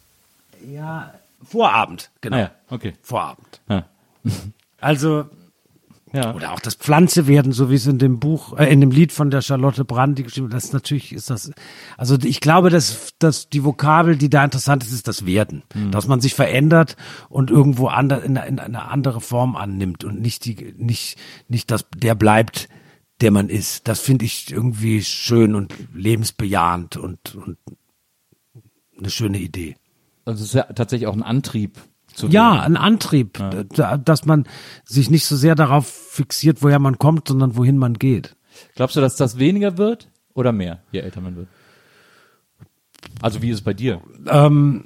Ja, 0.72 1.14
Vorabend, 1.42 2.12
genau. 2.22 2.38
Ah 2.38 2.40
ja, 2.40 2.52
okay. 2.70 2.94
Vorabend. 3.02 3.62
Ja. 3.70 3.86
Also 4.82 5.30
ja. 6.12 6.34
Oder 6.34 6.54
auch 6.54 6.60
das 6.60 6.76
Pflanze 6.76 7.28
werden, 7.28 7.52
so 7.52 7.70
wie 7.70 7.76
es 7.76 7.86
in 7.86 8.00
dem 8.00 8.20
Buch, 8.20 8.58
äh, 8.58 8.72
in 8.72 8.82
dem 8.82 8.90
Lied 8.90 9.12
von 9.12 9.30
der 9.30 9.42
Charlotte 9.42 9.86
Brandy 9.86 10.24
geschrieben 10.24 10.50
das 10.50 10.66
ist 10.66 10.74
natürlich 10.74 11.14
ist 11.14 11.30
das, 11.30 11.52
also 11.98 12.18
ich 12.24 12.42
glaube, 12.42 12.70
dass, 12.70 13.14
dass 13.20 13.50
die 13.50 13.64
Vokabel, 13.64 14.18
die 14.18 14.30
da 14.30 14.44
interessant 14.44 14.84
ist, 14.84 14.92
ist 14.92 15.08
das 15.08 15.26
Werden. 15.26 15.64
Mhm. 15.74 15.92
Dass 15.92 16.08
man 16.08 16.20
sich 16.20 16.34
verändert 16.34 16.96
und 17.30 17.52
irgendwo 17.52 17.88
ander, 17.88 18.24
in, 18.24 18.36
in 18.38 18.60
eine 18.60 18.90
andere 18.90 19.22
Form 19.22 19.56
annimmt 19.56 20.04
und 20.04 20.20
nicht 20.20 20.46
die, 20.46 20.74
nicht, 20.78 21.18
nicht 21.48 21.70
das, 21.70 21.86
der 21.96 22.16
bleibt, 22.16 22.70
der 23.22 23.32
man 23.32 23.50
ist. 23.50 23.88
Das 23.88 24.00
finde 24.00 24.26
ich 24.26 24.52
irgendwie 24.52 25.04
schön 25.04 25.54
und 25.54 25.76
lebensbejahend 25.94 26.98
und, 26.98 27.36
und 27.36 27.58
eine 28.98 29.10
schöne 29.10 29.40
Idee. 29.40 29.76
Also 30.26 30.44
es 30.44 30.50
ist 30.50 30.56
ja 30.56 30.64
tatsächlich 30.64 31.08
auch 31.08 31.16
ein 31.16 31.24
Antrieb, 31.24 31.78
ja, 32.30 32.62
ein 32.62 32.78
Antrieb, 32.78 33.40
ja. 33.76 33.98
dass 33.98 34.26
man 34.26 34.46
sich 34.84 35.10
nicht 35.10 35.26
so 35.26 35.36
sehr 35.36 35.56
darauf 35.56 35.88
fixiert, 35.88 36.62
woher 36.62 36.80
man 36.80 36.98
kommt, 36.98 37.28
sondern 37.28 37.56
wohin 37.56 37.78
man 37.78 37.94
geht. 37.94 38.36
Glaubst 38.76 38.96
du, 38.96 39.02
dass 39.02 39.16
das 39.16 39.38
weniger 39.38 39.78
wird 39.78 40.10
oder 40.34 40.52
mehr, 40.52 40.82
je 40.92 41.00
älter 41.00 41.22
man 41.22 41.36
wird? 41.36 41.48
Also 43.22 43.42
wie 43.42 43.50
ist 43.50 43.58
es 43.58 43.64
bei 43.64 43.74
dir? 43.74 44.02
Ähm, 44.28 44.86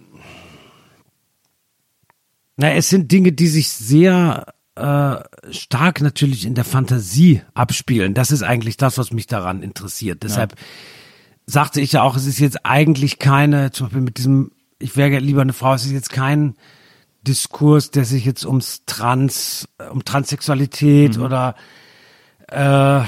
na, 2.55 2.71
es 2.73 2.89
sind 2.89 3.11
Dinge, 3.11 3.31
die 3.31 3.47
sich 3.47 3.69
sehr 3.69 4.53
äh, 4.75 5.15
stark 5.51 6.01
natürlich 6.01 6.45
in 6.45 6.55
der 6.55 6.65
Fantasie 6.65 7.41
abspielen. 7.53 8.13
Das 8.13 8.31
ist 8.31 8.43
eigentlich 8.43 8.77
das, 8.77 8.97
was 8.97 9.11
mich 9.11 9.27
daran 9.27 9.61
interessiert. 9.61 10.23
Deshalb 10.23 10.53
ja. 10.53 10.57
sagte 11.45 11.81
ich 11.81 11.93
ja 11.93 12.03
auch, 12.03 12.15
es 12.15 12.25
ist 12.25 12.39
jetzt 12.39 12.65
eigentlich 12.65 13.19
keine, 13.19 13.71
zum 13.71 13.87
Beispiel 13.87 14.01
mit 14.01 14.17
diesem, 14.17 14.51
ich 14.79 14.95
wäre 14.97 15.19
lieber 15.19 15.41
eine 15.41 15.53
Frau, 15.53 15.73
es 15.73 15.85
ist 15.85 15.91
jetzt 15.91 16.11
kein 16.11 16.55
Diskurs, 17.27 17.91
der 17.91 18.05
sich 18.05 18.25
jetzt 18.25 18.45
ums 18.45 18.83
Trans, 18.85 19.67
um 19.91 20.03
Transsexualität 20.03 21.17
mhm. 21.17 21.23
oder 21.23 21.55
äh, 22.47 23.01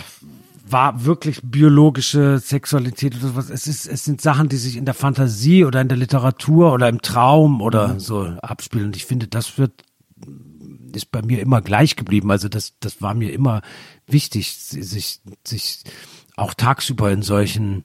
war 0.68 1.05
wirklich 1.05 1.41
biologische 1.43 2.39
Sexualität 2.39 3.16
oder 3.16 3.28
sowas. 3.28 3.49
Es 3.49 3.68
ist, 3.68 3.86
es 3.86 4.03
sind 4.03 4.22
Sachen, 4.22 4.49
die 4.49 4.57
sich 4.57 4.78
in 4.78 4.86
der 4.86 4.93
Fantasie 4.93 5.63
oder 5.63 5.82
in 5.82 5.88
der 5.88 5.97
Literatur 5.97 6.74
oder 6.74 6.89
im 6.89 7.01
Traum 7.01 7.61
oder 7.61 7.89
mhm. 7.89 7.99
so 7.99 8.24
abspielen. 8.41 8.88
Und 8.88 8.95
ich 8.95 9.05
finde, 9.05 9.28
das 9.28 9.57
wird 9.57 9.84
ist 10.95 11.11
bei 11.11 11.22
mir 11.22 11.41
immer 11.41 11.61
gleich 11.61 11.95
geblieben. 11.95 12.32
Also 12.32 12.47
das, 12.47 12.74
das 12.80 13.01
war 13.01 13.13
mir 13.13 13.34
immer 13.34 13.61
wichtig, 14.07 14.53
sich, 14.55 15.20
sich 15.45 15.84
auch 16.36 16.53
tagsüber 16.53 17.11
in 17.11 17.22
solchen 17.22 17.84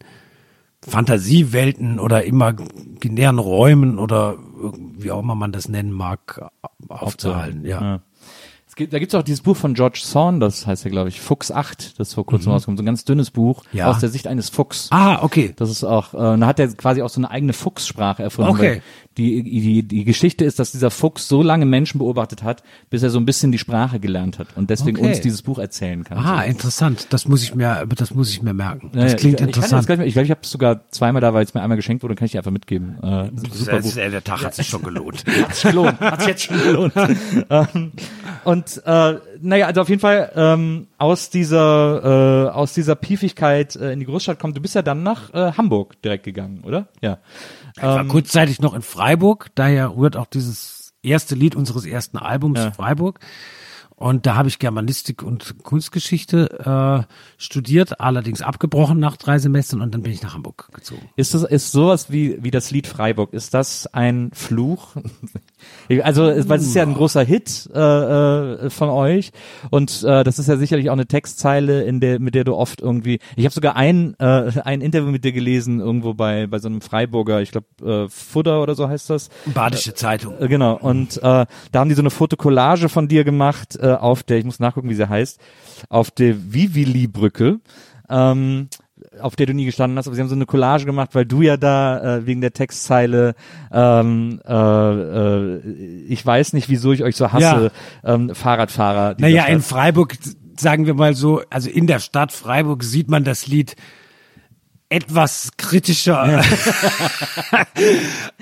Fantasiewelten 0.83 1.99
oder 1.99 2.25
imaginären 2.25 3.39
Räumen 3.39 3.99
oder 3.99 4.39
wie 4.61 5.11
auch 5.11 5.21
immer 5.21 5.35
man 5.35 5.53
das 5.53 5.69
nennen 5.69 5.93
mag, 5.93 6.51
aufzuhalten. 6.89 7.65
Ja. 7.65 7.81
ja. 7.81 8.03
Es 8.71 8.77
gibt, 8.77 8.93
da 8.93 9.01
gibt's 9.01 9.17
auch 9.17 9.25
dieses 9.25 9.41
Buch 9.41 9.57
von 9.57 9.75
George 9.75 9.99
Saunders, 10.01 10.65
heißt 10.65 10.85
er, 10.85 10.93
glaube 10.93 11.09
ich, 11.09 11.21
Fuchs 11.21 11.51
8, 11.51 11.99
das 11.99 12.15
vor 12.15 12.25
kurzem 12.25 12.51
mhm. 12.51 12.53
rauskommt, 12.53 12.79
so 12.79 12.85
ein 12.85 12.87
ganz 12.87 13.05
dünnes 13.05 13.33
Buch 13.33 13.65
ja. 13.73 13.91
aus 13.91 13.99
der 13.99 14.11
Sicht 14.11 14.29
eines 14.29 14.49
Fuchs. 14.49 14.87
Ah, 14.93 15.25
okay. 15.25 15.53
Das 15.57 15.71
ist 15.71 15.83
auch, 15.83 16.15
äh, 16.15 16.39
da 16.39 16.47
hat 16.47 16.61
er 16.61 16.69
quasi 16.69 17.03
auch 17.03 17.09
so 17.09 17.19
eine 17.19 17.33
eigene 17.33 17.53
Fuchssprache 17.53 18.23
erfunden. 18.23 18.53
Okay. 18.53 18.81
Die, 19.19 19.43
die, 19.43 19.83
die 19.83 20.05
Geschichte 20.05 20.45
ist, 20.45 20.61
dass 20.61 20.71
dieser 20.71 20.93
Fuchs 20.93 21.27
so 21.27 21.43
lange 21.43 21.67
Menschen 21.67 21.99
beobachtet 21.99 22.45
hat, 22.45 22.63
bis 22.91 23.03
er 23.03 23.11
so 23.11 23.19
ein 23.19 23.27
bisschen 23.27 23.51
die 23.51 23.59
Sprache 23.59 23.99
gelernt 23.99 24.39
hat 24.39 24.47
und 24.55 24.71
deswegen 24.71 24.99
okay. 24.99 25.09
uns 25.09 25.21
dieses 25.21 25.43
Buch 25.43 25.59
erzählen 25.59 26.05
kann. 26.05 26.19
Ah, 26.19 26.43
so. 26.43 26.49
interessant. 26.49 27.09
Das 27.11 27.27
muss 27.27 27.43
ich 27.43 27.57
mir, 27.57 27.85
das 27.97 28.15
muss 28.15 28.31
ich 28.31 28.41
mir 28.41 28.55
merken. 28.55 28.93
Das 28.95 29.17
klingt 29.17 29.41
ich, 29.41 29.47
interessant. 29.49 29.91
Ich, 29.91 29.99
ich 29.99 30.13
glaube, 30.13 30.27
ich 30.27 30.31
habe 30.31 30.41
es 30.45 30.51
sogar 30.51 30.89
zweimal 30.93 31.21
da, 31.21 31.35
weil 31.35 31.43
es 31.43 31.55
mir 31.55 31.61
einmal 31.61 31.77
geschenkt 31.77 32.05
wurde, 32.05 32.15
kann 32.15 32.27
ich 32.27 32.33
dir 32.33 32.39
einfach 32.39 32.53
mitgeben. 32.53 33.03
Äh, 33.03 33.31
super 33.35 33.73
das, 33.73 33.83
Buch. 33.83 33.95
Der 33.95 34.23
Tag 34.23 34.45
hat 34.45 34.55
sich 34.55 34.69
schon 34.69 34.83
gelohnt. 34.83 35.25
hat 35.43 35.57
sich 35.57 35.71
gelohnt. 35.71 36.01
Hat 36.01 36.21
sich 36.21 36.29
jetzt 36.29 36.45
schon 36.45 36.63
gelohnt. 36.63 36.93
Ähm, 37.51 37.93
und 38.61 38.83
äh, 38.85 39.19
naja, 39.41 39.67
also 39.67 39.81
auf 39.81 39.89
jeden 39.89 40.01
Fall 40.01 40.33
ähm, 40.35 40.89
aus 40.99 41.31
dieser 41.31 42.49
äh, 42.49 42.51
aus 42.51 42.75
dieser 42.75 42.95
Piefigkeit 42.95 43.75
äh, 43.77 43.93
in 43.93 44.01
die 44.01 44.07
Großstadt 44.07 44.39
kommt. 44.39 44.57
Du 44.57 44.61
bist 44.61 44.75
ja 44.75 44.83
dann 44.83 45.03
nach 45.03 45.33
äh, 45.33 45.53
Hamburg 45.53 46.01
direkt 46.03 46.25
gegangen, 46.25 46.63
oder? 46.65 46.89
Ja. 47.01 47.19
Ich 47.77 47.83
war 47.83 48.01
ähm, 48.01 48.09
kurzzeitig 48.09 48.61
noch 48.61 48.75
in 48.75 48.83
Freiburg, 48.83 49.49
daher 49.55 49.97
rührt 49.97 50.17
auch 50.17 50.27
dieses 50.27 50.93
erste 51.03 51.35
Lied 51.35 51.55
unseres 51.55 51.87
ersten 51.87 52.19
Albums 52.19 52.59
ja. 52.59 52.73
Freiburg. 52.73 53.21
Und 53.97 54.25
da 54.25 54.35
habe 54.35 54.49
ich 54.49 54.59
Germanistik 54.59 55.23
und 55.23 55.63
Kunstgeschichte 55.63 57.07
äh, 57.07 57.13
studiert, 57.37 58.01
allerdings 58.01 58.41
abgebrochen 58.41 58.99
nach 58.99 59.19
drei 59.19 59.39
Semestern 59.39 59.83
und 59.83 59.93
dann 59.93 60.03
bin 60.03 60.11
ich 60.11 60.23
nach 60.23 60.33
Hamburg 60.33 60.71
gezogen. 60.73 61.11
Ist 61.17 61.35
das 61.35 61.43
ist 61.43 61.73
sowas 61.73 62.11
wie 62.11 62.43
wie 62.43 62.51
das 62.51 62.71
Lied 62.71 62.87
Freiburg? 62.87 63.35
Ist 63.35 63.53
das 63.55 63.87
ein 63.87 64.31
Fluch? 64.33 64.97
Also, 66.03 66.23
weil 66.25 66.59
es 66.59 66.67
ist 66.67 66.75
ja 66.75 66.83
ein 66.83 66.95
großer 66.95 67.25
Hit 67.25 67.69
äh, 67.75 67.79
äh, 67.79 68.71
von 68.71 68.89
euch 68.89 69.31
und 69.71 70.03
äh, 70.05 70.25
das 70.25 70.39
ist 70.39 70.49
ja 70.49 70.57
sicherlich 70.57 70.89
auch 70.91 70.95
eine 70.95 71.07
Textzeile, 71.07 71.83
in 71.83 72.01
der 72.01 72.21
mit 72.21 72.35
der 72.35 72.45
du 72.45 72.55
oft 72.55 72.81
irgendwie. 72.81 73.19
Ich 73.37 73.45
habe 73.45 73.55
sogar 73.55 73.77
ein 73.77 74.15
äh, 74.19 74.53
ein 74.65 74.81
Interview 74.81 75.11
mit 75.11 75.25
dir 75.25 75.33
gelesen 75.33 75.81
irgendwo 75.81 76.15
bei 76.15 76.47
bei 76.47 76.59
so 76.59 76.69
einem 76.69 76.81
Freiburger, 76.81 77.41
ich 77.41 77.51
glaube 77.51 77.67
äh, 77.85 78.09
Futter 78.09 78.63
oder 78.63 78.75
so 78.75 78.89
heißt 78.89 79.11
das. 79.11 79.31
Badische 79.47 79.95
Zeitung. 79.95 80.35
Äh, 80.41 80.49
genau. 80.49 80.77
Und 80.77 81.17
äh, 81.19 81.21
da 81.21 81.47
haben 81.75 81.89
die 81.89 81.95
so 81.95 82.03
eine 82.03 82.11
Fotokollage 82.11 82.89
von 82.89 83.09
dir 83.09 83.25
gemacht 83.25 83.79
äh, 83.81 83.93
auf 83.93 84.23
der, 84.23 84.39
ich 84.39 84.45
muss 84.45 84.61
nachgucken, 84.61 84.89
wie 84.89 84.95
sie 84.95 85.09
heißt, 85.09 85.41
auf 85.89 86.11
der 86.11 86.53
Vivili-Brücke. 86.53 87.61
Ähm, 88.09 88.69
auf 89.21 89.37
der 89.37 89.47
du 89.47 89.55
nie 89.55 89.65
gestanden 89.65 89.99
hast, 89.99 90.07
aber 90.07 90.15
sie 90.15 90.23
haben 90.23 90.29
so 90.29 90.35
eine 90.35 90.47
Collage 90.47 90.85
gemacht, 90.85 91.11
weil 91.15 91.27
du 91.27 91.43
ja 91.43 91.57
da 91.57 92.19
äh, 92.19 92.27
wegen 92.27 92.41
der 92.41 92.53
Textzeile 92.53 93.35
ähm, 93.73 94.41
äh, 94.47 94.53
äh, 94.53 95.61
ich 96.09 96.25
weiß 96.25 96.53
nicht, 96.53 96.69
wieso 96.69 96.93
ich 96.93 97.03
euch 97.03 97.17
so 97.17 97.33
hasse, 97.33 97.73
ja. 98.03 98.15
ähm, 98.15 98.35
Fahrradfahrer. 98.35 99.17
Naja, 99.19 99.45
in 99.47 99.61
Freiburg, 99.61 100.17
sagen 100.57 100.87
wir 100.87 100.95
mal 100.95 101.15
so, 101.15 101.43
also 101.51 101.71
in 101.71 101.87
der 101.87 101.99
Stadt 101.99 102.33
Freiburg 102.33 102.83
sieht 102.83 103.09
man 103.09 103.25
das 103.25 103.47
Lied 103.47 103.77
etwas 104.91 105.51
kritischer 105.57 106.43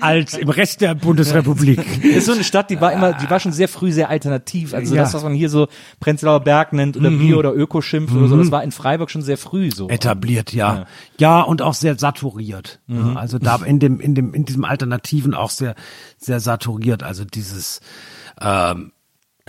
als 0.01 0.33
im 0.33 0.49
Rest 0.49 0.81
der 0.81 0.95
Bundesrepublik. 0.95 2.03
ist 2.03 2.25
so 2.25 2.31
eine 2.31 2.43
Stadt, 2.43 2.71
die 2.71 2.81
war 2.81 2.91
immer, 2.91 3.13
die 3.13 3.29
war 3.29 3.39
schon 3.39 3.51
sehr 3.51 3.67
früh 3.67 3.91
sehr 3.91 4.09
alternativ. 4.09 4.73
Also 4.73 4.95
Ja. 4.95 5.03
das, 5.03 5.13
was 5.13 5.23
man 5.23 5.33
hier 5.35 5.49
so 5.49 5.67
Prenzlauer 5.99 6.39
Berg 6.39 6.73
nennt 6.73 6.97
oder 6.97 7.11
Bio 7.11 7.37
oder 7.37 7.53
Öko 7.53 7.81
schimpft 7.81 8.15
oder 8.15 8.27
so, 8.27 8.35
das 8.35 8.49
war 8.49 8.63
in 8.63 8.71
Freiburg 8.71 9.11
schon 9.11 9.21
sehr 9.21 9.37
früh 9.37 9.69
so. 9.71 9.89
etabliert, 9.89 10.51
ja. 10.51 10.87
ja. 11.19 11.41
und 11.41 11.61
auch 11.61 11.75
sehr 11.75 11.97
saturiert. 11.99 12.79
Ja, 12.87 13.13
Also 13.15 13.37
da 13.37 13.57
in 13.57 13.79
dem, 13.79 13.99
in 13.99 14.15
dem, 14.15 14.33
in 14.33 14.45
diesem 14.45 14.65
Alternativen 14.65 15.35
auch 15.35 15.51
sehr, 15.51 15.75
sehr 16.17 16.39
saturiert. 16.39 17.03
Also 17.03 17.25
dieses 17.25 17.79
ähm, 18.41 18.91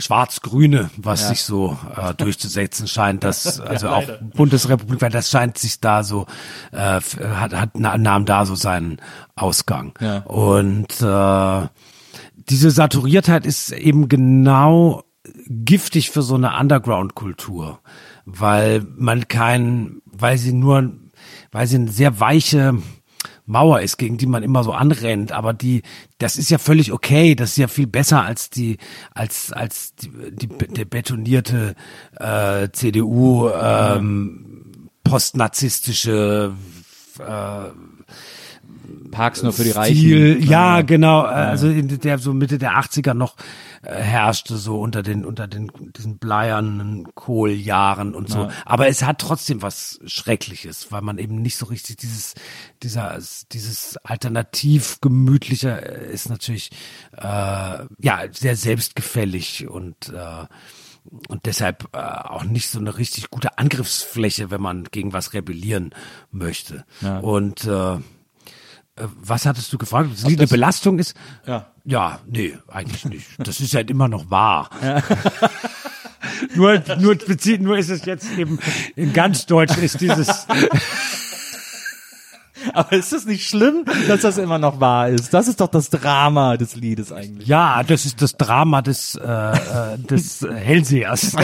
Schwarz-Grüne, 0.01 0.90
was 0.96 1.28
sich 1.28 1.42
so 1.42 1.76
äh, 1.96 2.14
durchzusetzen 2.14 2.88
scheint, 2.88 3.24
das 3.24 3.61
also 3.61 3.88
auch 3.88 4.05
Bundesrepublik, 4.34 5.01
weil 5.01 5.11
das 5.11 5.30
scheint 5.30 5.59
sich 5.59 5.80
da 5.80 6.03
so 6.03 6.26
äh, 6.72 7.01
hat, 7.01 7.55
hat 7.55 7.70
na- 7.78 7.98
nahm 7.98 8.24
da 8.24 8.46
so 8.46 8.55
seinen 8.55 8.98
Ausgang. 9.36 9.94
Ja. 10.01 10.18
Und 10.18 11.01
äh, 11.01 11.68
diese 12.34 12.70
Saturiertheit 12.70 13.46
ist 13.46 13.72
eben 13.72 14.09
genau 14.09 15.05
giftig 15.46 16.11
für 16.11 16.22
so 16.22 16.34
eine 16.34 16.59
Underground-Kultur, 16.59 17.80
weil 18.24 18.86
man 18.96 19.28
kein, 19.28 20.01
weil 20.05 20.38
sie 20.38 20.53
nur, 20.53 20.92
weil 21.53 21.66
sie 21.66 21.76
eine 21.76 21.90
sehr 21.90 22.20
weiche 22.20 22.78
Mauer 23.51 23.80
ist, 23.80 23.98
gegen 23.98 24.16
die 24.16 24.26
man 24.26 24.42
immer 24.42 24.64
so 24.64 24.72
anrennt, 24.72 25.32
aber 25.32 25.53
die, 25.53 25.82
das 26.18 26.36
ist 26.36 26.51
ja 26.51 26.59
völlig 26.59 26.92
okay, 26.92 27.34
das 27.34 27.51
ist 27.51 27.57
ja 27.59 27.68
viel 27.68 27.86
besser 27.86 28.24
als 28.24 28.51
die, 28.51 28.78
als 29.12 29.53
als 29.53 29.94
die, 29.96 30.11
die, 30.30 30.48
der 30.48 30.84
betonierte 30.84 31.74
äh, 32.18 32.68
CDU 32.72 33.51
ähm, 33.51 34.88
postnarzistische 35.05 36.55
Parks 39.11 39.42
nur 39.42 39.52
für 39.52 39.64
die 39.64 39.70
Reichen. 39.70 39.96
Stil, 39.96 40.44
ja, 40.44 40.82
genau, 40.82 41.24
äh, 41.24 41.28
also 41.28 41.68
in 41.68 41.88
der 41.88 42.18
so 42.18 42.32
Mitte 42.32 42.58
der 42.58 42.72
80er 42.72 43.14
noch 43.14 43.36
äh, 43.82 43.94
herrschte 43.94 44.56
so 44.56 44.80
unter 44.80 45.02
den 45.02 45.24
unter 45.24 45.46
den 45.46 45.70
diesen 45.96 46.18
bleiernen 46.18 47.08
Kohljahren 47.14 48.14
und 48.14 48.28
so, 48.28 48.50
aber 48.64 48.88
es 48.88 49.02
hat 49.02 49.18
trotzdem 49.18 49.62
was 49.62 50.00
schreckliches, 50.06 50.92
weil 50.92 51.02
man 51.02 51.18
eben 51.18 51.42
nicht 51.42 51.56
so 51.56 51.66
richtig 51.66 51.96
dieses 51.96 52.34
dieser 52.82 53.18
dieses 53.52 53.96
alternativ 53.98 54.98
gemütliche 55.00 55.80
äh, 55.80 56.12
ist 56.12 56.30
natürlich 56.30 56.70
äh, 57.16 57.22
ja 57.22 58.20
sehr 58.30 58.56
selbstgefällig 58.56 59.68
und 59.68 60.11
äh, 60.11 60.46
und 61.28 61.46
deshalb 61.46 61.88
äh, 61.92 61.98
auch 61.98 62.44
nicht 62.44 62.68
so 62.68 62.78
eine 62.78 62.98
richtig 62.98 63.30
gute 63.30 63.56
Angriffsfläche, 63.56 64.50
wenn 64.50 64.61
man 64.61 64.84
gegen 64.84 65.14
was 65.14 65.32
rebellieren 65.32 65.94
möchte. 66.30 66.84
Und 67.22 67.64
äh, 67.64 67.94
äh, 67.94 67.98
was 69.20 69.46
hattest 69.46 69.72
du 69.72 69.78
gefragt? 69.78 70.09
Ob 70.11 70.14
das 70.14 70.26
Lied 70.26 70.38
eine 70.38 70.48
Belastung 70.48 70.98
ist? 70.98 71.14
Ja. 71.46 71.66
Ja, 71.84 72.20
nee, 72.26 72.57
eigentlich 72.68 73.05
nicht. 73.07 73.26
Das 73.38 73.61
ist 73.61 73.74
halt 73.74 73.90
immer 73.90 74.09
noch 74.09 74.30
wahr. 74.30 74.68
nur, 76.55 76.82
nur 76.98 77.14
bezieht, 77.16 77.62
nur 77.62 77.78
ist 77.78 77.90
es 77.90 78.05
jetzt 78.05 78.30
eben 78.36 78.59
in 78.96 79.12
ganz 79.12 79.46
Deutsch 79.46 79.76
ist 79.78 80.01
dieses, 80.01 80.46
Aber 82.74 82.92
ist 82.92 83.12
das 83.12 83.24
nicht 83.24 83.48
schlimm, 83.48 83.84
dass 84.09 84.22
das 84.22 84.38
immer 84.38 84.59
noch 84.59 84.80
wahr 84.80 85.09
ist? 85.09 85.32
Das 85.32 85.48
ist 85.48 85.61
doch 85.61 85.68
das 85.68 85.90
Drama 85.90 86.57
des 86.57 86.76
Liedes 86.76 87.12
eigentlich. 87.12 87.48
ja, 87.48 87.82
das 87.82 88.05
ist 88.05 88.20
das 88.22 88.36
Drama 88.36 88.82
des, 88.82 89.14
äh, 89.14 89.26
äh, 89.26 89.98
des 89.98 90.46
Hellsehers. 90.55 91.34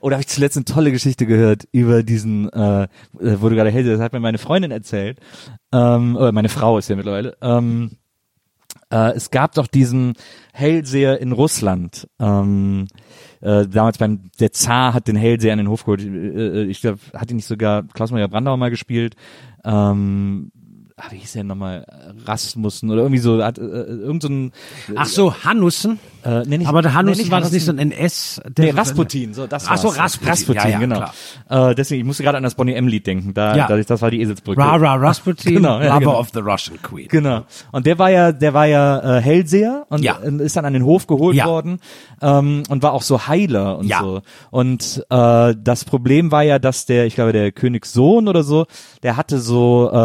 Oder 0.00 0.16
habe 0.16 0.22
ich 0.22 0.28
zuletzt 0.28 0.56
eine 0.56 0.64
tolle 0.64 0.92
Geschichte 0.92 1.26
gehört 1.26 1.68
über 1.72 2.02
diesen, 2.02 2.48
äh, 2.50 2.88
wo 3.12 3.48
du 3.48 3.54
gerade 3.54 3.70
hältst, 3.70 3.90
das 3.90 4.00
hat 4.00 4.12
mir 4.12 4.20
meine 4.20 4.38
Freundin 4.38 4.70
erzählt, 4.70 5.18
ähm, 5.72 6.16
oder 6.16 6.32
meine 6.32 6.48
Frau 6.48 6.78
ist 6.78 6.88
ja 6.88 6.96
mittlerweile, 6.96 7.36
ähm, 7.42 7.92
äh, 8.90 9.12
es 9.12 9.30
gab 9.30 9.54
doch 9.54 9.66
diesen 9.66 10.14
Hellseher 10.52 11.20
in 11.20 11.32
Russland, 11.32 12.08
ähm, 12.18 12.88
äh, 13.40 13.66
damals 13.66 13.98
beim, 13.98 14.30
der 14.40 14.52
Zar 14.52 14.94
hat 14.94 15.08
den 15.08 15.16
Hellseher 15.16 15.52
an 15.52 15.58
den 15.58 15.68
Hof 15.68 15.84
geholt, 15.84 16.02
äh, 16.02 16.64
ich 16.64 16.80
glaube, 16.80 16.98
hat 17.14 17.30
ihn 17.30 17.36
nicht 17.36 17.46
sogar 17.46 17.84
Klaus-Maria 17.84 18.26
Brandauer 18.26 18.56
mal 18.56 18.70
gespielt, 18.70 19.14
ähm, 19.64 20.50
ah, 20.96 21.10
wie 21.10 21.16
hieß 21.16 21.32
der 21.32 21.44
nochmal, 21.44 21.86
Rasmussen 22.26 22.90
oder 22.90 23.02
irgendwie 23.02 23.20
so, 23.20 23.42
hat 23.42 23.58
äh, 23.58 23.62
irgend 23.62 24.22
so 24.22 24.28
ein, 24.28 24.52
Ach 24.96 25.06
so, 25.06 25.34
Hanussen? 25.44 25.98
Äh, 26.24 26.44
nicht, 26.46 26.66
Aber 26.66 26.82
der 26.82 27.02
nicht 27.02 27.30
war 27.30 27.40
das 27.40 27.52
nicht 27.52 27.64
so 27.64 27.72
ein 27.72 27.78
NS? 27.78 28.40
Der 28.48 28.66
Nee, 28.66 28.70
Rasputin, 28.72 29.34
so, 29.34 29.46
das 29.46 29.66
Ach 29.68 29.76
so. 29.78 29.88
Rasputin. 29.88 30.28
Rasputin, 30.28 30.62
Ja, 30.64 30.68
ja, 30.68 30.78
genau. 30.78 30.96
klar. 31.48 31.70
Äh, 31.70 31.74
deswegen, 31.74 32.00
ich 32.00 32.06
musste 32.06 32.22
gerade 32.22 32.36
an 32.38 32.42
das 32.44 32.54
Bonnie 32.54 32.74
M-Lied 32.74 33.06
denken, 33.06 33.34
da, 33.34 33.56
Ja. 33.56 33.66
da, 33.66 33.76
das 33.76 34.02
war 34.02 34.10
die 34.10 34.20
Eselsbrücke. 34.20 34.60
Rara 34.60 34.94
Rasputin, 34.96 35.54
Genau, 35.56 35.78
ja, 35.80 35.86
Lover 35.94 35.98
genau. 36.00 36.18
of 36.18 36.28
the 36.34 36.40
Russian 36.40 36.80
Queen. 36.82 37.08
Genau. 37.08 37.42
Und 37.72 37.86
der 37.86 37.98
war 37.98 38.10
ja, 38.10 38.32
der 38.32 38.54
war 38.54 38.66
ja 38.66 39.18
äh, 39.18 39.20
Hellseher 39.22 39.86
und 39.88 40.02
Ja. 40.02 40.16
ist 40.16 40.56
dann 40.56 40.64
an 40.64 40.72
den 40.72 40.84
Hof 40.84 41.06
geholt 41.06 41.36
Ja. 41.36 41.46
worden 41.46 41.78
ähm, 42.22 42.62
und 42.68 42.82
war 42.82 42.92
auch 42.92 43.02
so 43.02 43.26
Heiler 43.26 43.78
und 43.78 43.86
Ja. 43.86 44.00
so. 44.00 44.22
Und 44.50 45.04
äh, 45.10 45.54
das 45.58 45.84
Problem 45.84 46.30
war 46.32 46.42
ja, 46.42 46.58
dass 46.58 46.86
der, 46.86 47.06
ich 47.06 47.14
glaube, 47.14 47.32
der 47.32 47.52
Königssohn 47.52 48.28
oder 48.28 48.42
so, 48.42 48.66
der 49.02 49.16
hatte 49.16 49.38
so, 49.38 49.90
äh, 49.92 49.96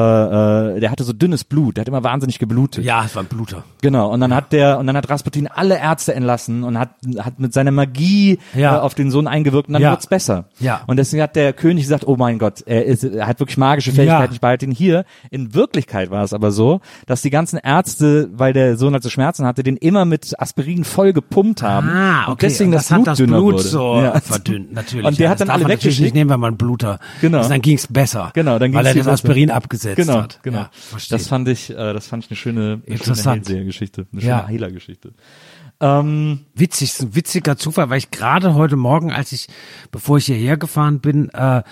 äh, 0.75 0.79
der 0.79 0.91
hatte 0.91 1.03
so 1.03 1.13
dünnes 1.13 1.43
Blut, 1.43 1.77
der 1.77 1.81
hat 1.81 1.87
immer 1.87 2.03
wahnsinnig 2.03 2.39
geblutet. 2.39 2.83
Ja, 2.85 3.03
es 3.05 3.15
war 3.15 3.23
ein 3.23 3.27
Bluter. 3.27 3.63
Genau, 3.81 4.11
und 4.11 4.19
dann 4.19 4.33
hat 4.33 4.51
der, 4.53 4.79
und 4.79 4.87
dann 4.87 4.95
hat 4.97 5.09
Rasputin 5.09 5.47
alle 5.47 5.77
Ärzte 5.77 6.04
entlassen 6.13 6.63
und 6.63 6.77
hat, 6.77 6.89
hat 7.19 7.39
mit 7.39 7.53
seiner 7.53 7.71
Magie 7.71 8.37
Ja. 8.53 8.77
äh, 8.77 8.79
auf 8.79 8.93
den 8.95 9.09
Sohn 9.11 9.27
eingewirkt 9.27 9.67
und 9.69 9.73
dann 9.73 9.81
Ja. 9.81 9.91
wird's 9.91 10.07
besser. 10.07 10.45
Ja. 10.59 10.81
Und 10.87 10.97
deswegen 10.97 11.23
hat 11.23 11.35
der 11.35 11.53
König 11.53 11.83
gesagt, 11.85 12.05
oh 12.07 12.15
mein 12.17 12.37
Gott, 12.39 12.61
er, 12.65 12.85
ist, 12.85 13.03
er 13.03 13.27
hat 13.27 13.39
wirklich 13.39 13.57
magische 13.57 13.91
Fähigkeiten, 13.91 14.25
Ja. 14.25 14.33
ich 14.33 14.41
behalte 14.41 14.65
ihn 14.65 14.71
hier. 14.71 15.05
In 15.31 15.53
Wirklichkeit 15.53 16.11
war 16.11 16.23
es 16.23 16.33
aber 16.33 16.51
so, 16.51 16.81
dass 17.07 17.21
die 17.21 17.29
ganzen 17.29 17.57
Ärzte, 17.57 18.29
weil 18.33 18.53
der 18.53 18.77
Sohn 18.77 18.93
halt 18.93 19.03
so 19.03 19.09
Schmerzen 19.09 19.45
hatte, 19.45 19.63
den 19.63 19.77
immer 19.77 20.05
mit 20.05 20.39
Aspirin 20.39 20.83
voll 20.83 21.13
gepumpt 21.13 21.61
haben. 21.63 21.89
Ah, 21.89 22.23
okay. 22.23 22.31
Und 22.31 22.41
deswegen 22.41 22.69
Und 22.69 22.75
das, 22.75 22.91
hat 22.91 22.97
Blut 22.97 23.07
das 23.07 23.17
dünner 23.17 23.37
Blut 23.37 23.53
wurde. 23.53 23.63
so 23.63 23.95
Ja. 24.01 24.19
verdünnt, 24.19 24.73
natürlich. 24.73 25.05
Und 25.05 25.19
der 25.19 25.29
hat 25.29 25.39
das 25.39 25.47
dann 25.47 25.53
alle 25.55 25.63
natürlich 25.63 25.83
nicht 25.85 25.97
weggeschickt. 25.99 26.15
nehmen, 26.15 26.29
wenn 26.29 26.39
man 26.39 26.47
einen 26.49 26.57
Bluter. 26.57 26.99
Genau. 27.21 27.37
Also 27.39 27.49
dann 27.49 27.61
ging's 27.61 27.87
besser. 27.87 28.31
Genau, 28.33 28.59
dann 28.59 28.73
Weil 28.73 28.85
er 28.85 28.93
ging's 28.93 29.05
das 29.05 29.21
viel 29.21 29.29
besser. 29.29 29.29
Aspirin 29.31 29.51
abgesetzt 29.51 29.95
Genau, 29.97 30.21
hat. 30.21 30.39
genau. 30.43 30.65
Verstehe. 30.71 31.17
das 31.17 31.27
fand 31.27 31.47
ich, 31.47 31.69
äh, 31.69 31.93
das 31.93 32.07
fand 32.07 32.25
ich 32.25 32.31
eine 32.31 32.37
schöne, 32.37 32.59
eine 32.61 32.81
schöne 32.83 32.83
Interessant. 32.95 33.47
Hellseher-Geschichte, 33.47 34.07
eine 34.11 34.21
Ja. 34.21 34.37
schöne 34.39 34.47
Heiler-Geschichte. 34.47 35.11
Ähm, 35.79 36.45
witzig, 36.53 36.89
ist 36.93 37.01
ein 37.01 37.15
witziger 37.15 37.57
Zufall, 37.57 37.89
weil 37.89 37.97
ich 37.97 38.11
gerade 38.11 38.53
heute 38.53 38.75
Morgen, 38.75 39.11
als 39.11 39.31
ich, 39.31 39.47
bevor 39.91 40.17
ich 40.17 40.25
hierher 40.25 40.57
gefahren 40.57 40.99
bin, 40.99 41.29
äh, 41.29 41.63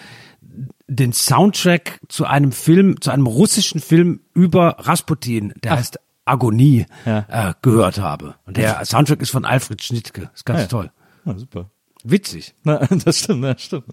den 0.88 1.14
Soundtrack 1.14 1.99
zu 2.10 2.26
einem 2.26 2.51
Film, 2.51 2.99
zu 3.01 3.12
einem 3.12 3.26
russischen 3.28 3.80
Film 3.80 4.20
über 4.34 4.76
Rasputin, 4.80 5.54
der 5.64 5.78
heißt 5.78 5.99
Agonie, 6.26 6.86
Ja. 7.06 7.26
äh, 7.30 7.54
gehört 7.62 7.99
habe. 7.99 8.36
Und 8.45 8.58
der 8.58 8.84
Soundtrack 8.86 9.22
ist 9.22 9.32
von 9.32 9.45
Alfred 9.45 9.82
Schnittke. 9.82 10.30
Ist 10.34 10.45
ganz 10.45 10.60
Ah 10.60 10.62
ja. 10.64 10.68
toll. 10.68 10.91
na, 11.26 11.38
super. 11.38 11.70
Witzig. 12.06 12.54
Na, 12.64 12.78
das 13.06 13.20
stimmt, 13.20 13.43
das 13.45 13.62
stimmt. 13.62 13.86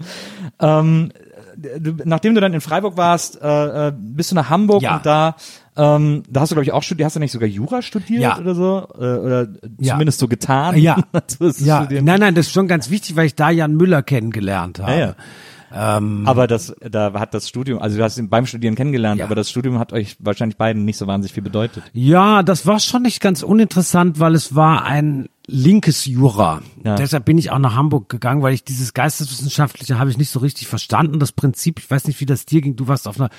Ähm, 0.59 1.13
du, 1.57 1.95
nachdem 2.05 2.35
du 2.35 2.41
dann 2.41 2.53
in 2.53 2.61
Freiburg 2.61 2.97
warst, 2.97 3.41
äh, 3.41 3.89
äh, 3.89 3.93
bist 3.97 4.33
du 4.33 4.35
nach 4.35 4.51
Hamburg 4.51 4.83
Ja. 4.83 4.97
und 4.97 5.07
da, 5.07 5.37
ähm, 5.77 6.23
da 6.29 6.41
hast 6.41 6.51
du 6.51 6.55
glaube 6.57 6.65
ich 6.65 6.73
auch 6.73 6.83
studiert, 6.83 7.07
hast 7.07 7.17
du 7.17 7.21
nicht 7.21 7.33
sogar 7.33 7.49
Jura 7.49 7.83
studiert 7.83 8.23
Ja. 8.23 8.39
oder 8.39 8.55
so? 8.55 8.89
Äh, 8.95 8.99
oder 9.19 9.49
Ja. 9.79 9.93
zumindest 9.95 10.19
so 10.19 10.29
getan? 10.29 10.77
Ja. 10.79 10.99
Ja, 11.61 11.87
nein, 11.91 12.21
nein, 12.21 12.35
das 12.35 12.47
ist 12.47 12.53
schon 12.53 12.69
ganz 12.69 12.91
wichtig, 12.91 13.17
weil 13.17 13.27
ich 13.27 13.35
da 13.35 13.51
Jan 13.51 13.75
Müller 13.77 14.03
kennengelernt 14.03 14.79
habe. 14.81 14.93
Ja, 14.93 14.99
ja. 14.99 15.15
Aber 15.73 16.49
das, 16.49 16.75
da 16.81 17.13
hat 17.13 17.33
das 17.33 17.49
Studium, 17.49 17.79
also 17.81 17.97
du 17.97 18.03
hast 18.03 18.19
ihn 18.19 18.29
beim 18.29 18.45
Studieren 18.45 18.75
kennengelernt, 18.75 19.21
Ja. 19.21 19.25
aber 19.27 19.37
das 19.37 19.49
Studium 19.49 19.79
hat 19.79 19.93
euch 19.93 20.17
wahrscheinlich 20.19 20.57
beiden 20.57 20.85
nicht 20.85 20.97
so 20.97 21.07
wahnsinnig 21.07 21.33
viel 21.33 21.45
bedeutet. 21.45 21.85
Ja, 21.93 22.43
das 22.43 22.67
war 22.67 22.81
schon 22.81 23.03
nicht 23.03 23.21
ganz 23.21 23.45
uninteressant, 23.45 24.19
weil 24.19 24.35
es 24.35 24.57
war 24.57 24.85
ein 24.85 25.29
linkes 25.47 26.07
Jura. 26.07 26.63
Ja. 26.85 26.97
Deshalb 26.97 27.25
bin 27.25 27.39
ich 27.39 27.53
auch 27.53 27.61
nach 27.61 27.77
Hamburg 27.77 28.09
gegangen, 28.09 28.43
weil 28.43 28.53
ich 28.55 28.65
dieses 28.65 28.95
Geisteswissenschaftliche 28.95 29.97
habe 29.99 30.11
ich 30.11 30.19
nicht 30.19 30.31
so 30.31 30.41
richtig 30.41 30.67
verstanden. 30.67 31.21
Das 31.21 31.31
Prinzip, 31.31 31.79
ich 31.79 31.89
weiß 31.89 32.09
nicht, 32.09 32.19
wie 32.21 32.27
das 32.27 32.47
dir 32.47 32.61
ging. 32.63 32.75
Du 32.75 32.89
warst 32.89 33.07
auf 33.07 33.21
einer 33.21 33.31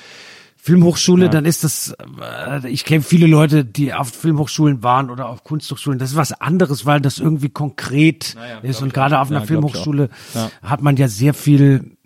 Filmhochschule, 0.64 1.30
dann 1.30 1.46
ist 1.46 1.64
das, 1.64 1.96
äh, 2.22 2.70
ich 2.70 2.86
kenne 2.86 3.02
viele 3.02 3.26
Leute, 3.26 3.66
die 3.66 3.94
auf 3.96 4.10
Filmhochschulen 4.10 4.84
waren 4.84 5.10
oder 5.10 5.28
auf 5.28 5.44
Kunsthochschulen. 5.44 5.98
Das 5.98 6.12
ist 6.12 6.16
was 6.18 6.34
anderes, 6.40 6.86
weil 6.86 7.02
das 7.02 7.18
irgendwie 7.18 7.50
konkret 7.50 8.36
ist. 8.62 8.82
Und 8.84 8.94
gerade 8.94 9.20
auf 9.20 9.32
einer 9.32 9.40
Ja. 9.40 9.46
Filmhochschule 9.48 10.10
Ja. 10.36 10.52
hat 10.62 10.84
man 10.84 10.98
ja 10.98 11.08
sehr 11.08 11.34
viel 11.34 11.98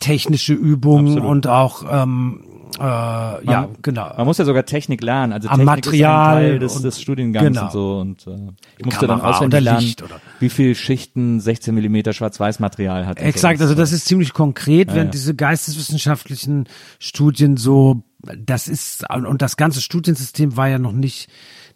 technische 0.00 0.54
Übungen 0.54 1.08
Absolut. 1.08 1.28
und 1.30 1.46
auch, 1.46 1.84
ähm, 1.90 2.44
äh, 2.78 2.82
ja, 2.82 3.68
genau. 3.82 4.12
Man 4.16 4.26
muss 4.26 4.38
ja 4.38 4.44
sogar 4.44 4.64
Technik 4.64 5.02
lernen, 5.02 5.32
also 5.32 5.48
Am 5.48 5.58
Technik 5.58 5.66
Material 5.66 6.42
ist 6.42 6.42
ein 6.44 6.48
Teil 6.50 6.58
des, 6.58 6.82
des 6.82 7.00
Studiengangs 7.00 7.48
genau. 7.48 8.00
und 8.00 8.20
so 8.20 8.32
und 8.32 8.48
äh, 8.48 8.52
ich 8.78 8.84
musste 8.84 9.06
dann 9.06 9.18
Kamera 9.20 9.36
auswendig 9.36 9.60
oder 9.60 9.72
lernen, 9.72 9.94
oder- 10.04 10.20
wie 10.40 10.48
viel 10.48 10.74
Schichten 10.74 11.40
16 11.40 11.74
Millimeter 11.74 12.12
Schwarz-Weiß-Material 12.12 13.06
hat. 13.06 13.18
Exakt, 13.18 13.58
sowas. 13.58 13.70
also 13.70 13.80
das 13.80 13.92
ist 13.92 14.06
ziemlich 14.06 14.32
konkret, 14.32 14.88
Ja, 14.88 14.94
während 14.94 15.08
ja. 15.08 15.12
diese 15.12 15.34
geisteswissenschaftlichen 15.34 16.68
Studien 16.98 17.56
so, 17.56 18.02
das 18.38 18.68
ist, 18.68 19.04
und 19.10 19.42
das 19.42 19.56
ganze 19.56 19.80
Studiensystem 19.80 20.56
war 20.56 20.68
ja 20.68 20.78
noch 20.78 20.92
nicht 20.92 21.28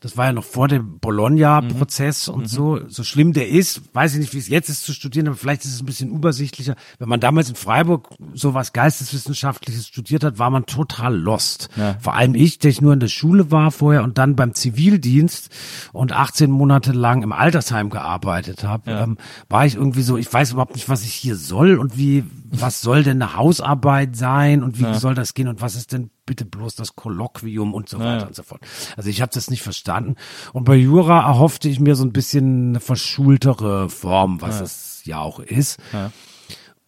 das 0.07 0.17
war 0.17 0.27
ja 0.27 0.33
noch 0.33 0.45
vor 0.45 0.69
dem 0.69 1.01
Bologna-Prozess 1.01 2.29
und 2.29 2.49
so, 2.49 2.79
so 2.87 3.03
schlimm 3.03 3.33
der 3.33 3.49
ist, 3.49 3.83
weiß 3.93 4.15
ich 4.15 4.21
nicht, 4.21 4.35
wie 4.35 4.39
es 4.39 4.49
jetzt 4.49 4.69
ist 4.69 4.85
zu 4.85 4.93
studieren, 4.93 5.27
aber 5.27 5.37
vielleicht 5.37 5.65
ist 5.65 5.75
es 5.75 5.83
ein 5.83 5.87
bisschen 5.87 6.11
übersichtlicher. 6.11 6.77
Wenn 7.01 7.09
man 7.09 7.19
damals 7.19 7.49
in 7.49 7.57
Freiburg 7.57 8.11
sowas 8.33 8.73
Geisteswissenschaftliches 8.73 9.89
studiert 9.89 10.23
hat, 10.23 10.39
war 10.39 10.51
man 10.51 10.65
total 10.65 11.17
lost. 11.17 11.71
Ja. 11.75 11.97
Vor 11.99 12.15
allem 12.15 12.37
ich, 12.37 12.61
der 12.61 12.71
ich 12.71 12.81
nur 12.81 12.93
in 12.93 13.01
der 13.01 13.09
Schule 13.09 13.51
war 13.51 13.73
vorher 13.73 14.05
und 14.05 14.17
dann 14.17 14.37
beim 14.37 14.55
Zivildienst 14.55 15.51
und 15.93 16.13
18 16.13 16.53
Monate 16.53 16.93
lang 16.93 17.25
im 17.25 17.33
Altersheim 17.33 17.91
gearbeitet 17.91 18.63
habe, 18.63 18.89
ähm, 18.89 19.19
war 19.49 19.67
ich 19.67 19.75
irgendwie 19.75 20.03
so, 20.03 20.17
ich 20.17 20.33
weiß 20.33 20.53
überhaupt 20.53 20.77
nicht, 20.77 20.89
was 20.89 21.03
ich 21.03 21.15
hier 21.15 21.35
soll 21.35 21.79
und 21.79 21.99
wie, 21.99 22.23
was 22.51 22.81
soll 22.81 23.03
denn 23.03 23.23
eine 23.23 23.37
Hausarbeit 23.37 24.17
sein 24.17 24.63
und 24.63 24.79
wie 24.79 24.95
soll 24.95 25.15
das 25.15 25.35
gehen 25.35 25.49
und 25.49 25.61
was 25.61 25.75
ist 25.75 25.93
denn 25.93 26.11
bitte 26.27 26.45
bloß 26.45 26.75
das 26.75 26.97
Kolloquium 26.97 27.73
und 27.73 27.89
so 27.89 27.99
weiter 27.99 28.27
und 28.27 28.35
so 28.35 28.43
fort. 28.43 28.61
Also 28.97 29.09
ich 29.09 29.23
habe 29.23 29.33
das 29.33 29.51
nicht 29.51 29.63
verstanden. 29.63 30.17
Und 30.53 30.65
bei 30.65 30.75
Jura 30.75 31.27
erhoffte 31.27 31.69
ich 31.69 31.81
mir 31.81 31.95
so 31.95 32.05
ein 32.05 32.13
bisschen 32.13 32.71
eine 32.71 32.81
verschultere 32.81 33.89
Form, 33.89 34.41
was 34.41 34.61
es 34.61 35.03
ja 35.05 35.19
auch 35.21 35.39
ist. 35.39 35.79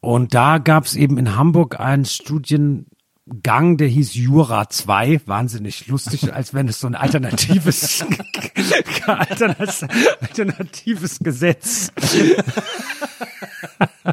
Und 0.00 0.34
da 0.34 0.58
gab 0.58 0.84
es 0.84 0.94
eben 0.94 1.18
in 1.18 1.36
Hamburg 1.36 1.80
einen 1.80 2.04
Studiengang, 2.04 3.76
der 3.78 3.88
hieß 3.88 4.14
Jura 4.14 4.68
2, 4.68 5.22
wahnsinnig 5.26 5.88
lustig, 5.88 6.32
als 6.34 6.54
wenn 6.54 6.68
es 6.68 6.80
so 6.80 6.86
ein 6.86 6.94
alternatives, 6.94 8.04
alternatives, 9.06 9.86
alternatives 10.20 11.18
Gesetz. 11.18 11.92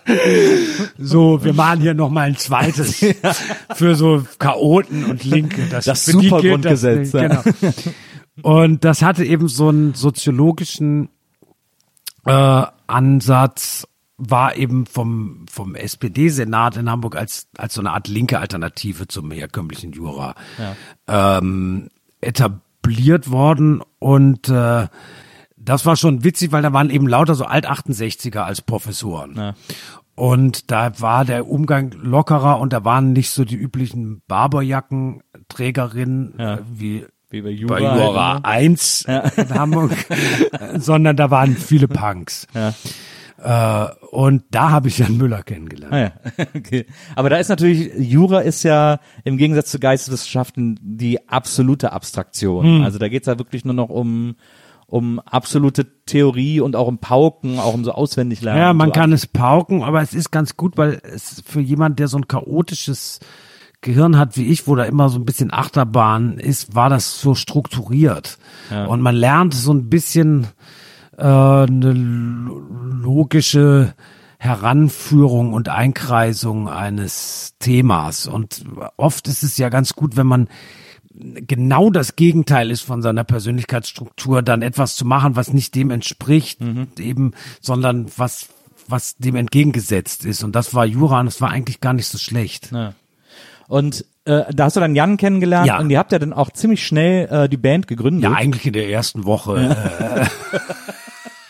So, 0.98 1.44
wir 1.44 1.54
machen 1.54 1.82
hier 1.82 1.94
noch 1.94 2.10
mal 2.10 2.24
ein 2.24 2.38
zweites 2.38 3.06
für 3.76 3.96
so 3.96 4.26
Chaoten 4.40 5.06
und 5.06 5.24
Linke. 5.24 5.68
Das, 5.70 5.86
Das 5.86 6.06
Supergrundgesetz, 6.06 7.12
genau. 7.12 7.42
Und 8.42 8.84
das 8.84 9.02
hatte 9.02 9.24
eben 9.24 9.48
so 9.48 9.70
einen 9.70 9.94
soziologischen 9.94 11.10
äh, 12.26 12.64
Ansatz, 12.88 13.88
war 14.18 14.56
eben 14.56 14.86
vom, 14.86 15.46
vom 15.50 15.76
SPD-Senat 15.76 16.78
in 16.78 16.90
Hamburg 16.90 17.16
als, 17.16 17.48
als 17.58 17.74
so 17.74 17.82
eine 17.82 17.92
Art 17.92 18.08
linke 18.08 18.40
Alternative 18.40 19.08
zum 19.08 19.32
herkömmlichen 19.32 19.92
Jura 19.92 20.36
ähm, 21.08 21.90
etabliert 22.22 23.30
worden. 23.30 23.82
Und 24.00 24.50
äh, 24.50 24.88
das 25.66 25.86
war 25.86 25.96
schon 25.96 26.24
witzig, 26.24 26.52
weil 26.52 26.62
da 26.62 26.74
waren 26.74 26.90
eben 26.90 27.08
lauter 27.08 27.36
so 27.36 27.46
Alt-68er 27.46 28.40
als 28.40 28.62
Professoren. 28.62 29.54
Und 30.16 30.72
da 30.72 31.00
war 31.02 31.26
der 31.26 31.48
Umgang 31.48 31.92
lockerer 31.92 32.60
und 32.60 32.72
da 32.72 32.86
waren 32.86 33.12
nicht 33.12 33.32
so 33.32 33.44
die 33.44 33.58
üblichen 33.58 34.22
Barberjackenträgerinnen 34.28 36.40
äh, 36.40 36.60
wie 36.74 37.06
Wie 37.30 37.42
bei 37.42 37.50
bei 37.50 37.54
Jura. 37.54 37.80
Jura 37.80 38.34
halt, 38.36 38.44
ne? 38.44 38.50
1 38.50 39.08
in 39.36 39.50
Hamburg, 39.50 39.92
sondern 40.78 41.18
da 41.18 41.32
waren 41.32 41.58
viele 41.58 41.90
Punks. 41.90 42.48
Äh, 43.46 43.88
und 44.12 44.44
da 44.52 44.72
habe 44.72 44.88
ich 44.88 44.98
Jan 44.98 45.18
Müller 45.18 45.44
kennengelernt. 45.44 45.94
Ah, 45.94 46.00
ja. 46.00 46.12
okay. 46.56 46.86
Aber 47.16 47.30
da 47.30 47.38
ist 47.38 47.50
natürlich, 47.50 47.92
Jura 47.98 48.40
ist 48.40 48.64
ja 48.64 49.00
im 49.24 49.38
Gegensatz 49.38 49.70
zu 49.70 49.80
Geisteswissenschaften 49.80 50.80
die 50.82 51.28
absolute 51.28 51.92
Abstraktion. 51.92 52.66
Hm. 52.66 52.84
Also 52.84 52.98
da 52.98 53.10
geht's 53.10 53.28
ja 53.28 53.38
wirklich 53.38 53.66
nur 53.66 53.74
noch 53.74 53.90
um, 53.90 54.36
um 54.88 55.20
absolute 55.20 55.86
Theorie 56.06 56.60
und 56.60 56.76
auch 56.76 56.88
um 56.88 57.00
Pauken, 57.00 57.60
auch 57.60 57.74
um 57.74 57.84
so 57.84 57.92
auswendig 57.92 58.42
lernen. 58.42 58.62
Ja, 58.62 58.74
man 58.74 58.90
so. 58.90 58.94
kann 58.94 59.12
es 59.14 59.26
pauken, 59.28 59.84
aber 59.84 60.02
es 60.02 60.14
ist 60.14 60.32
ganz 60.32 60.56
gut, 60.58 60.78
weil 60.78 61.02
es 61.04 61.42
für 61.46 61.60
jemand, 61.62 62.00
der 62.00 62.08
so 62.08 62.18
ein 62.18 62.28
chaotisches 62.28 63.20
Gehirn 63.82 64.18
hat 64.18 64.38
wie 64.38 64.46
ich, 64.46 64.68
wo 64.68 64.76
da 64.76 64.84
immer 64.84 65.10
so 65.10 65.20
ein 65.20 65.26
bisschen 65.26 65.54
Achterbahn 65.54 66.40
ist, 66.40 66.74
war 66.76 66.90
das 66.90 67.20
so 67.20 67.36
strukturiert. 67.36 68.38
Und 68.88 69.02
man 69.02 69.16
lernt 69.16 69.54
so 69.54 69.74
ein 69.74 69.90
bisschen 69.90 70.48
äh, 71.18 71.24
eine 71.24 71.92
lo- 71.94 72.64
logische 73.04 73.94
Heranführung 74.40 75.54
und 75.54 75.70
Einkreisung 75.70 76.68
eines 76.68 77.56
Themas. 77.60 78.28
Und 78.28 78.66
oft 78.98 79.28
ist 79.28 79.44
es 79.44 79.58
ja 79.58 79.70
ganz 79.70 79.94
gut, 79.94 80.18
wenn 80.18 80.28
man 80.28 80.48
genau 81.18 81.90
das 81.90 82.16
Gegenteil 82.16 82.72
ist 82.72 82.82
von 82.82 83.02
seiner 83.02 83.24
Persönlichkeitsstruktur, 83.24 84.42
dann 84.42 84.62
etwas 84.62 84.96
zu 84.96 85.06
machen, 85.06 85.36
was 85.36 85.54
nicht 85.54 85.76
dem 85.76 85.92
entspricht, 85.92 86.60
eben, 87.00 87.34
sondern 87.62 88.08
was 88.18 88.48
was 88.88 89.16
dem 89.18 89.36
entgegengesetzt 89.36 90.26
ist. 90.26 90.44
Und 90.44 90.56
das 90.56 90.76
war 90.76 90.86
Jura 90.86 91.20
und 91.22 91.26
das 91.26 91.42
war 91.42 91.50
eigentlich 91.50 91.82
gar 91.82 91.94
nicht 91.94 92.08
so 92.08 92.20
schlecht. 92.20 92.70
Und 93.68 94.06
äh, 94.26 94.44
da 94.54 94.66
hast 94.66 94.76
du 94.76 94.80
dann 94.80 94.96
Jan 94.96 95.18
kennengelernt 95.18 95.66
Ja. 95.68 95.80
und 95.80 95.90
ihr 95.90 95.98
habt 95.98 96.12
ja 96.12 96.20
dann 96.20 96.34
auch 96.34 96.52
ziemlich 96.52 96.86
schnell 96.86 97.28
äh, 97.30 97.50
die 97.50 97.58
Band 97.58 97.88
gegründet. 97.88 98.24
Ja, 98.24 98.34
eigentlich 98.34 98.66
in 98.68 98.74
der 98.74 98.88
ersten 98.90 99.26
Woche. 99.26 99.58
Äh, 99.58 100.26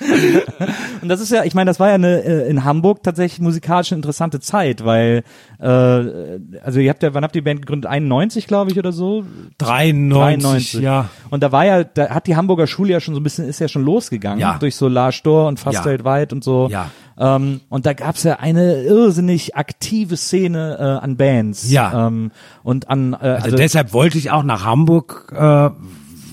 Und 1.01 1.09
das 1.09 1.19
ist 1.21 1.31
ja, 1.31 1.43
ich 1.43 1.53
meine, 1.53 1.69
das 1.69 1.79
war 1.79 1.89
ja 1.89 1.95
eine 1.95 2.23
äh, 2.23 2.49
in 2.49 2.63
Hamburg 2.63 3.03
tatsächlich 3.03 3.39
musikalisch 3.39 3.91
eine 3.91 3.97
interessante 3.99 4.39
Zeit, 4.39 4.83
weil 4.85 5.23
äh, 5.59 5.65
also 5.65 6.79
ihr 6.79 6.89
habt 6.89 7.03
ja, 7.03 7.13
wann 7.13 7.23
habt 7.23 7.35
ihr 7.35 7.41
die 7.41 7.45
Band 7.45 7.61
gegründet? 7.61 7.89
91, 7.89 8.47
glaube 8.47 8.71
ich, 8.71 8.79
oder 8.79 8.91
so? 8.91 9.23
93, 9.59 10.73
ja. 10.81 11.09
Und 11.29 11.43
da 11.43 11.51
war 11.51 11.65
ja, 11.65 11.83
da 11.83 12.09
hat 12.09 12.27
die 12.27 12.35
Hamburger 12.35 12.67
Schule 12.67 12.91
ja 12.93 12.99
schon 12.99 13.13
so 13.13 13.19
ein 13.19 13.23
bisschen, 13.23 13.47
ist 13.47 13.59
ja 13.59 13.67
schon 13.67 13.83
losgegangen 13.83 14.39
Ja. 14.39 14.57
durch 14.59 14.75
so 14.75 14.87
La 14.87 15.11
Stor 15.11 15.47
und 15.47 15.59
fast 15.59 15.79
Ja. 15.79 15.85
weltweit 15.85 16.33
und 16.33 16.43
so. 16.43 16.67
Ja. 16.71 16.89
Ähm, 17.17 17.61
und 17.69 17.85
da 17.85 17.93
gab's 17.93 18.23
ja 18.23 18.39
eine 18.39 18.81
irrsinnig 18.83 19.55
aktive 19.55 20.17
Szene 20.17 20.77
äh, 20.79 21.03
an 21.03 21.15
Bands. 21.17 21.69
Ja. 21.71 22.07
Ähm, 22.07 22.31
und 22.63 22.89
an 22.89 23.13
äh, 23.13 23.17
Also, 23.17 23.45
also, 23.45 23.57
deshalb 23.57 23.93
wollte 23.93 24.17
ich 24.17 24.31
auch 24.31 24.43
nach 24.43 24.65
Hamburg, 24.65 25.31
äh, 25.35 25.69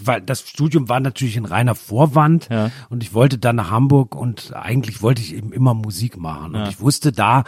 weil 0.07 0.21
das 0.23 0.41
Studium 0.49 0.89
war 0.89 1.01
natürlich 1.01 1.37
ein 1.37 1.45
reiner 1.45 1.75
Vorwand 1.75 2.49
Ja. 2.51 2.71
und 2.91 3.03
ich 3.03 3.15
wollte 3.15 3.39
dann 3.39 3.57
nach 3.57 3.71
Hamburg 3.71 4.15
und 4.15 4.53
eigentlich 4.55 5.03
wollte 5.03 5.23
ich 5.23 5.35
eben 5.35 5.53
immer 5.53 5.75
Musik 5.75 6.17
machen. 6.17 6.55
Und 6.55 6.69
ich 6.69 6.81
wusste, 6.81 7.13
da 7.13 7.45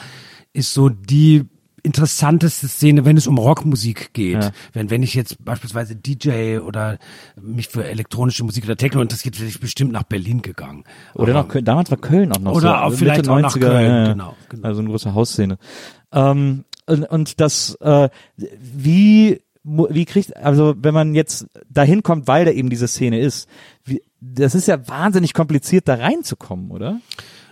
ist 0.53 0.73
so 0.75 0.89
die 0.89 1.45
interessanteste 1.83 2.67
Szene, 2.67 3.05
wenn 3.05 3.19
es 3.19 3.27
um 3.27 3.37
Rockmusik 3.37 4.15
geht. 4.15 4.43
Ja. 4.43 4.51
Wenn, 4.73 4.89
wenn 4.89 5.03
ich 5.03 5.13
jetzt 5.15 5.45
beispielsweise 5.45 5.95
DJ 5.95 6.57
oder 6.59 6.97
mich 7.39 7.69
für 7.69 7.85
elektronische 7.85 8.43
Musik 8.43 8.65
oder 8.65 8.77
Techno 8.79 9.03
interessiert, 9.03 9.39
wäre 9.39 9.49
ich 9.51 9.61
bestimmt 9.61 9.93
nach 9.93 10.05
Berlin 10.05 10.41
gegangen. 10.41 10.85
Oder 11.15 11.35
Aber- 11.35 11.43
nach 11.43 11.49
Köln, 11.49 11.65
damals 11.67 11.91
war 11.91 11.99
Köln 11.99 12.33
auch 12.33 12.39
noch 12.41 12.53
Oder 12.53 12.61
so. 12.61 12.69
auch 12.75 12.81
also 12.85 12.97
vielleicht 12.97 13.29
auch 13.29 13.39
nach 13.39 13.55
90er, 13.55 13.61
Köln, 13.61 13.85
ja, 13.91 13.99
ja. 14.05 14.09
genau, 14.13 14.35
genau. 14.49 14.67
Also 14.67 14.81
eine 14.81 14.89
große 14.89 15.15
Hausszene. 15.15 15.59
Ähm, 16.13 16.65
und, 16.87 17.03
und 17.05 17.41
das, 17.41 17.75
äh, 17.83 18.09
wie, 18.39 19.43
wie 19.65 20.05
kriegt, 20.05 20.37
also 20.37 20.75
wenn 20.79 20.95
man 20.95 21.15
jetzt 21.15 21.47
dahin 21.71 22.03
kommt, 22.03 22.29
weil 22.29 22.45
da 22.45 22.51
eben 22.51 22.71
diese 22.71 22.87
Szene 22.87 23.19
ist, 23.19 23.49
wie, 23.85 24.03
das 24.21 24.55
ist 24.55 24.69
ja 24.69 24.87
wahnsinnig 24.89 25.33
kompliziert, 25.33 25.89
da 25.89 25.95
reinzukommen, 25.95 26.71
oder? 26.71 27.01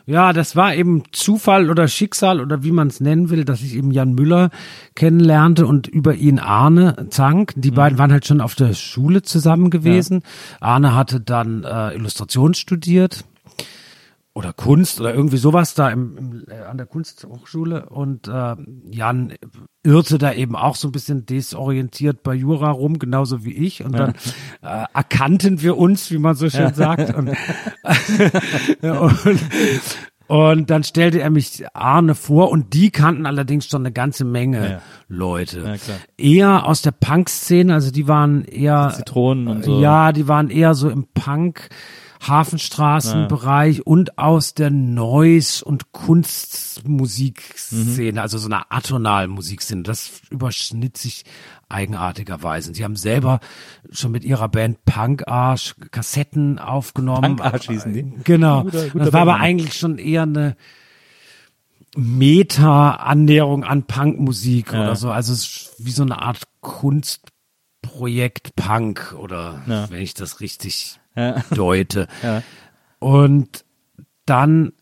Ja, 0.04 0.32
das 0.32 0.56
war 0.56 0.74
eben 0.74 1.04
Zufall 1.12 1.70
oder 1.70 1.86
Schicksal 1.86 2.40
oder 2.40 2.64
wie 2.64 2.72
man 2.72 2.88
es 2.88 3.00
nennen 3.00 3.30
will, 3.30 3.44
dass 3.44 3.62
ich 3.62 3.76
eben 3.76 3.92
Jan 3.92 4.14
Müller 4.14 4.50
kennenlernte 4.94 5.66
und 5.66 5.86
über 5.86 6.14
ihn 6.14 6.40
Arne 6.40 7.06
Zank. 7.10 7.52
Die 7.56 7.70
beiden 7.70 7.98
waren 7.98 8.10
halt 8.10 8.26
schon 8.26 8.40
auf 8.40 8.56
der 8.56 8.74
Schule 8.74 9.22
zusammen 9.22 9.70
gewesen. 9.70 10.22
Arne 10.60 10.96
hatte 10.96 11.20
dann 11.20 11.62
äh, 11.62 11.94
Illustration 11.94 12.54
studiert 12.54 13.24
oder 14.34 14.52
Kunst 14.54 14.98
oder 15.00 15.14
irgendwie 15.14 15.36
sowas 15.36 15.74
da 15.74 15.90
im, 15.90 16.16
im, 16.16 16.44
äh, 16.48 16.62
an 16.62 16.78
der 16.78 16.86
Kunsthochschule 16.86 17.90
und 17.90 18.28
äh, 18.28 18.56
Jan 18.90 19.34
irrte 19.82 20.16
da 20.16 20.32
eben 20.32 20.56
auch 20.56 20.74
so 20.76 20.88
ein 20.88 20.92
bisschen 20.92 21.26
desorientiert 21.26 22.22
bei 22.22 22.34
Jura 22.34 22.70
rum, 22.70 22.98
genauso 22.98 23.44
wie 23.44 23.52
ich 23.52 23.84
und 23.84 23.92
dann 23.92 24.14
äh, 24.62 24.84
erkannten 24.94 25.60
wir 25.60 25.76
uns, 25.76 26.10
wie 26.10 26.18
man 26.18 26.34
so 26.34 26.48
schön 26.48 26.72
sagt 26.72 27.14
und, 27.14 27.28
und, 28.82 29.40
und 30.28 30.70
dann 30.70 30.82
stellte 30.84 31.20
er 31.20 31.30
mich 31.30 31.64
Arne 31.74 32.14
vor 32.14 32.50
und 32.50 32.72
die 32.74 32.90
kannten 32.90 33.26
allerdings 33.26 33.66
schon 33.66 33.82
eine 33.82 33.92
ganze 33.92 34.24
Menge 34.24 34.70
Ja. 34.70 34.82
Leute. 35.08 35.60
Ja. 35.60 35.94
Eher 36.16 36.66
aus 36.66 36.80
der 36.82 36.92
Punk-Szene, 36.92 37.74
also 37.74 37.90
die 37.90 38.08
waren 38.08 38.44
eher 38.44 38.92
Zitronen 38.96 39.48
und 39.48 39.64
so. 39.64 39.80
ja, 39.80 40.12
die 40.12 40.26
waren 40.28 40.48
eher 40.48 40.74
so 40.74 40.88
im 40.88 41.06
Punk. 41.12 41.68
Hafenstraßenbereich 42.28 43.86
und 43.86 44.18
aus 44.18 44.54
der 44.54 44.70
Noise- 44.70 45.64
und 45.64 45.92
Kunstmusikszene, 45.92 48.20
also 48.22 48.38
so 48.38 48.46
einer 48.48 48.66
atonalen 48.70 49.30
Musikszene. 49.30 49.82
Das 49.82 50.20
überschnitt 50.30 50.96
sich 50.96 51.24
eigenartigerweise. 51.68 52.74
Sie 52.74 52.84
haben 52.84 52.96
selber 52.96 53.40
schon 53.90 54.12
mit 54.12 54.24
ihrer 54.24 54.48
Band 54.48 54.84
Punk 54.84 55.26
Arsch 55.26 55.74
Kassetten 55.90 56.58
aufgenommen. 56.58 57.36
Punk 57.36 57.40
Arsch 57.54 57.66
hießen 57.68 57.92
die? 57.92 58.12
Genau. 58.24 58.62
Guter- 58.64 58.88
guter 58.90 59.04
das 59.06 59.12
war 59.12 59.22
aber 59.22 59.36
eigentlich 59.36 59.74
schon 59.74 59.98
eher 59.98 60.22
eine 60.22 60.56
Meta-Annäherung 61.96 63.64
an 63.64 63.84
Punkmusik 63.84 64.72
Ja. 64.72 64.82
oder 64.84 64.96
so. 64.96 65.10
Also 65.10 65.32
es 65.32 65.40
ist 65.42 65.72
wie 65.78 65.90
so 65.90 66.02
eine 66.02 66.22
Art 66.22 66.42
Kunstprojekt 66.60 68.54
Punk 68.56 69.14
oder 69.18 69.62
Ja. 69.66 69.90
wenn 69.90 70.00
ich 70.00 70.14
das 70.14 70.40
richtig 70.40 70.98
Ja. 71.16 71.42
deute. 71.54 72.08
Ja. 72.22 72.42
Und 72.98 73.64
dann 74.26 74.72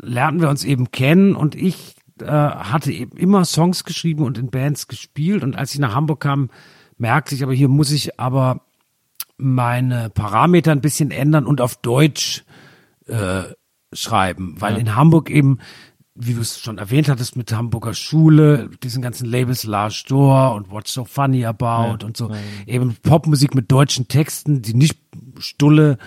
lernten 0.00 0.40
wir 0.40 0.48
uns 0.48 0.64
eben 0.64 0.90
kennen 0.90 1.34
und 1.34 1.54
ich 1.54 1.96
äh, 2.20 2.26
hatte 2.26 2.92
eben 2.92 3.16
immer 3.16 3.44
Songs 3.44 3.84
geschrieben 3.84 4.24
und 4.24 4.38
in 4.38 4.50
Bands 4.50 4.88
gespielt 4.88 5.42
und 5.42 5.56
als 5.56 5.72
ich 5.72 5.80
nach 5.80 5.94
Hamburg 5.94 6.20
kam, 6.20 6.50
merkte 6.98 7.34
ich 7.34 7.42
aber 7.42 7.52
hier 7.52 7.68
muss 7.68 7.90
ich 7.90 8.20
aber 8.20 8.62
meine 9.36 10.10
Parameter 10.10 10.72
ein 10.72 10.82
bisschen 10.82 11.10
ändern 11.10 11.46
und 11.46 11.60
auf 11.60 11.76
Deutsch 11.76 12.44
äh, 13.06 13.44
schreiben, 13.92 14.56
weil 14.58 14.76
in 14.76 14.94
Hamburg 14.94 15.30
eben, 15.30 15.58
wie 16.14 16.34
du 16.34 16.40
es 16.40 16.60
schon 16.60 16.78
erwähnt 16.78 17.08
hattest, 17.08 17.36
mit 17.36 17.52
Hamburger 17.52 17.94
Schule, 17.94 18.70
diesen 18.82 19.02
ganzen 19.02 19.26
Labels 19.26 19.64
Large 19.64 20.04
Door 20.08 20.54
und 20.54 20.70
What's 20.70 20.92
So 20.92 21.04
Funny 21.04 21.44
About 21.44 22.04
und 22.04 22.16
so, 22.16 22.30
eben 22.66 22.96
Popmusik 23.02 23.54
mit 23.54 23.72
deutschen 23.72 24.06
Texten, 24.06 24.62
die 24.62 24.74
nicht 24.74 25.00
stulle 25.40 25.98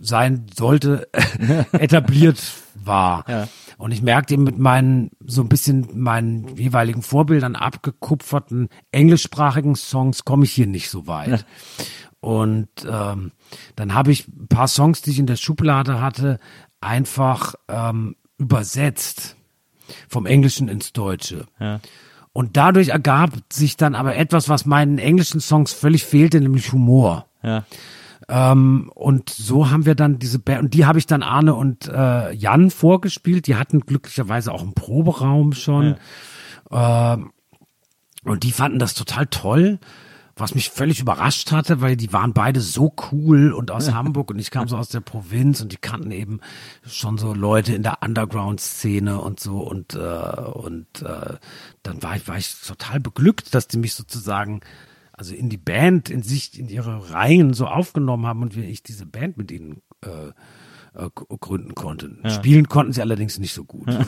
sein 0.00 0.46
sollte, 0.54 1.08
etabliert 1.72 2.40
war. 2.74 3.24
Ja. 3.28 3.48
Und 3.78 3.92
ich 3.92 4.02
merkte 4.02 4.34
eben 4.34 4.44
mit 4.44 4.58
meinen, 4.58 5.10
so 5.26 5.42
ein 5.42 5.48
bisschen 5.48 5.86
meinen 6.00 6.56
jeweiligen 6.56 7.02
Vorbildern 7.02 7.56
abgekupferten 7.56 8.68
englischsprachigen 8.90 9.74
Songs 9.74 10.24
komme 10.24 10.44
ich 10.44 10.52
hier 10.52 10.66
nicht 10.66 10.88
so 10.88 11.06
weit. 11.06 11.44
Und 12.20 12.68
ähm, 12.88 13.32
dann 13.76 13.94
habe 13.94 14.12
ich 14.12 14.26
ein 14.28 14.48
paar 14.48 14.68
Songs, 14.68 15.02
die 15.02 15.10
ich 15.10 15.18
in 15.18 15.26
der 15.26 15.36
Schublade 15.36 16.00
hatte, 16.00 16.38
einfach 16.80 17.54
ähm, 17.68 18.16
übersetzt 18.38 19.36
vom 20.08 20.26
Englischen 20.26 20.68
ins 20.68 20.92
Deutsche. 20.92 21.46
Ja. 21.60 21.80
Und 22.32 22.56
dadurch 22.56 22.88
ergab 22.88 23.30
sich 23.50 23.76
dann 23.76 23.94
aber 23.94 24.16
etwas, 24.16 24.48
was 24.48 24.66
meinen 24.66 24.98
englischen 24.98 25.40
Songs 25.40 25.72
völlig 25.72 26.04
fehlte, 26.04 26.40
nämlich 26.40 26.72
Humor. 26.72 27.26
Ja. 27.42 27.64
Ähm, 28.28 28.90
und 28.94 29.30
so 29.30 29.70
haben 29.70 29.86
wir 29.86 29.94
dann 29.94 30.18
diese 30.18 30.38
Band, 30.38 30.62
und 30.62 30.74
die 30.74 30.86
habe 30.86 30.98
ich 30.98 31.06
dann 31.06 31.22
Arne 31.22 31.54
und 31.54 31.88
äh, 31.88 32.32
Jan 32.32 32.70
vorgespielt. 32.70 33.46
Die 33.46 33.56
hatten 33.56 33.80
glücklicherweise 33.80 34.52
auch 34.52 34.62
einen 34.62 34.74
Proberaum 34.74 35.52
schon. 35.52 35.96
Ähm, 36.70 37.30
und 38.24 38.42
die 38.42 38.52
fanden 38.52 38.78
das 38.78 38.94
total 38.94 39.26
toll, 39.26 39.78
was 40.34 40.54
mich 40.54 40.70
völlig 40.70 41.00
überrascht 41.00 41.52
hatte, 41.52 41.80
weil 41.80 41.96
die 41.96 42.12
waren 42.12 42.34
beide 42.34 42.60
so 42.60 42.92
cool 43.10 43.52
und 43.52 43.70
aus 43.70 43.92
Hamburg 43.92 44.30
und 44.30 44.38
ich 44.38 44.50
kam 44.50 44.68
so 44.68 44.76
aus 44.76 44.90
der 44.90 45.00
Provinz 45.00 45.62
und 45.62 45.72
die 45.72 45.78
kannten 45.78 46.10
eben 46.10 46.40
schon 46.84 47.16
so 47.16 47.32
Leute 47.32 47.74
in 47.74 47.82
der 47.82 48.02
Underground-Szene 48.02 49.18
und 49.18 49.40
so 49.40 49.60
und 49.60 49.94
äh, 49.94 49.98
und 49.98 51.02
äh, 51.02 51.36
dann 51.82 52.02
war 52.02 52.16
ich, 52.16 52.28
war 52.28 52.36
ich 52.36 52.54
total 52.60 53.00
beglückt, 53.00 53.54
dass 53.54 53.68
die 53.68 53.78
mich 53.78 53.94
sozusagen 53.94 54.60
also 55.16 55.34
in 55.34 55.48
die 55.48 55.56
Band, 55.56 56.10
in 56.10 56.22
sich, 56.22 56.58
in 56.58 56.68
ihre 56.68 57.10
Reihen 57.10 57.54
so 57.54 57.66
aufgenommen 57.66 58.26
haben 58.26 58.42
und 58.42 58.54
wie 58.54 58.64
ich 58.64 58.82
diese 58.82 59.06
Band 59.06 59.36
mit 59.38 59.50
ihnen 59.50 59.82
äh, 60.04 60.28
äh, 60.94 61.10
gründen 61.14 61.74
konnte. 61.74 62.16
Spielen 62.28 62.68
konnten 62.68 62.92
sie 62.92 63.00
allerdings 63.00 63.38
nicht 63.38 63.54
so 63.54 63.64
gut. 63.64 63.88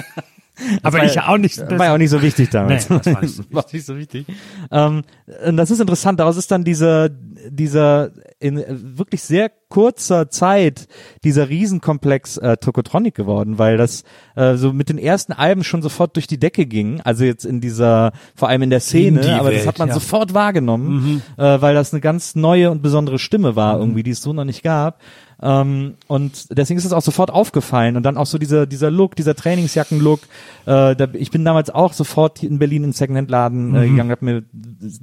Aber 0.82 0.98
war 0.98 1.04
ich 1.04 1.14
ja- 1.14 1.28
auch 1.28 1.38
nicht. 1.38 1.58
War 1.58 1.86
ja 1.86 1.94
auch 1.94 1.98
nicht 1.98 2.10
so 2.10 2.22
wichtig 2.22 2.50
damals. 2.50 2.88
Nee, 2.88 2.98
das 2.98 3.14
war 3.14 3.22
nicht 3.22 3.34
so 3.34 3.42
war 3.50 3.64
nicht 3.72 3.86
so 3.86 3.96
wichtig. 3.96 4.26
Ähm, 4.70 5.02
und 5.46 5.56
das 5.56 5.70
ist 5.70 5.80
interessant. 5.80 6.20
Daraus 6.20 6.36
ist 6.36 6.50
dann 6.50 6.64
dieser, 6.64 7.08
dieser 7.08 8.10
in 8.40 8.62
wirklich 8.96 9.22
sehr 9.22 9.50
kurzer 9.68 10.30
Zeit 10.30 10.86
dieser 11.24 11.48
Riesenkomplex 11.48 12.38
äh, 12.38 12.56
Tokotronic 12.56 13.14
geworden, 13.14 13.58
weil 13.58 13.76
das 13.76 14.04
äh, 14.36 14.54
so 14.54 14.72
mit 14.72 14.88
den 14.88 14.98
ersten 14.98 15.32
Alben 15.32 15.64
schon 15.64 15.82
sofort 15.82 16.16
durch 16.16 16.26
die 16.26 16.38
Decke 16.38 16.66
ging. 16.66 17.00
Also 17.02 17.24
jetzt 17.24 17.44
in 17.44 17.60
dieser, 17.60 18.12
vor 18.34 18.48
allem 18.48 18.62
in 18.62 18.70
der 18.70 18.80
Szene, 18.80 19.20
Indie-Welt, 19.20 19.40
aber 19.40 19.50
das 19.50 19.66
hat 19.66 19.78
man 19.78 19.88
ja. 19.88 19.94
sofort 19.94 20.34
wahrgenommen, 20.34 21.22
äh, 21.36 21.60
weil 21.60 21.74
das 21.74 21.92
eine 21.92 22.00
ganz 22.00 22.34
neue 22.34 22.70
und 22.70 22.82
besondere 22.82 23.18
Stimme 23.18 23.56
war, 23.56 23.78
irgendwie, 23.78 24.02
die 24.02 24.12
es 24.12 24.22
so 24.22 24.32
noch 24.32 24.44
nicht 24.44 24.62
gab. 24.62 25.00
Ähm, 25.40 25.94
und 26.08 26.56
deswegen 26.56 26.78
ist 26.78 26.84
es 26.84 26.92
auch 26.92 27.02
sofort 27.02 27.30
aufgefallen 27.30 27.96
und 27.96 28.02
dann 28.02 28.16
auch 28.16 28.26
so 28.26 28.38
dieser 28.38 28.66
dieser 28.66 28.90
Look, 28.90 29.14
dieser 29.14 29.36
Trainingsjacken-Look. 29.36 30.20
Äh, 30.66 30.96
da, 30.96 31.08
ich 31.12 31.30
bin 31.30 31.44
damals 31.44 31.70
auch 31.70 31.92
sofort 31.92 32.42
in 32.42 32.58
Berlin 32.58 32.78
in 32.78 32.90
den 32.90 32.92
Secondhand-Laden 32.92 33.74
äh, 33.74 33.88
gegangen, 33.88 34.10
habe 34.10 34.24
mir 34.24 34.42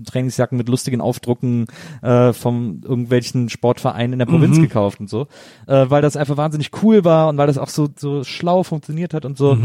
Trainingsjacken 0.06 0.58
mit 0.58 0.68
lustigen 0.68 1.00
Aufdrucken 1.00 1.68
äh, 2.02 2.34
vom 2.34 2.82
irgendwelchen 2.84 3.50
Sportvereinen 3.50 4.14
in 4.14 4.20
der 4.20 4.26
Provinz 4.26 4.60
gekauft 4.60 5.00
und 5.00 5.10
so, 5.10 5.28
äh, 5.68 5.86
weil 5.90 6.02
das 6.02 6.18
einfach 6.18 6.38
wahnsinnig 6.38 6.72
cool 6.84 7.06
war 7.06 7.30
und 7.30 7.38
weil 7.38 7.48
das 7.48 7.58
auch 7.58 7.70
so 7.70 7.88
so 7.96 8.24
schlau 8.24 8.64
funktioniert 8.64 9.14
hat 9.14 9.24
und 9.24 9.38
so. 9.38 9.58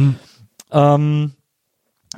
Ähm, 0.72 1.32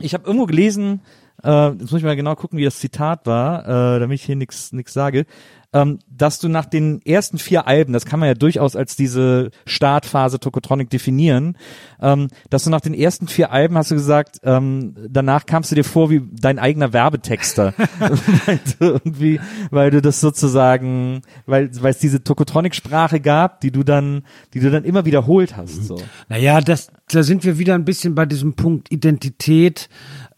ich 0.00 0.14
habe 0.14 0.26
irgendwo 0.26 0.46
gelesen, 0.46 1.00
äh, 1.44 1.70
jetzt 1.70 1.90
muss 1.90 2.00
ich 2.00 2.04
mal 2.04 2.16
genau 2.16 2.34
gucken, 2.34 2.58
wie 2.58 2.64
das 2.64 2.78
Zitat 2.78 3.26
war, 3.26 3.64
äh, 3.96 4.00
damit 4.00 4.16
ich 4.16 4.24
hier 4.24 4.36
nichts 4.36 4.72
nix 4.72 4.92
sage, 4.92 5.26
ähm, 5.72 5.98
dass 6.08 6.38
du 6.38 6.48
nach 6.48 6.66
den 6.66 7.00
ersten 7.04 7.38
vier 7.38 7.66
Alben, 7.66 7.92
das 7.92 8.04
kann 8.04 8.20
man 8.20 8.28
ja 8.28 8.34
durchaus 8.34 8.76
als 8.76 8.94
diese 8.94 9.50
Startphase 9.64 10.38
Tokotronic 10.38 10.90
definieren, 10.90 11.56
ähm, 12.00 12.28
dass 12.50 12.64
du 12.64 12.70
nach 12.70 12.80
den 12.80 12.94
ersten 12.94 13.26
vier 13.26 13.52
Alben 13.52 13.76
hast 13.78 13.90
du 13.90 13.94
gesagt, 13.94 14.38
ähm, 14.42 14.94
danach 15.08 15.46
kamst 15.46 15.70
du 15.70 15.74
dir 15.74 15.84
vor 15.84 16.10
wie 16.10 16.22
dein 16.30 16.58
eigener 16.58 16.92
Werbetexter, 16.92 17.72
weil 17.98 18.60
du 18.78 18.84
irgendwie, 18.84 19.40
weil 19.70 19.90
du 19.90 20.02
das 20.02 20.20
sozusagen, 20.20 21.22
weil 21.46 21.70
weil 21.80 21.92
es 21.92 21.98
diese 21.98 22.22
Tokotronic-Sprache 22.22 23.20
gab, 23.20 23.60
die 23.60 23.70
du 23.70 23.82
dann, 23.82 24.24
die 24.52 24.60
du 24.60 24.70
dann 24.70 24.84
immer 24.84 25.04
wiederholt 25.06 25.56
hast. 25.56 25.84
So. 25.84 25.98
Naja, 26.28 26.60
das, 26.60 26.92
da 27.08 27.22
sind 27.22 27.44
wir 27.44 27.58
wieder 27.58 27.74
ein 27.74 27.84
bisschen 27.84 28.14
bei 28.14 28.26
diesem 28.26 28.54
Punkt 28.54 28.92
Identität, 28.92 29.88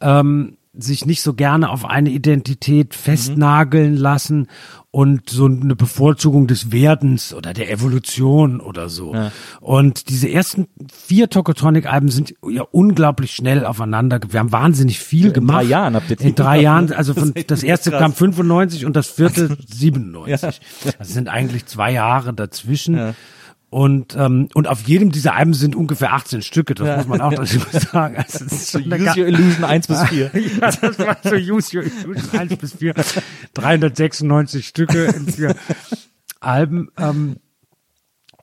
ähm, 0.00 0.56
sich 0.76 1.06
nicht 1.06 1.22
so 1.22 1.34
gerne 1.34 1.70
auf 1.70 1.84
eine 1.84 2.10
Identität 2.10 2.94
festnageln 2.94 3.96
lassen 3.96 4.48
und 4.90 5.28
so 5.30 5.46
eine 5.46 5.74
Bevorzugung 5.74 6.46
des 6.46 6.70
Werdens 6.72 7.34
oder 7.34 7.52
der 7.52 7.70
Evolution 7.70 8.60
oder 8.60 8.88
so. 8.88 9.14
Und 9.60 10.08
diese 10.08 10.28
ersten 10.28 10.66
vier 10.92 11.28
Tokotronic-Alben 11.30 12.08
sind 12.10 12.34
ja 12.48 12.62
unglaublich 12.70 13.32
schnell 13.32 13.66
aufeinander. 13.66 14.20
Wir 14.28 14.40
haben 14.40 14.52
wahnsinnig 14.52 15.00
viel 15.00 15.32
gemacht. 15.32 15.58
drei 15.62 15.68
Jahren 15.68 15.94
habt 15.96 16.10
ihr 16.10 16.20
In 16.20 16.34
drei 16.34 16.60
Jahren, 16.60 16.86
ne? 16.86 16.96
also 16.96 17.14
von, 17.14 17.32
Das 17.34 17.46
das 17.46 17.62
erste 17.62 17.90
krass. 17.90 18.00
kam 18.00 18.12
95 18.12 18.86
und 18.86 18.94
das 18.94 19.08
vierte 19.10 19.56
97. 19.66 20.60
Das 20.98 21.08
sind 21.08 21.28
eigentlich 21.28 21.66
zwei 21.66 21.92
Jahre 21.92 22.32
dazwischen. 22.32 23.14
Und, 23.74 24.14
ähm, 24.16 24.48
und 24.54 24.68
auf 24.68 24.82
jedem 24.82 25.10
dieser 25.10 25.34
Alben 25.34 25.52
sind 25.52 25.74
ungefähr 25.74 26.12
18 26.12 26.42
Stücke, 26.42 26.76
das 26.76 26.98
muss 26.98 27.06
man 27.08 27.20
auch 27.20 27.34
dazu 27.34 27.58
sagen. 27.58 28.16
Also, 28.16 28.78
eine 28.78 29.00
Use 29.00 29.20
Your 29.20 29.26
Illusion 29.26 29.64
1 29.64 29.86
bis 29.88 30.02
4. 30.04 30.30
ja, 30.60 30.70
das 30.70 30.98
war 31.00 31.16
so 31.24 31.34
Use 31.34 31.76
Your 31.76 31.82
Illusion 31.82 32.38
1 32.38 32.56
bis 32.58 32.74
4. 32.74 32.94
396 33.54 34.68
Stücke 34.68 35.06
in 35.06 35.26
vier 35.26 35.56
Alben. 36.38 36.88
Ähm, 36.96 37.38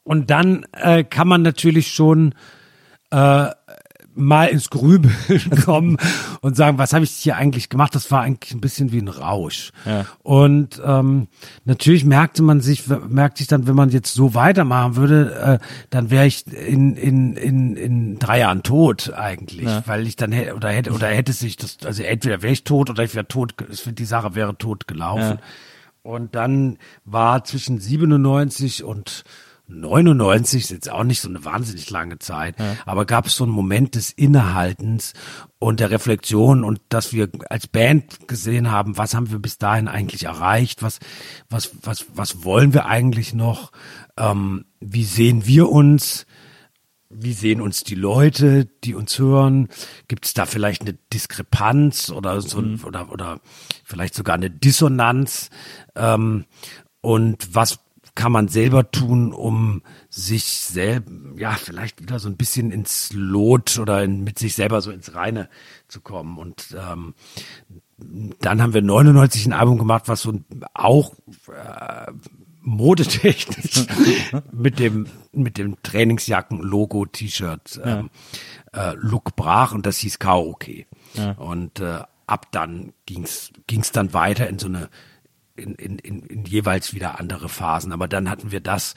und 0.03 0.29
dann 0.29 0.65
äh, 0.73 1.05
kann 1.05 1.29
man 1.29 1.43
natürlich 1.43 1.93
schon 1.93 2.35
äh, 3.11 3.47
mal 4.15 4.47
ins 4.47 4.69
Grübeln 4.69 5.15
kommen 5.65 5.97
und 6.41 6.55
sagen, 6.55 6.77
was 6.77 6.93
habe 6.93 7.03
ich 7.03 7.11
hier 7.11 7.37
eigentlich 7.37 7.69
gemacht? 7.69 7.95
Das 7.95 8.11
war 8.11 8.21
eigentlich 8.21 8.53
ein 8.53 8.61
bisschen 8.61 8.91
wie 8.91 8.99
ein 8.99 9.07
Rausch. 9.07 9.71
Ja. 9.85 10.05
Und 10.23 10.81
ähm, 10.85 11.27
natürlich 11.65 12.05
merkte 12.05 12.43
man 12.43 12.61
sich, 12.61 12.87
merkte 12.87 13.39
sich 13.39 13.47
dann, 13.47 13.67
wenn 13.67 13.75
man 13.75 13.89
jetzt 13.89 14.13
so 14.13 14.33
weitermachen 14.33 14.95
würde, 14.95 15.59
äh, 15.61 15.65
dann 15.89 16.09
wäre 16.09 16.25
ich 16.25 16.47
in, 16.47 16.95
in, 16.95 17.35
in, 17.35 17.75
in 17.75 18.19
drei 18.19 18.39
Jahren 18.39 18.63
tot 18.63 19.13
eigentlich, 19.13 19.67
weil 19.85 20.07
ich 20.07 20.15
dann 20.15 20.31
hätte 20.31 20.55
oder 20.55 20.69
hätte 20.69 20.91
oder 20.91 21.07
hätte 21.07 21.33
sich 21.33 21.57
das, 21.57 21.77
also 21.85 22.03
entweder 22.03 22.41
wäre 22.41 22.53
ich 22.53 22.63
tot 22.63 22.89
oder 22.89 23.03
ich 23.03 23.15
wäre 23.15 23.27
tot, 23.27 23.55
die 23.85 24.05
Sache 24.05 24.35
wäre 24.35 24.57
tot 24.57 24.87
gelaufen. 24.87 25.39
Und 26.03 26.33
dann 26.33 26.77
war 27.05 27.43
zwischen 27.43 27.79
97 27.79 28.83
und 28.83 29.23
99 29.71 30.63
ist 30.63 30.71
jetzt 30.71 30.91
auch 30.91 31.03
nicht 31.03 31.21
so 31.21 31.29
eine 31.29 31.43
wahnsinnig 31.45 31.89
lange 31.89 32.19
Zeit, 32.19 32.55
aber 32.85 33.05
gab 33.05 33.25
es 33.25 33.35
so 33.35 33.43
einen 33.43 33.53
Moment 33.53 33.95
des 33.95 34.11
Innehaltens 34.11 35.13
und 35.59 35.79
der 35.79 35.91
Reflexion 35.91 36.63
und 36.63 36.81
dass 36.89 37.13
wir 37.13 37.29
als 37.49 37.67
Band 37.67 38.27
gesehen 38.27 38.71
haben, 38.71 38.97
was 38.97 39.13
haben 39.13 39.31
wir 39.31 39.39
bis 39.39 39.57
dahin 39.57 39.87
eigentlich 39.87 40.23
erreicht, 40.25 40.83
was, 40.83 40.99
was, 41.49 41.71
was, 41.83 42.05
was 42.13 42.43
wollen 42.43 42.73
wir 42.73 42.85
eigentlich 42.85 43.33
noch, 43.33 43.71
ähm, 44.17 44.65
wie 44.79 45.05
sehen 45.05 45.45
wir 45.45 45.69
uns, 45.69 46.25
wie 47.09 47.33
sehen 47.33 47.61
uns 47.61 47.83
die 47.83 47.95
Leute, 47.95 48.65
die 48.83 48.95
uns 48.95 49.19
hören? 49.19 49.67
Gibt 50.07 50.25
es 50.25 50.33
da 50.33 50.45
vielleicht 50.45 50.81
eine 50.81 50.97
Diskrepanz 51.13 52.09
oder 52.09 52.41
so 52.41 52.59
ein, 52.59 52.81
oder 52.83 53.11
oder 53.11 53.41
vielleicht 53.83 54.15
sogar 54.15 54.35
eine 54.35 54.49
Dissonanz? 54.49 55.49
Ähm, 55.95 56.45
und 57.01 57.53
was 57.53 57.79
kann 58.15 58.31
man 58.31 58.47
selber 58.47 58.91
tun, 58.91 59.33
um 59.33 59.81
sich 60.09 60.43
selbst, 60.43 61.11
ja, 61.37 61.51
vielleicht 61.51 62.01
wieder 62.01 62.19
so 62.19 62.29
ein 62.29 62.37
bisschen 62.37 62.71
ins 62.71 63.11
Lot 63.13 63.79
oder 63.79 64.03
in, 64.03 64.23
mit 64.23 64.37
sich 64.37 64.55
selber 64.55 64.81
so 64.81 64.91
ins 64.91 65.15
Reine 65.15 65.49
zu 65.87 66.01
kommen? 66.01 66.37
Und 66.37 66.75
ähm, 66.77 67.13
dann 68.39 68.61
haben 68.61 68.73
wir 68.73 68.81
99 68.81 69.45
ein 69.45 69.53
Album 69.53 69.77
gemacht, 69.77 70.03
was 70.07 70.21
so 70.21 70.33
auch 70.73 71.13
äh, 71.47 72.11
modetechnisch 72.61 73.85
mit 74.51 74.79
dem 74.79 75.07
mit 75.31 75.57
dem 75.57 75.81
Trainingsjacken 75.81 76.59
Logo 76.61 77.05
T-Shirt 77.05 77.81
ähm, 77.83 78.09
äh, 78.73 78.93
Look 78.95 79.35
brach 79.35 79.73
und 79.73 79.85
das 79.85 79.97
hieß 79.97 80.19
Karaoke 80.19 80.85
und 81.37 81.79
äh, 81.79 82.01
ab 82.27 82.51
dann 82.51 82.93
ging's 83.05 83.51
ging's 83.65 83.91
dann 83.91 84.13
weiter 84.13 84.47
in 84.47 84.59
so 84.59 84.67
eine 84.67 84.89
in, 85.61 85.75
in, 85.75 85.99
in, 85.99 86.19
in 86.23 86.43
jeweils 86.45 86.93
wieder 86.93 87.19
andere 87.19 87.47
Phasen 87.49 87.91
aber 87.91 88.07
dann 88.07 88.29
hatten 88.29 88.51
wir 88.51 88.59
das 88.59 88.95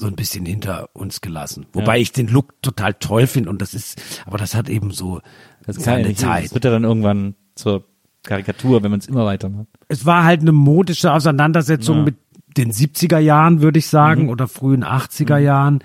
so 0.00 0.06
ein 0.06 0.16
bisschen 0.16 0.46
hinter 0.46 0.88
uns 0.94 1.20
gelassen 1.20 1.66
wobei 1.72 2.00
ich 2.00 2.12
den 2.12 2.28
Look 2.28 2.60
total 2.62 2.94
toll 2.94 3.26
finde 3.26 3.50
und 3.50 3.60
das 3.60 3.74
ist 3.74 4.00
aber 4.26 4.38
das 4.38 4.54
hat 4.54 4.68
eben 4.68 4.90
so 4.92 5.20
Das 5.66 5.76
kann 5.76 5.84
ja 5.84 5.92
seine 5.96 6.08
nicht, 6.08 6.20
Zeit 6.20 6.44
das 6.46 6.54
wird 6.54 6.64
ja 6.64 6.70
dann 6.70 6.84
irgendwann 6.84 7.34
zur 7.54 7.84
Karikatur, 8.24 8.82
wenn 8.82 8.90
man 8.90 9.00
es 9.00 9.06
immer 9.06 9.26
weitermacht. 9.26 9.66
es 9.88 10.06
war 10.06 10.24
halt 10.24 10.40
eine 10.40 10.52
modische 10.52 11.12
Auseinandersetzung 11.12 11.98
Ja. 11.98 12.02
mit 12.04 12.16
den 12.56 12.72
70er 12.72 13.18
Jahren, 13.18 13.60
würde 13.60 13.78
ich 13.80 13.88
sagen, 13.88 14.30
oder 14.30 14.46
frühen 14.48 14.82
80er 14.84 15.38
Jahren. 15.38 15.80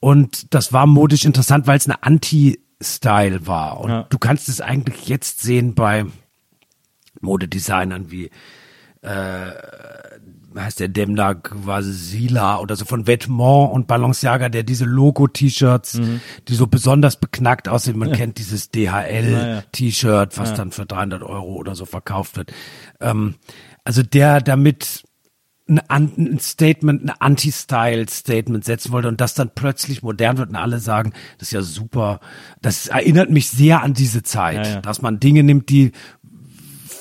Und 0.00 0.54
das 0.54 0.72
war 0.72 0.86
modisch 0.86 1.24
interessant, 1.24 1.66
weil 1.66 1.76
es 1.78 1.86
eine 1.88 2.02
Anti-Style 2.02 3.46
war. 3.46 3.80
Und 3.80 3.90
Ja. 3.90 4.02
du 4.04 4.16
kannst 4.18 4.48
es 4.48 4.60
eigentlich 4.60 5.08
jetzt 5.08 5.40
sehen 5.42 5.74
bei 5.74 6.06
Modedesignern 7.20 8.10
wie 8.10 8.30
wie 9.06 10.60
heißt 10.60 10.80
der 10.80 10.88
Demna 10.88 11.34
Quasila 11.34 12.58
oder 12.60 12.76
so 12.76 12.84
von 12.86 13.06
Vetements 13.06 13.72
und 13.74 13.86
Balenciaga, 13.86 14.48
der 14.48 14.62
diese 14.62 14.84
Logo-T-Shirts, 14.86 16.00
die 16.48 16.54
so 16.54 16.66
besonders 16.66 17.16
beknackt 17.16 17.68
aussehen. 17.68 17.98
Man 17.98 18.12
kennt 18.12 18.38
dieses 18.38 18.70
DHL-T-Shirt, 18.70 20.38
was 20.38 20.54
dann 20.54 20.72
für 20.72 20.86
300 20.86 21.22
Euro 21.22 21.54
oder 21.54 21.74
so 21.74 21.84
verkauft 21.84 22.36
wird. 22.36 22.52
Ähm, 23.00 23.34
also 23.84 24.02
der 24.02 24.40
damit 24.40 25.04
ein 25.88 26.38
Statement, 26.40 27.02
ein 27.02 27.10
Anti-Style-Statement 27.18 28.64
setzen 28.64 28.92
wollte 28.92 29.08
und 29.08 29.20
das 29.20 29.34
dann 29.34 29.50
plötzlich 29.52 30.00
modern 30.02 30.38
wird 30.38 30.50
und 30.50 30.56
alle 30.56 30.78
sagen, 30.78 31.12
das 31.38 31.48
ist 31.48 31.52
ja 31.52 31.62
super. 31.62 32.20
Das 32.62 32.86
erinnert 32.86 33.30
mich 33.30 33.48
sehr 33.50 33.82
an 33.82 33.92
diese 33.92 34.22
Zeit, 34.22 34.64
Ja, 34.64 34.74
ja. 34.74 34.80
dass 34.80 35.02
man 35.02 35.18
Dinge 35.18 35.42
nimmt, 35.42 35.68
die 35.68 35.90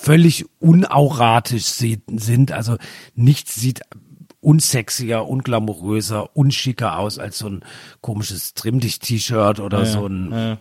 völlig 0.05 0.45
unauratisch 0.59 1.65
sind. 1.65 2.51
Also 2.51 2.77
nichts 3.15 3.55
sieht 3.55 3.81
unsexier, 4.39 5.25
unglamouröser, 5.25 6.37
unschicker 6.37 6.99
aus 6.99 7.17
als 7.17 7.39
so 7.39 7.49
ein 7.49 7.65
komisches 8.01 8.53
Trimmdicht-T-Shirt 8.53 9.59
oder 9.59 9.87
so 9.87 10.05
ein 10.05 10.59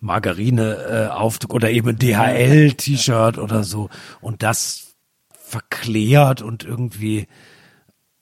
Margarine-Aufdruck 0.00 1.52
oder 1.52 1.70
eben 1.70 1.90
ein 1.90 1.98
DHL-T-Shirt 1.98 3.36
oder 3.36 3.64
so. 3.64 3.90
Und 4.22 4.42
das 4.42 4.94
verklärt 5.30 6.40
und 6.40 6.64
irgendwie, 6.64 7.26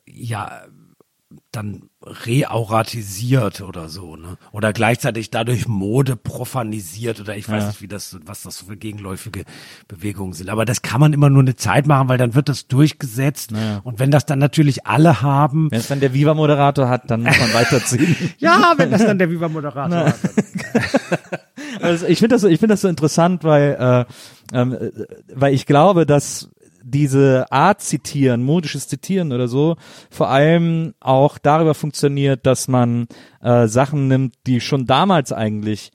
ja, 0.07 0.65
dann 1.57 1.89
reauratisiert 2.03 3.61
oder 3.61 3.89
so, 3.89 4.17
ne? 4.17 4.37
Oder 4.53 4.73
gleichzeitig 4.73 5.31
dadurch 5.31 5.67
Mode 5.67 6.17
profanisiert 6.17 7.21
oder 7.21 7.37
ich 7.37 7.49
weiß 7.49 7.63
Ja. 7.63 7.69
nicht, 7.69 7.83
wie 7.83 7.89
das, 7.89 8.19
was 8.25 8.43
das 8.43 8.61
für 8.63 8.77
gegenläufige 8.77 9.45
Bewegungen 9.89 10.33
sind. 10.33 10.49
Aber 10.51 10.65
das 10.65 10.83
kann 10.83 11.01
man 11.01 11.13
immer 11.13 11.31
nur 11.31 11.43
eine 11.43 11.57
Zeit 11.57 11.87
machen, 11.87 12.09
weil 12.09 12.19
dann 12.19 12.35
wird 12.35 12.49
das 12.49 12.67
durchgesetzt. 12.69 13.53
Und 13.83 13.99
wenn 13.99 14.11
das 14.11 14.27
dann 14.27 14.39
natürlich 14.39 14.87
alle 14.87 15.23
haben, 15.23 15.71
Wenn 15.71 15.81
es 15.81 15.89
dann 15.89 16.01
der 16.01 16.13
Viva-Moderator 16.15 16.89
hat, 16.89 17.11
dann 17.11 17.23
muss 17.23 17.39
man 17.39 17.53
weiterziehen. 17.55 18.17
ja, 18.39 18.75
wenn 18.77 18.91
das 18.91 19.05
dann 19.05 19.19
der 19.19 19.31
Viva 19.31 19.49
Moderator 19.49 20.07
hat. 20.07 20.15
Also 21.81 22.07
ich 22.07 22.19
finde 22.19 22.35
das, 22.37 22.43
so- 22.43 22.49
ich 22.49 22.59
finde 22.59 22.73
das 22.75 22.81
so 22.81 22.89
interessant, 22.89 23.45
weil, 23.45 24.07
äh, 24.53 24.57
ähm, 24.57 24.73
äh, 24.73 24.91
weil 25.35 25.53
ich 25.55 25.67
glaube, 25.67 26.07
dass 26.07 26.49
diese 26.89 27.51
Art 27.51 27.83
zitieren, 27.83 28.45
modisches 28.45 28.87
Zitieren 28.87 29.33
oder 29.33 29.49
so, 29.49 29.77
vor 30.09 30.29
allem 30.29 30.95
auch 31.01 31.39
darüber 31.39 31.75
funktioniert, 31.75 32.47
dass 32.47 32.69
man 32.69 33.09
äh, 33.43 33.67
Sachen 33.67 34.07
nimmt, 34.09 34.35
die 34.47 34.61
schon 34.61 34.87
damals 34.87 35.33
eigentlich 35.33 35.91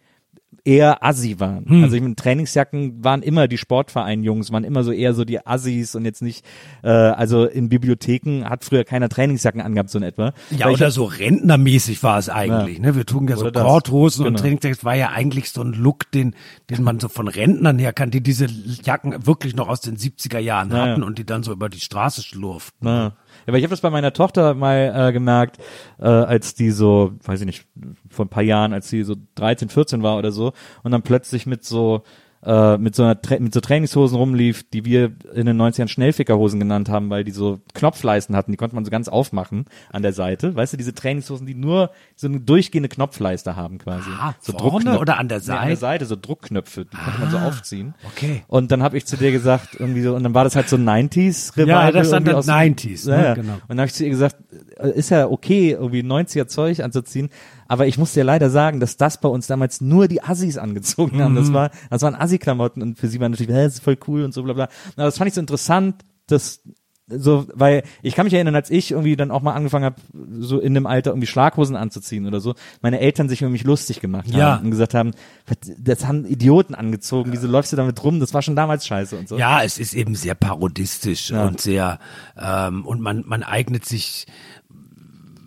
eher 0.65 1.03
assi 1.03 1.39
waren. 1.39 1.65
Hm. 1.67 1.83
Also 1.83 1.95
ich 1.95 2.01
meine, 2.01 2.15
Trainingsjacken 2.15 3.03
waren 3.03 3.21
immer 3.23 3.47
die 3.47 3.57
Sportverein-Jungs, 3.57 4.51
waren 4.51 4.63
immer 4.63 4.83
so 4.83 4.91
eher 4.91 5.13
so 5.13 5.25
die 5.25 5.45
Assis 5.45 5.95
und 5.95 6.05
jetzt 6.05 6.21
nicht, 6.21 6.45
äh, 6.83 6.89
also 6.89 7.45
in 7.45 7.69
Bibliotheken 7.69 8.43
hat 8.49 8.63
früher 8.63 8.83
keiner 8.83 9.09
Trainingsjacken 9.09 9.61
angehabt, 9.61 9.89
so 9.89 9.97
in 9.97 10.03
etwa. 10.03 10.33
Ja, 10.51 10.65
Weil 10.65 10.73
ich 10.73 10.77
oder 10.77 10.91
so 10.91 11.05
rentnermäßig 11.05 12.03
war 12.03 12.17
es 12.19 12.29
eigentlich. 12.29 12.77
Ja. 12.77 12.83
Ne? 12.83 12.95
Wir 12.95 13.05
trugen 13.05 13.27
ja 13.27 13.37
so 13.37 13.49
das. 13.49 13.63
Korthosen 13.63 14.25
und 14.25 14.31
Genau. 14.33 14.41
Trainingsjacks 14.41 14.85
war 14.85 14.95
ja 14.95 15.09
eigentlich 15.09 15.49
so 15.49 15.61
ein 15.61 15.73
Look, 15.73 16.09
den, 16.11 16.35
den 16.69 16.83
man 16.83 16.99
so 16.99 17.09
von 17.09 17.27
Rentnern 17.27 17.79
her 17.79 17.93
kann, 17.93 18.11
die 18.11 18.21
diese 18.21 18.47
Jacken 18.83 19.25
wirklich 19.25 19.55
noch 19.55 19.67
aus 19.67 19.81
den 19.81 19.97
70er 19.97 20.39
Jahren 20.39 20.69
Ja, 20.71 20.77
ja. 20.77 20.91
hatten 20.91 21.03
und 21.03 21.17
die 21.17 21.25
dann 21.25 21.43
so 21.43 21.51
über 21.51 21.69
die 21.69 21.79
Straße 21.79 22.23
schlurften. 22.23 22.87
Ja. 22.87 23.13
Ja, 23.45 23.47
aber 23.47 23.57
ich 23.57 23.63
habe 23.63 23.71
das 23.71 23.81
bei 23.81 23.89
meiner 23.89 24.13
Tochter 24.13 24.53
mal 24.53 24.93
äh, 24.93 25.13
gemerkt, 25.13 25.57
äh, 25.99 26.05
als 26.05 26.53
die 26.53 26.69
so, 26.71 27.13
weiß 27.23 27.39
ich 27.39 27.45
nicht, 27.45 27.65
vor 28.09 28.25
ein 28.25 28.29
paar 28.29 28.43
Jahren, 28.43 28.73
als 28.73 28.89
sie 28.89 29.03
so 29.03 29.15
13, 29.35 29.69
14 29.69 30.03
war 30.03 30.17
oder 30.17 30.31
so, 30.31 30.50
und 30.83 30.91
dann 30.91 31.01
plötzlich 31.01 31.45
mit 31.45 31.63
so 31.65 32.03
äh, 32.43 32.79
mit 32.79 32.95
so 32.95 33.03
einer 33.03 33.15
mit 33.39 33.53
so 33.53 33.59
Trainingshosen 33.59 34.17
rumlief, 34.17 34.63
die 34.67 34.83
wir 34.83 35.11
in 35.35 35.45
den 35.45 35.61
90ern 35.61 35.87
Schnellfickerhosen 35.87 36.59
genannt 36.59 36.89
haben, 36.89 37.11
weil 37.11 37.23
die 37.23 37.29
so 37.29 37.59
Knopfleisten 37.75 38.35
hatten, 38.35 38.49
die 38.51 38.57
konnte 38.57 38.73
man 38.73 38.83
so 38.83 38.89
ganz 38.89 39.07
aufmachen 39.09 39.65
an 39.91 40.01
der 40.01 40.11
Seite. 40.11 40.55
Weißt 40.55 40.73
du, 40.73 40.77
diese 40.77 40.95
Trainingshosen, 40.95 41.45
die 41.45 41.53
nur 41.53 41.91
so 42.15 42.27
eine 42.27 42.39
durchgehende 42.39 42.89
Knopfleiste 42.89 43.55
haben 43.55 43.77
quasi. 43.77 44.09
Ah, 44.19 44.33
so 44.39 44.53
vorne 44.53 44.69
Druckknöpfe. 44.71 44.99
oder 44.99 45.19
an 45.19 45.27
der 45.27 45.37
Nee, 45.37 45.51
an 45.51 45.67
der 45.67 45.77
Seite? 45.77 45.79
Seite, 45.79 46.05
so 46.07 46.15
Druckknöpfe, 46.19 46.85
die 46.85 46.97
konnte 46.97 47.19
man 47.19 47.29
so 47.29 47.37
aufziehen. 47.37 47.93
okay. 48.07 48.41
Und 48.47 48.71
dann 48.71 48.81
habe 48.81 48.97
ich 48.97 49.05
zu 49.05 49.17
dir 49.17 49.31
gesagt, 49.31 49.75
irgendwie 49.77 50.01
so, 50.01 50.15
und 50.15 50.23
dann 50.23 50.33
war 50.33 50.43
das 50.43 50.55
halt 50.55 50.67
so 50.67 50.77
90s 50.77 51.55
Revival. 51.57 51.67
Ja, 51.85 51.91
das 51.91 52.09
sind 52.09 52.27
dann 52.27 52.33
aus- 52.37 52.47
90s, 52.47 53.07
Ja, 53.07 53.17
ne? 53.17 53.23
ja. 53.23 53.33
Genau. 53.35 53.53
Und 53.53 53.61
dann 53.69 53.77
habe 53.81 53.87
ich 53.87 53.93
zu 53.93 54.03
ihr 54.03 54.09
gesagt, 54.09 54.37
äh, 54.79 54.89
ist 54.89 55.11
ja 55.11 55.27
okay, 55.27 55.73
irgendwie 55.79 56.01
90er 56.01 56.47
Zeug 56.47 56.79
anzuziehen, 56.83 57.29
aber 57.71 57.87
ich 57.87 57.97
muss 57.97 58.11
dir 58.11 58.25
leider 58.25 58.49
sagen, 58.49 58.81
dass 58.81 58.97
das 58.97 59.21
bei 59.21 59.29
uns 59.29 59.47
damals 59.47 59.79
nur 59.79 60.09
die 60.09 60.21
Assis 60.21 60.57
angezogen 60.57 61.21
haben. 61.23 61.31
Mhm. 61.31 61.37
Das 61.37 61.53
war, 61.53 61.71
das 61.89 62.01
waren 62.01 62.15
Assi-Klamotten 62.15 62.81
und 62.81 62.99
für 62.99 63.07
sie 63.07 63.21
war 63.21 63.29
natürlich, 63.29 63.49
hä, 63.55 63.63
das 63.63 63.75
ist 63.75 63.83
voll 63.83 63.97
cool 64.09 64.25
und 64.25 64.33
so 64.33 64.43
bla 64.43 64.51
bla. 64.51 64.63
Aber 64.97 65.05
das 65.05 65.17
fand 65.17 65.29
ich 65.29 65.33
so 65.35 65.39
interessant, 65.39 66.03
dass 66.27 66.59
so, 67.07 67.47
weil 67.53 67.83
ich 68.01 68.13
kann 68.15 68.25
mich 68.25 68.33
erinnern, 68.33 68.55
als 68.55 68.69
ich 68.69 68.91
irgendwie 68.91 69.15
dann 69.15 69.31
auch 69.31 69.41
mal 69.41 69.53
angefangen 69.53 69.85
habe, 69.85 69.95
so 70.39 70.59
in 70.59 70.73
dem 70.73 70.85
Alter 70.85 71.11
irgendwie 71.11 71.27
Schlaghosen 71.27 71.77
anzuziehen 71.77 72.25
oder 72.25 72.41
so, 72.41 72.55
meine 72.81 72.99
Eltern 72.99 73.29
sich 73.29 73.41
über 73.41 73.49
mich 73.51 73.63
lustig 73.63 74.01
gemacht 74.01 74.27
haben 74.27 74.37
Ja. 74.37 74.55
und 74.57 74.69
gesagt 74.71 74.93
haben, 74.93 75.11
"Was, 75.47 75.57
das 75.79 76.05
haben 76.05 76.25
Idioten 76.25 76.75
angezogen, 76.75 77.31
wieso 77.31 77.47
läufst 77.47 77.71
du 77.71 77.77
damit 77.77 78.03
rum? 78.03 78.19
Das 78.19 78.33
war 78.33 78.41
schon 78.41 78.57
damals 78.57 78.85
scheiße 78.85 79.17
und 79.17 79.29
so. 79.29 79.37
Ja, 79.37 79.63
es 79.63 79.77
ist 79.79 79.93
eben 79.93 80.13
sehr 80.15 80.35
parodistisch 80.35 81.29
Ja. 81.31 81.47
und 81.47 81.61
sehr 81.61 81.99
ähm, 82.37 82.85
und 82.85 82.99
man 82.99 83.23
man 83.25 83.43
eignet 83.43 83.85
sich 83.85 84.25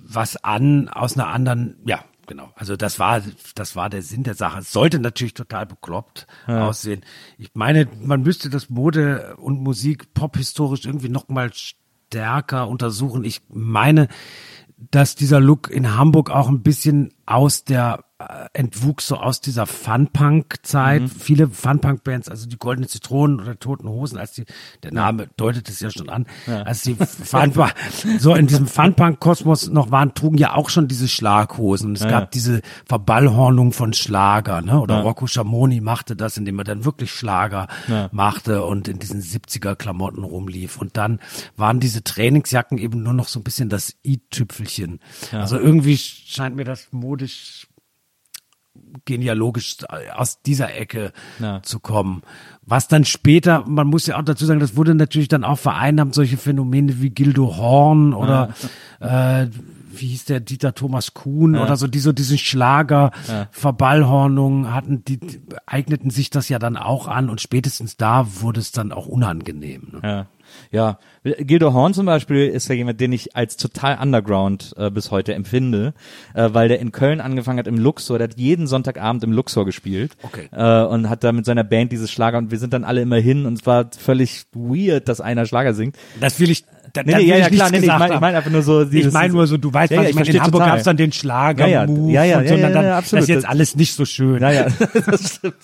was 0.06 0.36
an 0.44 0.88
aus 0.88 1.14
einer 1.16 1.28
anderen, 1.28 1.76
ja, 1.86 2.00
genau. 2.26 2.50
Also 2.56 2.76
das 2.76 2.98
war 2.98 3.22
das 3.54 3.76
war 3.76 3.90
der 3.90 4.02
Sinn 4.02 4.22
der 4.22 4.34
Sache. 4.34 4.60
Es 4.60 4.72
sollte 4.72 4.98
natürlich 4.98 5.34
total 5.34 5.66
bekloppt 5.66 6.26
aussehen. 6.46 7.02
Ich 7.38 7.50
meine, 7.54 7.88
man 8.00 8.22
müsste 8.22 8.50
das 8.50 8.70
Mode 8.70 9.36
und 9.36 9.60
Musik 9.60 10.14
pophistorisch 10.14 10.84
irgendwie 10.84 11.08
noch 11.08 11.28
mal 11.28 11.50
stärker 11.52 12.68
untersuchen. 12.68 13.24
Ich 13.24 13.42
meine, 13.48 14.08
dass 14.76 15.14
dieser 15.14 15.40
Look 15.40 15.70
in 15.70 15.96
Hamburg 15.96 16.30
auch 16.30 16.48
ein 16.48 16.62
bisschen 16.62 17.12
aus 17.26 17.64
der 17.64 18.04
entwuchs 18.52 19.06
so 19.06 19.16
aus 19.16 19.40
dieser 19.40 19.66
Fun-Punk-Zeit. 19.66 21.02
Mhm. 21.02 21.08
Viele 21.08 21.48
Fun-Punk-Bands, 21.48 22.28
also 22.28 22.48
die 22.48 22.58
Goldene 22.58 22.86
Zitronen 22.86 23.40
oder 23.40 23.58
Toten 23.58 23.88
Hosen, 23.88 24.18
als 24.18 24.32
die, 24.32 24.44
der 24.82 24.92
Name 24.92 25.28
deutet 25.36 25.68
es 25.68 25.80
ja 25.80 25.90
schon 25.90 26.08
an, 26.08 26.26
als 26.46 26.82
die 26.82 26.94
Fun 26.94 27.52
so 28.18 28.34
in 28.34 28.46
diesem 28.46 28.66
Fun-Punk-Kosmos 28.66 29.70
noch 29.70 29.90
waren, 29.90 30.14
trugen 30.14 30.38
ja 30.38 30.54
auch 30.54 30.70
schon 30.70 30.88
diese 30.88 31.08
Schlaghosen. 31.08 31.90
Und 31.90 32.00
es 32.00 32.06
gab 32.06 32.30
diese 32.30 32.62
Verballhornung 32.86 33.72
von 33.72 33.92
Schlager, 33.92 34.62
ne? 34.62 34.80
Oder 34.80 35.00
Rocco 35.00 35.26
Schamoni 35.26 35.80
machte 35.80 36.16
das, 36.16 36.36
indem 36.36 36.58
er 36.58 36.64
dann 36.64 36.84
wirklich 36.84 37.12
Schlager 37.12 37.68
machte 38.12 38.64
und 38.64 38.88
in 38.88 38.98
diesen 38.98 39.20
70er-Klamotten 39.20 40.24
rumlief. 40.24 40.78
Und 40.78 40.96
dann 40.96 41.20
waren 41.56 41.80
diese 41.80 42.02
Trainingsjacken 42.02 42.78
eben 42.78 43.02
nur 43.02 43.12
noch 43.12 43.28
so 43.28 43.40
ein 43.40 43.44
bisschen 43.44 43.68
das 43.68 43.96
i-Tüpfelchen. 44.04 45.00
Also 45.32 45.58
irgendwie 45.58 45.96
scheint 45.96 46.56
mir 46.56 46.64
das 46.64 46.88
modisch 46.92 47.68
genealogisch 49.04 49.76
aus 50.14 50.40
dieser 50.42 50.74
Ecke 50.74 51.12
Ja. 51.40 51.62
zu 51.62 51.80
kommen. 51.80 52.22
Was 52.62 52.88
dann 52.88 53.04
später, 53.04 53.64
man 53.66 53.86
muss 53.86 54.06
ja 54.06 54.18
auch 54.18 54.22
dazu 54.24 54.46
sagen, 54.46 54.60
das 54.60 54.76
wurde 54.76 54.94
natürlich 54.94 55.28
dann 55.28 55.44
auch 55.44 55.58
vereinnahmt, 55.58 56.14
solche 56.14 56.36
Phänomene 56.36 57.00
wie 57.02 57.10
Gildo 57.10 57.56
Horn 57.56 58.14
oder 58.14 58.54
äh, 59.00 59.46
wie 59.96 60.06
hieß 60.08 60.24
der 60.24 60.40
Dieter 60.40 60.74
Thomas 60.74 61.14
Kuhn 61.14 61.54
oder 61.54 61.76
so, 61.76 61.86
die 61.86 62.00
so 62.00 62.12
diesen 62.12 62.38
Schlager 62.38 63.12
Verballhornung 63.52 64.72
hatten, 64.72 65.04
die, 65.04 65.18
die 65.18 65.40
eigneten 65.66 66.10
sich 66.10 66.30
das 66.30 66.48
ja 66.48 66.58
dann 66.58 66.76
auch 66.76 67.06
an 67.06 67.30
und 67.30 67.40
spätestens 67.40 67.96
da 67.96 68.26
wurde 68.40 68.60
es 68.60 68.72
dann 68.72 68.90
auch 68.92 69.06
unangenehm. 69.06 69.88
Ne? 69.92 70.00
Ja. 70.02 70.26
Ja, 70.70 70.98
Gildo 71.24 71.72
Horn 71.72 71.94
zum 71.94 72.04
Beispiel 72.06 72.46
ist 72.48 72.68
ja 72.68 72.74
jemand, 72.74 73.00
den 73.00 73.12
ich 73.12 73.34
als 73.36 73.56
total 73.56 73.98
Underground 74.00 74.74
äh, 74.76 74.90
bis 74.90 75.10
heute 75.10 75.34
empfinde, 75.34 75.94
äh, 76.34 76.50
weil 76.52 76.68
der 76.68 76.80
in 76.80 76.92
Köln 76.92 77.20
angefangen 77.20 77.58
hat 77.58 77.66
im 77.66 77.78
Luxor, 77.78 78.18
der 78.18 78.28
hat 78.28 78.36
jeden 78.38 78.66
Sonntagabend 78.66 79.24
im 79.24 79.32
Luxor 79.32 79.64
gespielt 79.64 80.12
Okay. 80.22 80.48
äh, 80.52 80.82
und 80.84 81.08
hat 81.08 81.24
da 81.24 81.32
mit 81.32 81.44
seiner 81.46 81.64
Band 81.64 81.92
dieses 81.92 82.10
Schlager 82.12 82.38
und 82.38 82.50
wir 82.50 82.58
sind 82.58 82.72
dann 82.72 82.84
alle 82.84 83.00
immer 83.02 83.16
hin 83.16 83.46
und 83.46 83.54
es 83.60 83.66
war 83.66 83.86
völlig 83.98 84.44
weird, 84.52 85.08
dass 85.08 85.20
einer 85.20 85.46
Schlager 85.46 85.72
singt. 85.74 85.96
Das 86.20 86.38
will 86.40 86.50
ich, 86.50 86.64
da, 86.92 87.02
Nee, 87.02 87.14
nee, 87.16 87.22
ja, 87.24 87.36
ich 87.36 87.40
ja, 87.42 87.48
klar, 87.48 87.70
nee, 87.70 87.78
nee, 87.80 87.86
ich 87.86 87.92
meine 87.98 88.14
ich 88.14 88.20
mein 88.20 88.34
einfach 88.36 88.50
nur 88.50 88.62
so. 88.62 88.82
Ich 88.82 88.90
dieses- 88.90 89.12
meine 89.12 89.32
nur 89.32 89.46
so, 89.46 89.56
du 89.56 89.72
weißt, 89.72 89.90
Ja, 89.92 89.98
was 89.98 90.04
ja, 90.04 90.10
ich 90.10 90.14
meine. 90.16 90.28
In 90.28 90.42
Hamburg 90.42 90.60
gab 90.64 90.76
es 90.78 90.84
dann 90.84 90.96
den 90.96 91.10
Schlager-Move 91.12 92.12
Ja, 92.12 92.22
ja, 92.24 92.32
ja, 92.34 92.38
und 92.38 92.48
so, 92.48 92.54
ja, 92.54 92.66
und 92.66 92.74
dann, 92.74 92.82
ja, 92.84 92.88
ja, 92.90 92.98
absolut. 92.98 93.22
das 93.22 93.28
ist 93.30 93.34
jetzt 93.34 93.48
alles 93.48 93.74
nicht 93.76 93.94
so 93.94 94.04
schön. 94.04 94.40
Naja, 94.40 94.66
das 95.06 95.36
stimmt. 95.36 95.54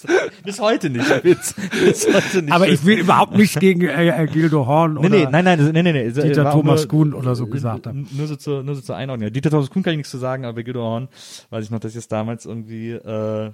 Bis 0.44 0.58
heute 0.60 0.90
nicht, 0.90 1.24
Witz. 1.24 1.54
Bis 1.84 2.06
heute 2.12 2.42
nicht. 2.42 2.52
Aber 2.52 2.68
ich 2.68 2.84
will 2.84 2.98
überhaupt 2.98 3.36
nicht 3.36 3.60
gegen 3.60 3.82
äh, 3.82 4.08
äh, 4.22 4.26
Gildo 4.26 4.66
Horn 4.66 4.79
Nee, 4.88 4.98
oder 4.98 5.08
nee, 5.08 5.26
nein, 5.30 5.44
nein, 5.44 5.58
das- 5.58 5.72
nee, 5.72 5.82
nee, 5.82 5.92
nee. 5.92 6.10
Dieter 6.10 6.50
Thomas 6.52 6.88
Kuhn 6.88 7.14
oder 7.14 7.34
so 7.34 7.46
gesagt 7.46 7.86
haben. 7.86 8.08
Nur 8.12 8.26
so 8.26 8.36
zur, 8.36 8.62
nur 8.62 8.74
so 8.74 8.80
zur 8.80 8.96
Einordnung. 8.96 9.24
Ja, 9.28 9.30
Dieter 9.30 9.50
Thomas 9.50 9.70
Kuhn 9.70 9.82
kann 9.82 9.92
ich 9.92 9.98
nichts 9.98 10.10
zu 10.10 10.18
sagen, 10.18 10.44
aber 10.44 10.62
Guido 10.62 10.80
Horn 10.82 11.08
weiß 11.50 11.64
ich 11.64 11.70
noch, 11.70 11.80
dass 11.80 11.92
ich 11.92 11.98
es 11.98 12.08
damals 12.08 12.46
irgendwie, 12.46 12.90
äh, 12.90 13.50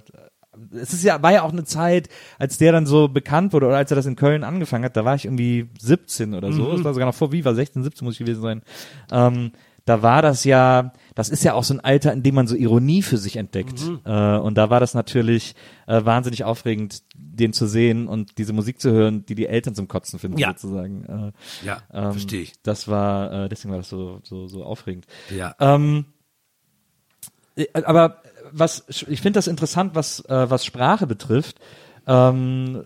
es 0.73 0.93
ist 0.95 1.05
ja, 1.05 1.23
war 1.23 1.33
ja 1.33 1.43
auch 1.43 1.53
eine 1.53 1.65
Zeit, 1.65 2.09
als 2.39 2.57
der 2.59 2.73
dann 2.73 2.87
so 2.87 3.09
bekannt 3.09 3.53
wurde 3.53 3.67
oder 3.67 3.77
als 3.77 3.91
er 3.91 3.97
das 3.97 4.07
in 4.07 4.17
Köln 4.17 4.43
angefangen 4.43 4.85
hat, 4.85 4.97
da 4.97 5.05
war 5.05 5.15
ich 5.15 5.27
irgendwie 5.27 5.69
17 5.79 6.33
oder 6.35 6.51
so, 6.53 6.73
das 6.73 6.83
war 6.85 6.95
sogar 6.95 7.07
noch 7.07 7.15
vor 7.15 7.31
Viva, 7.33 7.53
16, 7.53 7.83
17 7.83 8.05
muss 8.07 8.15
ich 8.15 8.21
gewesen 8.21 8.41
sein. 8.41 8.63
Ähm, 9.13 9.53
da 9.85 10.03
war 10.03 10.23
das 10.23 10.45
ja, 10.45 10.93
das 11.17 11.31
ist 11.31 11.43
ja 11.43 11.55
auch 11.55 11.65
so 11.65 11.75
ein 11.75 11.81
Alter, 11.81 12.13
in 12.13 12.23
dem 12.23 12.35
man 12.37 12.47
so 12.47 12.55
Ironie 12.55 13.03
für 13.03 13.17
sich 13.17 13.37
entdeckt. 13.37 13.83
Äh, 14.05 14.37
und 14.37 14.55
da 14.57 14.71
war 14.71 14.79
das 14.81 14.95
natürlich 14.95 15.55
äh, 15.89 16.05
wahnsinnig 16.05 16.45
aufregend, 16.45 17.03
den 17.17 17.53
zu 17.53 17.67
sehen 17.67 18.07
und 18.07 18.39
diese 18.39 18.53
Musik 18.53 18.81
zu 18.81 18.93
hören, 18.93 19.25
die 19.27 19.35
die 19.35 19.47
Eltern 19.47 19.75
zum 19.75 19.89
Kotzen 19.89 20.19
finden, 20.19 20.39
Ja. 20.39 20.51
sozusagen. 20.53 21.33
Äh, 21.65 21.67
Ja, 21.67 21.79
ähm, 21.93 22.13
verstehe 22.13 22.43
ich. 22.43 22.53
Das 22.63 22.87
war, 22.87 23.33
äh, 23.47 23.49
deswegen 23.49 23.73
war 23.73 23.79
das 23.79 23.89
so, 23.89 24.21
so, 24.23 24.47
so 24.47 24.63
aufregend. 24.63 25.07
Ja. 25.35 25.57
Ähm, 25.59 26.05
äh, 27.57 27.67
aber 27.83 28.23
was 28.53 28.85
ich 29.09 29.21
finde 29.23 29.39
das 29.39 29.49
interessant, 29.49 29.95
was 29.95 30.21
äh, 30.27 30.51
was 30.51 30.65
Sprache 30.65 31.07
betrifft. 31.07 31.59
Ähm, 32.07 32.85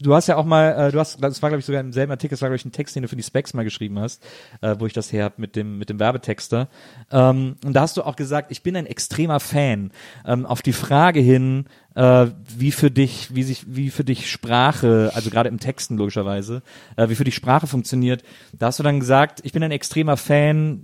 du 0.00 0.14
hast 0.14 0.26
ja 0.26 0.36
auch 0.36 0.44
mal, 0.44 0.88
äh, 0.88 0.92
du 0.92 0.98
hast, 0.98 1.22
das 1.22 1.42
war 1.42 1.50
glaube 1.50 1.60
ich 1.60 1.66
sogar 1.66 1.80
im 1.80 1.92
selben 1.92 2.10
Artikel, 2.10 2.34
das 2.34 2.42
war 2.42 2.48
glaube 2.48 2.56
ich 2.56 2.64
ein 2.64 2.72
Text, 2.72 2.96
den 2.96 3.02
du 3.02 3.08
für 3.08 3.16
die 3.16 3.22
Specs 3.22 3.54
mal 3.54 3.64
geschrieben 3.64 3.98
hast, 3.98 4.22
äh, 4.60 4.76
wo 4.78 4.86
ich 4.86 4.92
das 4.92 5.12
her 5.12 5.24
hab 5.24 5.38
mit 5.38 5.56
dem 5.56 5.78
mit 5.78 5.88
dem 5.88 5.98
Werbetexter. 5.98 6.68
Ähm, 7.10 7.56
und 7.64 7.72
da 7.72 7.82
hast 7.82 7.96
du 7.96 8.02
auch 8.02 8.16
gesagt, 8.16 8.50
ich 8.50 8.62
bin 8.62 8.76
ein 8.76 8.86
extremer 8.86 9.40
Fan. 9.40 9.90
Ähm, 10.24 10.46
auf 10.46 10.62
die 10.62 10.72
Frage 10.72 11.20
hin, 11.20 11.66
äh, 11.94 12.26
wie 12.56 12.72
für 12.72 12.90
dich, 12.90 13.34
wie 13.34 13.42
sich, 13.42 13.64
wie 13.74 13.90
für 13.90 14.04
dich 14.04 14.30
Sprache, 14.30 15.10
also 15.14 15.30
gerade 15.30 15.48
im 15.48 15.58
Texten 15.58 15.96
logischerweise, 15.96 16.62
äh, 16.96 17.08
wie 17.08 17.14
für 17.14 17.24
dich 17.24 17.34
Sprache 17.34 17.66
funktioniert, 17.66 18.22
da 18.52 18.66
hast 18.66 18.78
du 18.78 18.82
dann 18.82 19.00
gesagt, 19.00 19.40
ich 19.44 19.52
bin 19.52 19.62
ein 19.62 19.70
extremer 19.70 20.16
Fan 20.16 20.82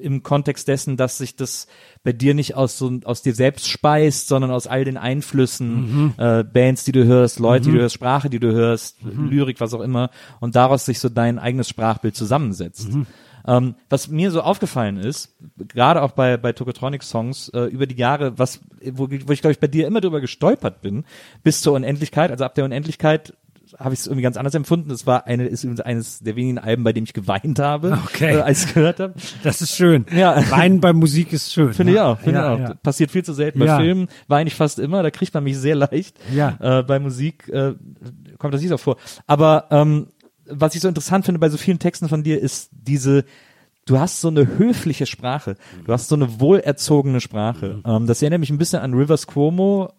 im 0.00 0.22
Kontext 0.22 0.68
dessen, 0.68 0.96
dass 0.96 1.18
sich 1.18 1.36
das 1.36 1.66
bei 2.02 2.12
dir 2.12 2.34
nicht 2.34 2.54
aus 2.54 2.78
so 2.78 3.00
aus 3.04 3.22
dir 3.22 3.34
selbst 3.34 3.68
speist, 3.68 4.28
sondern 4.28 4.50
aus 4.50 4.66
all 4.66 4.84
den 4.84 4.96
Einflüssen, 4.96 6.14
äh, 6.18 6.44
Bands, 6.44 6.84
die 6.84 6.92
du 6.92 7.04
hörst, 7.04 7.38
Leute, 7.38 7.66
die 7.66 7.72
du 7.72 7.80
hörst, 7.80 7.94
Sprache, 7.94 8.30
die 8.30 8.40
du 8.40 8.52
hörst, 8.52 8.96
Lyrik, 9.02 9.60
was 9.60 9.74
auch 9.74 9.80
immer, 9.80 10.10
und 10.40 10.56
daraus 10.56 10.84
sich 10.84 10.98
so 10.98 11.08
dein 11.08 11.38
eigenes 11.38 11.68
Sprachbild 11.68 12.16
zusammensetzt. 12.16 12.88
Ähm, 13.46 13.74
was 13.88 14.08
mir 14.08 14.30
so 14.30 14.42
aufgefallen 14.42 14.98
ist, 14.98 15.34
gerade 15.56 16.02
auch 16.02 16.12
bei, 16.12 16.36
bei 16.36 16.52
Tokotronic-Songs 16.52 17.48
äh, 17.50 17.64
über 17.64 17.86
die 17.86 17.96
Jahre, 17.96 18.38
was, 18.38 18.60
wo, 18.92 19.08
wo 19.10 19.32
ich 19.32 19.40
glaube 19.40 19.52
ich 19.52 19.60
bei 19.60 19.66
dir 19.66 19.86
immer 19.86 20.00
drüber 20.00 20.20
gestolpert 20.20 20.82
bin, 20.82 21.04
bis 21.42 21.62
zur 21.62 21.72
Unendlichkeit, 21.74 22.30
also 22.30 22.44
ab 22.44 22.54
der 22.54 22.64
Unendlichkeit 22.64 23.34
habe 23.78 23.94
ich 23.94 24.00
es 24.00 24.06
irgendwie 24.06 24.22
ganz 24.22 24.36
anders 24.36 24.54
empfunden. 24.54 24.90
Es 24.90 25.06
war 25.06 25.26
eine, 25.26 25.46
ist 25.46 25.64
übrigens 25.64 25.80
eines 25.80 26.18
der 26.20 26.36
wenigen 26.36 26.58
Alben, 26.58 26.84
bei 26.84 26.92
dem 26.92 27.04
ich 27.04 27.12
geweint 27.12 27.58
habe, 27.58 27.98
Okay. 28.06 28.36
äh, 28.36 28.40
als 28.40 28.64
ich 28.64 28.74
gehört 28.74 29.00
habe. 29.00 29.14
Das 29.42 29.60
ist 29.62 29.76
schön. 29.76 30.06
Ja. 30.14 30.50
Weinen 30.50 30.80
bei 30.80 30.92
Musik 30.92 31.32
ist 31.32 31.52
schön. 31.52 31.72
Finde 31.72 31.92
ne? 31.92 31.98
ich 31.98 32.02
auch, 32.02 32.18
finde 32.18 32.38
ja, 32.40 32.54
ich 32.54 32.60
auch. 32.60 32.68
Ja. 32.70 32.74
Passiert 32.74 33.10
viel 33.10 33.24
zu 33.24 33.32
selten. 33.32 33.58
Bei 33.58 33.66
Ja. 33.66 33.78
Filmen 33.78 34.08
weine 34.28 34.48
ich 34.48 34.54
fast 34.54 34.78
immer, 34.78 35.02
da 35.02 35.10
kriegt 35.10 35.34
man 35.34 35.44
mich 35.44 35.58
sehr 35.58 35.74
leicht. 35.74 36.18
Ja. 36.34 36.56
Äh, 36.60 36.82
bei 36.82 36.98
Musik 36.98 37.48
äh, 37.48 37.74
kommt 38.38 38.54
das 38.54 38.60
nicht 38.60 38.70
so 38.70 38.78
vor. 38.78 38.96
Aber 39.26 39.66
ähm, 39.70 40.08
was 40.46 40.74
ich 40.74 40.80
so 40.80 40.88
interessant 40.88 41.24
finde 41.24 41.38
bei 41.38 41.48
so 41.48 41.56
vielen 41.56 41.78
Texten 41.78 42.08
von 42.08 42.22
dir 42.22 42.40
ist 42.40 42.70
diese 42.72 43.24
Du 43.90 43.98
hast 43.98 44.20
so 44.20 44.28
eine 44.28 44.46
höfliche 44.56 45.04
Sprache. 45.04 45.56
Du 45.84 45.92
hast 45.92 46.08
so 46.08 46.14
eine 46.14 46.38
wohlerzogene 46.38 47.20
Sprache. 47.20 47.82
Ähm, 47.84 48.06
das 48.06 48.22
erinnert 48.22 48.38
mich 48.38 48.50
ein 48.50 48.56
bisschen 48.56 48.82
an 48.82 48.94
Rivers 48.94 49.26
Cuomo, 49.26 49.90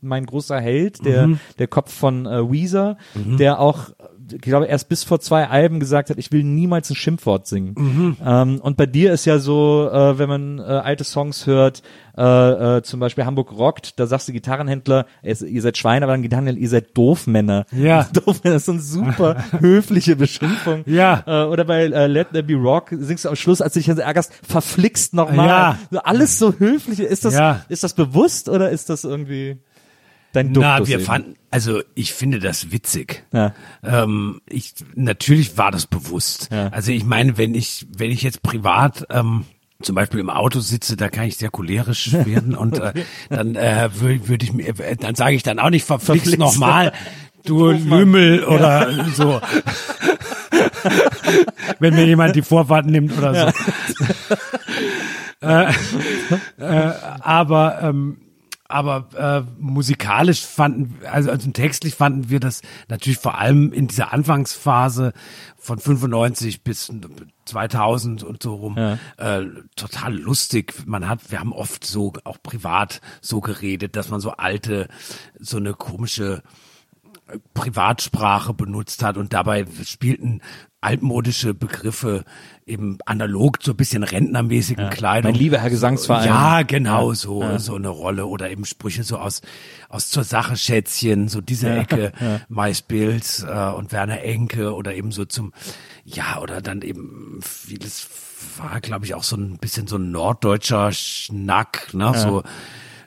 mein 0.00 0.24
großer 0.24 0.60
Held, 0.60 1.04
der, 1.04 1.30
der 1.58 1.66
Kopf 1.66 1.92
von 1.92 2.26
äh, 2.26 2.48
Weezer, 2.48 2.96
der 3.16 3.58
auch, 3.58 3.90
ich 4.32 4.40
glaube, 4.40 4.66
erst 4.66 4.88
bis 4.88 5.04
vor 5.04 5.20
zwei 5.20 5.48
Alben 5.48 5.80
gesagt 5.80 6.10
hat, 6.10 6.18
ich 6.18 6.32
will 6.32 6.42
niemals 6.42 6.90
ein 6.90 6.96
Schimpfwort 6.96 7.46
singen. 7.46 8.16
Ähm, 8.24 8.60
und 8.60 8.76
bei 8.76 8.86
dir 8.86 9.12
ist 9.12 9.24
ja 9.24 9.38
so, 9.38 9.88
äh, 9.92 10.18
wenn 10.18 10.28
man 10.28 10.58
äh, 10.58 10.62
alte 10.62 11.04
Songs 11.04 11.46
hört, 11.46 11.82
äh, 12.16 12.76
äh, 12.78 12.82
zum 12.82 13.00
Beispiel 13.00 13.24
Hamburg 13.24 13.52
rockt, 13.52 13.98
da 13.98 14.06
sagst 14.06 14.28
du 14.28 14.32
Gitarrenhändler, 14.32 15.06
ihr, 15.22 15.62
seid 15.62 15.78
Schweine, 15.78 16.04
aber 16.04 16.12
dann 16.12 16.22
Gitarrenhändler, 16.22 16.60
ihr 16.62 16.68
seid 16.68 16.96
Doofmänner. 16.96 17.64
Ja. 17.72 18.08
Doofmänner 18.12 18.56
ist 18.56 18.66
so 18.66 18.72
eine 18.72 18.80
super 18.80 19.36
höfliche 19.60 20.16
Beschimpfung. 20.16 20.82
Ja. 20.86 21.22
Äh, 21.26 21.46
oder 21.46 21.64
bei 21.64 21.84
äh, 21.84 22.06
Let 22.06 22.30
There 22.32 22.42
Be 22.42 22.54
Rock 22.54 22.88
singst 22.98 23.24
du 23.24 23.28
am 23.28 23.36
Schluss, 23.36 23.60
als 23.60 23.74
du 23.74 23.80
dich 23.80 23.88
ärgerst, 23.88 24.32
verflixt 24.46 25.14
nochmal. 25.14 25.76
Ja. 25.90 26.00
Alles 26.04 26.38
so 26.38 26.52
höflich. 26.58 27.00
Ist 27.00 27.24
das, 27.24 27.34
Ja. 27.34 27.64
ist 27.68 27.84
das 27.84 27.94
bewusst 27.94 28.48
oder 28.48 28.70
ist 28.70 28.90
das 28.90 29.04
irgendwie 29.04 29.58
dein 30.32 30.52
Na, 30.52 30.76
Duktus 30.76 30.88
wir 30.88 30.96
eben? 30.96 31.04
fanden, 31.04 31.34
also 31.50 31.82
ich 31.94 32.12
finde 32.14 32.38
das 32.38 32.72
witzig. 32.72 33.24
Ja. 33.32 33.54
Ähm, 33.82 34.40
ich, 34.46 34.74
natürlich 34.94 35.56
war 35.58 35.70
das 35.70 35.86
bewusst. 35.86 36.48
Ja. 36.52 36.68
Also 36.68 36.92
ich 36.92 37.04
meine, 37.04 37.38
wenn 37.38 37.54
ich, 37.54 37.86
wenn 37.96 38.10
ich 38.10 38.22
jetzt 38.22 38.42
privat 38.42 39.06
ähm, 39.10 39.44
zum 39.82 39.94
Beispiel 39.94 40.20
im 40.20 40.30
Auto 40.30 40.60
sitze, 40.60 40.96
da 40.96 41.08
kann 41.08 41.24
ich 41.24 41.36
sehr 41.36 41.50
cholerisch 41.50 42.12
werden 42.24 42.54
und 42.54 42.78
äh, 42.78 42.92
dann 43.28 43.56
äh, 43.56 43.88
würde 43.94 44.28
würd 44.28 44.42
ich 44.42 44.52
mir, 44.52 44.68
äh, 44.78 44.96
dann 44.96 45.14
sage 45.14 45.34
ich 45.34 45.42
dann 45.42 45.58
auch 45.58 45.70
nicht 45.70 45.84
verflixt 45.84 46.38
nochmal, 46.38 46.92
du 47.44 47.70
Lümmel 47.70 48.44
oder 48.44 49.06
so. 49.14 49.40
Wenn 51.78 51.94
mir 51.94 52.04
jemand 52.06 52.36
die 52.36 52.42
Vorfahrt 52.42 52.86
nimmt 52.86 53.16
oder 53.16 53.52
so. 55.40 55.46
äh, 55.46 55.72
äh, 56.58 56.92
aber 57.20 57.80
ähm, 57.82 58.18
aber 58.70 59.08
äh, 59.16 59.50
musikalisch 59.60 60.44
fanden, 60.44 60.98
also, 61.10 61.30
also 61.30 61.50
textlich 61.50 61.94
fanden 61.94 62.30
wir 62.30 62.40
das 62.40 62.62
natürlich 62.88 63.18
vor 63.18 63.38
allem 63.38 63.72
in 63.72 63.88
dieser 63.88 64.12
Anfangsphase 64.12 65.12
von 65.56 65.78
95 65.78 66.62
bis 66.62 66.92
2000 67.44 68.22
und 68.22 68.42
so 68.42 68.54
rum 68.54 68.76
äh, 68.78 69.42
total 69.76 70.14
lustig. 70.14 70.74
Man 70.86 71.08
hat, 71.08 71.30
wir 71.30 71.40
haben 71.40 71.52
oft 71.52 71.84
so 71.84 72.12
auch 72.24 72.38
privat 72.42 73.00
so 73.20 73.40
geredet, 73.40 73.96
dass 73.96 74.10
man 74.10 74.20
so 74.20 74.32
alte, 74.32 74.88
so 75.38 75.56
eine 75.56 75.74
komische 75.74 76.42
Privatsprache 77.54 78.54
benutzt 78.54 79.02
hat 79.02 79.16
und 79.16 79.32
dabei 79.32 79.66
spielten 79.84 80.40
altmodische 80.80 81.52
Begriffe 81.52 82.24
eben 82.66 82.98
analog 83.04 83.58
so 83.62 83.72
ein 83.72 83.76
bisschen 83.76 84.02
rentnermäßigen 84.02 84.90
Kleidung. 84.90 85.32
Mein 85.32 85.38
lieber 85.38 85.58
Herr 85.58 85.70
Gesangsverein. 85.70 86.26
Ja, 86.26 86.62
genau, 86.62 87.12
so, 87.12 87.58
so 87.58 87.74
eine 87.74 87.88
Rolle 87.88 88.26
oder 88.26 88.50
eben 88.50 88.64
Sprüche 88.64 89.02
so 89.02 89.18
aus, 89.18 89.42
aus 89.88 90.08
zur 90.08 90.24
Sache 90.24 90.56
Schätzchen, 90.56 91.28
so 91.28 91.40
diese 91.40 91.70
Ecke, 91.70 92.12
Mais 92.48 92.82
Bills 92.82 93.42
äh, 93.42 93.70
und 93.70 93.92
Werner 93.92 94.22
Enke 94.22 94.74
oder 94.74 94.94
eben 94.94 95.12
so 95.12 95.24
zum, 95.24 95.52
ja, 96.04 96.40
oder 96.40 96.62
dann 96.62 96.82
eben 96.82 97.40
vieles 97.42 98.08
war, 98.56 98.80
glaube 98.80 99.04
ich, 99.04 99.14
auch 99.14 99.24
so 99.24 99.36
ein 99.36 99.58
bisschen 99.58 99.86
so 99.86 99.96
ein 99.96 100.10
norddeutscher 100.10 100.92
Schnack, 100.92 101.92
ne, 101.92 102.12
so, 102.16 102.42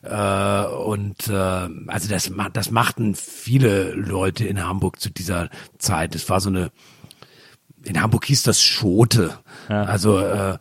äh, 0.04 0.66
und 0.66 1.28
äh, 1.30 1.70
also 1.88 2.10
das, 2.10 2.32
das 2.52 2.72
machten 2.72 3.16
viele 3.16 3.92
Leute 3.94 4.46
in 4.46 4.64
Hamburg 4.64 5.00
zu 5.00 5.10
dieser 5.10 5.50
Zeit. 5.78 6.14
Es 6.14 6.30
war 6.30 6.42
so 6.42 6.50
eine 6.50 6.72
in 7.84 8.02
Hamburg 8.02 8.26
hieß 8.26 8.44
das 8.44 8.62
Schote. 8.62 9.38
Also 9.68 10.20
äh, 10.20 10.58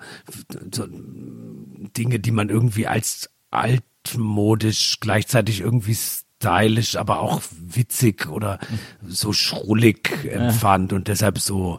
so 0.73 0.86
Dinge, 0.89 2.19
die 2.19 2.31
man 2.31 2.49
irgendwie 2.49 2.86
als 2.86 3.31
altmodisch, 3.51 4.99
gleichzeitig 5.01 5.61
irgendwie 5.61 5.94
stylisch, 5.94 6.97
aber 6.97 7.20
auch 7.20 7.43
witzig 7.61 8.28
oder 8.28 8.59
so 9.07 9.32
schrullig 9.32 10.11
empfand 10.24 10.93
und 10.93 11.09
deshalb 11.09 11.39
so 11.39 11.78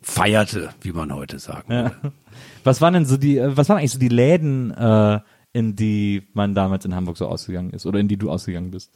feierte, 0.00 0.70
wie 0.82 0.92
man 0.92 1.14
heute 1.14 1.38
sagen 1.38 1.68
würde. 1.68 2.12
Was 2.62 2.80
waren 2.80 2.94
denn 2.94 3.06
so 3.06 3.16
die, 3.16 3.38
äh, 3.38 3.56
was 3.56 3.68
waren 3.68 3.78
eigentlich 3.78 3.92
so 3.92 3.98
die 3.98 4.08
Läden, 4.08 4.70
äh, 4.72 5.20
in 5.52 5.76
die 5.76 6.28
man 6.32 6.54
damals 6.54 6.84
in 6.84 6.94
Hamburg 6.94 7.16
so 7.16 7.26
ausgegangen 7.26 7.70
ist 7.70 7.86
oder 7.86 8.00
in 8.00 8.08
die 8.08 8.16
du 8.16 8.30
ausgegangen 8.30 8.70
bist? 8.70 8.92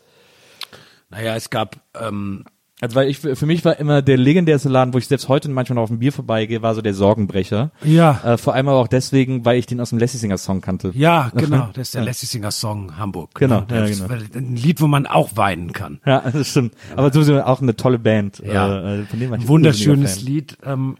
Naja, 1.08 1.36
es 1.36 1.50
gab 1.50 1.80
ähm, 1.94 2.44
Also 2.80 2.94
weil 2.94 3.08
ich 3.08 3.18
für 3.18 3.46
mich 3.46 3.64
war 3.64 3.78
immer 3.80 4.02
der 4.02 4.16
legendärste 4.16 4.68
Laden, 4.68 4.94
wo 4.94 4.98
ich 4.98 5.08
selbst 5.08 5.28
heute 5.28 5.50
manchmal 5.50 5.74
noch 5.74 5.82
auf 5.82 5.90
ein 5.90 5.98
Bier 5.98 6.12
vorbeigehe, 6.12 6.62
war 6.62 6.76
so 6.76 6.82
der 6.82 6.94
Sorgenbrecher. 6.94 7.72
Ja. 7.82 8.20
Äh, 8.24 8.38
vor 8.38 8.54
allem 8.54 8.68
aber 8.68 8.78
auch 8.78 8.86
deswegen, 8.86 9.44
weil 9.44 9.58
ich 9.58 9.66
den 9.66 9.80
aus 9.80 9.90
dem 9.90 9.98
Lassie 9.98 10.18
Singer 10.18 10.38
Song 10.38 10.60
kannte. 10.60 10.92
ja, 10.94 11.32
genau, 11.34 11.70
das 11.72 11.88
ist 11.88 11.94
der 11.96 12.04
Lassie 12.04 12.26
Singer 12.26 12.52
Song 12.52 12.96
Hamburg. 12.96 13.34
Genau, 13.34 13.66
ja, 13.68 13.80
das 13.80 13.98
genau. 13.98 14.14
Ein 14.34 14.54
Lied, 14.54 14.80
wo 14.80 14.86
man 14.86 15.06
auch 15.06 15.36
weinen 15.36 15.72
kann. 15.72 16.00
Ja, 16.06 16.20
das 16.20 16.50
stimmt. 16.50 16.74
Aber 16.94 17.12
sowieso 17.12 17.42
auch 17.42 17.60
eine 17.60 17.74
tolle 17.74 17.98
Band. 17.98 18.42
Ja. 18.46 18.94
Äh, 18.94 19.04
von 19.06 19.18
dem 19.18 19.32
Ein 19.32 19.48
wunderschönes. 19.48 20.22
Lied. 20.22 20.56
Ähm, 20.64 20.98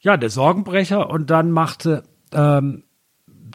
ja, 0.00 0.16
der 0.16 0.30
Sorgenbrecher 0.30 1.10
und 1.10 1.28
dann 1.28 1.50
machte 1.50 2.04
ähm, 2.32 2.84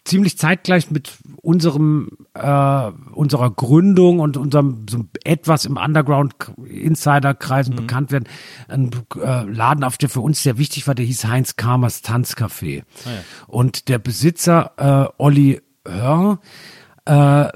ziemlich 0.04 0.38
zeitgleich 0.38 0.90
mit 0.90 1.12
unserem 1.42 2.10
äh, 2.34 2.92
unserer 3.14 3.52
Gründung 3.52 4.20
und 4.20 4.36
unserem 4.36 4.86
so 4.90 5.06
etwas 5.24 5.66
im 5.66 5.78
Underground 5.78 6.36
Insiderkreisen 6.66 7.76
bekannt 7.76 8.12
werden 8.12 8.28
ein 8.68 8.92
äh, 9.16 9.44
Laden 9.44 9.84
auf 9.84 9.98
der 9.98 10.10
für 10.10 10.22
uns 10.22 10.42
sehr 10.42 10.58
wichtig 10.58 10.88
war 10.88 10.96
der 10.96 11.06
hieß 11.06 11.26
Heinz 11.26 11.56
Kamers 11.56 12.04
Tanzcafé. 12.04 12.84
Und 13.48 13.90
der 13.90 14.00
Besitzer 14.00 14.72
äh, 14.78 15.22
Olli 15.22 15.62
Hör 15.86 16.40
äh, 17.06 17.48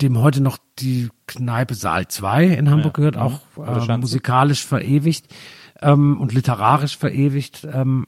dem 0.00 0.18
heute 0.18 0.40
noch 0.40 0.58
die 0.78 1.08
Kneipe 1.26 1.74
Saal 1.74 2.06
2 2.06 2.46
in 2.46 2.70
Hamburg 2.70 2.94
gehört, 2.94 3.16
auch 3.16 3.40
äh, 3.56 3.96
musikalisch 3.96 4.64
verewigt 4.64 5.26
ähm, 5.82 6.20
und 6.20 6.32
literarisch 6.32 6.96
verewigt. 6.96 7.66
Ähm, 7.70 8.06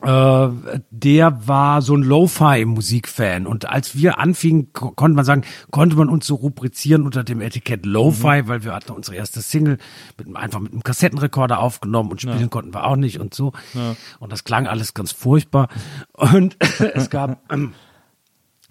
äh, 0.00 0.48
der 0.90 1.46
war 1.46 1.82
so 1.82 1.94
ein 1.94 2.02
Lo-Fi-Musikfan 2.02 3.46
und 3.46 3.68
als 3.68 3.94
wir 3.96 4.18
anfingen, 4.18 4.72
ko 4.72 4.90
konnte 4.92 5.14
man 5.16 5.24
sagen, 5.24 5.42
konnte 5.70 5.96
man 5.96 6.08
uns 6.08 6.26
so 6.26 6.36
rubrizieren 6.36 7.02
unter 7.04 7.22
dem 7.24 7.40
Etikett 7.40 7.84
Lo-Fi, 7.84 8.42
Mhm. 8.42 8.48
weil 8.48 8.64
wir 8.64 8.74
hatten 8.74 8.92
unsere 8.92 9.16
erste 9.16 9.42
Single 9.42 9.78
mit, 10.18 10.34
einfach 10.36 10.60
mit 10.60 10.72
einem 10.72 10.82
Kassettenrekorder 10.82 11.58
aufgenommen 11.58 12.10
und 12.10 12.20
spielen 12.22 12.50
konnten 12.50 12.72
wir 12.74 12.84
auch 12.86 12.96
nicht 12.96 13.20
und 13.20 13.34
so. 13.34 13.52
Und 14.20 14.32
das 14.32 14.44
klang 14.44 14.66
alles 14.66 14.94
ganz 14.94 15.12
furchtbar. 15.12 15.68
Und 16.12 16.56
es 16.94 17.10
gab 17.10 17.40
ähm, 17.52 17.74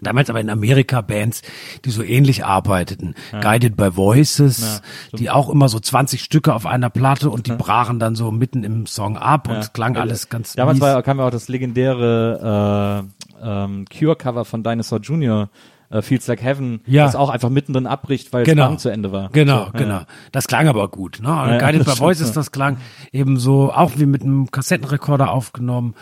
Damals 0.03 0.29
aber 0.29 0.39
in 0.39 0.49
Amerika 0.49 1.01
Bands, 1.01 1.41
die 1.85 1.91
so 1.91 2.03
ähnlich 2.03 2.45
arbeiteten. 2.45 3.15
Guided 3.41 3.75
by 3.75 3.95
Voices, 3.95 4.81
die 5.13 5.29
auch 5.29 5.49
immer 5.49 5.69
so 5.69 5.79
20 5.79 6.23
Stücke 6.23 6.53
auf 6.53 6.65
einer 6.65 6.89
Platte 6.89 7.29
und 7.29 7.47
die 7.47 7.51
brachen 7.53 7.99
dann 7.99 8.15
so 8.15 8.31
mitten 8.31 8.63
im 8.63 8.85
Song 8.85 9.17
ab 9.17 9.49
und 9.49 9.57
es 9.57 9.73
klang 9.73 9.97
alles 9.97 10.29
ganz 10.29 10.53
Damals 10.53 10.75
mies. 10.75 10.81
war, 10.81 11.03
kam 11.03 11.19
ja 11.19 11.27
auch 11.27 11.31
das 11.31 11.47
legendäre 11.47 13.03
äh, 13.41 13.43
ähm, 13.43 13.85
Cure-Cover 13.85 14.45
von 14.45 14.63
Dinosaur 14.63 14.99
Jr., 14.99 15.49
äh, 15.93 16.01
Feels 16.01 16.27
Like 16.27 16.41
Heaven, 16.43 16.81
Ja. 16.85 17.05
das 17.05 17.15
auch 17.15 17.29
einfach 17.29 17.49
mittendrin 17.49 17.87
abbricht, 17.87 18.33
weil 18.33 18.43
Genau. 18.43 18.67
Band 18.67 18.79
zu 18.81 18.89
Ende 18.89 19.11
war. 19.11 19.29
Genau, 19.31 19.59
So, 19.59 19.65
ja. 19.65 19.71
genau. 19.71 20.01
Das 20.31 20.47
klang 20.47 20.67
aber 20.67 20.87
gut. 20.89 21.19
Ne? 21.21 21.27
ja, 21.29 21.57
Guided 21.59 21.85
by 21.85 21.91
Voices, 21.99 22.31
das 22.33 22.51
klang 22.51 22.77
eben 23.11 23.37
so 23.37 23.71
auch 23.71 23.91
wie 23.97 24.05
mit 24.05 24.23
einem 24.23 24.51
Kassettenrekorder 24.51 25.31
aufgenommen. 25.31 25.93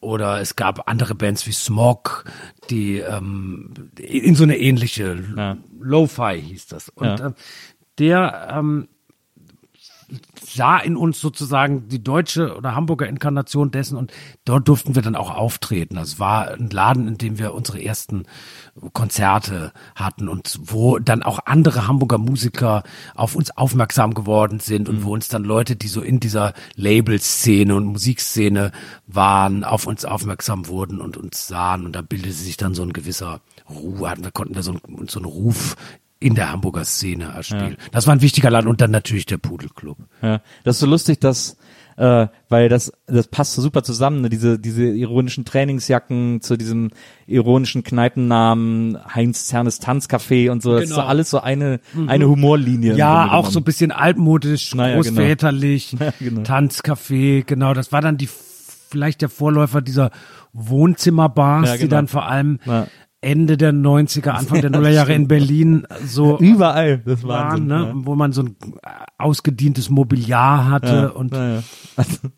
Oder 0.00 0.40
es 0.40 0.54
gab 0.54 0.88
andere 0.88 1.14
Bands 1.14 1.46
wie 1.46 1.52
Smog, 1.52 2.24
die 2.70 2.98
ähm, 2.98 3.72
in 3.98 4.34
so 4.36 4.44
eine 4.44 4.56
ähnliche 4.58 5.18
Ja. 5.36 5.56
Lo-Fi 5.80 6.40
hieß 6.40 6.66
das. 6.68 6.88
Und 6.90 7.06
Ja. 7.06 7.26
ähm, 7.26 7.34
der 7.98 8.48
ähm, 8.52 8.88
sah 10.40 10.78
in 10.78 10.96
uns 10.96 11.20
sozusagen 11.20 11.88
die 11.88 12.02
deutsche 12.02 12.56
oder 12.56 12.74
Hamburger 12.74 13.06
Inkarnation 13.06 13.70
dessen 13.70 13.96
und 13.96 14.12
dort 14.44 14.66
durften 14.66 14.94
wir 14.94 15.02
dann 15.02 15.16
auch 15.16 15.30
auftreten. 15.30 15.96
Das 15.96 16.18
war 16.18 16.52
ein 16.52 16.70
Laden, 16.70 17.06
in 17.08 17.18
dem 17.18 17.38
wir 17.38 17.52
unsere 17.52 17.82
ersten 17.82 18.24
Konzerte 18.92 19.72
hatten 19.94 20.28
und 20.28 20.58
wo 20.62 20.98
dann 20.98 21.22
auch 21.22 21.40
andere 21.44 21.86
Hamburger 21.86 22.18
Musiker 22.18 22.82
auf 23.14 23.34
uns 23.34 23.50
aufmerksam 23.56 24.14
geworden 24.14 24.60
sind 24.60 24.88
und 24.88 25.04
wo 25.04 25.12
uns 25.12 25.28
dann 25.28 25.44
Leute, 25.44 25.76
die 25.76 25.88
so 25.88 26.00
in 26.00 26.20
dieser 26.20 26.54
Label-Szene 26.76 27.74
und 27.74 27.84
Musikszene 27.84 28.72
waren, 29.06 29.64
auf 29.64 29.86
uns 29.86 30.04
aufmerksam 30.04 30.68
wurden 30.68 31.00
und 31.00 31.16
uns 31.16 31.46
sahen 31.46 31.84
und 31.84 31.92
da 31.92 32.02
bildete 32.02 32.34
sich 32.34 32.56
dann 32.56 32.74
so 32.74 32.82
ein 32.82 32.92
gewisser 32.92 33.40
Ruhe, 33.68 34.08
hatten 34.08 34.24
wir 34.24 34.30
konnten 34.30 34.54
da 34.54 34.62
so, 34.62 34.72
ein, 34.72 35.08
so 35.08 35.18
einen 35.18 35.26
Ruf 35.26 35.76
in 36.20 36.34
der 36.34 36.50
Hamburger 36.52 36.84
Szene 36.84 37.32
erspielen. 37.34 37.76
Das 37.92 38.06
war 38.06 38.14
ein 38.14 38.22
wichtiger 38.22 38.50
Laden 38.50 38.68
und 38.68 38.80
dann 38.80 38.90
natürlich 38.90 39.26
der 39.26 39.38
Pudelclub. 39.38 39.98
Ja, 40.22 40.40
das 40.64 40.76
ist 40.76 40.80
so 40.80 40.86
lustig, 40.86 41.20
dass 41.20 41.56
äh, 41.96 42.28
weil 42.48 42.68
das 42.68 42.92
das 43.06 43.26
passt 43.26 43.54
so 43.54 43.62
super 43.62 43.82
zusammen, 43.82 44.20
ne? 44.22 44.28
diese 44.28 44.58
diese 44.58 44.84
ironischen 44.84 45.44
Trainingsjacken 45.44 46.40
zu 46.40 46.56
diesem 46.56 46.90
ironischen 47.26 47.82
Kneipennamen 47.82 48.96
Heinz 49.14 49.46
Zernes 49.46 49.80
Tanzcafé 49.80 50.50
und 50.50 50.62
so, 50.62 50.74
das 50.74 50.84
ist 50.84 50.88
so 50.90 50.96
Genau. 50.96 51.06
alles 51.08 51.30
so 51.30 51.40
eine 51.40 51.80
eine 52.06 52.28
Humorlinie. 52.28 52.94
Ja, 52.96 53.32
auch 53.32 53.50
so 53.50 53.58
ein 53.60 53.64
bisschen 53.64 53.90
altmodisch, 53.90 54.74
Naja, 54.76 55.00
genau. 55.00 55.08
großväterlich, 55.16 55.92
Ja, 56.00 56.12
genau. 56.20 56.42
Tanzcafé, 56.42 57.42
genau. 57.44 57.74
Das 57.74 57.90
war 57.90 58.00
dann 58.00 58.16
die 58.16 58.28
vielleicht 58.90 59.20
der 59.20 59.28
Vorläufer 59.28 59.82
dieser 59.82 60.10
Wohnzimmerbars, 60.52 61.66
Ja, 61.68 61.72
die 61.74 61.80
genau. 61.82 61.90
dann 61.96 62.08
vor 62.08 62.26
allem 62.28 62.58
Ja. 62.64 62.86
Ende 63.20 63.56
der 63.56 63.72
90er, 63.72 64.30
Anfang 64.30 64.60
der 64.60 64.70
Nullerjahre 64.78 65.12
in 65.12 65.26
Berlin 65.26 65.86
so 66.04 66.38
überall, 66.38 66.98
das 66.98 67.24
war 67.24 67.50
waren, 67.50 67.66
ne? 67.66 67.74
ja. 67.88 67.92
wo 67.94 68.14
man 68.14 68.32
so 68.32 68.42
ein 68.42 68.56
ausgedientes 69.18 69.90
Mobiliar 69.90 70.70
hatte 70.70 70.86
Ja, 70.86 71.08
und 71.08 71.34
ja, 71.34 71.54
ja. 71.54 71.62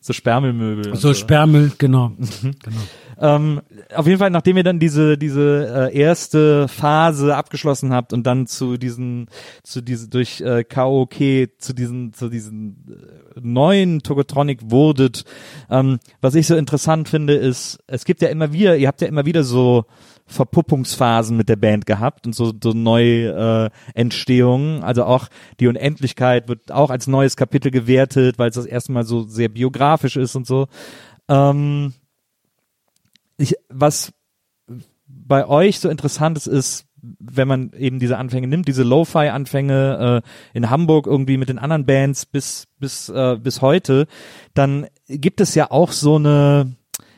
so 0.00 0.12
Sperrmüllmöbel. 0.14 0.92
und 0.92 0.96
so 0.96 1.12
Sperrmüll, 1.12 1.72
genau. 1.76 2.10
Mhm. 2.10 2.54
genau. 2.62 2.80
Ähm, 3.22 3.60
auf 3.94 4.06
jeden 4.06 4.18
Fall, 4.18 4.30
nachdem 4.30 4.56
ihr 4.56 4.64
dann 4.64 4.78
diese 4.78 5.18
diese 5.18 5.90
äh, 5.92 5.94
erste 5.94 6.68
Phase 6.68 7.36
abgeschlossen 7.36 7.92
habt 7.92 8.14
und 8.14 8.26
dann 8.26 8.46
zu 8.46 8.78
diesen 8.78 9.26
zu 9.62 9.82
diese 9.82 10.08
durch 10.08 10.40
äh, 10.40 10.64
Karaoke 10.64 11.50
zu 11.58 11.74
diesen 11.74 12.14
zu 12.14 12.30
diesen 12.30 12.86
äh, 12.88 13.40
neuen 13.42 14.02
Togotronic 14.02 14.70
wurdet, 14.70 15.26
ähm, 15.68 15.98
was 16.22 16.34
ich 16.34 16.46
so 16.46 16.56
interessant 16.56 17.10
finde, 17.10 17.34
ist, 17.34 17.78
es 17.86 18.06
gibt 18.06 18.22
ja 18.22 18.28
immer 18.28 18.54
wieder, 18.54 18.78
ihr 18.78 18.88
habt 18.88 19.02
ja 19.02 19.08
immer 19.08 19.26
wieder 19.26 19.44
so 19.44 19.84
Verpuppungsphasen 20.30 21.36
mit 21.36 21.48
der 21.48 21.56
Band 21.56 21.86
gehabt 21.86 22.26
und 22.26 22.34
so, 22.34 22.52
so 22.62 22.72
neue 22.72 23.70
äh, 23.94 23.98
Entstehungen. 23.98 24.82
Also 24.82 25.04
auch 25.04 25.28
die 25.58 25.66
Unendlichkeit 25.66 26.48
wird 26.48 26.70
auch 26.70 26.90
als 26.90 27.06
neues 27.08 27.36
Kapitel 27.36 27.70
gewertet, 27.70 28.38
weil 28.38 28.50
es 28.50 28.54
das 28.54 28.66
erste 28.66 28.92
Mal 28.92 29.04
so 29.04 29.24
sehr 29.24 29.48
biografisch 29.48 30.16
ist 30.16 30.36
und 30.36 30.46
so. 30.46 30.68
Ähm, 31.28 31.94
ich, 33.36 33.56
was 33.68 34.12
bei 35.06 35.46
euch 35.46 35.80
so 35.80 35.88
interessant 35.88 36.36
ist, 36.36 36.46
ist, 36.46 36.86
wenn 37.02 37.48
man 37.48 37.72
eben 37.72 37.98
diese 37.98 38.18
Anfänge 38.18 38.46
nimmt, 38.46 38.68
diese 38.68 38.82
Lo-Fi-Anfänge 38.82 40.22
äh, 40.22 40.56
in 40.56 40.70
Hamburg 40.70 41.06
irgendwie 41.06 41.38
mit 41.38 41.48
den 41.48 41.58
anderen 41.58 41.86
Bands 41.86 42.26
bis 42.26 42.66
bis 42.78 43.08
äh, 43.08 43.36
bis 43.42 43.62
heute, 43.62 44.06
dann 44.54 44.86
gibt 45.08 45.40
es 45.40 45.54
ja 45.54 45.70
auch 45.70 45.92
so 45.92 46.16
eine 46.16 46.76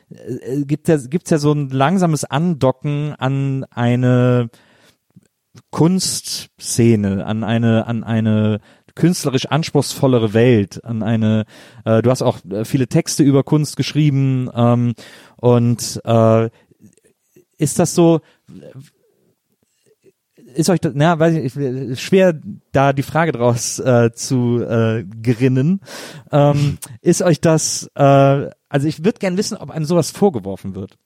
äh, 0.09 0.63
gibt 0.65 0.87
ja 0.87 0.97
gibt's 0.97 1.29
ja 1.29 1.37
so 1.37 1.51
ein 1.51 1.69
langsames 1.69 2.23
Andocken 2.25 3.13
an 3.17 3.65
eine 3.71 4.49
Kunstszene, 5.71 7.25
an 7.25 7.43
eine 7.43 7.87
an 7.87 8.03
eine 8.03 8.59
künstlerisch 8.95 9.47
anspruchsvollere 9.47 10.33
Welt, 10.33 10.83
an 10.83 11.03
eine, 11.03 11.45
äh, 11.85 12.01
du 12.01 12.11
hast 12.11 12.21
auch 12.21 12.39
äh, 12.45 12.65
viele 12.65 12.87
Texte 12.87 13.23
über 13.23 13.43
Kunst 13.43 13.75
geschrieben 13.75 14.49
ähm, 14.53 14.93
und 15.37 16.01
äh, 16.05 16.49
ist 17.57 17.79
das 17.79 17.95
so, 17.95 18.21
ist 20.53 20.69
euch 20.69 20.79
das, 20.79 20.93
na, 20.95 21.19
weiß 21.19 21.35
ich, 21.35 21.55
ich, 21.55 22.01
schwer 22.01 22.39
da 22.71 22.93
die 22.93 23.03
Frage 23.03 23.31
draus 23.31 23.79
äh, 23.79 24.11
zu 24.13 24.63
äh, 24.63 25.03
gerinnen. 25.21 25.81
Ähm, 26.31 26.77
ist 27.01 27.21
euch 27.21 27.41
das, 27.41 27.89
äh, 27.95 28.49
also 28.69 28.87
ich 28.87 29.03
würde 29.03 29.19
gern 29.19 29.37
wissen, 29.37 29.57
ob 29.57 29.69
einem 29.69 29.85
sowas 29.85 30.11
vorgeworfen 30.11 30.75
wird. 30.75 30.97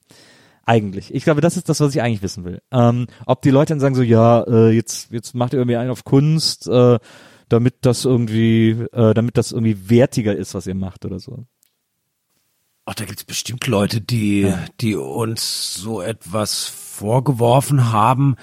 Eigentlich. 0.65 1.13
Ich 1.13 1.23
glaube, 1.23 1.39
das 1.39 1.55
ist 1.55 1.69
das, 1.69 1.79
was 1.79 1.95
ich 1.95 2.01
eigentlich 2.01 2.21
wissen 2.21 2.43
will. 2.43 2.61
Ähm, 2.71 3.07
ob 3.25 3.41
die 3.41 3.51
Leute 3.51 3.71
dann 3.71 3.79
sagen 3.79 3.95
so, 3.95 4.03
ja, 4.03 4.43
äh, 4.43 4.69
jetzt, 4.71 5.11
jetzt 5.11 5.33
macht 5.33 5.53
ihr 5.53 5.59
irgendwie 5.59 5.77
einen 5.77 5.91
auf 5.91 6.03
Kunst, 6.03 6.67
äh, 6.67 6.99
damit 7.47 7.75
das 7.81 8.03
irgendwie, 8.03 8.71
äh, 8.91 9.13
damit 9.13 9.37
das 9.37 9.53
irgendwie 9.53 9.89
wertiger 9.89 10.35
ist, 10.35 10.53
was 10.53 10.67
ihr 10.67 10.75
macht 10.75 11.05
oder 11.05 11.19
so. 11.19 11.45
Ach, 12.85 12.95
da 12.95 13.05
gibt's 13.05 13.23
bestimmt 13.25 13.67
Leute, 13.67 13.99
die, 13.99 14.53
die 14.79 14.95
uns 14.95 15.73
so 15.73 16.01
etwas 16.01 16.65
vorgeworfen 16.65 17.91
haben. 17.91 18.35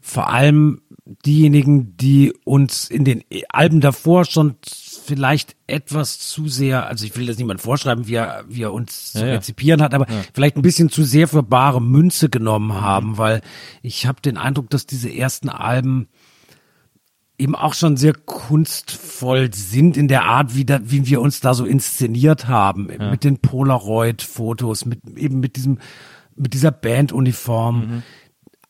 Vor 0.00 0.28
allem 0.30 0.80
diejenigen, 1.26 1.96
die 1.96 2.32
uns 2.44 2.88
in 2.88 3.04
den 3.04 3.22
Alben 3.48 3.80
davor 3.80 4.24
schon 4.24 4.56
vielleicht 4.62 5.56
etwas 5.66 6.18
zu 6.20 6.48
sehr, 6.48 6.86
also 6.86 7.04
ich 7.04 7.16
will 7.16 7.26
das 7.26 7.36
niemand 7.38 7.60
vorschreiben, 7.60 8.06
wie 8.06 8.14
er, 8.14 8.44
wie 8.48 8.62
er 8.62 8.72
uns 8.72 9.12
zu 9.12 9.20
Ja, 9.20 9.26
ja. 9.26 9.32
rezipieren 9.34 9.82
hat, 9.82 9.92
aber 9.92 10.06
vielleicht 10.32 10.56
ein 10.56 10.62
bisschen 10.62 10.88
zu 10.88 11.02
sehr 11.02 11.26
für 11.28 11.42
bare 11.42 11.82
Münze 11.82 12.28
genommen 12.28 12.68
Mhm. 12.68 12.80
haben, 12.80 13.18
weil 13.18 13.40
ich 13.82 14.06
habe 14.06 14.20
den 14.20 14.36
Eindruck, 14.36 14.70
dass 14.70 14.86
diese 14.86 15.12
ersten 15.12 15.48
Alben 15.48 16.08
eben 17.38 17.54
auch 17.56 17.74
schon 17.74 17.96
sehr 17.96 18.12
kunstvoll 18.14 19.52
sind 19.54 19.96
in 19.96 20.08
der 20.08 20.24
Art, 20.24 20.54
wie, 20.54 20.64
da, 20.66 20.78
wie 20.82 21.06
wir 21.06 21.20
uns 21.22 21.40
da 21.40 21.54
so 21.54 21.64
inszeniert 21.64 22.48
haben, 22.48 22.86
mit 23.10 23.24
den 23.24 23.38
Polaroid-Fotos, 23.38 24.84
mit 24.84 25.00
eben 25.16 25.40
mit 25.40 25.56
diesem, 25.56 25.78
mit 26.36 26.52
dieser 26.52 26.70
Banduniform. 26.70 28.02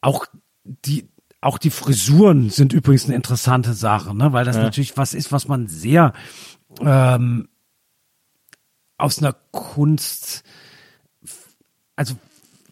Auch 0.01 0.27
die, 0.65 1.09
auch 1.41 1.59
die 1.59 1.71
Frisuren 1.71 2.51
sind 2.51 2.73
übrigens 2.73 3.07
eine 3.07 3.15
interessante 3.15 3.73
Sache, 3.73 4.15
ne? 4.15 4.33
weil 4.33 4.45
das 4.45 4.57
natürlich 4.57 4.97
was 4.97 5.15
ist, 5.15 5.33
was 5.33 5.49
man 5.49 5.69
sehr 5.69 6.13
ähm, 6.81 7.49
aus 8.99 9.19
einer 9.19 9.35
Kunst, 9.51 10.45
also 11.97 12.17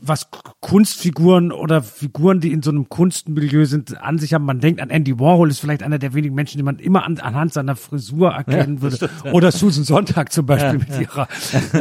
was 0.01 0.29
Kunstfiguren 0.61 1.51
oder 1.51 1.83
Figuren, 1.83 2.41
die 2.41 2.53
in 2.53 2.63
so 2.63 2.71
einem 2.71 2.89
Kunstmilieu 2.89 3.65
sind, 3.65 4.01
an 4.01 4.19
sich 4.19 4.35
haben. 4.35 4.45
Man 4.45 4.61
denkt 4.61 4.81
an 4.81 4.91
Andy 4.91 5.19
Warhol, 5.19 5.51
ist 5.51 5.61
vielleicht 5.61 5.83
einer 5.83 5.99
der 5.99 6.15
wenigen 6.15 6.35
Menschen, 6.35 6.59
die 6.59 6.63
man 6.63 6.79
immer 6.79 7.05
an, 7.05 7.19
anhand 7.19 7.53
seiner 7.53 7.77
Frisur 7.77 8.31
erkennen 8.31 8.81
würde. 8.81 9.11
Oder 9.33 9.51
Susan 9.51 9.85
Sonntag 9.85 10.33
zum 10.33 10.47
Beispiel 10.47 10.79
mit 10.79 11.01
ihrer 11.01 11.27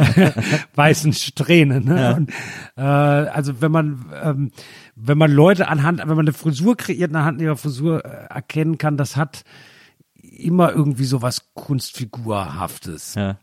weißen 0.74 1.12
Strähne. 1.12 1.80
Ne? 1.80 2.16
Und, 2.16 2.30
äh, 2.76 2.82
also 2.82 3.60
wenn 3.60 3.72
man 3.72 4.04
ähm, 4.22 4.50
wenn 5.00 5.18
man 5.18 5.30
Leute 5.30 5.68
anhand, 5.68 6.00
wenn 6.00 6.08
man 6.08 6.20
eine 6.20 6.32
Frisur 6.32 6.76
kreiert, 6.76 7.14
anhand 7.14 7.40
ihrer 7.40 7.56
Frisur 7.56 8.04
äh, 8.04 8.26
erkennen 8.34 8.78
kann, 8.78 8.96
das 8.96 9.16
hat 9.16 9.44
immer 10.20 10.72
irgendwie 10.72 11.04
so 11.04 11.22
was 11.22 11.52
Kunstfigurhaftes 11.54 13.14
Ja. 13.14 13.38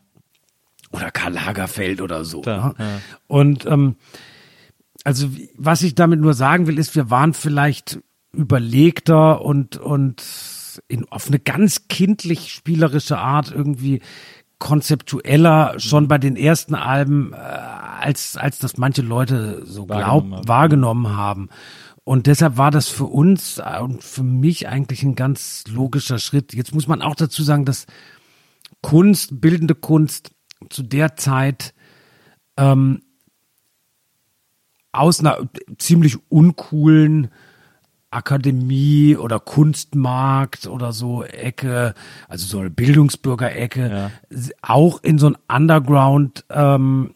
oder 0.92 1.12
Karl 1.12 1.34
Lagerfeld 1.34 2.02
oder 2.02 2.26
so. 2.26 2.42
Klar, 2.42 2.76
ne? 2.78 3.02
Und 3.28 3.66
ähm, 3.66 3.96
also 5.04 5.30
was 5.58 5.82
ich 5.84 5.96
damit 5.96 6.20
nur 6.20 6.34
sagen 6.34 6.68
will, 6.68 6.78
ist, 6.80 6.96
wir 6.96 7.10
waren 7.10 7.34
vielleicht 7.34 8.00
überlegter 8.34 9.42
und 9.42 9.78
und 9.78 10.24
in, 10.88 11.08
auf 11.10 11.28
eine 11.28 11.40
ganz 11.40 11.88
kindlich 11.88 12.52
spielerische 12.52 13.18
Art 13.18 13.52
irgendwie 13.52 14.02
konzeptueller 14.66 15.76
schon 15.78 16.08
bei 16.08 16.18
den 16.18 16.36
ersten 16.36 16.74
Alben, 16.74 17.34
äh, 17.34 17.36
als, 17.36 18.36
als 18.36 18.58
das 18.58 18.78
manche 18.78 19.04
Leute 19.04 19.64
so 19.64 19.86
glaub, 19.86 20.00
Wahrgenommen 20.00 20.34
haben. 20.34 20.48
wahrgenommen 20.48 21.10
haben. 21.16 21.50
Und 22.04 22.26
deshalb 22.26 22.58
war 22.58 22.72
das 22.72 22.88
für 22.88 23.06
uns 23.06 23.60
äh, 23.60 23.80
und 23.80 24.04
für 24.04 24.24
mich 24.24 24.68
eigentlich 24.68 25.04
ein 25.04 25.14
ganz 25.14 25.66
logischer 25.68 26.18
Schritt. 26.18 26.56
Jetzt 26.56 26.74
muss 26.74 26.88
man 26.88 27.04
auch 27.04 27.14
dazu 27.14 27.44
sagen, 27.44 27.66
dass 27.66 27.86
Kunst, 28.82 29.40
bildende 29.40 29.76
Kunst 29.76 30.32
zu 30.72 30.82
der 30.82 31.16
Zeit 31.16 31.76
ähm, 32.58 33.04
aus 34.92 35.20
einer 35.20 35.48
ziemlich 35.78 36.18
uncoolen 36.32 37.30
Akademie 38.16 39.16
oder 39.18 39.40
Kunstmarkt 39.40 40.68
oder 40.68 40.94
so 40.94 41.24
Ecke, 41.24 41.94
also 42.28 42.46
so 42.48 42.60
eine 42.60 42.70
Bildungsbürgerecke, 42.70 44.12
s- 44.30 44.52
auch 44.62 45.04
in 45.04 45.18
so 45.20 45.28
ein 45.28 45.38
Underground 45.54 46.46
ähm, 46.50 47.12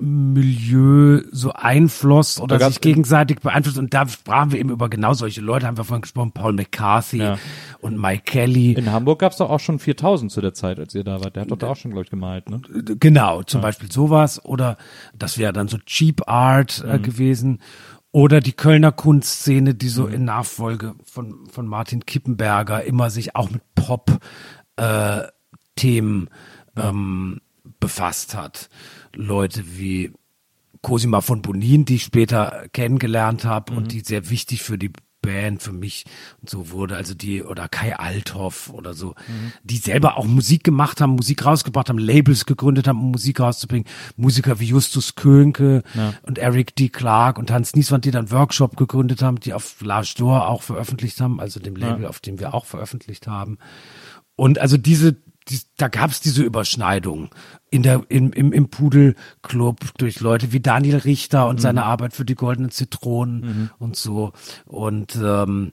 Milieu 0.00 1.20
so 1.30 1.52
einfloss 1.52 2.40
oder 2.40 2.58
sich 2.68 2.80
gegenseitig 2.80 3.40
beeinflusst. 3.40 3.78
Und 3.78 3.92
da 3.94 4.08
sprachen 4.08 4.50
wir 4.52 4.58
eben 4.58 4.70
über 4.70 4.88
genau 4.88 5.12
solche 5.14 5.40
Leute, 5.42 5.66
haben 5.66 5.76
wir 5.76 5.84
vorhin 5.84 6.00
gesprochen, 6.02 6.32
Paul 6.32 6.54
McCarthy 6.54 7.18
Ja. 7.18 7.38
und 7.80 8.00
Mike 8.00 8.22
Kelly. 8.24 8.72
In 8.72 8.90
Hamburg 8.90 9.18
gab's 9.20 9.36
doch 9.36 9.50
auch 9.50 9.60
schon 9.60 9.78
4000 9.78 10.32
zu 10.32 10.40
der 10.40 10.54
Zeit, 10.54 10.78
als 10.78 10.94
ihr 10.94 11.04
da 11.04 11.22
wart. 11.22 11.36
Der 11.36 11.42
hat 11.42 11.50
doch 11.50 11.58
da 11.58 11.68
auch 11.68 11.76
schon, 11.76 11.90
glaube 11.92 12.04
ich, 12.04 12.10
gemalt, 12.10 12.48
ne? 12.50 12.60
Genau, 12.98 13.42
zum 13.42 13.60
Beispiel 13.60 13.92
sowas 13.92 14.44
oder 14.44 14.76
das 15.16 15.38
wäre 15.38 15.52
dann 15.52 15.68
so 15.68 15.78
Cheap 15.78 16.26
Art 16.28 16.82
äh, 16.88 16.98
gewesen 16.98 17.60
oder 18.12 18.40
die 18.40 18.52
Kölner 18.52 18.92
Kunstszene, 18.92 19.74
die 19.74 19.88
so 19.88 20.06
in 20.06 20.24
Nachfolge 20.24 20.94
von, 21.04 21.46
von 21.48 21.66
Martin 21.66 22.04
Kippenberger 22.04 22.84
immer 22.84 23.10
sich 23.10 23.34
auch 23.34 23.50
mit 23.50 23.62
Pop 23.74 24.20
äh, 24.76 25.22
ähm, 26.76 27.40
befasst 27.80 28.34
hat. 28.34 28.68
Leute 29.14 29.64
wie 29.78 30.12
Cosima 30.82 31.20
von 31.20 31.42
Bonin, 31.42 31.84
die 31.84 31.96
ich 31.96 32.02
später 32.02 32.66
kennengelernt 32.72 33.44
habe 33.44 33.72
und 33.74 33.92
die 33.92 34.00
sehr 34.00 34.30
wichtig 34.30 34.62
für 34.62 34.78
die 34.78 34.92
Band 35.22 35.62
für 35.62 35.72
mich 35.72 36.04
und 36.40 36.50
so 36.50 36.70
wurde, 36.70 36.96
also 36.96 37.14
die 37.14 37.42
oder 37.42 37.68
Kai 37.68 37.96
Althoff 37.96 38.68
oder 38.70 38.92
so, 38.92 39.14
die 39.64 39.76
selber 39.78 40.18
auch 40.18 40.26
Musik 40.26 40.64
gemacht 40.64 41.00
haben, 41.00 41.12
Musik 41.12 41.46
rausgebracht 41.46 41.88
haben, 41.88 41.98
Labels 41.98 42.44
gegründet 42.44 42.88
haben, 42.88 43.00
um 43.00 43.12
Musik 43.12 43.40
rauszubringen. 43.40 43.86
Musiker 44.16 44.60
wie 44.60 44.66
Justus 44.66 45.14
Könke 45.14 45.82
und 46.22 46.38
Eric 46.38 46.76
D. 46.76 46.88
Clark 46.88 47.38
und 47.38 47.50
Hans 47.50 47.74
Nieswand, 47.74 48.04
die 48.04 48.10
dann 48.10 48.30
Workshop 48.30 48.76
gegründet 48.76 49.22
haben, 49.22 49.40
die 49.40 49.54
auf 49.54 49.80
Large 49.80 50.14
Door 50.18 50.48
auch 50.48 50.62
veröffentlicht 50.62 51.20
haben, 51.20 51.40
also 51.40 51.60
dem 51.60 51.76
Label, 51.76 52.06
auf 52.06 52.20
dem 52.20 52.40
wir 52.40 52.52
auch 52.52 52.66
veröffentlicht 52.66 53.26
haben. 53.26 53.58
Und 54.34 54.58
also 54.58 54.76
diese, 54.76 55.16
die, 55.48 55.60
da 55.76 55.88
gab 55.88 56.10
es 56.10 56.20
diese 56.20 56.42
Überschneidung 56.42 57.30
in 57.70 57.82
der, 57.82 58.02
im, 58.08 58.32
im, 58.32 58.52
im 58.52 58.68
Pudelclub 58.68 59.98
durch 59.98 60.20
Leute 60.20 60.52
wie 60.52 60.60
Daniel 60.60 60.98
Richter 60.98 61.48
und 61.48 61.60
seine 61.60 61.84
Arbeit 61.84 62.12
für 62.12 62.24
die 62.24 62.34
Goldenen 62.34 62.70
Zitronen 62.70 63.70
und 63.78 63.96
so. 63.96 64.32
Und 64.66 65.16
ähm, 65.16 65.72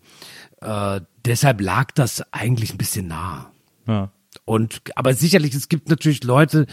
äh, 0.61 1.01
deshalb 1.25 1.61
lag 1.61 1.91
das 1.91 2.23
eigentlich 2.31 2.73
ein 2.73 2.77
bisschen 2.77 3.07
nah. 3.07 3.51
Ja. 3.85 4.11
Und 4.45 4.81
aber 4.95 5.13
sicherlich, 5.13 5.53
es 5.53 5.69
gibt 5.69 5.89
natürlich 5.89 6.23
Leute, 6.23 6.65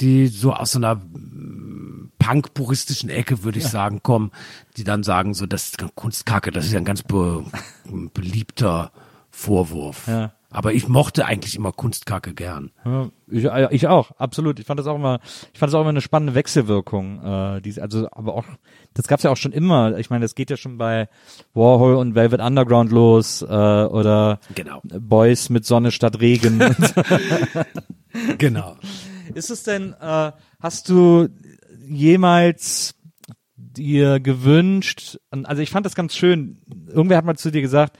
die 0.00 0.28
so 0.28 0.52
aus 0.52 0.72
so 0.72 0.78
einer 0.78 0.96
mm, 0.96 2.12
punk-puristischen 2.18 3.10
Ecke, 3.10 3.42
würde 3.42 3.58
ich 3.58 3.66
sagen, 3.66 4.02
kommen, 4.02 4.30
die 4.76 4.84
dann 4.84 5.02
sagen, 5.02 5.34
so, 5.34 5.46
das 5.46 5.66
ist 5.66 5.94
Kunstkacke, 5.94 6.50
das 6.50 6.66
ist 6.66 6.72
ja 6.72 6.78
ein 6.78 6.84
ganz 6.84 7.02
be 7.02 7.44
beliebter 8.14 8.92
Vorwurf. 9.30 10.06
Ja. 10.06 10.32
Aber 10.50 10.72
ich 10.72 10.88
mochte 10.88 11.26
eigentlich 11.26 11.56
immer 11.56 11.72
Kunstkacke 11.72 12.32
gern. 12.32 12.70
Ja, 12.84 13.10
ich, 13.26 13.44
äh, 13.44 13.68
ich 13.70 13.86
auch, 13.86 14.12
absolut. 14.12 14.58
Ich 14.58 14.66
fand 14.66 14.80
das 14.80 14.86
auch 14.86 14.94
immer, 14.96 15.20
ich 15.52 15.58
fand 15.58 15.70
das 15.70 15.74
auch 15.74 15.82
immer 15.82 15.90
eine 15.90 16.00
spannende 16.00 16.34
Wechselwirkung. 16.34 17.22
Äh, 17.22 17.60
diese, 17.60 17.82
also, 17.82 18.08
aber 18.12 18.34
auch, 18.34 18.44
das 18.94 19.08
gab's 19.08 19.24
ja 19.24 19.30
auch 19.30 19.36
schon 19.36 19.52
immer. 19.52 19.98
Ich 19.98 20.08
meine, 20.08 20.22
das 20.22 20.34
geht 20.34 20.48
ja 20.48 20.56
schon 20.56 20.78
bei 20.78 21.08
Warhol 21.52 21.96
und 21.96 22.14
Velvet 22.14 22.40
Underground 22.40 22.90
los 22.90 23.42
äh, 23.42 23.46
oder 23.46 24.40
Genau. 24.54 24.80
Boys 24.84 25.50
mit 25.50 25.66
Sonne 25.66 25.90
statt 25.90 26.20
Regen. 26.20 26.60
Genau. 28.38 28.76
Ist 29.34 29.50
es 29.50 29.62
denn, 29.62 29.94
äh, 30.00 30.32
hast 30.60 30.88
du 30.88 31.28
jemals 31.86 32.94
dir 33.56 34.18
gewünscht, 34.18 35.18
also 35.30 35.62
ich 35.62 35.70
fand 35.70 35.86
das 35.86 35.94
ganz 35.94 36.16
schön, 36.16 36.58
irgendwer 36.88 37.18
hat 37.18 37.24
mal 37.24 37.36
zu 37.36 37.50
dir 37.50 37.60
gesagt, 37.60 37.98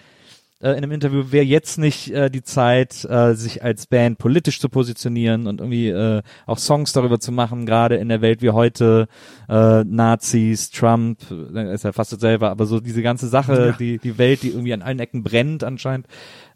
äh, 0.61 0.71
in 0.71 0.77
einem 0.79 0.93
Interview, 0.93 1.25
wäre 1.31 1.45
jetzt 1.45 1.79
nicht 1.79 2.11
äh, 2.11 2.31
die 2.31 2.43
Zeit, 2.43 3.05
äh, 3.05 3.35
sich 3.35 3.63
als 3.63 3.87
Band 3.87 4.19
politisch 4.19 4.61
zu 4.61 4.69
positionieren 4.69 5.47
und 5.47 5.61
irgendwie 5.61 5.89
äh, 5.89 6.23
auch 6.47 6.59
Songs 6.59 6.93
darüber 6.93 7.21
zu 7.21 7.33
machen, 7.33 7.67
gerade 7.67 7.97
in 7.97 8.09
der 8.09 8.21
Welt 8.21 8.43
wie 8.43 8.51
heute, 8.51 9.09
äh, 9.49 9.85
Nazis, 9.85 10.71
Trump, 10.71 11.21
äh, 11.55 11.75
ist 11.75 11.85
ja 11.85 11.93
fast 11.93 12.13
dasselbe, 12.13 12.49
aber 12.49 12.67
so 12.67 12.81
diese 12.81 13.03
ganze 13.03 13.29
Sache, 13.29 13.69
Ja. 13.69 13.73
die, 13.73 13.99
die 13.99 14.19
Welt, 14.19 14.43
die 14.43 14.49
irgendwie 14.51 14.73
an 14.75 14.83
allen 14.83 14.99
Ecken 14.99 15.23
brennt 15.23 15.65
anscheinend. 15.65 16.07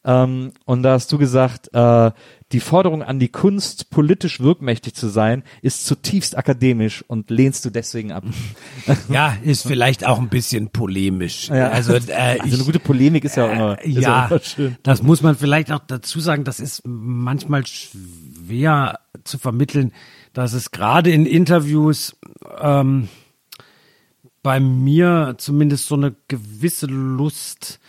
Ähm, 0.04 0.52
und 0.64 0.82
da 0.82 0.94
hast 0.94 1.12
du 1.12 1.18
gesagt, 1.18 1.68
äh, 1.72 2.10
die 2.52 2.60
Forderung 2.60 3.02
an 3.02 3.18
die 3.18 3.28
Kunst, 3.28 3.90
politisch 3.90 4.40
wirkmächtig 4.40 4.94
zu 4.94 5.08
sein, 5.08 5.42
ist 5.62 5.86
zutiefst 5.86 6.36
akademisch 6.36 7.02
und 7.06 7.30
lehnst 7.30 7.64
du 7.64 7.70
deswegen 7.70 8.12
ab. 8.12 8.24
Ja, 9.08 9.36
ist 9.42 9.66
vielleicht 9.66 10.06
auch 10.06 10.18
ein 10.18 10.28
bisschen 10.28 10.70
polemisch. 10.70 11.48
Ja. 11.48 11.68
Also, 11.68 11.94
äh, 11.94 11.98
Also 11.98 12.42
eine 12.42 12.54
ich, 12.54 12.64
gute 12.64 12.78
Polemik 12.78 13.24
ist 13.24 13.36
ja 13.36 13.46
auch 13.46 13.52
immer, 13.52 13.82
ist 13.82 13.98
ja, 13.98 14.26
immer 14.26 14.40
schön. 14.40 14.76
das 14.82 15.02
muss 15.02 15.22
man 15.22 15.36
vielleicht 15.36 15.70
auch 15.72 15.80
dazu 15.86 16.20
sagen, 16.20 16.44
das 16.44 16.60
ist 16.60 16.82
manchmal 16.84 17.66
schwer 17.66 19.00
zu 19.24 19.38
vermitteln, 19.38 19.92
dass 20.32 20.52
es 20.52 20.70
gerade 20.70 21.10
in 21.10 21.26
Interviews 21.26 22.16
ähm, 22.60 23.08
bei 24.42 24.60
mir 24.60 25.36
zumindest 25.38 25.86
so 25.86 25.94
eine 25.94 26.14
gewisse 26.28 26.86
Lust 26.86 27.80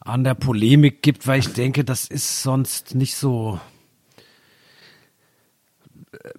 an 0.00 0.22
der 0.24 0.34
Polemik 0.34 1.02
gibt, 1.02 1.26
weil 1.26 1.40
ich 1.40 1.52
denke, 1.52 1.84
das 1.84 2.06
ist 2.06 2.42
sonst 2.42 2.94
nicht 2.94 3.16
so 3.16 3.58
äh, 6.22 6.30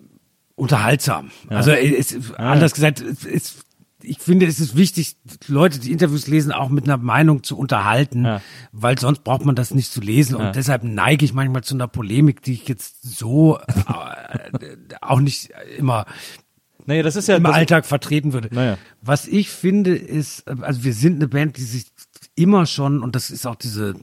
unterhaltsam. 0.56 1.31
Also 1.49 1.72
es, 1.72 2.15
anders 2.38 2.73
gesagt, 2.73 3.02
es, 3.02 3.57
ich 4.02 4.19
finde, 4.19 4.45
es 4.45 4.60
ist 4.60 4.76
wichtig, 4.77 5.18
Leute, 5.47 5.80
die 5.80 5.91
Interviews 5.91 6.27
lesen, 6.27 6.52
auch 6.52 6.69
mit 6.69 6.85
einer 6.85 6.97
Meinung 6.97 7.43
zu 7.43 7.57
unterhalten, 7.57 8.23
Ja. 8.23 8.41
weil 8.72 8.97
sonst 8.99 9.23
braucht 9.23 9.45
man 9.45 9.56
das 9.56 9.73
nicht 9.73 9.91
zu 9.91 9.99
lesen. 9.99 10.38
Ja. 10.38 10.47
Und 10.47 10.56
deshalb 10.56 10.84
neige 10.84 11.26
ich 11.26 11.34
manchmal 11.34 11.64
zu 11.64 11.73
einer 11.73 11.88
Polemik, 11.88 12.41
die 12.41 12.53
ich 12.53 12.68
jetzt 12.68 13.02
so 13.02 13.57
äh, 13.57 14.77
auch 15.02 15.19
nicht 15.19 15.49
immer 15.77 16.06
Naja, 16.85 17.02
das 17.03 17.15
ist 17.15 17.27
ja 17.27 17.35
im 17.38 17.45
Alltag 17.47 17.85
vertreten 17.85 18.31
würde. 18.34 18.49
Naja. 18.53 18.77
Was 19.02 19.27
ich 19.27 19.49
finde 19.49 19.95
ist, 19.95 20.47
äh, 20.47 20.56
also 20.61 20.84
wir 20.84 20.93
sind 20.93 21.15
eine 21.15 21.27
Band, 21.27 21.57
die 21.57 21.64
sich 21.64 21.88
immer 22.35 22.65
schon, 22.68 23.02
und 23.02 23.15
das 23.15 23.30
ist 23.31 23.47
auch 23.47 23.56
diese, 23.56 23.95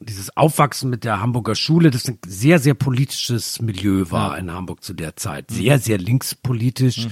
dieses 0.00 0.36
Aufwachsen 0.36 0.90
mit 0.90 1.04
der 1.04 1.20
Hamburger 1.20 1.54
Schule, 1.54 1.90
das 1.90 2.08
ein 2.08 2.18
sehr, 2.26 2.58
sehr 2.58 2.74
politisches 2.74 3.62
Milieu 3.62 4.06
war 4.10 4.36
in 4.36 4.52
Hamburg 4.52 4.82
zu 4.82 4.92
der 4.92 5.16
Zeit. 5.16 5.50
Sehr, 5.50 5.78
sehr 5.78 5.96
linkspolitisch. 5.98 7.08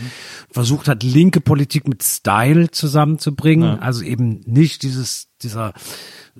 Versucht 0.50 0.88
hat, 0.88 1.02
linke 1.02 1.40
Politik 1.40 1.88
mit 1.88 2.02
Style 2.02 2.70
zusammenzubringen. 2.70 3.78
Also 3.78 4.04
eben 4.04 4.40
nicht 4.46 4.82
dieses, 4.82 5.28
dieser 5.42 5.72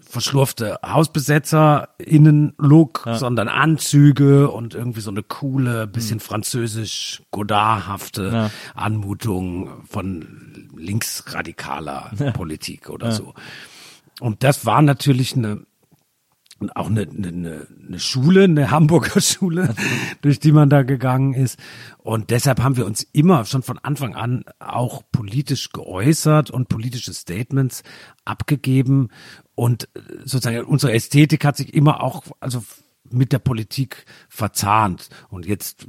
verschlurfte 0.01 0.79
Hausbesetzer-Innen-Look, 0.85 3.09
sondern 3.15 3.49
Anzüge 3.49 4.51
und 4.51 4.75
irgendwie 4.75 5.01
so 5.01 5.11
eine 5.11 5.23
coole, 5.23 5.87
bisschen 5.87 6.21
französisch 6.21 7.23
Godardhafte 7.31 8.31
Ja. 8.33 8.51
Anmutung 8.75 9.87
von 9.87 10.69
linksradikaler 10.77 12.11
Politik 12.35 12.91
oder 12.91 13.13
so. 13.13 13.33
Und 14.21 14.43
das 14.43 14.67
war 14.67 14.83
natürlich 14.83 15.35
eine 15.37 15.65
und 16.63 16.77
auch 16.77 16.87
eine, 16.87 17.03
eine, 17.03 17.67
eine 17.89 17.99
Schule, 17.99 18.45
eine 18.45 18.71
Hamburger 18.71 19.21
Schule, 19.21 19.75
durch 20.21 20.39
die 20.39 20.53
man 20.53 20.71
da 20.71 20.85
gegangen 20.85 21.35
ist. 21.35 21.59
Und 21.99 22.31
deshalb 22.31 22.61
haben 22.63 22.77
wir 22.77 22.87
uns 22.87 23.03
immer 23.13 23.45
schon 23.45 23.65
von 23.65 23.79
Anfang 23.79 24.15
an 24.15 24.45
auch 24.61 25.03
politisch 25.11 25.71
geäußert 25.73 26.53
und 26.53 26.69
politische 26.69 27.13
Statements 27.15 27.83
abgegeben. 28.25 29.09
Und 29.57 29.89
sozusagen 30.25 30.65
unsere 30.65 30.93
Ästhetik 30.93 31.45
hat 31.45 31.57
sich 31.57 31.75
immer 31.75 32.01
auch 32.01 32.23
also 32.39 32.63
mit 33.11 33.33
der 33.33 33.41
Politik 33.41 34.07
verzahnt. 34.29 35.09
Und 35.31 35.47
jetzt, 35.47 35.89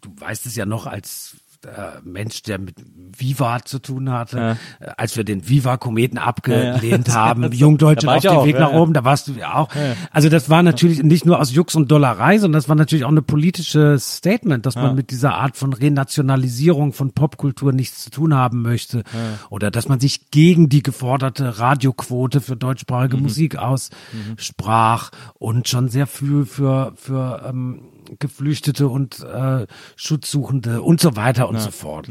du 0.00 0.10
weißt 0.18 0.44
es 0.46 0.56
ja 0.56 0.66
noch 0.66 0.86
als 0.86 1.36
äh, 1.66 2.00
Mensch, 2.04 2.42
der 2.42 2.58
mit 2.58 2.76
Viva 3.16 3.60
zu 3.64 3.78
tun 3.78 4.10
hatte, 4.10 4.56
äh, 4.80 4.86
als 4.96 5.16
wir 5.16 5.24
den 5.24 5.48
Viva-Kometen 5.48 6.18
abgelehnt 6.18 7.08
Ja, 7.08 7.14
ja. 7.14 7.14
haben, 7.20 7.42
war 7.42 8.16
auf 8.16 8.22
dem 8.22 8.44
Weg 8.44 8.54
ja, 8.54 8.60
nach 8.60 8.72
ja. 8.72 8.78
oben, 8.78 8.92
da 8.92 9.04
warst 9.04 9.28
du 9.28 9.32
ja 9.32 9.54
auch. 9.54 9.68
Also 10.10 10.28
das 10.28 10.50
war 10.50 10.62
natürlich 10.62 11.02
nicht 11.02 11.24
nur 11.24 11.38
aus 11.38 11.52
Jux 11.52 11.74
und 11.74 11.90
Dollerei, 11.90 12.38
sondern 12.38 12.58
das 12.58 12.68
war 12.68 12.76
natürlich 12.76 13.04
auch 13.04 13.10
eine 13.10 13.22
politische 13.22 13.98
Statement, 13.98 14.66
dass 14.66 14.74
man 14.74 14.94
mit 14.94 15.10
dieser 15.10 15.34
Art 15.34 15.56
von 15.56 15.72
Renationalisierung 15.72 16.92
von 16.92 17.12
Popkultur 17.12 17.72
nichts 17.72 18.04
zu 18.04 18.10
tun 18.10 18.34
haben 18.34 18.62
möchte 18.62 19.04
oder 19.50 19.70
dass 19.70 19.88
man 19.88 20.00
sich 20.00 20.30
gegen 20.30 20.68
die 20.68 20.82
geforderte 20.82 21.58
Radioquote 21.58 22.40
für 22.40 22.56
deutschsprachige 22.56 23.16
Mhm. 23.16 23.22
Musik 23.22 23.56
aussprach 23.56 25.10
und 25.38 25.68
schon 25.68 25.88
sehr 25.88 26.06
viel 26.06 26.44
für 26.46 26.92
für 26.96 27.42
ähm, 27.48 27.82
Geflüchtete 28.18 28.88
und 28.88 29.20
äh, 29.20 29.66
Schutzsuchende 29.96 30.82
und 30.82 31.00
so 31.00 31.16
weiter 31.16 31.48
und 31.48 31.60
so 31.60 31.70
fort. 31.70 32.08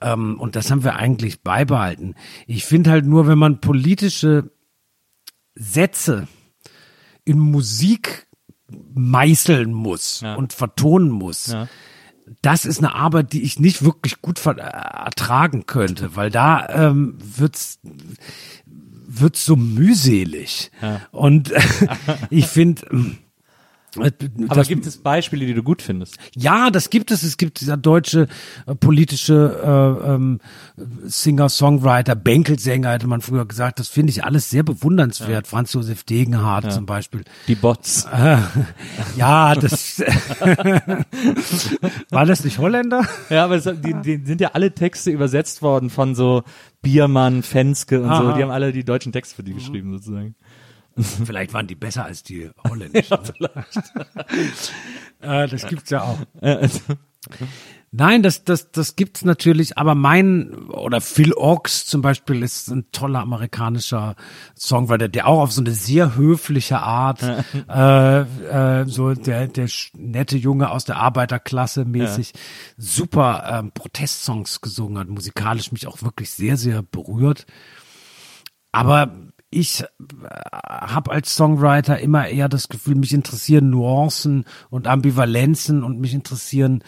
Ähm, 0.00 0.40
und 0.40 0.56
das 0.56 0.70
haben 0.70 0.84
wir 0.84 0.96
eigentlich 0.96 1.42
beibehalten. 1.42 2.14
Ich 2.46 2.64
finde 2.64 2.90
halt 2.90 3.06
nur, 3.06 3.26
wenn 3.26 3.38
man 3.38 3.60
politische 3.60 4.50
Sätze 5.54 6.26
in 7.24 7.38
Musik 7.38 8.26
meißeln 8.94 9.72
muss 9.72 10.20
Ja. 10.20 10.34
und 10.34 10.52
vertonen 10.52 11.10
muss, 11.10 11.48
Ja. 11.48 11.68
das 12.42 12.64
ist 12.64 12.78
eine 12.78 12.94
Arbeit, 12.94 13.32
die 13.32 13.42
ich 13.42 13.60
nicht 13.60 13.84
wirklich 13.84 14.20
gut 14.20 14.44
äh, 14.44 14.50
ertragen 14.58 15.66
könnte, 15.66 16.16
weil 16.16 16.30
da 16.30 16.68
ähm, 16.68 17.16
wird's 17.20 17.78
wird's 19.06 19.44
so 19.46 19.54
mühselig. 19.54 20.72
Und 21.12 21.52
ich 22.30 22.46
finde 22.46 22.86
äh, 22.90 23.16
Aber 23.96 24.10
das- 24.54 24.68
gibt 24.68 24.86
es 24.86 24.98
Beispiele, 24.98 25.46
die 25.46 25.54
du 25.54 25.62
gut 25.62 25.82
findest? 25.82 26.16
ja, 26.36 26.70
das 26.70 26.90
gibt 26.90 27.10
es. 27.10 27.22
Es 27.22 27.36
gibt 27.36 27.60
dieser 27.60 27.76
deutsche 27.76 28.28
äh, 28.66 28.74
politische 28.74 29.98
äh, 30.04 30.10
ähm, 30.14 30.40
Singer-Songwriter, 31.04 32.14
Bänkelsänger, 32.14 32.92
hätte 32.92 33.06
man 33.06 33.20
früher 33.20 33.46
gesagt. 33.46 33.78
Das 33.78 33.88
finde 33.88 34.10
ich 34.10 34.24
alles 34.24 34.50
sehr 34.50 34.62
bewundernswert. 34.62 35.46
Franz 35.46 35.72
Josef 35.72 36.04
Degenhardt 36.04 36.72
zum 36.72 36.86
Beispiel. 36.86 37.24
Die 37.48 37.54
Bots. 37.54 38.06
Ja, 39.16 39.54
das 39.54 40.00
war 42.10 42.26
das 42.26 42.44
nicht 42.44 42.58
Holländer? 42.58 43.06
Ja, 43.30 43.44
aber 43.44 43.56
es, 43.56 43.64
die, 43.64 43.94
die 44.02 44.24
sind 44.24 44.40
ja 44.40 44.50
alle 44.54 44.74
Texte 44.74 45.10
übersetzt 45.10 45.62
worden 45.62 45.90
von 45.90 46.14
so 46.14 46.42
Biermann, 46.82 47.42
Fenske 47.42 48.00
und 48.00 48.08
so. 48.08 48.14
Aha. 48.14 48.36
Die 48.36 48.42
haben 48.42 48.50
alle 48.50 48.72
die 48.72 48.84
deutschen 48.84 49.12
Texte 49.12 49.36
für 49.36 49.42
die 49.42 49.54
geschrieben 49.54 49.92
sozusagen. 49.92 50.34
Vielleicht 51.24 51.52
waren 51.52 51.66
die 51.66 51.74
besser 51.74 52.04
als 52.04 52.22
die 52.22 52.50
holländischen. 52.68 53.18
äh, 55.20 55.48
das 55.48 55.66
gibt's 55.66 55.90
ja 55.90 56.02
auch. 56.02 56.18
Nein, 57.96 58.24
das, 58.24 58.42
das, 58.42 58.72
das 58.72 58.96
gibt's 58.96 59.24
natürlich, 59.24 59.78
aber 59.78 59.94
mein, 59.94 60.52
oder 60.66 61.00
Phil 61.00 61.32
Ochs 61.32 61.86
zum 61.86 62.02
Beispiel 62.02 62.42
ist 62.42 62.66
ein 62.68 62.90
toller 62.90 63.20
amerikanischer 63.20 64.16
Songwriter, 64.58 65.08
der 65.08 65.28
auch 65.28 65.42
auf 65.42 65.52
so 65.52 65.60
eine 65.60 65.70
sehr 65.70 66.16
höfliche 66.16 66.80
Art, 66.80 67.22
äh, 67.22 68.20
äh, 68.20 68.84
so 68.88 69.14
der, 69.14 69.46
der 69.46 69.68
nette 69.96 70.36
Junge 70.36 70.70
aus 70.70 70.84
der 70.84 70.96
Arbeiterklasse 70.96 71.84
mäßig, 71.84 72.32
super 72.76 73.44
ähm, 73.48 73.70
Protestsongs 73.72 74.60
gesungen 74.60 74.98
hat, 74.98 75.08
musikalisch 75.08 75.70
mich 75.70 75.86
auch 75.86 76.02
wirklich 76.02 76.30
sehr, 76.30 76.56
sehr 76.56 76.82
berührt. 76.82 77.46
Aber 78.72 79.14
ich 79.54 79.82
äh, 79.82 79.86
habe 80.68 81.10
als 81.10 81.34
Songwriter 81.34 81.98
immer 81.98 82.28
eher 82.28 82.48
das 82.48 82.68
Gefühl, 82.68 82.96
mich 82.96 83.12
interessieren 83.12 83.70
Nuancen 83.70 84.44
und 84.70 84.86
Ambivalenzen 84.86 85.82
und 85.82 86.00
mich 86.00 86.14
interessieren 86.14 86.82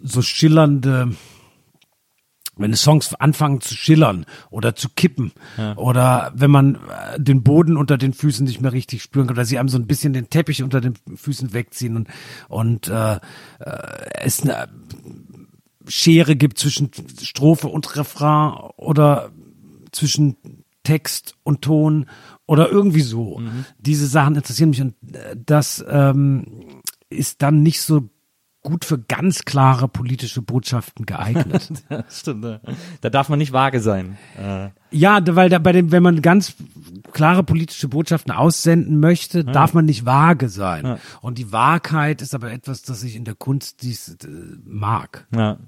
so 0.00 0.22
schillernde, 0.22 1.12
wenn 2.56 2.74
Songs 2.74 3.14
anfangen 3.14 3.60
zu 3.60 3.74
schillern 3.74 4.26
oder 4.50 4.74
zu 4.74 4.88
kippen 4.90 5.32
oder 5.76 6.32
wenn 6.34 6.50
man 6.50 6.74
äh, 6.74 7.18
den 7.18 7.42
Boden 7.42 7.76
unter 7.76 7.96
den 7.96 8.12
Füßen 8.12 8.46
nicht 8.46 8.60
mehr 8.60 8.72
richtig 8.72 9.02
spüren 9.02 9.26
kann 9.26 9.36
oder 9.36 9.44
sie 9.44 9.58
einem 9.58 9.68
so 9.68 9.78
ein 9.78 9.86
bisschen 9.86 10.12
den 10.12 10.28
Teppich 10.28 10.62
unter 10.62 10.80
den 10.80 10.94
Füßen 11.14 11.54
wegziehen 11.54 11.96
und, 11.96 12.08
und 12.48 12.88
äh, 12.88 13.14
äh, 13.14 13.18
es 14.20 14.42
eine 14.42 14.68
Schere 15.88 16.36
gibt 16.36 16.58
zwischen 16.58 16.90
Strophe 17.22 17.68
und 17.68 17.96
Refrain 17.96 18.52
oder 18.76 19.30
zwischen 19.90 20.36
Text 20.82 21.34
und 21.42 21.62
Ton 21.62 22.06
oder 22.46 22.70
irgendwie 22.70 23.02
so. 23.02 23.40
Diese 23.78 24.06
Sachen 24.06 24.36
interessieren 24.36 24.70
mich 24.70 24.80
und 24.80 24.94
äh, 25.14 25.36
das 25.36 25.84
ähm, 25.88 26.82
ist 27.08 27.42
dann 27.42 27.62
nicht 27.62 27.80
so 27.80 28.08
gut 28.62 28.84
für 28.84 28.98
ganz 28.98 29.44
klare 29.44 29.88
politische 29.88 30.40
Botschaften 30.40 31.04
geeignet. 31.04 31.68
Das 31.88 32.20
stimmt. 32.20 32.44
ja. 32.44 32.60
Da 33.00 33.10
darf 33.10 33.28
man 33.28 33.38
nicht 33.38 33.52
vage 33.52 33.80
sein. 33.80 34.16
Äh, 34.38 34.70
ja, 34.90 35.20
weil 35.36 35.48
da 35.48 35.58
bei 35.58 35.72
dem, 35.72 35.92
wenn 35.92 36.02
man 36.02 36.22
ganz 36.22 36.54
klare 37.12 37.42
politische 37.42 37.88
Botschaften 37.88 38.32
aussenden 38.32 38.98
möchte, 38.98 39.44
darf 39.44 39.74
man 39.74 39.84
nicht 39.84 40.06
vage 40.06 40.48
sein. 40.48 40.98
Und 41.20 41.38
die 41.38 41.52
Wahrheit 41.52 42.22
ist 42.22 42.34
aber 42.34 42.52
etwas, 42.52 42.82
das 42.82 43.02
ich 43.02 43.16
in 43.16 43.24
der 43.24 43.34
Kunst 43.34 43.82
dies 43.82 44.16
äh, 44.24 44.28
mag. 44.64 45.26
Ja. 45.34 45.58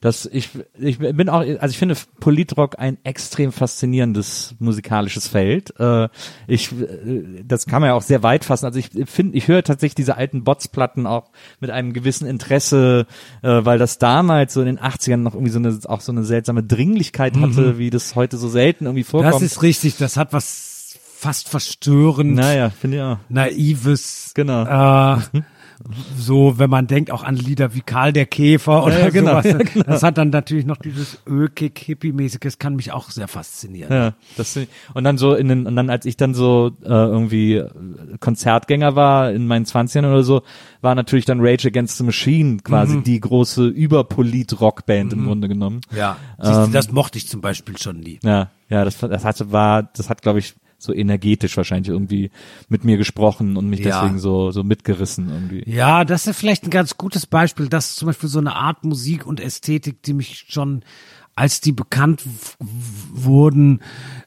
Das, 0.00 0.26
ich, 0.26 0.50
ich 0.78 0.98
bin 0.98 1.28
auch, 1.28 1.40
also 1.40 1.66
ich 1.68 1.78
finde 1.78 1.96
Politrock 2.20 2.78
ein 2.78 2.98
extrem 3.02 3.50
faszinierendes 3.50 4.54
musikalisches 4.58 5.26
Feld. 5.26 5.74
Äh, 5.80 6.08
ich, 6.46 6.70
äh, 6.72 7.42
das 7.44 7.66
kann 7.66 7.80
man 7.80 7.88
ja 7.88 7.94
auch 7.94 8.02
sehr 8.02 8.22
weit 8.22 8.44
fassen. 8.44 8.66
Also 8.66 8.78
ich 8.78 8.90
finde, 9.06 9.36
ich 9.36 9.48
höre 9.48 9.64
tatsächlich 9.64 9.96
diese 9.96 10.16
alten 10.16 10.44
Botsplatten 10.44 11.06
auch 11.06 11.30
mit 11.60 11.70
einem 11.70 11.92
gewissen 11.92 12.26
Interesse, 12.26 13.06
äh, 13.42 13.64
weil 13.64 13.78
das 13.78 13.98
damals 13.98 14.54
so 14.54 14.60
in 14.60 14.66
den 14.66 14.78
80ern 14.78 15.16
noch 15.16 15.34
irgendwie 15.34 15.52
so 15.52 15.58
eine, 15.58 15.78
auch 15.86 16.00
so 16.00 16.12
eine 16.12 16.24
seltsame 16.24 16.62
Dringlichkeit 16.62 17.36
hatte, 17.36 17.78
wie 17.78 17.90
das 17.90 18.14
heute 18.14 18.36
so 18.36 18.48
selten 18.48 18.84
irgendwie 18.84 19.04
vorkommt. 19.04 19.34
Das 19.34 19.42
ist 19.42 19.62
richtig, 19.62 19.96
das 19.96 20.16
hat 20.16 20.32
was 20.32 20.96
fast 21.18 21.48
verstörend, 21.48 22.36
naja, 22.36 22.70
finde 22.70 22.96
ich 22.96 23.02
auch. 23.02 23.18
naives. 23.28 24.32
Genau. 24.34 24.62
Äh, 24.62 25.20
so, 26.16 26.58
wenn 26.58 26.70
man 26.70 26.86
denkt 26.86 27.10
auch 27.10 27.22
an 27.22 27.36
Lieder 27.36 27.74
wie 27.74 27.80
Karl 27.80 28.12
der 28.12 28.26
Käfer 28.26 28.84
oder 28.84 28.98
ja, 29.00 29.10
genau, 29.10 29.30
sowas. 29.40 29.44
ja, 29.46 29.58
genau. 29.58 29.84
Das 29.86 30.02
hat 30.02 30.18
dann 30.18 30.30
natürlich 30.30 30.66
noch 30.66 30.76
dieses 30.76 31.18
ökig 31.26 31.78
hippie-mäßige, 31.78 32.40
das 32.40 32.58
kann 32.58 32.76
mich 32.76 32.92
auch 32.92 33.10
sehr 33.10 33.28
faszinieren. 33.28 33.92
Ja, 33.92 34.14
das 34.36 34.58
und 34.94 35.04
dann 35.04 35.18
so 35.18 35.34
in 35.34 35.48
den 35.48 35.66
und 35.66 35.76
dann 35.76 35.90
als 35.90 36.04
ich 36.06 36.16
dann 36.16 36.34
so 36.34 36.72
äh, 36.82 36.88
irgendwie 36.88 37.54
äh, 37.54 37.68
Konzertgänger 38.20 38.96
war 38.96 39.30
in 39.32 39.46
meinen 39.46 39.64
20ern 39.64 40.06
oder 40.10 40.22
so, 40.24 40.42
war 40.80 40.94
natürlich 40.94 41.24
dann 41.24 41.38
Rage 41.40 41.68
Against 41.68 41.98
the 41.98 42.04
Machine 42.04 42.58
quasi 42.62 42.96
Mhm. 42.96 43.02
die 43.04 43.20
große 43.20 43.66
überpolit 43.66 44.60
Rockband 44.60 45.12
im 45.12 45.26
Grunde 45.26 45.48
genommen. 45.48 45.80
Ja, 45.94 46.16
Siehst 46.40 46.56
du, 46.58 46.62
Ähm, 46.64 46.72
das 46.72 46.90
mochte 46.90 47.18
ich 47.18 47.28
zum 47.28 47.40
Beispiel 47.40 47.76
schon 47.78 48.00
nie. 48.00 48.18
Ja, 48.22 48.50
ja, 48.68 48.84
das 48.84 48.98
das 48.98 49.24
hatte 49.24 49.52
war 49.52 49.82
das 49.82 50.10
hat 50.10 50.22
glaube 50.22 50.38
ich 50.40 50.54
so 50.78 50.94
energetisch 50.94 51.56
wahrscheinlich 51.56 51.88
irgendwie 51.88 52.30
mit 52.68 52.84
mir 52.84 52.96
gesprochen 52.96 53.56
und 53.56 53.68
mich 53.68 53.80
Ja. 53.80 54.00
deswegen 54.00 54.18
so 54.20 54.50
so 54.52 54.62
mitgerissen 54.62 55.28
irgendwie. 55.28 55.62
Ja, 55.68 56.04
das 56.04 56.26
ist 56.28 56.38
vielleicht 56.38 56.64
ein 56.64 56.70
ganz 56.70 56.96
gutes 56.96 57.26
Beispiel. 57.26 57.68
Das 57.68 57.90
ist 57.90 57.96
zum 57.96 58.06
Beispiel 58.06 58.28
so 58.28 58.38
eine 58.38 58.54
Art 58.54 58.84
Musik 58.84 59.26
und 59.26 59.40
Ästhetik, 59.40 60.02
die 60.04 60.14
mich 60.14 60.46
schon, 60.48 60.84
als 61.34 61.60
die 61.60 61.72
bekannt 61.72 62.22
wurden, 63.12 63.80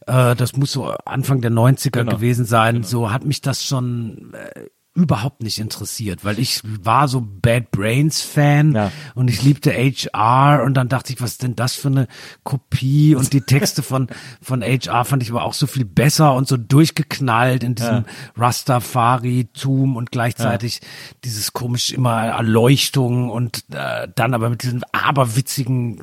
äh, 0.07 0.36
das 0.36 0.56
muss 0.57 0.72
so 0.72 0.86
Anfang 1.06 1.41
der 1.41 1.52
90er 1.52 1.91
Genau. 1.99 2.15
gewesen 2.15 2.45
sein, 2.45 2.84
so 2.84 3.11
hat 3.11 3.26
mich 3.26 3.41
das 3.41 3.64
schon 3.65 4.34
äh, 4.34 4.65
überhaupt 4.94 5.42
nicht 5.42 5.58
interessiert, 5.60 6.26
weil 6.26 6.38
ich 6.38 6.60
war 6.64 7.08
so 7.08 7.22
Bad 7.22 7.72
Brains 7.72 8.22
Fan 8.22 8.74
Ja. 8.76 8.92
und 9.16 9.30
ich 9.30 9.42
liebte 9.42 9.72
HR 9.72 10.64
und 10.64 10.74
dann 10.74 10.90
dachte 10.90 11.14
ich, 11.14 11.22
was 11.22 11.32
ist 11.32 11.44
denn 11.44 11.56
das 11.56 11.76
für 11.76 11.88
eine 11.88 12.08
Kopie 12.44 13.16
und 13.16 13.32
die 13.32 13.40
Texte 13.40 13.84
von 13.84 14.08
von 14.42 14.62
HR 14.62 15.06
fand 15.06 15.24
ich 15.24 15.30
aber 15.30 15.44
auch 15.46 15.54
so 15.54 15.66
viel 15.66 15.86
besser 15.86 16.34
und 16.34 16.48
so 16.50 16.58
durchgeknallt 16.58 17.64
in 17.64 17.76
diesem 17.76 18.04
Rastafari-Tum 18.38 19.96
und 19.96 20.12
gleichzeitig 20.12 20.82
dieses 21.24 21.54
komisch 21.54 21.92
immer 21.92 22.26
Erleuchtung 22.26 23.30
und 23.30 23.64
äh, 23.72 24.08
dann 24.14 24.34
aber 24.34 24.50
mit 24.50 24.64
diesem 24.64 24.84
aberwitzigen, 24.92 26.02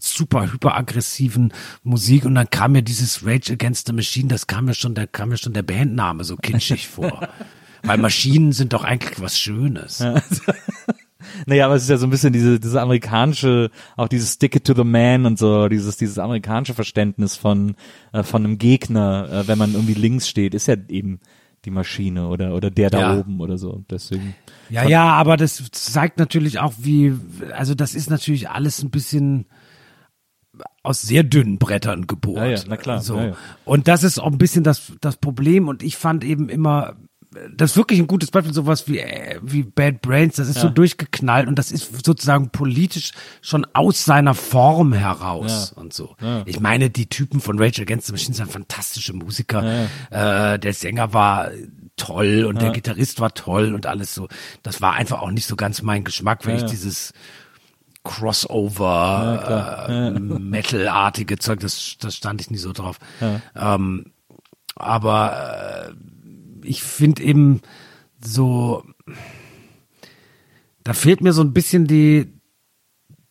super 0.00 0.50
hyperaggressiven 0.52 1.52
Musik 1.82 2.24
und 2.24 2.34
dann 2.36 2.48
kam 2.48 2.72
mir 2.72 2.82
dieses 2.82 3.24
Rage 3.26 3.52
Against 3.52 3.86
the 3.86 3.92
Machine, 3.92 4.28
das 4.28 4.46
kam 4.46 4.64
mir 4.66 4.74
schon, 4.74 4.94
da 4.94 5.06
kam 5.06 5.28
mir 5.30 5.36
schon 5.36 5.52
der 5.52 5.62
Bandname 5.62 6.24
so 6.24 6.36
kitschig 6.36 6.88
vor. 6.88 7.28
Weil 7.82 7.98
Maschinen 7.98 8.52
sind 8.52 8.72
doch 8.72 8.84
eigentlich 8.84 9.20
was 9.20 9.38
Schönes. 9.38 10.04
Naja, 11.46 11.66
aber 11.66 11.74
es 11.76 11.82
ist 11.84 11.90
ja 11.90 11.96
so 11.96 12.06
ein 12.06 12.10
bisschen 12.10 12.32
diese, 12.32 12.58
diese 12.58 12.80
amerikanische, 12.80 13.70
auch 13.96 14.08
dieses 14.08 14.32
Stick 14.32 14.56
it 14.56 14.64
to 14.64 14.74
the 14.74 14.84
man 14.84 15.26
und 15.26 15.38
so, 15.38 15.68
dieses, 15.68 15.96
dieses 15.96 16.18
amerikanische 16.18 16.74
Verständnis 16.74 17.36
von, 17.36 17.76
äh, 18.12 18.22
von 18.22 18.44
einem 18.44 18.58
Gegner, 18.58 19.28
äh, 19.30 19.48
wenn 19.48 19.58
man 19.58 19.74
irgendwie 19.74 19.94
links 19.94 20.28
steht, 20.28 20.54
ist 20.54 20.66
ja 20.66 20.76
eben 20.88 21.20
die 21.66 21.70
Maschine 21.70 22.28
oder, 22.28 22.54
oder 22.54 22.70
der 22.70 22.88
da 22.90 23.00
Ja. 23.00 23.18
oben 23.18 23.40
oder 23.40 23.58
so. 23.58 23.84
Deswegen. 23.90 24.34
Ja, 24.70 24.88
ja, 24.88 25.04
aber 25.12 25.36
das 25.36 25.62
zeigt 25.72 26.18
natürlich 26.18 26.58
auch, 26.58 26.72
wie, 26.78 27.14
also 27.52 27.74
das 27.74 27.94
ist 27.94 28.08
natürlich 28.10 28.48
alles 28.48 28.82
ein 28.82 28.90
bisschen 28.90 29.46
aus 30.82 31.02
sehr 31.02 31.22
dünnen 31.22 31.58
Brettern 31.58 32.06
gebohrt. 32.06 32.38
Ja, 32.38 32.50
ja, 32.50 32.60
na 32.66 32.76
klar, 32.76 33.00
So. 33.02 33.16
ja, 33.18 33.26
ja. 33.28 33.36
Und 33.64 33.88
das 33.88 34.04
ist 34.04 34.18
auch 34.18 34.32
ein 34.32 34.38
bisschen 34.38 34.64
das, 34.64 34.92
das 35.00 35.16
Problem. 35.18 35.68
Und 35.68 35.82
ich 35.82 35.96
fand 35.96 36.24
eben 36.24 36.48
immer, 36.48 36.96
das 37.54 37.72
ist 37.72 37.76
wirklich 37.76 38.00
ein 38.00 38.08
gutes 38.08 38.30
Beispiel, 38.30 38.52
sowas 38.52 38.88
wie, 38.88 38.98
äh, 38.98 39.38
wie 39.42 39.62
Bad 39.62 40.02
Brains, 40.02 40.36
das 40.36 40.48
ist 40.48 40.58
so 40.58 40.68
durchgeknallt 40.68 41.46
und 41.46 41.58
das 41.58 41.70
ist 41.70 42.04
sozusagen 42.04 42.50
politisch 42.50 43.12
schon 43.40 43.66
aus 43.72 44.04
seiner 44.04 44.34
Form 44.34 44.92
heraus 44.92 45.72
und 45.72 45.92
so. 45.92 46.16
Ich 46.46 46.58
meine, 46.58 46.90
die 46.90 47.06
Typen 47.06 47.40
von 47.40 47.58
Rage 47.60 47.82
Against 47.82 48.06
the 48.08 48.12
Machine 48.12 48.34
sind 48.34 48.50
fantastische 48.50 49.12
Musiker. 49.12 49.86
Äh, 50.10 50.58
der 50.58 50.72
Sänger 50.72 51.12
war 51.12 51.50
toll 51.96 52.44
und 52.48 52.60
der 52.62 52.70
Gitarrist 52.70 53.20
war 53.20 53.32
toll 53.34 53.74
und 53.74 53.86
alles 53.86 54.14
so. 54.14 54.28
Das 54.62 54.80
war 54.80 54.94
einfach 54.94 55.22
auch 55.22 55.30
nicht 55.30 55.46
so 55.46 55.54
ganz 55.54 55.82
mein 55.82 56.02
Geschmack, 56.02 56.46
wenn 56.46 56.56
ich 56.56 56.64
dieses 56.64 57.12
Crossover, 58.02 59.86
äh, 59.88 60.18
Metal-artige 60.18 61.38
Zeug, 61.38 61.60
das, 61.60 61.96
das 62.00 62.16
stand 62.16 62.40
ich 62.40 62.50
nie 62.50 62.56
so 62.56 62.72
drauf. 62.72 62.98
Ähm, 63.54 64.12
aber 64.74 65.90
äh, 65.90 65.92
ich 66.64 66.82
finde 66.82 67.22
eben 67.22 67.60
so, 68.22 68.84
da 70.84 70.92
fehlt 70.92 71.20
mir 71.20 71.32
so 71.32 71.42
ein 71.42 71.52
bisschen 71.52 71.86
die, 71.86 72.32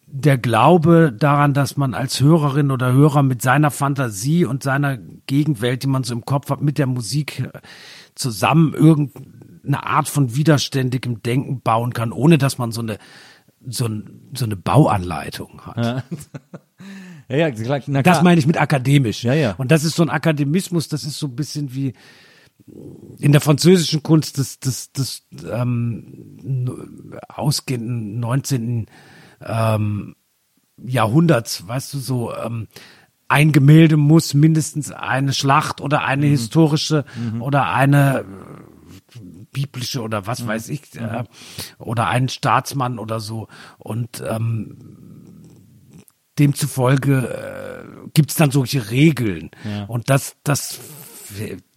der 0.05 0.37
Glaube 0.37 1.13
daran, 1.17 1.53
dass 1.53 1.77
man 1.77 1.93
als 1.93 2.19
Hörerin 2.19 2.71
oder 2.71 2.91
Hörer 2.93 3.21
mit 3.23 3.41
seiner 3.41 3.71
Fantasie 3.71 4.45
und 4.45 4.63
seiner 4.63 4.97
Gegenwelt, 5.27 5.83
die 5.83 5.87
man 5.87 6.03
so 6.03 6.13
im 6.13 6.25
Kopf 6.25 6.49
hat, 6.49 6.61
mit 6.61 6.77
der 6.77 6.87
Musik 6.87 7.39
äh, 7.41 7.59
zusammen 8.15 8.73
irgendeine 8.73 9.85
Art 9.85 10.09
von 10.09 10.35
widerständigem 10.35 11.21
Denken 11.21 11.61
bauen 11.61 11.93
kann, 11.93 12.11
ohne 12.11 12.37
dass 12.37 12.57
man 12.57 12.71
so 12.71 12.81
eine 12.81 12.97
so, 13.67 13.85
ein, 13.85 14.29
so 14.33 14.45
eine 14.45 14.55
Bauanleitung 14.55 15.61
hat. 15.65 15.77
Ja. 15.85 16.03
Ja, 17.31 17.37
ja, 17.37 17.51
klar, 17.51 17.79
na 17.85 18.01
Das 18.01 18.13
klar. 18.13 18.23
meine 18.23 18.39
ich 18.39 18.47
mit 18.47 18.59
akademisch. 18.59 19.23
Ja, 19.23 19.35
ja. 19.35 19.53
Und 19.59 19.69
das 19.69 19.83
ist 19.83 19.95
so 19.95 20.01
ein 20.01 20.09
Akademismus, 20.09 20.87
das 20.87 21.03
ist 21.03 21.19
so 21.19 21.27
ein 21.27 21.35
bisschen 21.35 21.75
wie 21.75 21.93
in 23.19 23.31
der 23.31 23.41
französischen 23.41 24.03
Kunst 24.03 24.37
des, 24.37 24.59
des, 24.59 24.91
des 24.91 25.23
ähm, 25.51 26.77
ausgehenden 27.27 28.19
19. 28.19 28.85
Ähm, 29.41 30.15
Jahrhunderts, 30.81 31.67
weißt 31.67 31.93
du, 31.93 31.97
so 31.99 32.33
ähm, 32.33 32.67
ein 33.27 33.51
Gemälde 33.51 33.97
muss 33.97 34.33
mindestens 34.33 34.91
eine 34.91 35.33
Schlacht 35.33 35.81
oder 35.81 36.03
eine 36.05 36.25
Mhm. 36.25 36.29
historische 36.31 37.05
oder 37.39 37.71
eine 37.73 38.19
äh, 38.21 39.19
biblische 39.51 40.01
oder 40.01 40.21
Mhm. 40.21 40.27
was 40.27 40.47
weiß 40.47 40.69
ich 40.69 40.95
äh, 40.95 41.23
oder 41.79 42.07
einen 42.07 42.29
Staatsmann 42.29 42.97
oder 42.97 43.19
so 43.19 43.47
und 43.77 44.23
ähm, 44.27 44.77
demzufolge 46.37 47.27
äh, 47.27 48.09
gibt's 48.13 48.35
dann 48.35 48.51
solche 48.51 48.89
Regeln 48.91 49.51
und 49.87 50.09
das 50.09 50.35
das 50.43 50.79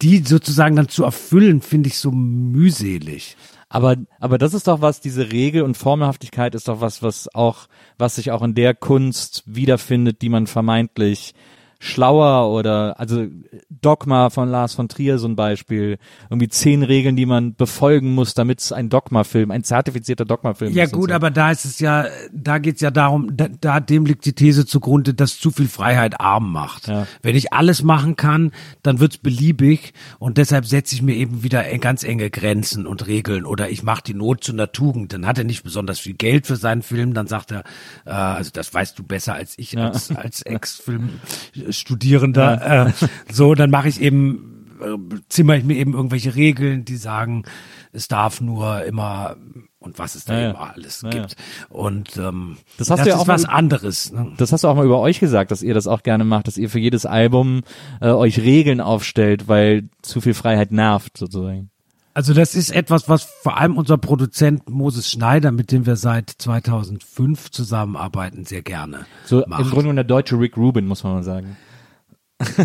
die 0.01 0.19
sozusagen 0.19 0.75
dann 0.75 0.89
zu 0.89 1.03
erfüllen 1.03 1.61
finde 1.61 1.89
ich 1.89 1.97
so 1.97 2.11
mühselig. 2.11 3.37
Aber, 3.69 3.95
aber 4.19 4.37
das 4.37 4.53
ist 4.53 4.67
doch 4.67 4.81
was, 4.81 5.01
diese 5.01 5.31
Regel 5.31 5.63
und 5.63 5.75
Formelhaftigkeit 5.75 6.53
ist 6.53 6.67
doch 6.67 6.79
was, 6.79 7.01
was 7.01 7.33
auch, 7.33 7.67
was 7.97 8.15
sich 8.15 8.29
auch 8.31 8.43
in 8.43 8.53
der 8.53 8.75
Kunst 8.75 9.43
wiederfindet, 9.47 10.21
die 10.21 10.29
man 10.29 10.45
vermeintlich 10.45 11.33
schlauer 11.83 12.49
oder, 12.49 12.97
also 12.97 13.27
Dogma 13.69 14.29
von 14.29 14.49
Lars 14.49 14.73
von 14.73 14.87
Trier 14.87 15.19
so 15.19 15.27
ein 15.27 15.35
Beispiel, 15.35 15.97
irgendwie 16.29 16.47
zehn 16.47 16.81
Regeln, 16.81 17.17
die 17.17 17.25
man 17.25 17.55
befolgen 17.55 18.13
muss, 18.13 18.33
damit 18.33 18.61
es 18.61 18.71
ein 18.71 18.87
Dogma-Film, 18.87 19.51
ein 19.51 19.65
zertifizierter 19.65 20.23
Dogma-Film 20.23 20.73
Ja 20.73 20.85
ist. 20.85 20.93
und 20.93 20.99
gut, 20.99 21.09
so. 21.09 21.15
aber 21.15 21.29
da 21.29 21.51
ist 21.51 21.65
es 21.65 21.79
ja, 21.79 22.05
da 22.31 22.59
geht's 22.59 22.79
ja 22.79 22.89
darum, 22.89 23.35
da, 23.35 23.49
da 23.49 23.81
dem 23.81 24.05
liegt 24.05 24.23
die 24.23 24.31
These 24.31 24.65
zugrunde, 24.65 25.13
dass 25.13 25.37
zu 25.37 25.51
viel 25.51 25.67
Freiheit 25.67 26.21
arm 26.21 26.53
macht. 26.53 26.87
Ja. 26.87 27.05
Wenn 27.21 27.35
ich 27.35 27.51
alles 27.51 27.83
machen 27.83 28.15
kann, 28.15 28.51
dann 28.81 29.01
wird's 29.01 29.17
beliebig 29.17 29.93
und 30.19 30.37
deshalb 30.37 30.65
setze 30.65 30.95
ich 30.95 31.01
mir 31.01 31.15
eben 31.15 31.43
wieder 31.43 31.63
ganz 31.79 32.03
enge 32.03 32.29
Grenzen 32.29 32.87
und 32.87 33.07
Regeln 33.07 33.45
oder 33.45 33.69
ich 33.69 33.83
mache 33.83 34.03
die 34.03 34.13
Not 34.13 34.41
zu 34.45 34.53
einer 34.53 34.71
Tugend. 34.71 35.11
Dann 35.11 35.27
hat 35.27 35.37
er 35.37 35.43
nicht 35.43 35.63
besonders 35.63 35.99
viel 35.99 36.13
Geld 36.13 36.47
für 36.47 36.55
seinen 36.55 36.81
Film, 36.81 37.13
dann 37.13 37.27
sagt 37.27 37.51
er, 37.51 37.63
äh, 38.05 38.11
also 38.11 38.51
das 38.53 38.73
weißt 38.73 38.97
du 38.97 39.03
besser 39.03 39.33
als 39.33 39.55
ich 39.57 39.77
als, 39.77 40.15
als 40.15 40.43
Ex-Film-Studierender. 41.73 42.87
Äh, 42.87 42.91
so, 43.31 43.55
dann 43.55 43.69
mache 43.69 43.89
ich 43.89 44.01
eben 44.01 44.67
äh, 44.81 44.97
zimmer 45.29 45.55
ich 45.55 45.63
mir 45.63 45.75
eben 45.75 45.93
irgendwelche 45.93 46.35
Regeln, 46.35 46.85
die 46.85 46.97
sagen, 46.97 47.43
es 47.91 48.07
darf 48.07 48.41
nur 48.41 48.83
immer 48.85 49.35
und 49.79 49.99
was 49.99 50.15
es 50.15 50.25
da 50.25 50.33
Ja, 50.33 50.39
ja. 50.39 50.49
immer 50.51 50.73
alles 50.73 51.01
Ja, 51.01 51.09
ja. 51.09 51.21
gibt. 51.21 51.35
Und 51.69 52.15
ähm, 52.17 52.57
Das 52.77 52.89
hast 52.89 53.03
du 53.03 53.09
ja 53.09 53.15
ist 53.15 53.21
auch 53.21 53.27
mal 53.27 53.33
was 53.33 53.45
anderes. 53.45 54.11
Ne? 54.11 54.31
Das 54.37 54.51
hast 54.51 54.63
du 54.63 54.67
auch 54.67 54.75
mal 54.75 54.85
über 54.85 54.99
euch 54.99 55.19
gesagt, 55.19 55.51
dass 55.51 55.61
ihr 55.61 55.73
das 55.73 55.87
auch 55.87 56.03
gerne 56.03 56.23
macht, 56.23 56.47
dass 56.47 56.57
ihr 56.57 56.69
für 56.69 56.79
jedes 56.79 57.05
Album 57.05 57.61
äh, 57.99 58.09
euch 58.09 58.39
Regeln 58.39 58.79
aufstellt, 58.79 59.47
weil 59.47 59.89
zu 60.01 60.21
viel 60.21 60.33
Freiheit 60.33 60.71
nervt 60.71 61.17
sozusagen. 61.17 61.69
Also 62.15 62.33
das 62.33 62.53
ist 62.53 62.69
etwas, 62.69 63.09
was 63.09 63.23
vor 63.23 63.57
allem 63.57 63.77
unser 63.77 63.97
Produzent 63.97 64.69
Moses 64.69 65.09
Schneider, 65.09 65.51
mit 65.51 65.71
dem 65.71 65.85
wir 65.85 65.95
seit 65.95 66.29
2005 66.29 67.49
zusammenarbeiten, 67.49 68.45
sehr 68.45 68.61
gerne 68.61 69.05
So 69.25 69.43
macht. 69.47 69.61
im 69.61 69.67
Grunde 69.67 69.83
genommen 69.83 69.95
der 69.95 70.03
deutsche 70.03 70.39
Rick 70.39 70.55
Rubin, 70.55 70.85
muss 70.85 71.03
man 71.03 71.13
mal 71.13 71.23
sagen. 71.23 71.57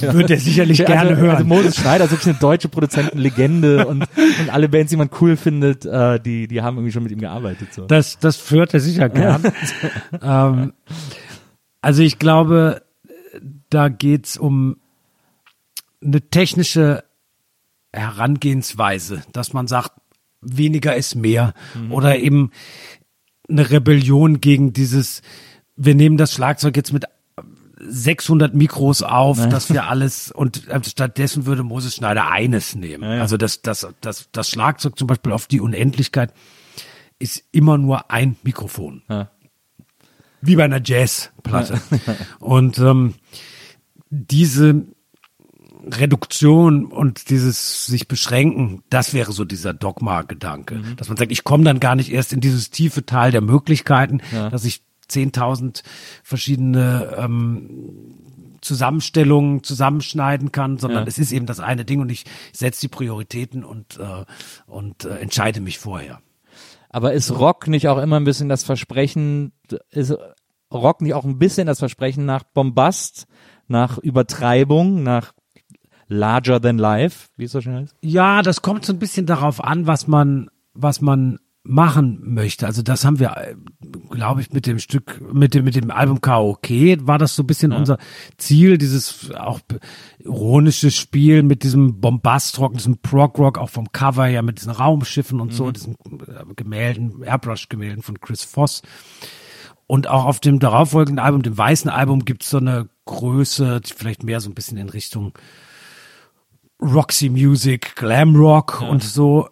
Wird 0.00 0.30
er 0.30 0.38
sicherlich 0.38 0.78
gerne 0.84 1.10
also, 1.10 1.22
hören. 1.22 1.36
Also 1.36 1.44
Moses 1.44 1.76
Schneider 1.76 2.04
ist 2.04 2.10
wirklich 2.12 2.28
eine 2.28 2.38
deutsche 2.38 2.68
Produzentenlegende 2.68 3.86
und, 3.88 4.02
und 4.02 4.50
alle 4.50 4.68
Bands, 4.68 4.90
die 4.90 4.96
man 4.96 5.10
cool 5.20 5.36
findet, 5.36 5.84
äh, 5.86 6.20
die, 6.20 6.46
die 6.46 6.62
haben 6.62 6.76
irgendwie 6.76 6.92
schon 6.92 7.02
mit 7.02 7.10
ihm 7.10 7.20
gearbeitet. 7.20 7.72
So. 7.72 7.86
Das, 7.86 8.18
das 8.18 8.36
führt 8.36 8.74
er 8.74 8.80
sicher 8.80 9.08
gern. 9.08 9.42
ähm, 10.22 10.72
also 11.80 12.02
ich 12.02 12.18
glaube, 12.18 12.82
da 13.70 13.88
geht's 13.88 14.36
um 14.36 14.76
eine 16.02 16.20
technische 16.20 17.02
Herangehensweise, 17.94 19.22
dass 19.32 19.52
man 19.52 19.66
sagt, 19.66 19.92
weniger 20.40 20.94
ist 20.94 21.14
mehr 21.14 21.54
oder 21.90 22.18
eben 22.18 22.50
eine 23.48 23.70
Rebellion 23.70 24.40
gegen 24.40 24.72
dieses, 24.72 25.22
wir 25.76 25.94
nehmen 25.94 26.16
das 26.16 26.32
Schlagzeug 26.32 26.76
jetzt 26.76 26.92
mit 26.92 27.04
600 27.86 28.54
Mikros 28.54 29.02
auf, 29.02 29.48
dass 29.48 29.72
wir 29.72 29.86
alles 29.86 30.30
und 30.30 30.68
äh, 30.68 30.80
stattdessen 30.84 31.44
würde 31.46 31.62
Moses 31.62 31.94
Schneider 31.94 32.30
eines 32.30 32.74
nehmen. 32.74 33.20
Also 33.20 33.36
das, 33.36 33.62
das, 33.62 33.86
das, 34.00 34.28
das 34.32 34.48
Schlagzeug 34.48 34.98
zum 34.98 35.06
Beispiel 35.06 35.32
auf 35.32 35.46
die 35.46 35.60
Unendlichkeit 35.60 36.32
ist 37.18 37.44
immer 37.52 37.78
nur 37.78 38.10
ein 38.10 38.36
Mikrofon. 38.42 39.02
Ja. 39.08 39.30
Wie 40.40 40.56
bei 40.56 40.64
einer 40.64 40.80
Jazzplatte. 40.82 41.80
Und 42.38 42.78
ähm, 42.78 43.14
diese 44.10 44.86
Reduktion 45.86 46.86
und 46.86 47.30
dieses 47.30 47.86
sich 47.86 48.08
beschränken, 48.08 48.82
das 48.90 49.12
wäre 49.14 49.32
so 49.32 49.44
dieser 49.44 49.74
Dogma-Gedanke, 49.74 50.82
dass 50.96 51.08
man 51.08 51.16
sagt, 51.16 51.32
ich 51.32 51.44
komme 51.44 51.64
dann 51.64 51.80
gar 51.80 51.94
nicht 51.94 52.12
erst 52.12 52.32
in 52.32 52.40
dieses 52.40 52.70
tiefe 52.70 53.04
Tal 53.06 53.30
der 53.30 53.40
Möglichkeiten, 53.40 54.20
dass 54.32 54.64
ich 54.64 54.82
10.000 55.10 55.82
verschiedene 56.22 57.14
ähm, 57.18 57.70
Zusammenstellungen 58.62 59.62
zusammenschneiden 59.62 60.50
kann, 60.50 60.78
sondern 60.78 61.02
Ja. 61.02 61.08
es 61.08 61.18
ist 61.18 61.32
eben 61.32 61.46
das 61.46 61.60
eine 61.60 61.84
Ding 61.84 62.00
und 62.00 62.10
ich 62.10 62.24
setze 62.52 62.80
die 62.82 62.88
Prioritäten 62.88 63.62
und, 63.64 63.98
äh, 63.98 64.24
und 64.66 65.04
äh, 65.04 65.16
entscheide 65.18 65.60
mich 65.60 65.78
vorher. 65.78 66.20
Aber 66.88 67.12
ist 67.12 67.30
Rock 67.30 67.68
nicht 67.68 67.88
auch 67.88 67.98
immer 67.98 68.16
ein 68.16 68.24
bisschen 68.24 68.48
das 68.48 68.64
Versprechen, 68.64 69.52
ist 69.90 70.14
Rock 70.72 71.02
nicht 71.02 71.14
auch 71.14 71.24
ein 71.24 71.38
bisschen 71.38 71.66
das 71.66 71.80
Versprechen 71.80 72.24
nach 72.24 72.42
Bombast, 72.44 73.26
nach 73.68 73.98
Übertreibung, 73.98 75.02
nach 75.02 75.32
larger 76.08 76.60
than 76.60 76.78
life, 76.78 77.28
wie 77.36 77.44
es 77.44 77.52
so 77.52 77.60
schön 77.60 77.76
heißt? 77.76 77.96
Ja, 78.02 78.42
das 78.42 78.62
kommt 78.62 78.84
so 78.84 78.92
ein 78.92 78.98
bisschen 78.98 79.26
darauf 79.26 79.62
an, 79.62 79.86
was 79.86 80.06
man, 80.06 80.50
was 80.74 81.00
man 81.00 81.38
machen 81.66 82.20
möchte. 82.22 82.66
Also 82.66 82.82
das 82.82 83.06
haben 83.06 83.18
wir, 83.18 83.56
glaube 84.10 84.42
ich, 84.42 84.52
mit 84.52 84.66
dem 84.66 84.78
Stück, 84.78 85.22
mit 85.32 85.54
dem, 85.54 85.64
mit 85.64 85.74
dem 85.74 85.90
Album 85.90 86.20
Karaoke 86.20 86.98
war 87.06 87.16
das 87.16 87.34
so 87.34 87.42
ein 87.42 87.46
bisschen 87.46 87.72
unser 87.72 87.96
Ziel, 88.36 88.76
dieses 88.76 89.30
auch 89.32 89.60
ironische 90.18 90.90
Spiel 90.90 91.42
mit 91.42 91.62
diesem 91.62 92.00
Bombastrock, 92.00 92.74
diesem 92.74 92.98
Prog-Rock, 92.98 93.56
auch 93.56 93.70
vom 93.70 93.90
Cover 93.92 94.26
ja 94.26 94.42
mit 94.42 94.58
diesen 94.58 94.72
Raumschiffen 94.72 95.40
und 95.40 95.54
so, 95.54 95.70
diesen 95.70 95.94
äh, 95.94 96.44
Gemälden, 96.54 97.22
Airbrush-Gemälden 97.22 98.02
von 98.02 98.20
Chris 98.20 98.44
Voss. 98.44 98.82
Und 99.86 100.06
auch 100.06 100.26
auf 100.26 100.40
dem 100.40 100.58
darauffolgenden 100.58 101.24
Album, 101.24 101.42
dem 101.42 101.56
weißen 101.56 101.90
Album, 101.90 102.26
gibt's 102.26 102.50
so 102.50 102.58
eine 102.58 102.88
Größe, 103.06 103.80
die 103.80 103.92
vielleicht 103.94 104.22
mehr 104.22 104.40
so 104.40 104.50
ein 104.50 104.54
bisschen 104.54 104.76
in 104.76 104.90
Richtung 104.90 105.32
Roxy 106.84 107.30
Music, 107.30 107.96
Glam 107.96 108.36
Rock 108.36 108.82
und 108.82 109.02
so 109.02 109.48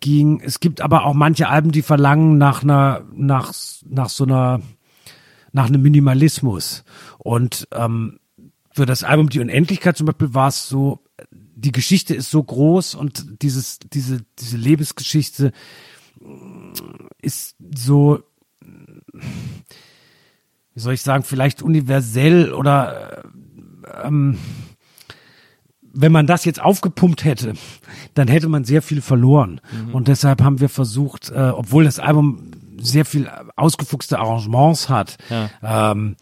ging. 0.00 0.40
Es 0.40 0.60
gibt 0.60 0.80
aber 0.80 1.06
auch 1.06 1.14
manche 1.14 1.48
Alben, 1.48 1.70
die 1.70 1.82
verlangen 1.82 2.36
nach 2.36 2.62
einer, 2.62 3.06
nach, 3.14 3.54
nach 3.88 4.08
so 4.08 4.24
einer, 4.24 4.60
nach 5.52 5.66
einem 5.66 5.80
Minimalismus. 5.82 6.84
Und 7.18 7.68
ähm, 7.72 8.18
für 8.72 8.86
das 8.86 9.04
Album 9.04 9.28
Die 9.28 9.40
Unendlichkeit 9.40 9.96
zum 9.96 10.06
Beispiel 10.06 10.34
war 10.34 10.48
es 10.48 10.68
so, 10.68 11.04
die 11.30 11.72
Geschichte 11.72 12.14
ist 12.14 12.30
so 12.30 12.42
groß 12.42 12.96
und 12.96 13.42
dieses, 13.42 13.78
diese, 13.78 14.24
diese 14.38 14.56
Lebensgeschichte 14.56 15.52
ist 17.20 17.56
so, 17.74 18.22
wie 20.74 20.80
soll 20.80 20.94
ich 20.94 21.02
sagen, 21.02 21.22
vielleicht 21.22 21.62
universell 21.62 22.52
oder 22.52 23.22
ähm, 24.02 24.38
wenn 25.94 26.12
man 26.12 26.26
das 26.26 26.44
jetzt 26.44 26.60
aufgepumpt 26.60 27.24
hätte, 27.24 27.54
dann 28.14 28.28
hätte 28.28 28.48
man 28.48 28.64
sehr 28.64 28.82
viel 28.82 29.00
verloren. 29.02 29.60
Und 29.92 30.08
deshalb 30.08 30.42
haben 30.42 30.60
wir 30.60 30.68
versucht, 30.68 31.30
äh, 31.30 31.50
obwohl 31.50 31.84
das 31.84 31.98
Album 31.98 32.50
sehr 32.78 33.04
viel 33.04 33.28
ausgefuchste 33.56 34.18
Arrangements 34.18 34.88
hat, 34.88 35.16
ähm, 35.62 36.16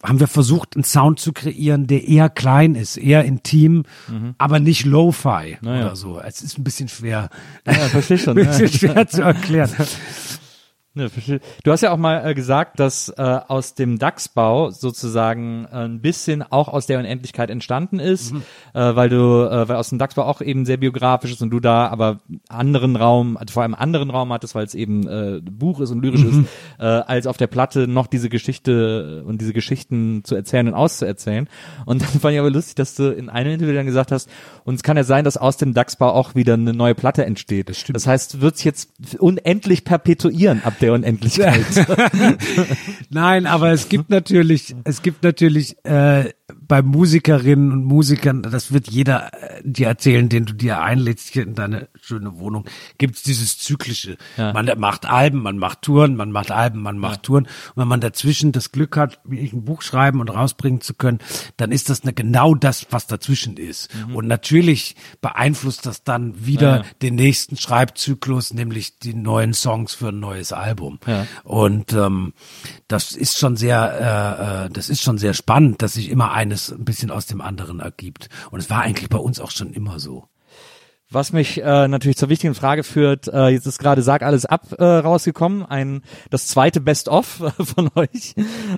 haben 0.00 0.20
wir 0.20 0.28
versucht, 0.28 0.76
einen 0.76 0.84
Sound 0.84 1.18
zu 1.18 1.32
kreieren, 1.32 1.88
der 1.88 2.06
eher 2.06 2.28
klein 2.30 2.76
ist, 2.76 2.96
eher 2.96 3.24
intim, 3.24 3.82
aber 4.38 4.60
nicht 4.60 4.84
Lo-Fi 4.84 5.58
oder 5.62 5.96
so. 5.96 6.20
Es 6.20 6.40
ist 6.40 6.56
ein 6.56 6.64
bisschen 6.64 6.88
schwer, 6.88 7.30
Ja, 7.66 7.72
verstehe 7.72 8.18
schon. 8.18 8.38
ein 8.38 8.46
bisschen 8.46 8.68
schwer 8.68 9.08
zu 9.08 9.22
erklären. 9.22 9.70
Ne, 10.98 11.08
verstehe. 11.10 11.38
Du 11.62 11.70
hast 11.70 11.82
ja 11.82 11.92
auch 11.92 11.96
mal 11.96 12.26
äh, 12.28 12.34
gesagt, 12.34 12.80
dass 12.80 13.08
äh, 13.08 13.22
aus 13.22 13.74
dem 13.74 14.00
DAX-Bau 14.00 14.70
sozusagen 14.70 15.64
äh, 15.70 15.84
ein 15.84 16.00
bisschen 16.00 16.42
auch 16.42 16.66
aus 16.66 16.86
der 16.86 16.98
Unendlichkeit 16.98 17.50
entstanden 17.50 18.00
ist, 18.00 18.32
Mhm. 18.32 18.42
äh, 18.74 18.96
weil 18.96 19.08
du, 19.08 19.16
äh, 19.48 19.68
weil 19.68 19.76
aus 19.76 19.90
dem 19.90 19.98
DAX-Bau 19.98 20.24
auch 20.24 20.40
eben 20.40 20.66
sehr 20.66 20.76
biografisch 20.76 21.30
ist 21.30 21.40
und 21.40 21.50
du 21.50 21.60
da 21.60 21.86
aber 21.86 22.18
anderen 22.48 22.96
Raum, 22.96 23.36
also 23.36 23.52
vor 23.52 23.62
allem 23.62 23.74
anderen 23.76 24.10
Raum 24.10 24.32
hattest, 24.32 24.56
weil 24.56 24.66
es 24.66 24.74
eben 24.74 25.06
äh, 25.06 25.40
Buch 25.40 25.78
ist 25.80 25.92
und 25.92 26.02
lyrisch 26.02 26.22
Mhm. 26.24 26.40
ist, 26.42 26.48
äh, 26.80 26.84
als 26.84 27.28
auf 27.28 27.36
der 27.36 27.46
Platte 27.46 27.86
noch 27.86 28.08
diese 28.08 28.28
Geschichte 28.28 29.22
und 29.24 29.40
diese 29.40 29.52
Geschichten 29.52 30.22
zu 30.24 30.34
erzählen 30.34 30.66
und 30.66 30.74
auszuerzählen. 30.74 31.48
Und 31.86 32.02
dann 32.02 32.08
fand 32.08 32.34
ich 32.34 32.40
aber 32.40 32.50
lustig, 32.50 32.74
dass 32.74 32.96
du 32.96 33.12
in 33.12 33.28
einem 33.28 33.52
Interview 33.52 33.74
dann 33.74 33.86
gesagt 33.86 34.10
hast, 34.10 34.28
und 34.64 34.74
es 34.74 34.82
kann 34.82 34.96
ja 34.96 35.04
sein, 35.04 35.24
dass 35.24 35.36
aus 35.36 35.56
dem 35.58 35.74
DAX-Bau 35.74 36.10
auch 36.10 36.34
wieder 36.34 36.54
eine 36.54 36.74
neue 36.74 36.96
Platte 36.96 37.24
entsteht. 37.24 37.68
Das, 37.68 37.78
stimmt. 37.78 37.94
das 37.94 38.08
heißt, 38.08 38.40
wird 38.40 38.56
sich 38.56 38.64
jetzt 38.64 38.90
unendlich 39.20 39.84
perpetuieren 39.84 40.62
ab 40.64 40.74
der 40.80 40.87
Unendlichkeit. 40.92 41.64
Nein, 43.10 43.46
aber 43.46 43.72
es 43.72 43.88
gibt 43.88 44.10
natürlich, 44.10 44.74
es 44.84 45.02
gibt 45.02 45.22
natürlich 45.22 45.76
äh, 45.84 46.30
bei 46.68 46.82
Musikerinnen 46.82 47.72
und 47.72 47.84
Musikern, 47.84 48.42
das 48.42 48.72
wird 48.72 48.88
jeder 48.88 49.32
äh, 49.32 49.62
dir 49.64 49.88
erzählen, 49.88 50.28
den 50.28 50.44
du 50.44 50.52
dir 50.52 50.80
einlädst 50.80 51.30
hier 51.30 51.42
in 51.42 51.54
deine 51.54 51.88
schöne 52.00 52.38
Wohnung, 52.38 52.66
gibt's 52.98 53.22
dieses 53.22 53.58
zyklische. 53.58 54.16
Man 54.36 54.70
macht 54.78 55.06
Alben, 55.06 55.42
man 55.42 55.58
macht 55.58 55.82
Touren, 55.82 56.14
man 56.14 56.30
macht 56.30 56.50
Alben, 56.50 56.80
man 56.80 56.98
macht 56.98 57.24
Touren. 57.24 57.44
Und 57.46 57.76
wenn 57.76 57.88
man 57.88 58.00
dazwischen 58.00 58.52
das 58.52 58.70
Glück 58.70 58.96
hat, 58.96 59.18
wie 59.24 59.38
ich 59.38 59.52
ein 59.52 59.64
Buch 59.64 59.82
schreiben 59.82 60.20
und 60.20 60.28
rausbringen 60.28 60.80
zu 60.80 60.94
können, 60.94 61.18
dann 61.56 61.72
ist 61.72 61.90
das 61.90 62.02
eine, 62.02 62.12
genau 62.12 62.54
das, 62.54 62.86
was 62.90 63.06
dazwischen 63.06 63.56
ist. 63.56 63.90
Und 64.12 64.28
natürlich 64.28 64.96
beeinflusst 65.20 65.86
das 65.86 66.04
dann 66.04 66.44
wieder 66.46 66.84
den 67.02 67.14
nächsten 67.14 67.56
Schreibzyklus, 67.56 68.52
nämlich 68.52 68.98
die 68.98 69.14
neuen 69.14 69.54
Songs 69.54 69.94
für 69.94 70.08
ein 70.08 70.20
neues 70.20 70.52
Album. 70.52 70.98
Und 71.44 71.92
ähm, 71.94 72.34
das 72.88 73.12
ist 73.12 73.38
schon 73.38 73.56
sehr, 73.56 74.64
äh, 74.64 74.66
äh, 74.66 74.70
das 74.70 74.88
ist 74.88 75.02
schon 75.02 75.18
sehr 75.18 75.34
spannend, 75.34 75.82
dass 75.82 75.92
sich 75.94 76.10
immer 76.10 76.32
eines 76.32 76.72
ein 76.72 76.84
bisschen 76.84 77.10
aus 77.10 77.26
dem 77.26 77.40
anderen 77.40 77.80
ergibt. 77.80 78.28
Und 78.50 78.60
es 78.60 78.70
war 78.70 78.80
eigentlich 78.80 79.10
bei 79.10 79.18
uns 79.18 79.40
auch 79.40 79.50
schon 79.50 79.72
immer 79.72 80.00
so. 80.00 80.24
Was 81.10 81.32
mich 81.32 81.62
äh, 81.62 81.88
natürlich 81.88 82.18
zur 82.18 82.28
wichtigen 82.28 82.54
Frage 82.54 82.84
führt, 82.84 83.28
äh, 83.28 83.48
jetzt 83.48 83.66
ist 83.66 83.78
gerade 83.78 84.02
Sag 84.02 84.22
alles 84.22 84.44
ab 84.44 84.74
äh, 84.78 84.84
rausgekommen, 84.84 85.64
ein 85.64 86.02
das 86.28 86.48
zweite 86.48 86.82
Best-of 86.82 87.26
von 87.58 87.90
euch. 87.94 88.34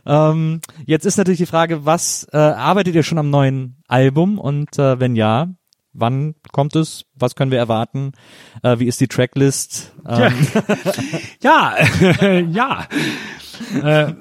Ähm, 0.06 0.60
jetzt 0.86 1.06
ist 1.06 1.16
natürlich 1.16 1.38
die 1.38 1.46
Frage, 1.46 1.84
was 1.86 2.28
äh, 2.32 2.36
arbeitet 2.36 2.94
ihr 2.94 3.02
schon 3.02 3.18
am 3.18 3.30
neuen 3.30 3.82
Album 3.88 4.38
und 4.38 4.78
äh, 4.78 5.00
wenn 5.00 5.16
ja, 5.16 5.48
wann 5.92 6.34
kommt 6.52 6.76
es? 6.76 7.04
Was 7.14 7.34
können 7.34 7.50
wir 7.50 7.58
erwarten? 7.58 8.12
Äh, 8.62 8.78
wie 8.78 8.86
ist 8.86 9.00
die 9.00 9.08
Tracklist? 9.08 9.92
Ähm, 10.06 10.32
Ja, 11.42 11.74
ja. 12.48 12.86
Äh, 13.82 14.14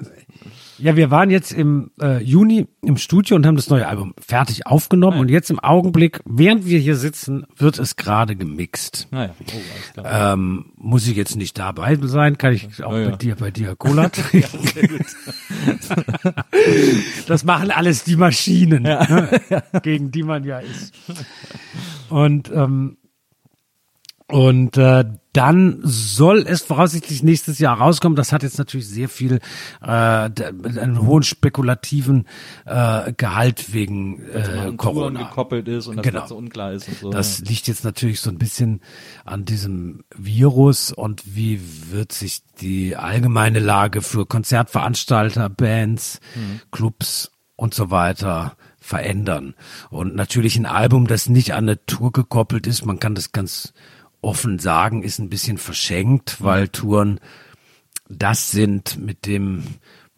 ja, 0.82 0.96
wir 0.96 1.10
waren 1.10 1.28
jetzt 1.28 1.52
im 1.52 1.90
äh, 2.00 2.22
Juni 2.22 2.66
im 2.82 2.96
Studio 2.96 3.36
und 3.36 3.46
haben 3.46 3.56
das 3.56 3.68
neue 3.68 3.86
Album 3.86 4.14
fertig 4.18 4.66
aufgenommen 4.66 5.18
und 5.20 5.28
jetzt 5.28 5.50
im 5.50 5.58
Augenblick, 5.58 6.20
während 6.24 6.64
wir 6.64 6.78
hier 6.78 6.96
sitzen, 6.96 7.46
wird 7.56 7.78
es 7.78 7.96
gerade 7.96 8.34
gemixt. 8.34 9.06
naja, 9.10 9.34
oh. 9.98 10.00
Ähm, 10.02 10.72
muss 10.76 11.06
ich 11.06 11.16
jetzt 11.16 11.36
nicht 11.36 11.58
dabei 11.58 11.98
sein, 12.02 12.38
kann 12.38 12.54
ich 12.54 12.82
auch 12.82 12.92
Ja, 12.92 13.00
ja. 13.00 13.10
bei 13.10 13.16
dir 13.16 13.36
bei 13.36 13.50
dir 13.50 13.76
Cola 13.76 14.08
trinken. 14.10 15.04
das 17.26 17.44
machen 17.44 17.70
alles 17.70 18.04
die 18.04 18.16
Maschinen, 18.16 18.82
ne? 18.84 19.40
gegen 19.82 20.10
die 20.10 20.22
man 20.22 20.44
ja 20.44 20.60
ist. 20.60 20.94
Und 22.08 22.50
ähm, 22.54 22.96
und 24.28 24.78
äh, 24.78 25.04
dann 25.32 25.78
soll 25.82 26.44
es 26.46 26.62
voraussichtlich 26.62 27.22
nächstes 27.22 27.58
Jahr 27.58 27.78
rauskommen. 27.78 28.16
Das 28.16 28.32
hat 28.32 28.42
jetzt 28.42 28.58
natürlich 28.58 28.88
sehr 28.88 29.08
viel 29.08 29.40
äh, 29.82 29.86
einen 29.86 31.02
hohen 31.06 31.22
spekulativen 31.22 32.26
äh, 32.66 33.12
Gehalt 33.16 33.72
wegen 33.72 34.20
äh, 34.30 34.72
Corona. 34.76 35.28
gekoppelt 35.28 35.68
ist 35.68 35.86
und 35.86 35.96
das 35.96 36.04
Genau. 36.04 36.20
Ganze 36.20 36.34
unklar 36.34 36.72
ist 36.72 36.88
und 36.88 36.98
so. 36.98 37.10
Das 37.10 37.40
liegt 37.40 37.68
jetzt 37.68 37.84
natürlich 37.84 38.20
so 38.20 38.30
ein 38.30 38.38
bisschen 38.38 38.80
an 39.24 39.44
diesem 39.44 40.04
Virus 40.16 40.92
und 40.92 41.22
wie 41.36 41.60
wird 41.90 42.12
sich 42.12 42.42
die 42.60 42.96
allgemeine 42.96 43.60
Lage 43.60 44.02
für 44.02 44.26
Konzertveranstalter, 44.26 45.48
Bands, 45.48 46.20
Clubs 46.72 47.30
und 47.56 47.74
so 47.74 47.90
weiter 47.90 48.56
verändern. 48.80 49.54
Und 49.90 50.14
natürlich 50.16 50.56
ein 50.56 50.66
Album, 50.66 51.06
das 51.06 51.28
nicht 51.28 51.52
an 51.54 51.64
eine 51.68 51.84
Tour 51.86 52.12
gekoppelt 52.12 52.66
ist, 52.66 52.84
man 52.84 52.98
kann 52.98 53.14
das 53.14 53.30
ganz 53.32 53.72
offen 54.22 54.58
sagen, 54.58 55.02
ist 55.02 55.18
ein 55.18 55.30
bisschen 55.30 55.58
verschenkt, 55.58 56.42
weil 56.42 56.68
Touren 56.68 57.20
das 58.08 58.50
sind, 58.50 58.98
mit 58.98 59.26
dem 59.26 59.64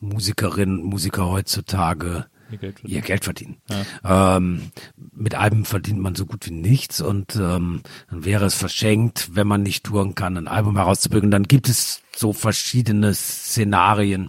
Musikerinnen 0.00 0.80
und 0.80 0.86
Musiker 0.86 1.28
heutzutage 1.28 2.26
Ihr 2.50 2.58
Geld 2.58 2.80
verdienen. 2.80 2.94
ihr 2.94 3.00
Geld 3.02 3.24
verdienen. 3.24 3.56
Ähm, 4.04 4.70
mit 5.14 5.34
Alben 5.34 5.64
verdient 5.64 6.00
man 6.00 6.14
so 6.14 6.26
gut 6.26 6.46
wie 6.46 6.52
nichts 6.52 7.00
und 7.00 7.36
ähm, 7.36 7.82
dann 8.10 8.24
wäre 8.24 8.44
es 8.44 8.54
verschenkt, 8.54 9.30
wenn 9.34 9.46
man 9.46 9.62
nicht 9.62 9.84
touren 9.84 10.14
kann, 10.14 10.36
ein 10.36 10.48
Album 10.48 10.76
herauszubringen. 10.76 11.30
Dann 11.30 11.44
gibt 11.44 11.68
es 11.68 12.02
so 12.14 12.32
verschiedene 12.32 13.14
Szenarien. 13.14 14.28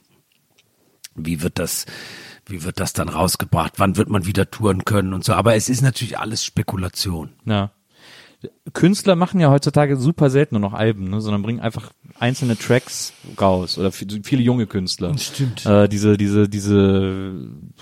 Wie 1.15 1.41
wird 1.41 1.59
das, 1.59 1.85
wie 2.45 2.63
wird 2.63 2.79
das 2.79 2.93
dann 2.93 3.09
rausgebracht? 3.09 3.73
Wann 3.77 3.97
wird 3.97 4.09
man 4.09 4.25
wieder 4.25 4.49
touren 4.49 4.85
können 4.85 5.13
und 5.13 5.25
so? 5.25 5.33
Aber 5.33 5.55
es 5.55 5.67
ist 5.67 5.81
natürlich 5.81 6.17
alles 6.17 6.45
Spekulation. 6.45 7.33
Ja. 7.45 7.71
Künstler 8.73 9.15
machen 9.15 9.39
ja 9.39 9.49
heutzutage 9.51 9.97
super 9.97 10.29
selten 10.29 10.55
nur 10.55 10.61
noch 10.61 10.73
Alben, 10.73 11.09
ne, 11.09 11.21
sondern 11.21 11.43
bringen 11.43 11.59
einfach 11.59 11.91
einzelne 12.19 12.57
Tracks 12.57 13.13
raus 13.39 13.77
oder 13.77 13.91
viel- 13.91 14.21
viele 14.23 14.41
junge 14.41 14.65
Künstler. 14.67 15.17
Stimmt. 15.17 15.65
Äh, 15.65 15.87
diese 15.87 16.17
diese 16.17 16.49
diese 16.49 17.33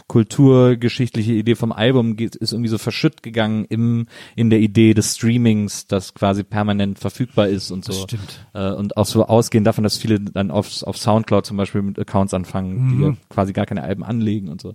kulturgeschichtliche 0.07 1.33
Idee 1.33 1.55
vom 1.55 1.71
Album 1.71 2.15
geht, 2.15 2.35
ist 2.35 2.51
irgendwie 2.51 2.69
so 2.69 2.77
verschütt 2.77 3.23
gegangen 3.23 3.65
im 3.69 4.07
in 4.35 4.49
der 4.49 4.59
Idee 4.59 4.93
des 4.93 5.15
Streamings, 5.15 5.87
das 5.87 6.13
quasi 6.13 6.43
permanent 6.43 6.99
verfügbar 6.99 7.47
ist 7.47 7.71
und 7.71 7.85
so. 7.85 7.93
Das 7.93 8.01
stimmt. 8.03 8.45
Äh, 8.53 8.71
und 8.71 8.97
auch 8.97 9.05
so 9.05 9.25
ausgehend 9.25 9.67
davon, 9.67 9.83
dass 9.83 9.97
viele 9.97 10.19
dann 10.19 10.51
auf 10.51 10.83
auf 10.83 10.97
Soundcloud 10.97 11.45
zum 11.45 11.57
Beispiel 11.57 11.81
mit 11.81 11.97
Accounts 11.99 12.33
anfangen, 12.33 12.89
die 12.89 12.95
Mhm. 12.95 13.03
ja 13.03 13.13
quasi 13.29 13.53
gar 13.53 13.65
keine 13.65 13.83
Alben 13.83 14.03
anlegen 14.03 14.49
und 14.49 14.61
so. 14.61 14.73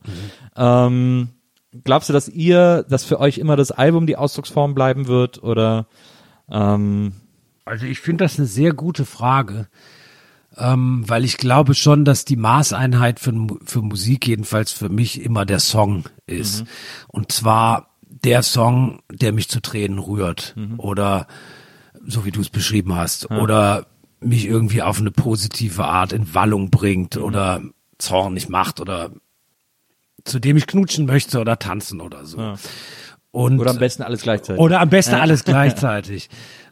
Ähm, 0.57 1.29
glaubst 1.85 2.09
du, 2.09 2.13
dass 2.13 2.29
ihr, 2.29 2.85
dass 2.89 3.05
für 3.05 3.21
euch 3.21 3.39
immer 3.39 3.57
das 3.57 3.71
Album 3.71 4.07
die 4.07 4.17
Ausdrucksform 4.17 4.75
bleiben 4.75 5.07
wird 5.07 5.43
oder 5.43 5.87
ähm, 6.51 7.13
Also 7.65 7.87
ich 7.87 8.01
finde 8.01 8.25
das 8.25 8.39
eine 8.39 8.47
sehr 8.47 8.73
gute 8.73 9.05
Frage, 9.05 9.69
ähm, 10.57 11.05
weil 11.07 11.25
ich 11.25 11.37
glaube 11.37 11.75
schon, 11.75 12.05
dass 12.05 12.25
die 12.25 12.37
Maßeinheit 12.37 13.21
für, 13.21 13.35
für 13.65 13.83
Musik 13.83 14.27
jedenfalls 14.27 14.73
für 14.73 14.89
mich 14.89 15.23
immer 15.23 15.45
der 15.45 15.61
Song 15.61 16.05
ist. 16.27 16.65
Und 17.09 17.33
zwar 17.33 17.91
der 18.03 18.43
Song, 18.43 19.01
der 19.11 19.33
mich 19.33 19.49
zu 19.49 19.61
Tränen 19.61 19.99
rührt 19.99 20.55
oder 20.79 21.27
so 22.07 22.25
wie 22.25 22.31
du 22.31 22.41
es 22.41 22.51
beschrieben 22.51 22.95
hast 22.95 23.31
oder 23.31 23.87
mich 24.21 24.47
irgendwie 24.47 24.83
auf 24.83 25.01
eine 25.01 25.11
positive 25.11 25.85
Art 25.85 26.13
in 26.13 26.35
Wallung 26.35 26.71
bringt 26.71 27.17
oder 27.17 27.61
zornig 27.99 28.49
macht 28.49 28.81
oder 28.81 29.11
zu 30.27 30.39
dem 30.39 30.57
ich 30.57 30.67
knutschen 30.67 31.07
möchte 31.07 31.41
oder 31.41 31.59
tanzen 31.59 32.01
oder 32.01 32.27
so. 32.27 32.57
Und 33.31 33.59
oder 33.59 33.71
am 33.71 33.79
besten 33.79 34.03
alles 34.03 34.23
gleichzeitig? 34.23 34.61
oder 34.61 34.81
am 34.81 34.89
besten 34.89 35.15
alles 35.15 35.45
gleichzeitig. 35.45 36.29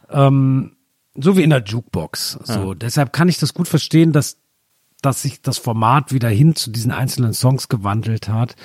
ähm, 0.09 0.75
so 1.15 1.37
wie 1.37 1.43
in 1.43 1.49
der 1.49 1.63
Jukebox. 1.63 2.39
So, 2.43 2.73
deshalb 2.73 3.13
kann 3.13 3.29
ich 3.29 3.37
das 3.37 3.53
gut 3.53 3.67
verstehen, 3.67 4.11
dass 4.11 4.37
dass 5.05 5.21
sich 5.21 5.41
das 5.41 5.59
Format 5.59 6.11
wieder 6.11 6.29
hin 6.29 6.55
zu 6.55 6.71
diesen 6.71 6.91
einzelnen 6.91 7.33
Songs 7.33 7.67
gewandelt 7.67 8.27
hat. 8.27 8.55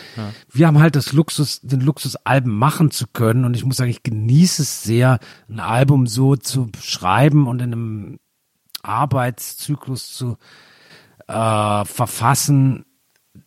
Wir 0.50 0.66
haben 0.66 0.78
halt 0.78 0.96
das 0.96 1.12
Luxus, 1.12 1.60
den 1.60 1.80
Luxus, 1.80 2.16
Alben 2.16 2.56
machen 2.56 2.90
zu 2.90 3.06
können. 3.06 3.44
Und 3.44 3.54
ich 3.54 3.64
muss 3.64 3.76
sagen, 3.76 3.90
ich 3.90 4.02
genieße 4.02 4.62
es 4.62 4.82
sehr, 4.82 5.18
ein 5.50 5.60
Album 5.60 6.06
so 6.06 6.36
zu 6.36 6.70
schreiben 6.80 7.46
und 7.46 7.60
in 7.60 7.72
einem 7.72 8.18
Arbeitszyklus 8.82 10.14
zu 10.14 10.38
äh, 11.28 11.84
verfassen, 11.84 12.86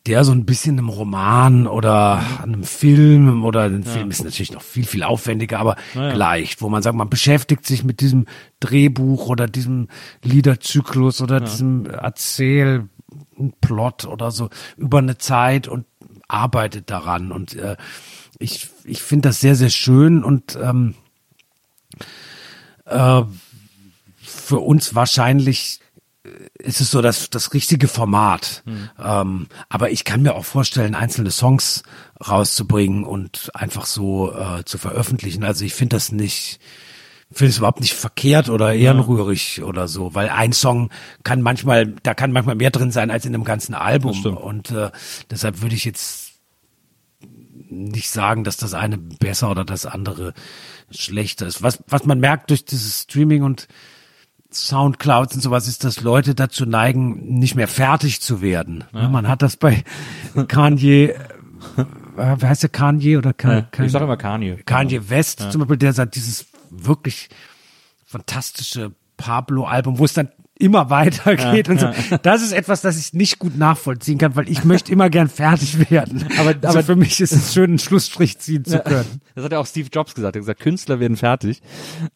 der 0.06 0.24
so 0.24 0.32
ein 0.32 0.46
bisschen 0.46 0.78
einem 0.78 0.90
Roman 0.90 1.68
oder 1.68 2.22
einem 2.42 2.64
Film 2.64 3.44
oder 3.44 3.64
ein 3.64 3.84
Film 3.84 4.10
ist 4.12 4.24
natürlich 4.24 4.52
noch 4.52 4.62
viel, 4.62 4.86
viel 4.86 5.04
aufwendiger, 5.04 5.60
aber 5.60 5.76
gleicht, 5.94 6.62
wo 6.62 6.70
man 6.70 6.84
sagt, 6.84 6.96
man 6.96 7.10
beschäftigt 7.10 7.66
sich 7.66 7.84
mit 7.84 8.02
diesem 8.02 8.26
Drehbuch 8.60 9.28
oder 9.28 9.48
diesem 9.48 9.88
Liederzyklus 10.22 11.22
oder 11.22 11.40
diesem 11.40 11.86
Erzählplot 11.86 12.88
oder 14.06 14.32
so 14.32 14.50
über 14.78 14.98
eine 15.00 15.18
Zeit 15.18 15.68
und 15.68 15.86
arbeitet 16.28 16.90
daran. 16.90 17.32
Und 17.32 17.56
äh, 17.56 17.78
ich, 18.40 18.70
ich 18.84 19.02
finde 19.02 19.30
das 19.30 19.40
sehr, 19.40 19.56
sehr 19.56 19.70
schön 19.70 20.24
und 20.24 20.58
ähm, 20.62 20.96
äh, 22.86 23.24
für 24.22 24.60
uns 24.60 24.96
wahrscheinlich 24.96 25.80
ist 26.58 26.80
es 26.80 26.92
so 26.92 27.02
das, 27.02 27.30
das 27.30 27.54
richtige 27.54 27.88
Format. 27.88 28.64
Ähm, 29.04 29.48
aber 29.70 29.92
ich 29.92 30.06
kann 30.06 30.22
mir 30.22 30.36
auch 30.36 30.46
vorstellen, 30.46 30.96
einzelne 30.96 31.32
Songs 31.32 31.84
rauszubringen 32.26 33.04
und 33.04 33.52
einfach 33.54 33.86
so 33.86 34.34
äh, 34.34 34.64
zu 34.64 34.78
veröffentlichen. 34.78 35.44
Also 35.44 35.66
ich 35.66 35.74
finde 35.74 35.98
das 35.98 36.12
nicht, 36.14 36.60
finde 37.30 37.50
es 37.50 37.58
überhaupt 37.58 37.82
nicht 37.82 37.94
verkehrt 37.94 38.50
oder 38.50 38.74
ehrenrührig 38.74 39.58
ja. 39.58 39.66
oder 39.66 39.90
so, 39.90 40.16
weil 40.16 40.30
ein 40.30 40.54
Song 40.54 40.90
kann 41.24 41.42
manchmal, 41.42 41.88
da 42.04 42.14
kann 42.14 42.32
manchmal 42.32 42.56
mehr 42.56 42.72
drin 42.72 42.92
sein 42.92 43.12
als 43.12 43.26
in 43.26 43.36
einem 43.36 43.44
ganzen 43.44 43.74
Album. 43.74 44.38
Und 44.38 44.72
äh, 44.72 44.92
deshalb 45.30 45.62
würde 45.62 45.76
ich 45.76 45.84
jetzt 45.84 46.32
nicht 47.70 48.10
sagen, 48.10 48.46
dass 48.46 48.56
das 48.56 48.74
eine 48.74 48.98
besser 48.98 49.52
oder 49.52 49.66
das 49.66 49.86
andere 49.86 50.34
schlechter 50.90 51.48
ist. 51.48 51.62
Was, 51.64 51.84
was 51.88 52.06
man 52.06 52.20
merkt 52.20 52.50
durch 52.50 52.64
dieses 52.64 53.02
Streaming 53.02 53.44
und 53.44 53.68
Soundclouds 54.54 55.36
und 55.36 55.42
sowas 55.42 55.68
ist, 55.68 55.84
dass 55.84 56.02
Leute 56.02 56.36
dazu 56.36 56.66
neigen, 56.66 57.40
nicht 57.40 57.56
mehr 57.56 57.68
fertig 57.68 58.22
zu 58.22 58.42
werden. 58.42 58.84
Ja. 58.94 59.10
Man 59.10 59.28
hat 59.28 59.42
das 59.42 59.58
bei 59.58 59.84
Kanye, 60.48 61.16
äh, 61.16 61.16
wie 62.16 62.46
heißt 62.46 62.64
der 62.64 62.70
Kanye 62.70 63.18
oder 63.18 63.34
Kanye? 63.34 63.68
Ja, 63.78 63.84
ich 63.84 63.92
sage 63.92 64.06
immer 64.06 64.18
Kanye. 64.18 64.58
Kanye 64.66 65.10
West 65.10 65.42
ja. 65.42 65.50
zum 65.50 65.60
Beispiel, 65.60 65.78
der 65.78 65.94
sagt 65.94 66.16
dieses 66.16 66.46
wirklich 66.70 67.30
fantastische 68.06 68.92
Pablo-Album, 69.18 69.98
wo 70.00 70.06
es 70.06 70.14
dann 70.14 70.30
immer 70.58 70.90
weitergeht 70.90 71.68
ja, 71.68 71.74
und 71.74 71.80
so. 71.80 71.88
Ja. 71.88 72.18
Das 72.22 72.42
ist 72.42 72.52
etwas, 72.52 72.82
das 72.82 72.98
ich 72.98 73.14
nicht 73.14 73.40
gut 73.40 73.58
nachvollziehen 73.58 74.18
kann, 74.18 74.36
weil 74.36 74.50
ich 74.50 74.64
möchte 74.64 74.92
immer 74.92 75.10
gern 75.10 75.30
fertig 75.30 75.90
werden. 75.90 76.26
Aber, 76.38 76.50
also 76.50 76.68
aber 76.68 76.84
für 76.84 76.96
mich 76.96 77.20
ist 77.20 77.32
es 77.32 77.54
schön, 77.54 77.72
einen 77.72 77.80
Schlussstrich 77.80 78.40
ziehen 78.40 78.64
zu 78.64 78.80
können. 78.80 79.22
Das 79.36 79.46
hat 79.46 79.52
ja 79.52 79.60
auch 79.60 79.66
Steve 79.66 79.90
Jobs 79.92 80.14
gesagt. 80.14 80.36
Er 80.36 80.40
hat 80.40 80.44
gesagt, 80.44 80.62
Künstler 80.62 81.00
werden 81.00 81.18
fertig. 81.18 81.62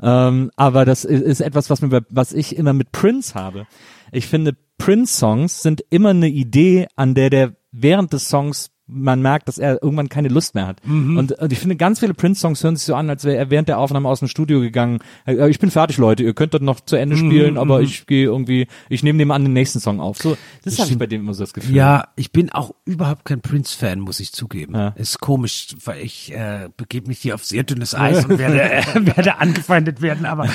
Ähm, 0.01 0.51
aber 0.55 0.85
das 0.85 1.03
ist, 1.03 1.21
ist 1.21 1.41
etwas, 1.41 1.69
was, 1.69 1.81
mir, 1.81 2.05
was 2.09 2.33
ich 2.33 2.55
immer 2.55 2.73
mit 2.73 2.91
Prince 2.91 3.33
habe. 3.33 3.67
Ich 4.11 4.27
finde, 4.27 4.55
Prince-Songs 4.77 5.61
sind 5.61 5.83
immer 5.89 6.09
eine 6.09 6.29
Idee, 6.29 6.87
an 6.95 7.15
der 7.15 7.29
der 7.29 7.53
während 7.71 8.13
des 8.13 8.29
Songs 8.29 8.69
man 8.87 9.21
merkt, 9.21 9.47
dass 9.47 9.57
er 9.57 9.83
irgendwann 9.83 10.07
keine 10.07 10.29
Lust 10.29 10.55
mehr 10.55 10.65
hat. 10.65 10.85
Mhm. 10.85 11.17
Und, 11.17 11.31
und, 11.33 11.51
ich 11.51 11.59
finde, 11.59 11.75
ganz 11.75 11.99
viele 11.99 12.13
Prince-Songs 12.13 12.63
hören 12.63 12.75
sich 12.77 12.85
so 12.85 12.95
an, 12.95 13.09
als 13.09 13.25
wäre 13.25 13.35
er 13.35 13.49
während 13.49 13.67
der 13.67 13.79
Aufnahme 13.79 14.07
aus 14.07 14.19
dem 14.19 14.29
Studio 14.29 14.61
gegangen. 14.61 14.99
Äh, 15.25 15.49
ich 15.49 15.59
bin 15.59 15.71
fertig, 15.71 15.97
Leute, 15.97 16.23
ihr 16.23 16.33
könnt 16.33 16.53
das 16.53 16.61
noch 16.61 16.79
zu 16.79 16.95
Ende 16.95 17.17
mhm, 17.17 17.19
spielen, 17.19 17.53
mhm. 17.53 17.59
aber 17.59 17.81
ich 17.81 18.07
gehe 18.07 18.25
irgendwie, 18.25 18.67
ich 18.89 19.03
nehme 19.03 19.19
dem 19.19 19.31
an 19.31 19.43
den 19.43 19.53
nächsten 19.53 19.79
Song 19.79 19.99
auf. 19.99 20.17
So, 20.17 20.37
das, 20.63 20.75
das 20.75 20.79
habe 20.79 20.91
ich 20.91 20.97
bei 20.97 21.07
dem 21.07 21.21
immer 21.21 21.33
so 21.33 21.43
das 21.43 21.53
Gefühl. 21.53 21.75
Ja, 21.75 22.07
ich 22.15 22.31
bin 22.31 22.49
auch 22.51 22.73
überhaupt 22.85 23.25
kein 23.25 23.41
Prince-Fan, 23.41 23.99
muss 23.99 24.21
ich 24.21 24.31
zugeben. 24.31 24.73
Ja. 24.73 24.89
Ist 24.89 25.19
komisch, 25.19 25.75
weil 25.83 26.01
ich 26.01 26.33
äh, 26.33 26.69
begebe 26.77 27.07
mich 27.07 27.19
hier 27.19 27.35
auf 27.35 27.43
sehr 27.43 27.63
dünnes 27.63 27.93
Eis 27.93 28.25
und 28.25 28.39
werde, 28.39 28.61
äh, 28.71 28.83
werde 29.17 29.39
angefeindet 29.39 30.01
werden, 30.01 30.25
aber 30.25 30.47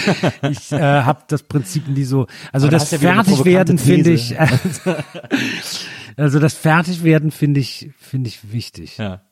ich 0.50 0.72
äh, 0.72 0.80
habe 0.80 1.22
das 1.28 1.42
Prinzip 1.42 1.86
nie 1.86 2.04
so. 2.04 2.26
Also 2.50 2.68
aber 2.68 2.78
das 2.78 2.88
Fertigwerden 2.88 3.76
finde 3.76 4.12
ich. 4.12 4.38
Äh, 4.38 4.46
Also 6.16 6.38
das 6.38 6.54
Fertigwerden 6.54 7.30
finde 7.30 7.60
ich, 7.60 7.90
finde 7.98 8.28
ich 8.28 8.52
wichtig. 8.52 8.98
Ja. 8.98 9.22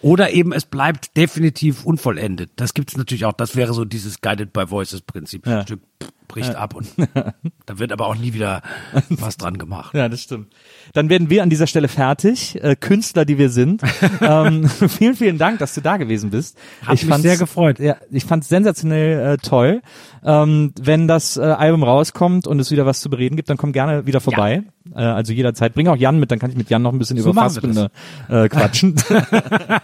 Oder 0.00 0.30
eben 0.30 0.52
es 0.52 0.64
bleibt 0.64 1.16
definitiv 1.16 1.84
unvollendet. 1.84 2.52
Das 2.56 2.74
gibt 2.74 2.90
es 2.90 2.96
natürlich 2.96 3.24
auch. 3.24 3.32
Das 3.32 3.56
wäre 3.56 3.74
so 3.74 3.84
dieses 3.84 4.20
Guided 4.20 4.52
by 4.52 4.70
Voices 4.70 5.00
Prinzip. 5.02 5.46
Ja. 5.46 5.62
Stück 5.62 5.80
bricht 6.28 6.52
ja. 6.52 6.58
ab 6.58 6.74
und 6.74 6.88
da 7.66 7.78
wird 7.78 7.90
aber 7.92 8.06
auch 8.06 8.14
nie 8.14 8.34
wieder 8.34 8.62
was 9.08 9.36
dran 9.36 9.58
gemacht. 9.58 9.94
Ja, 9.94 10.08
das 10.08 10.22
stimmt. 10.22 10.54
Dann 10.92 11.08
werden 11.08 11.30
wir 11.30 11.42
an 11.42 11.50
dieser 11.50 11.66
Stelle 11.66 11.88
fertig, 11.88 12.62
äh, 12.62 12.76
Künstler, 12.76 13.24
die 13.24 13.38
wir 13.38 13.50
sind. 13.50 13.82
ähm, 14.20 14.68
vielen, 14.88 15.16
vielen 15.16 15.38
Dank, 15.38 15.58
dass 15.58 15.74
du 15.74 15.80
da 15.80 15.96
gewesen 15.96 16.30
bist. 16.30 16.56
Hab 16.86 16.94
ich 16.94 17.06
mich 17.06 17.16
sehr 17.16 17.36
gefreut. 17.36 17.78
Ja, 17.78 17.96
ich 18.10 18.24
fand 18.24 18.44
es 18.44 18.48
sensationell 18.48 19.34
äh, 19.34 19.36
toll. 19.38 19.82
Ähm, 20.24 20.72
wenn 20.80 21.08
das 21.08 21.36
äh, 21.36 21.42
Album 21.42 21.82
rauskommt 21.82 22.46
und 22.46 22.60
es 22.60 22.70
wieder 22.70 22.86
was 22.86 23.00
zu 23.00 23.10
bereden 23.10 23.36
gibt, 23.36 23.48
dann 23.50 23.56
komm 23.56 23.72
gerne 23.72 24.06
wieder 24.06 24.20
vorbei. 24.20 24.62
Ja. 24.94 25.00
Äh, 25.00 25.14
also 25.14 25.32
jederzeit. 25.32 25.74
Bring 25.74 25.88
auch 25.88 25.96
Jan 25.96 26.20
mit, 26.20 26.30
dann 26.30 26.38
kann 26.38 26.50
ich 26.50 26.56
mit 26.56 26.70
Jan 26.70 26.82
noch 26.82 26.92
ein 26.92 26.98
bisschen 26.98 27.18
so 27.18 27.30
über 27.30 27.42
Fassbinde 27.42 27.90
äh, 28.28 28.48
quatschen. 28.48 28.96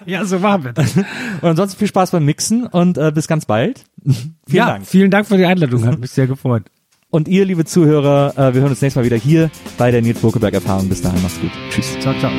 ja, 0.06 0.24
so 0.24 0.38
machen 0.38 0.64
wir 0.64 0.72
das. 0.72 0.96
Und 0.96 1.04
ansonsten 1.42 1.78
viel 1.78 1.88
Spaß 1.88 2.10
beim 2.10 2.24
Mixen 2.24 2.66
und 2.66 2.98
äh, 2.98 3.10
bis 3.12 3.26
ganz 3.28 3.46
bald. 3.46 3.84
vielen 4.47 4.56
ja, 4.56 4.66
Dank. 4.66 4.86
Vielen 4.86 5.10
Dank 5.10 5.26
für 5.26 5.36
die 5.36 5.47
Einladung, 5.47 5.85
hat 5.86 5.98
mich 5.98 6.10
sehr 6.10 6.26
gefreut. 6.26 6.64
Und 7.10 7.28
ihr, 7.28 7.44
liebe 7.44 7.64
Zuhörer, 7.64 8.32
äh, 8.36 8.55
wir 8.55 8.62
hören 8.62 8.70
uns 8.70 8.82
nächstes 8.82 8.97
Mal 8.97 9.05
wieder 9.05 9.16
hier 9.16 9.51
bei 9.78 9.90
der 9.90 10.02
Nils 10.02 10.18
Bokeberg 10.18 10.52
Erfahrung. 10.55 10.89
Bis 10.89 11.01
dahin, 11.01 11.22
macht's 11.22 11.40
gut. 11.40 11.51
Tschüss. 11.70 11.97
Ciao, 12.01 12.14
ciao. 12.18 12.32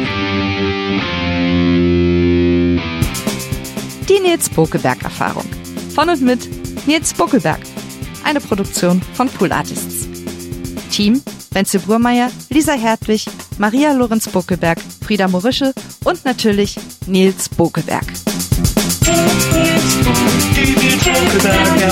Die 4.09 4.19
Nils 4.21 4.49
Bokeberg 4.49 5.01
Erfahrung. 5.03 5.45
Von 5.93 6.09
und 6.09 6.21
mit 6.21 6.49
Nils 6.87 7.13
Buckelberg. 7.13 7.61
Eine 8.25 8.41
Produktion 8.41 9.01
von 9.13 9.29
Pool 9.29 9.51
Artists. 9.51 10.09
Team 10.91 11.21
Wenzel 11.55 11.79
Burmeier, 11.79 12.29
Lisa 12.49 12.73
Hertwig, 12.73 13.25
Maria 13.57 13.93
Lorenz 13.93 14.27
Buckelberg, 14.27 14.77
Frieda 15.01 15.29
Morische 15.29 15.73
und 16.03 16.25
natürlich 16.25 16.75
Nils 17.07 17.47
Bokeberg. 17.47 18.05
Talk 21.05 21.33
about 21.41 21.79
your 21.79 21.91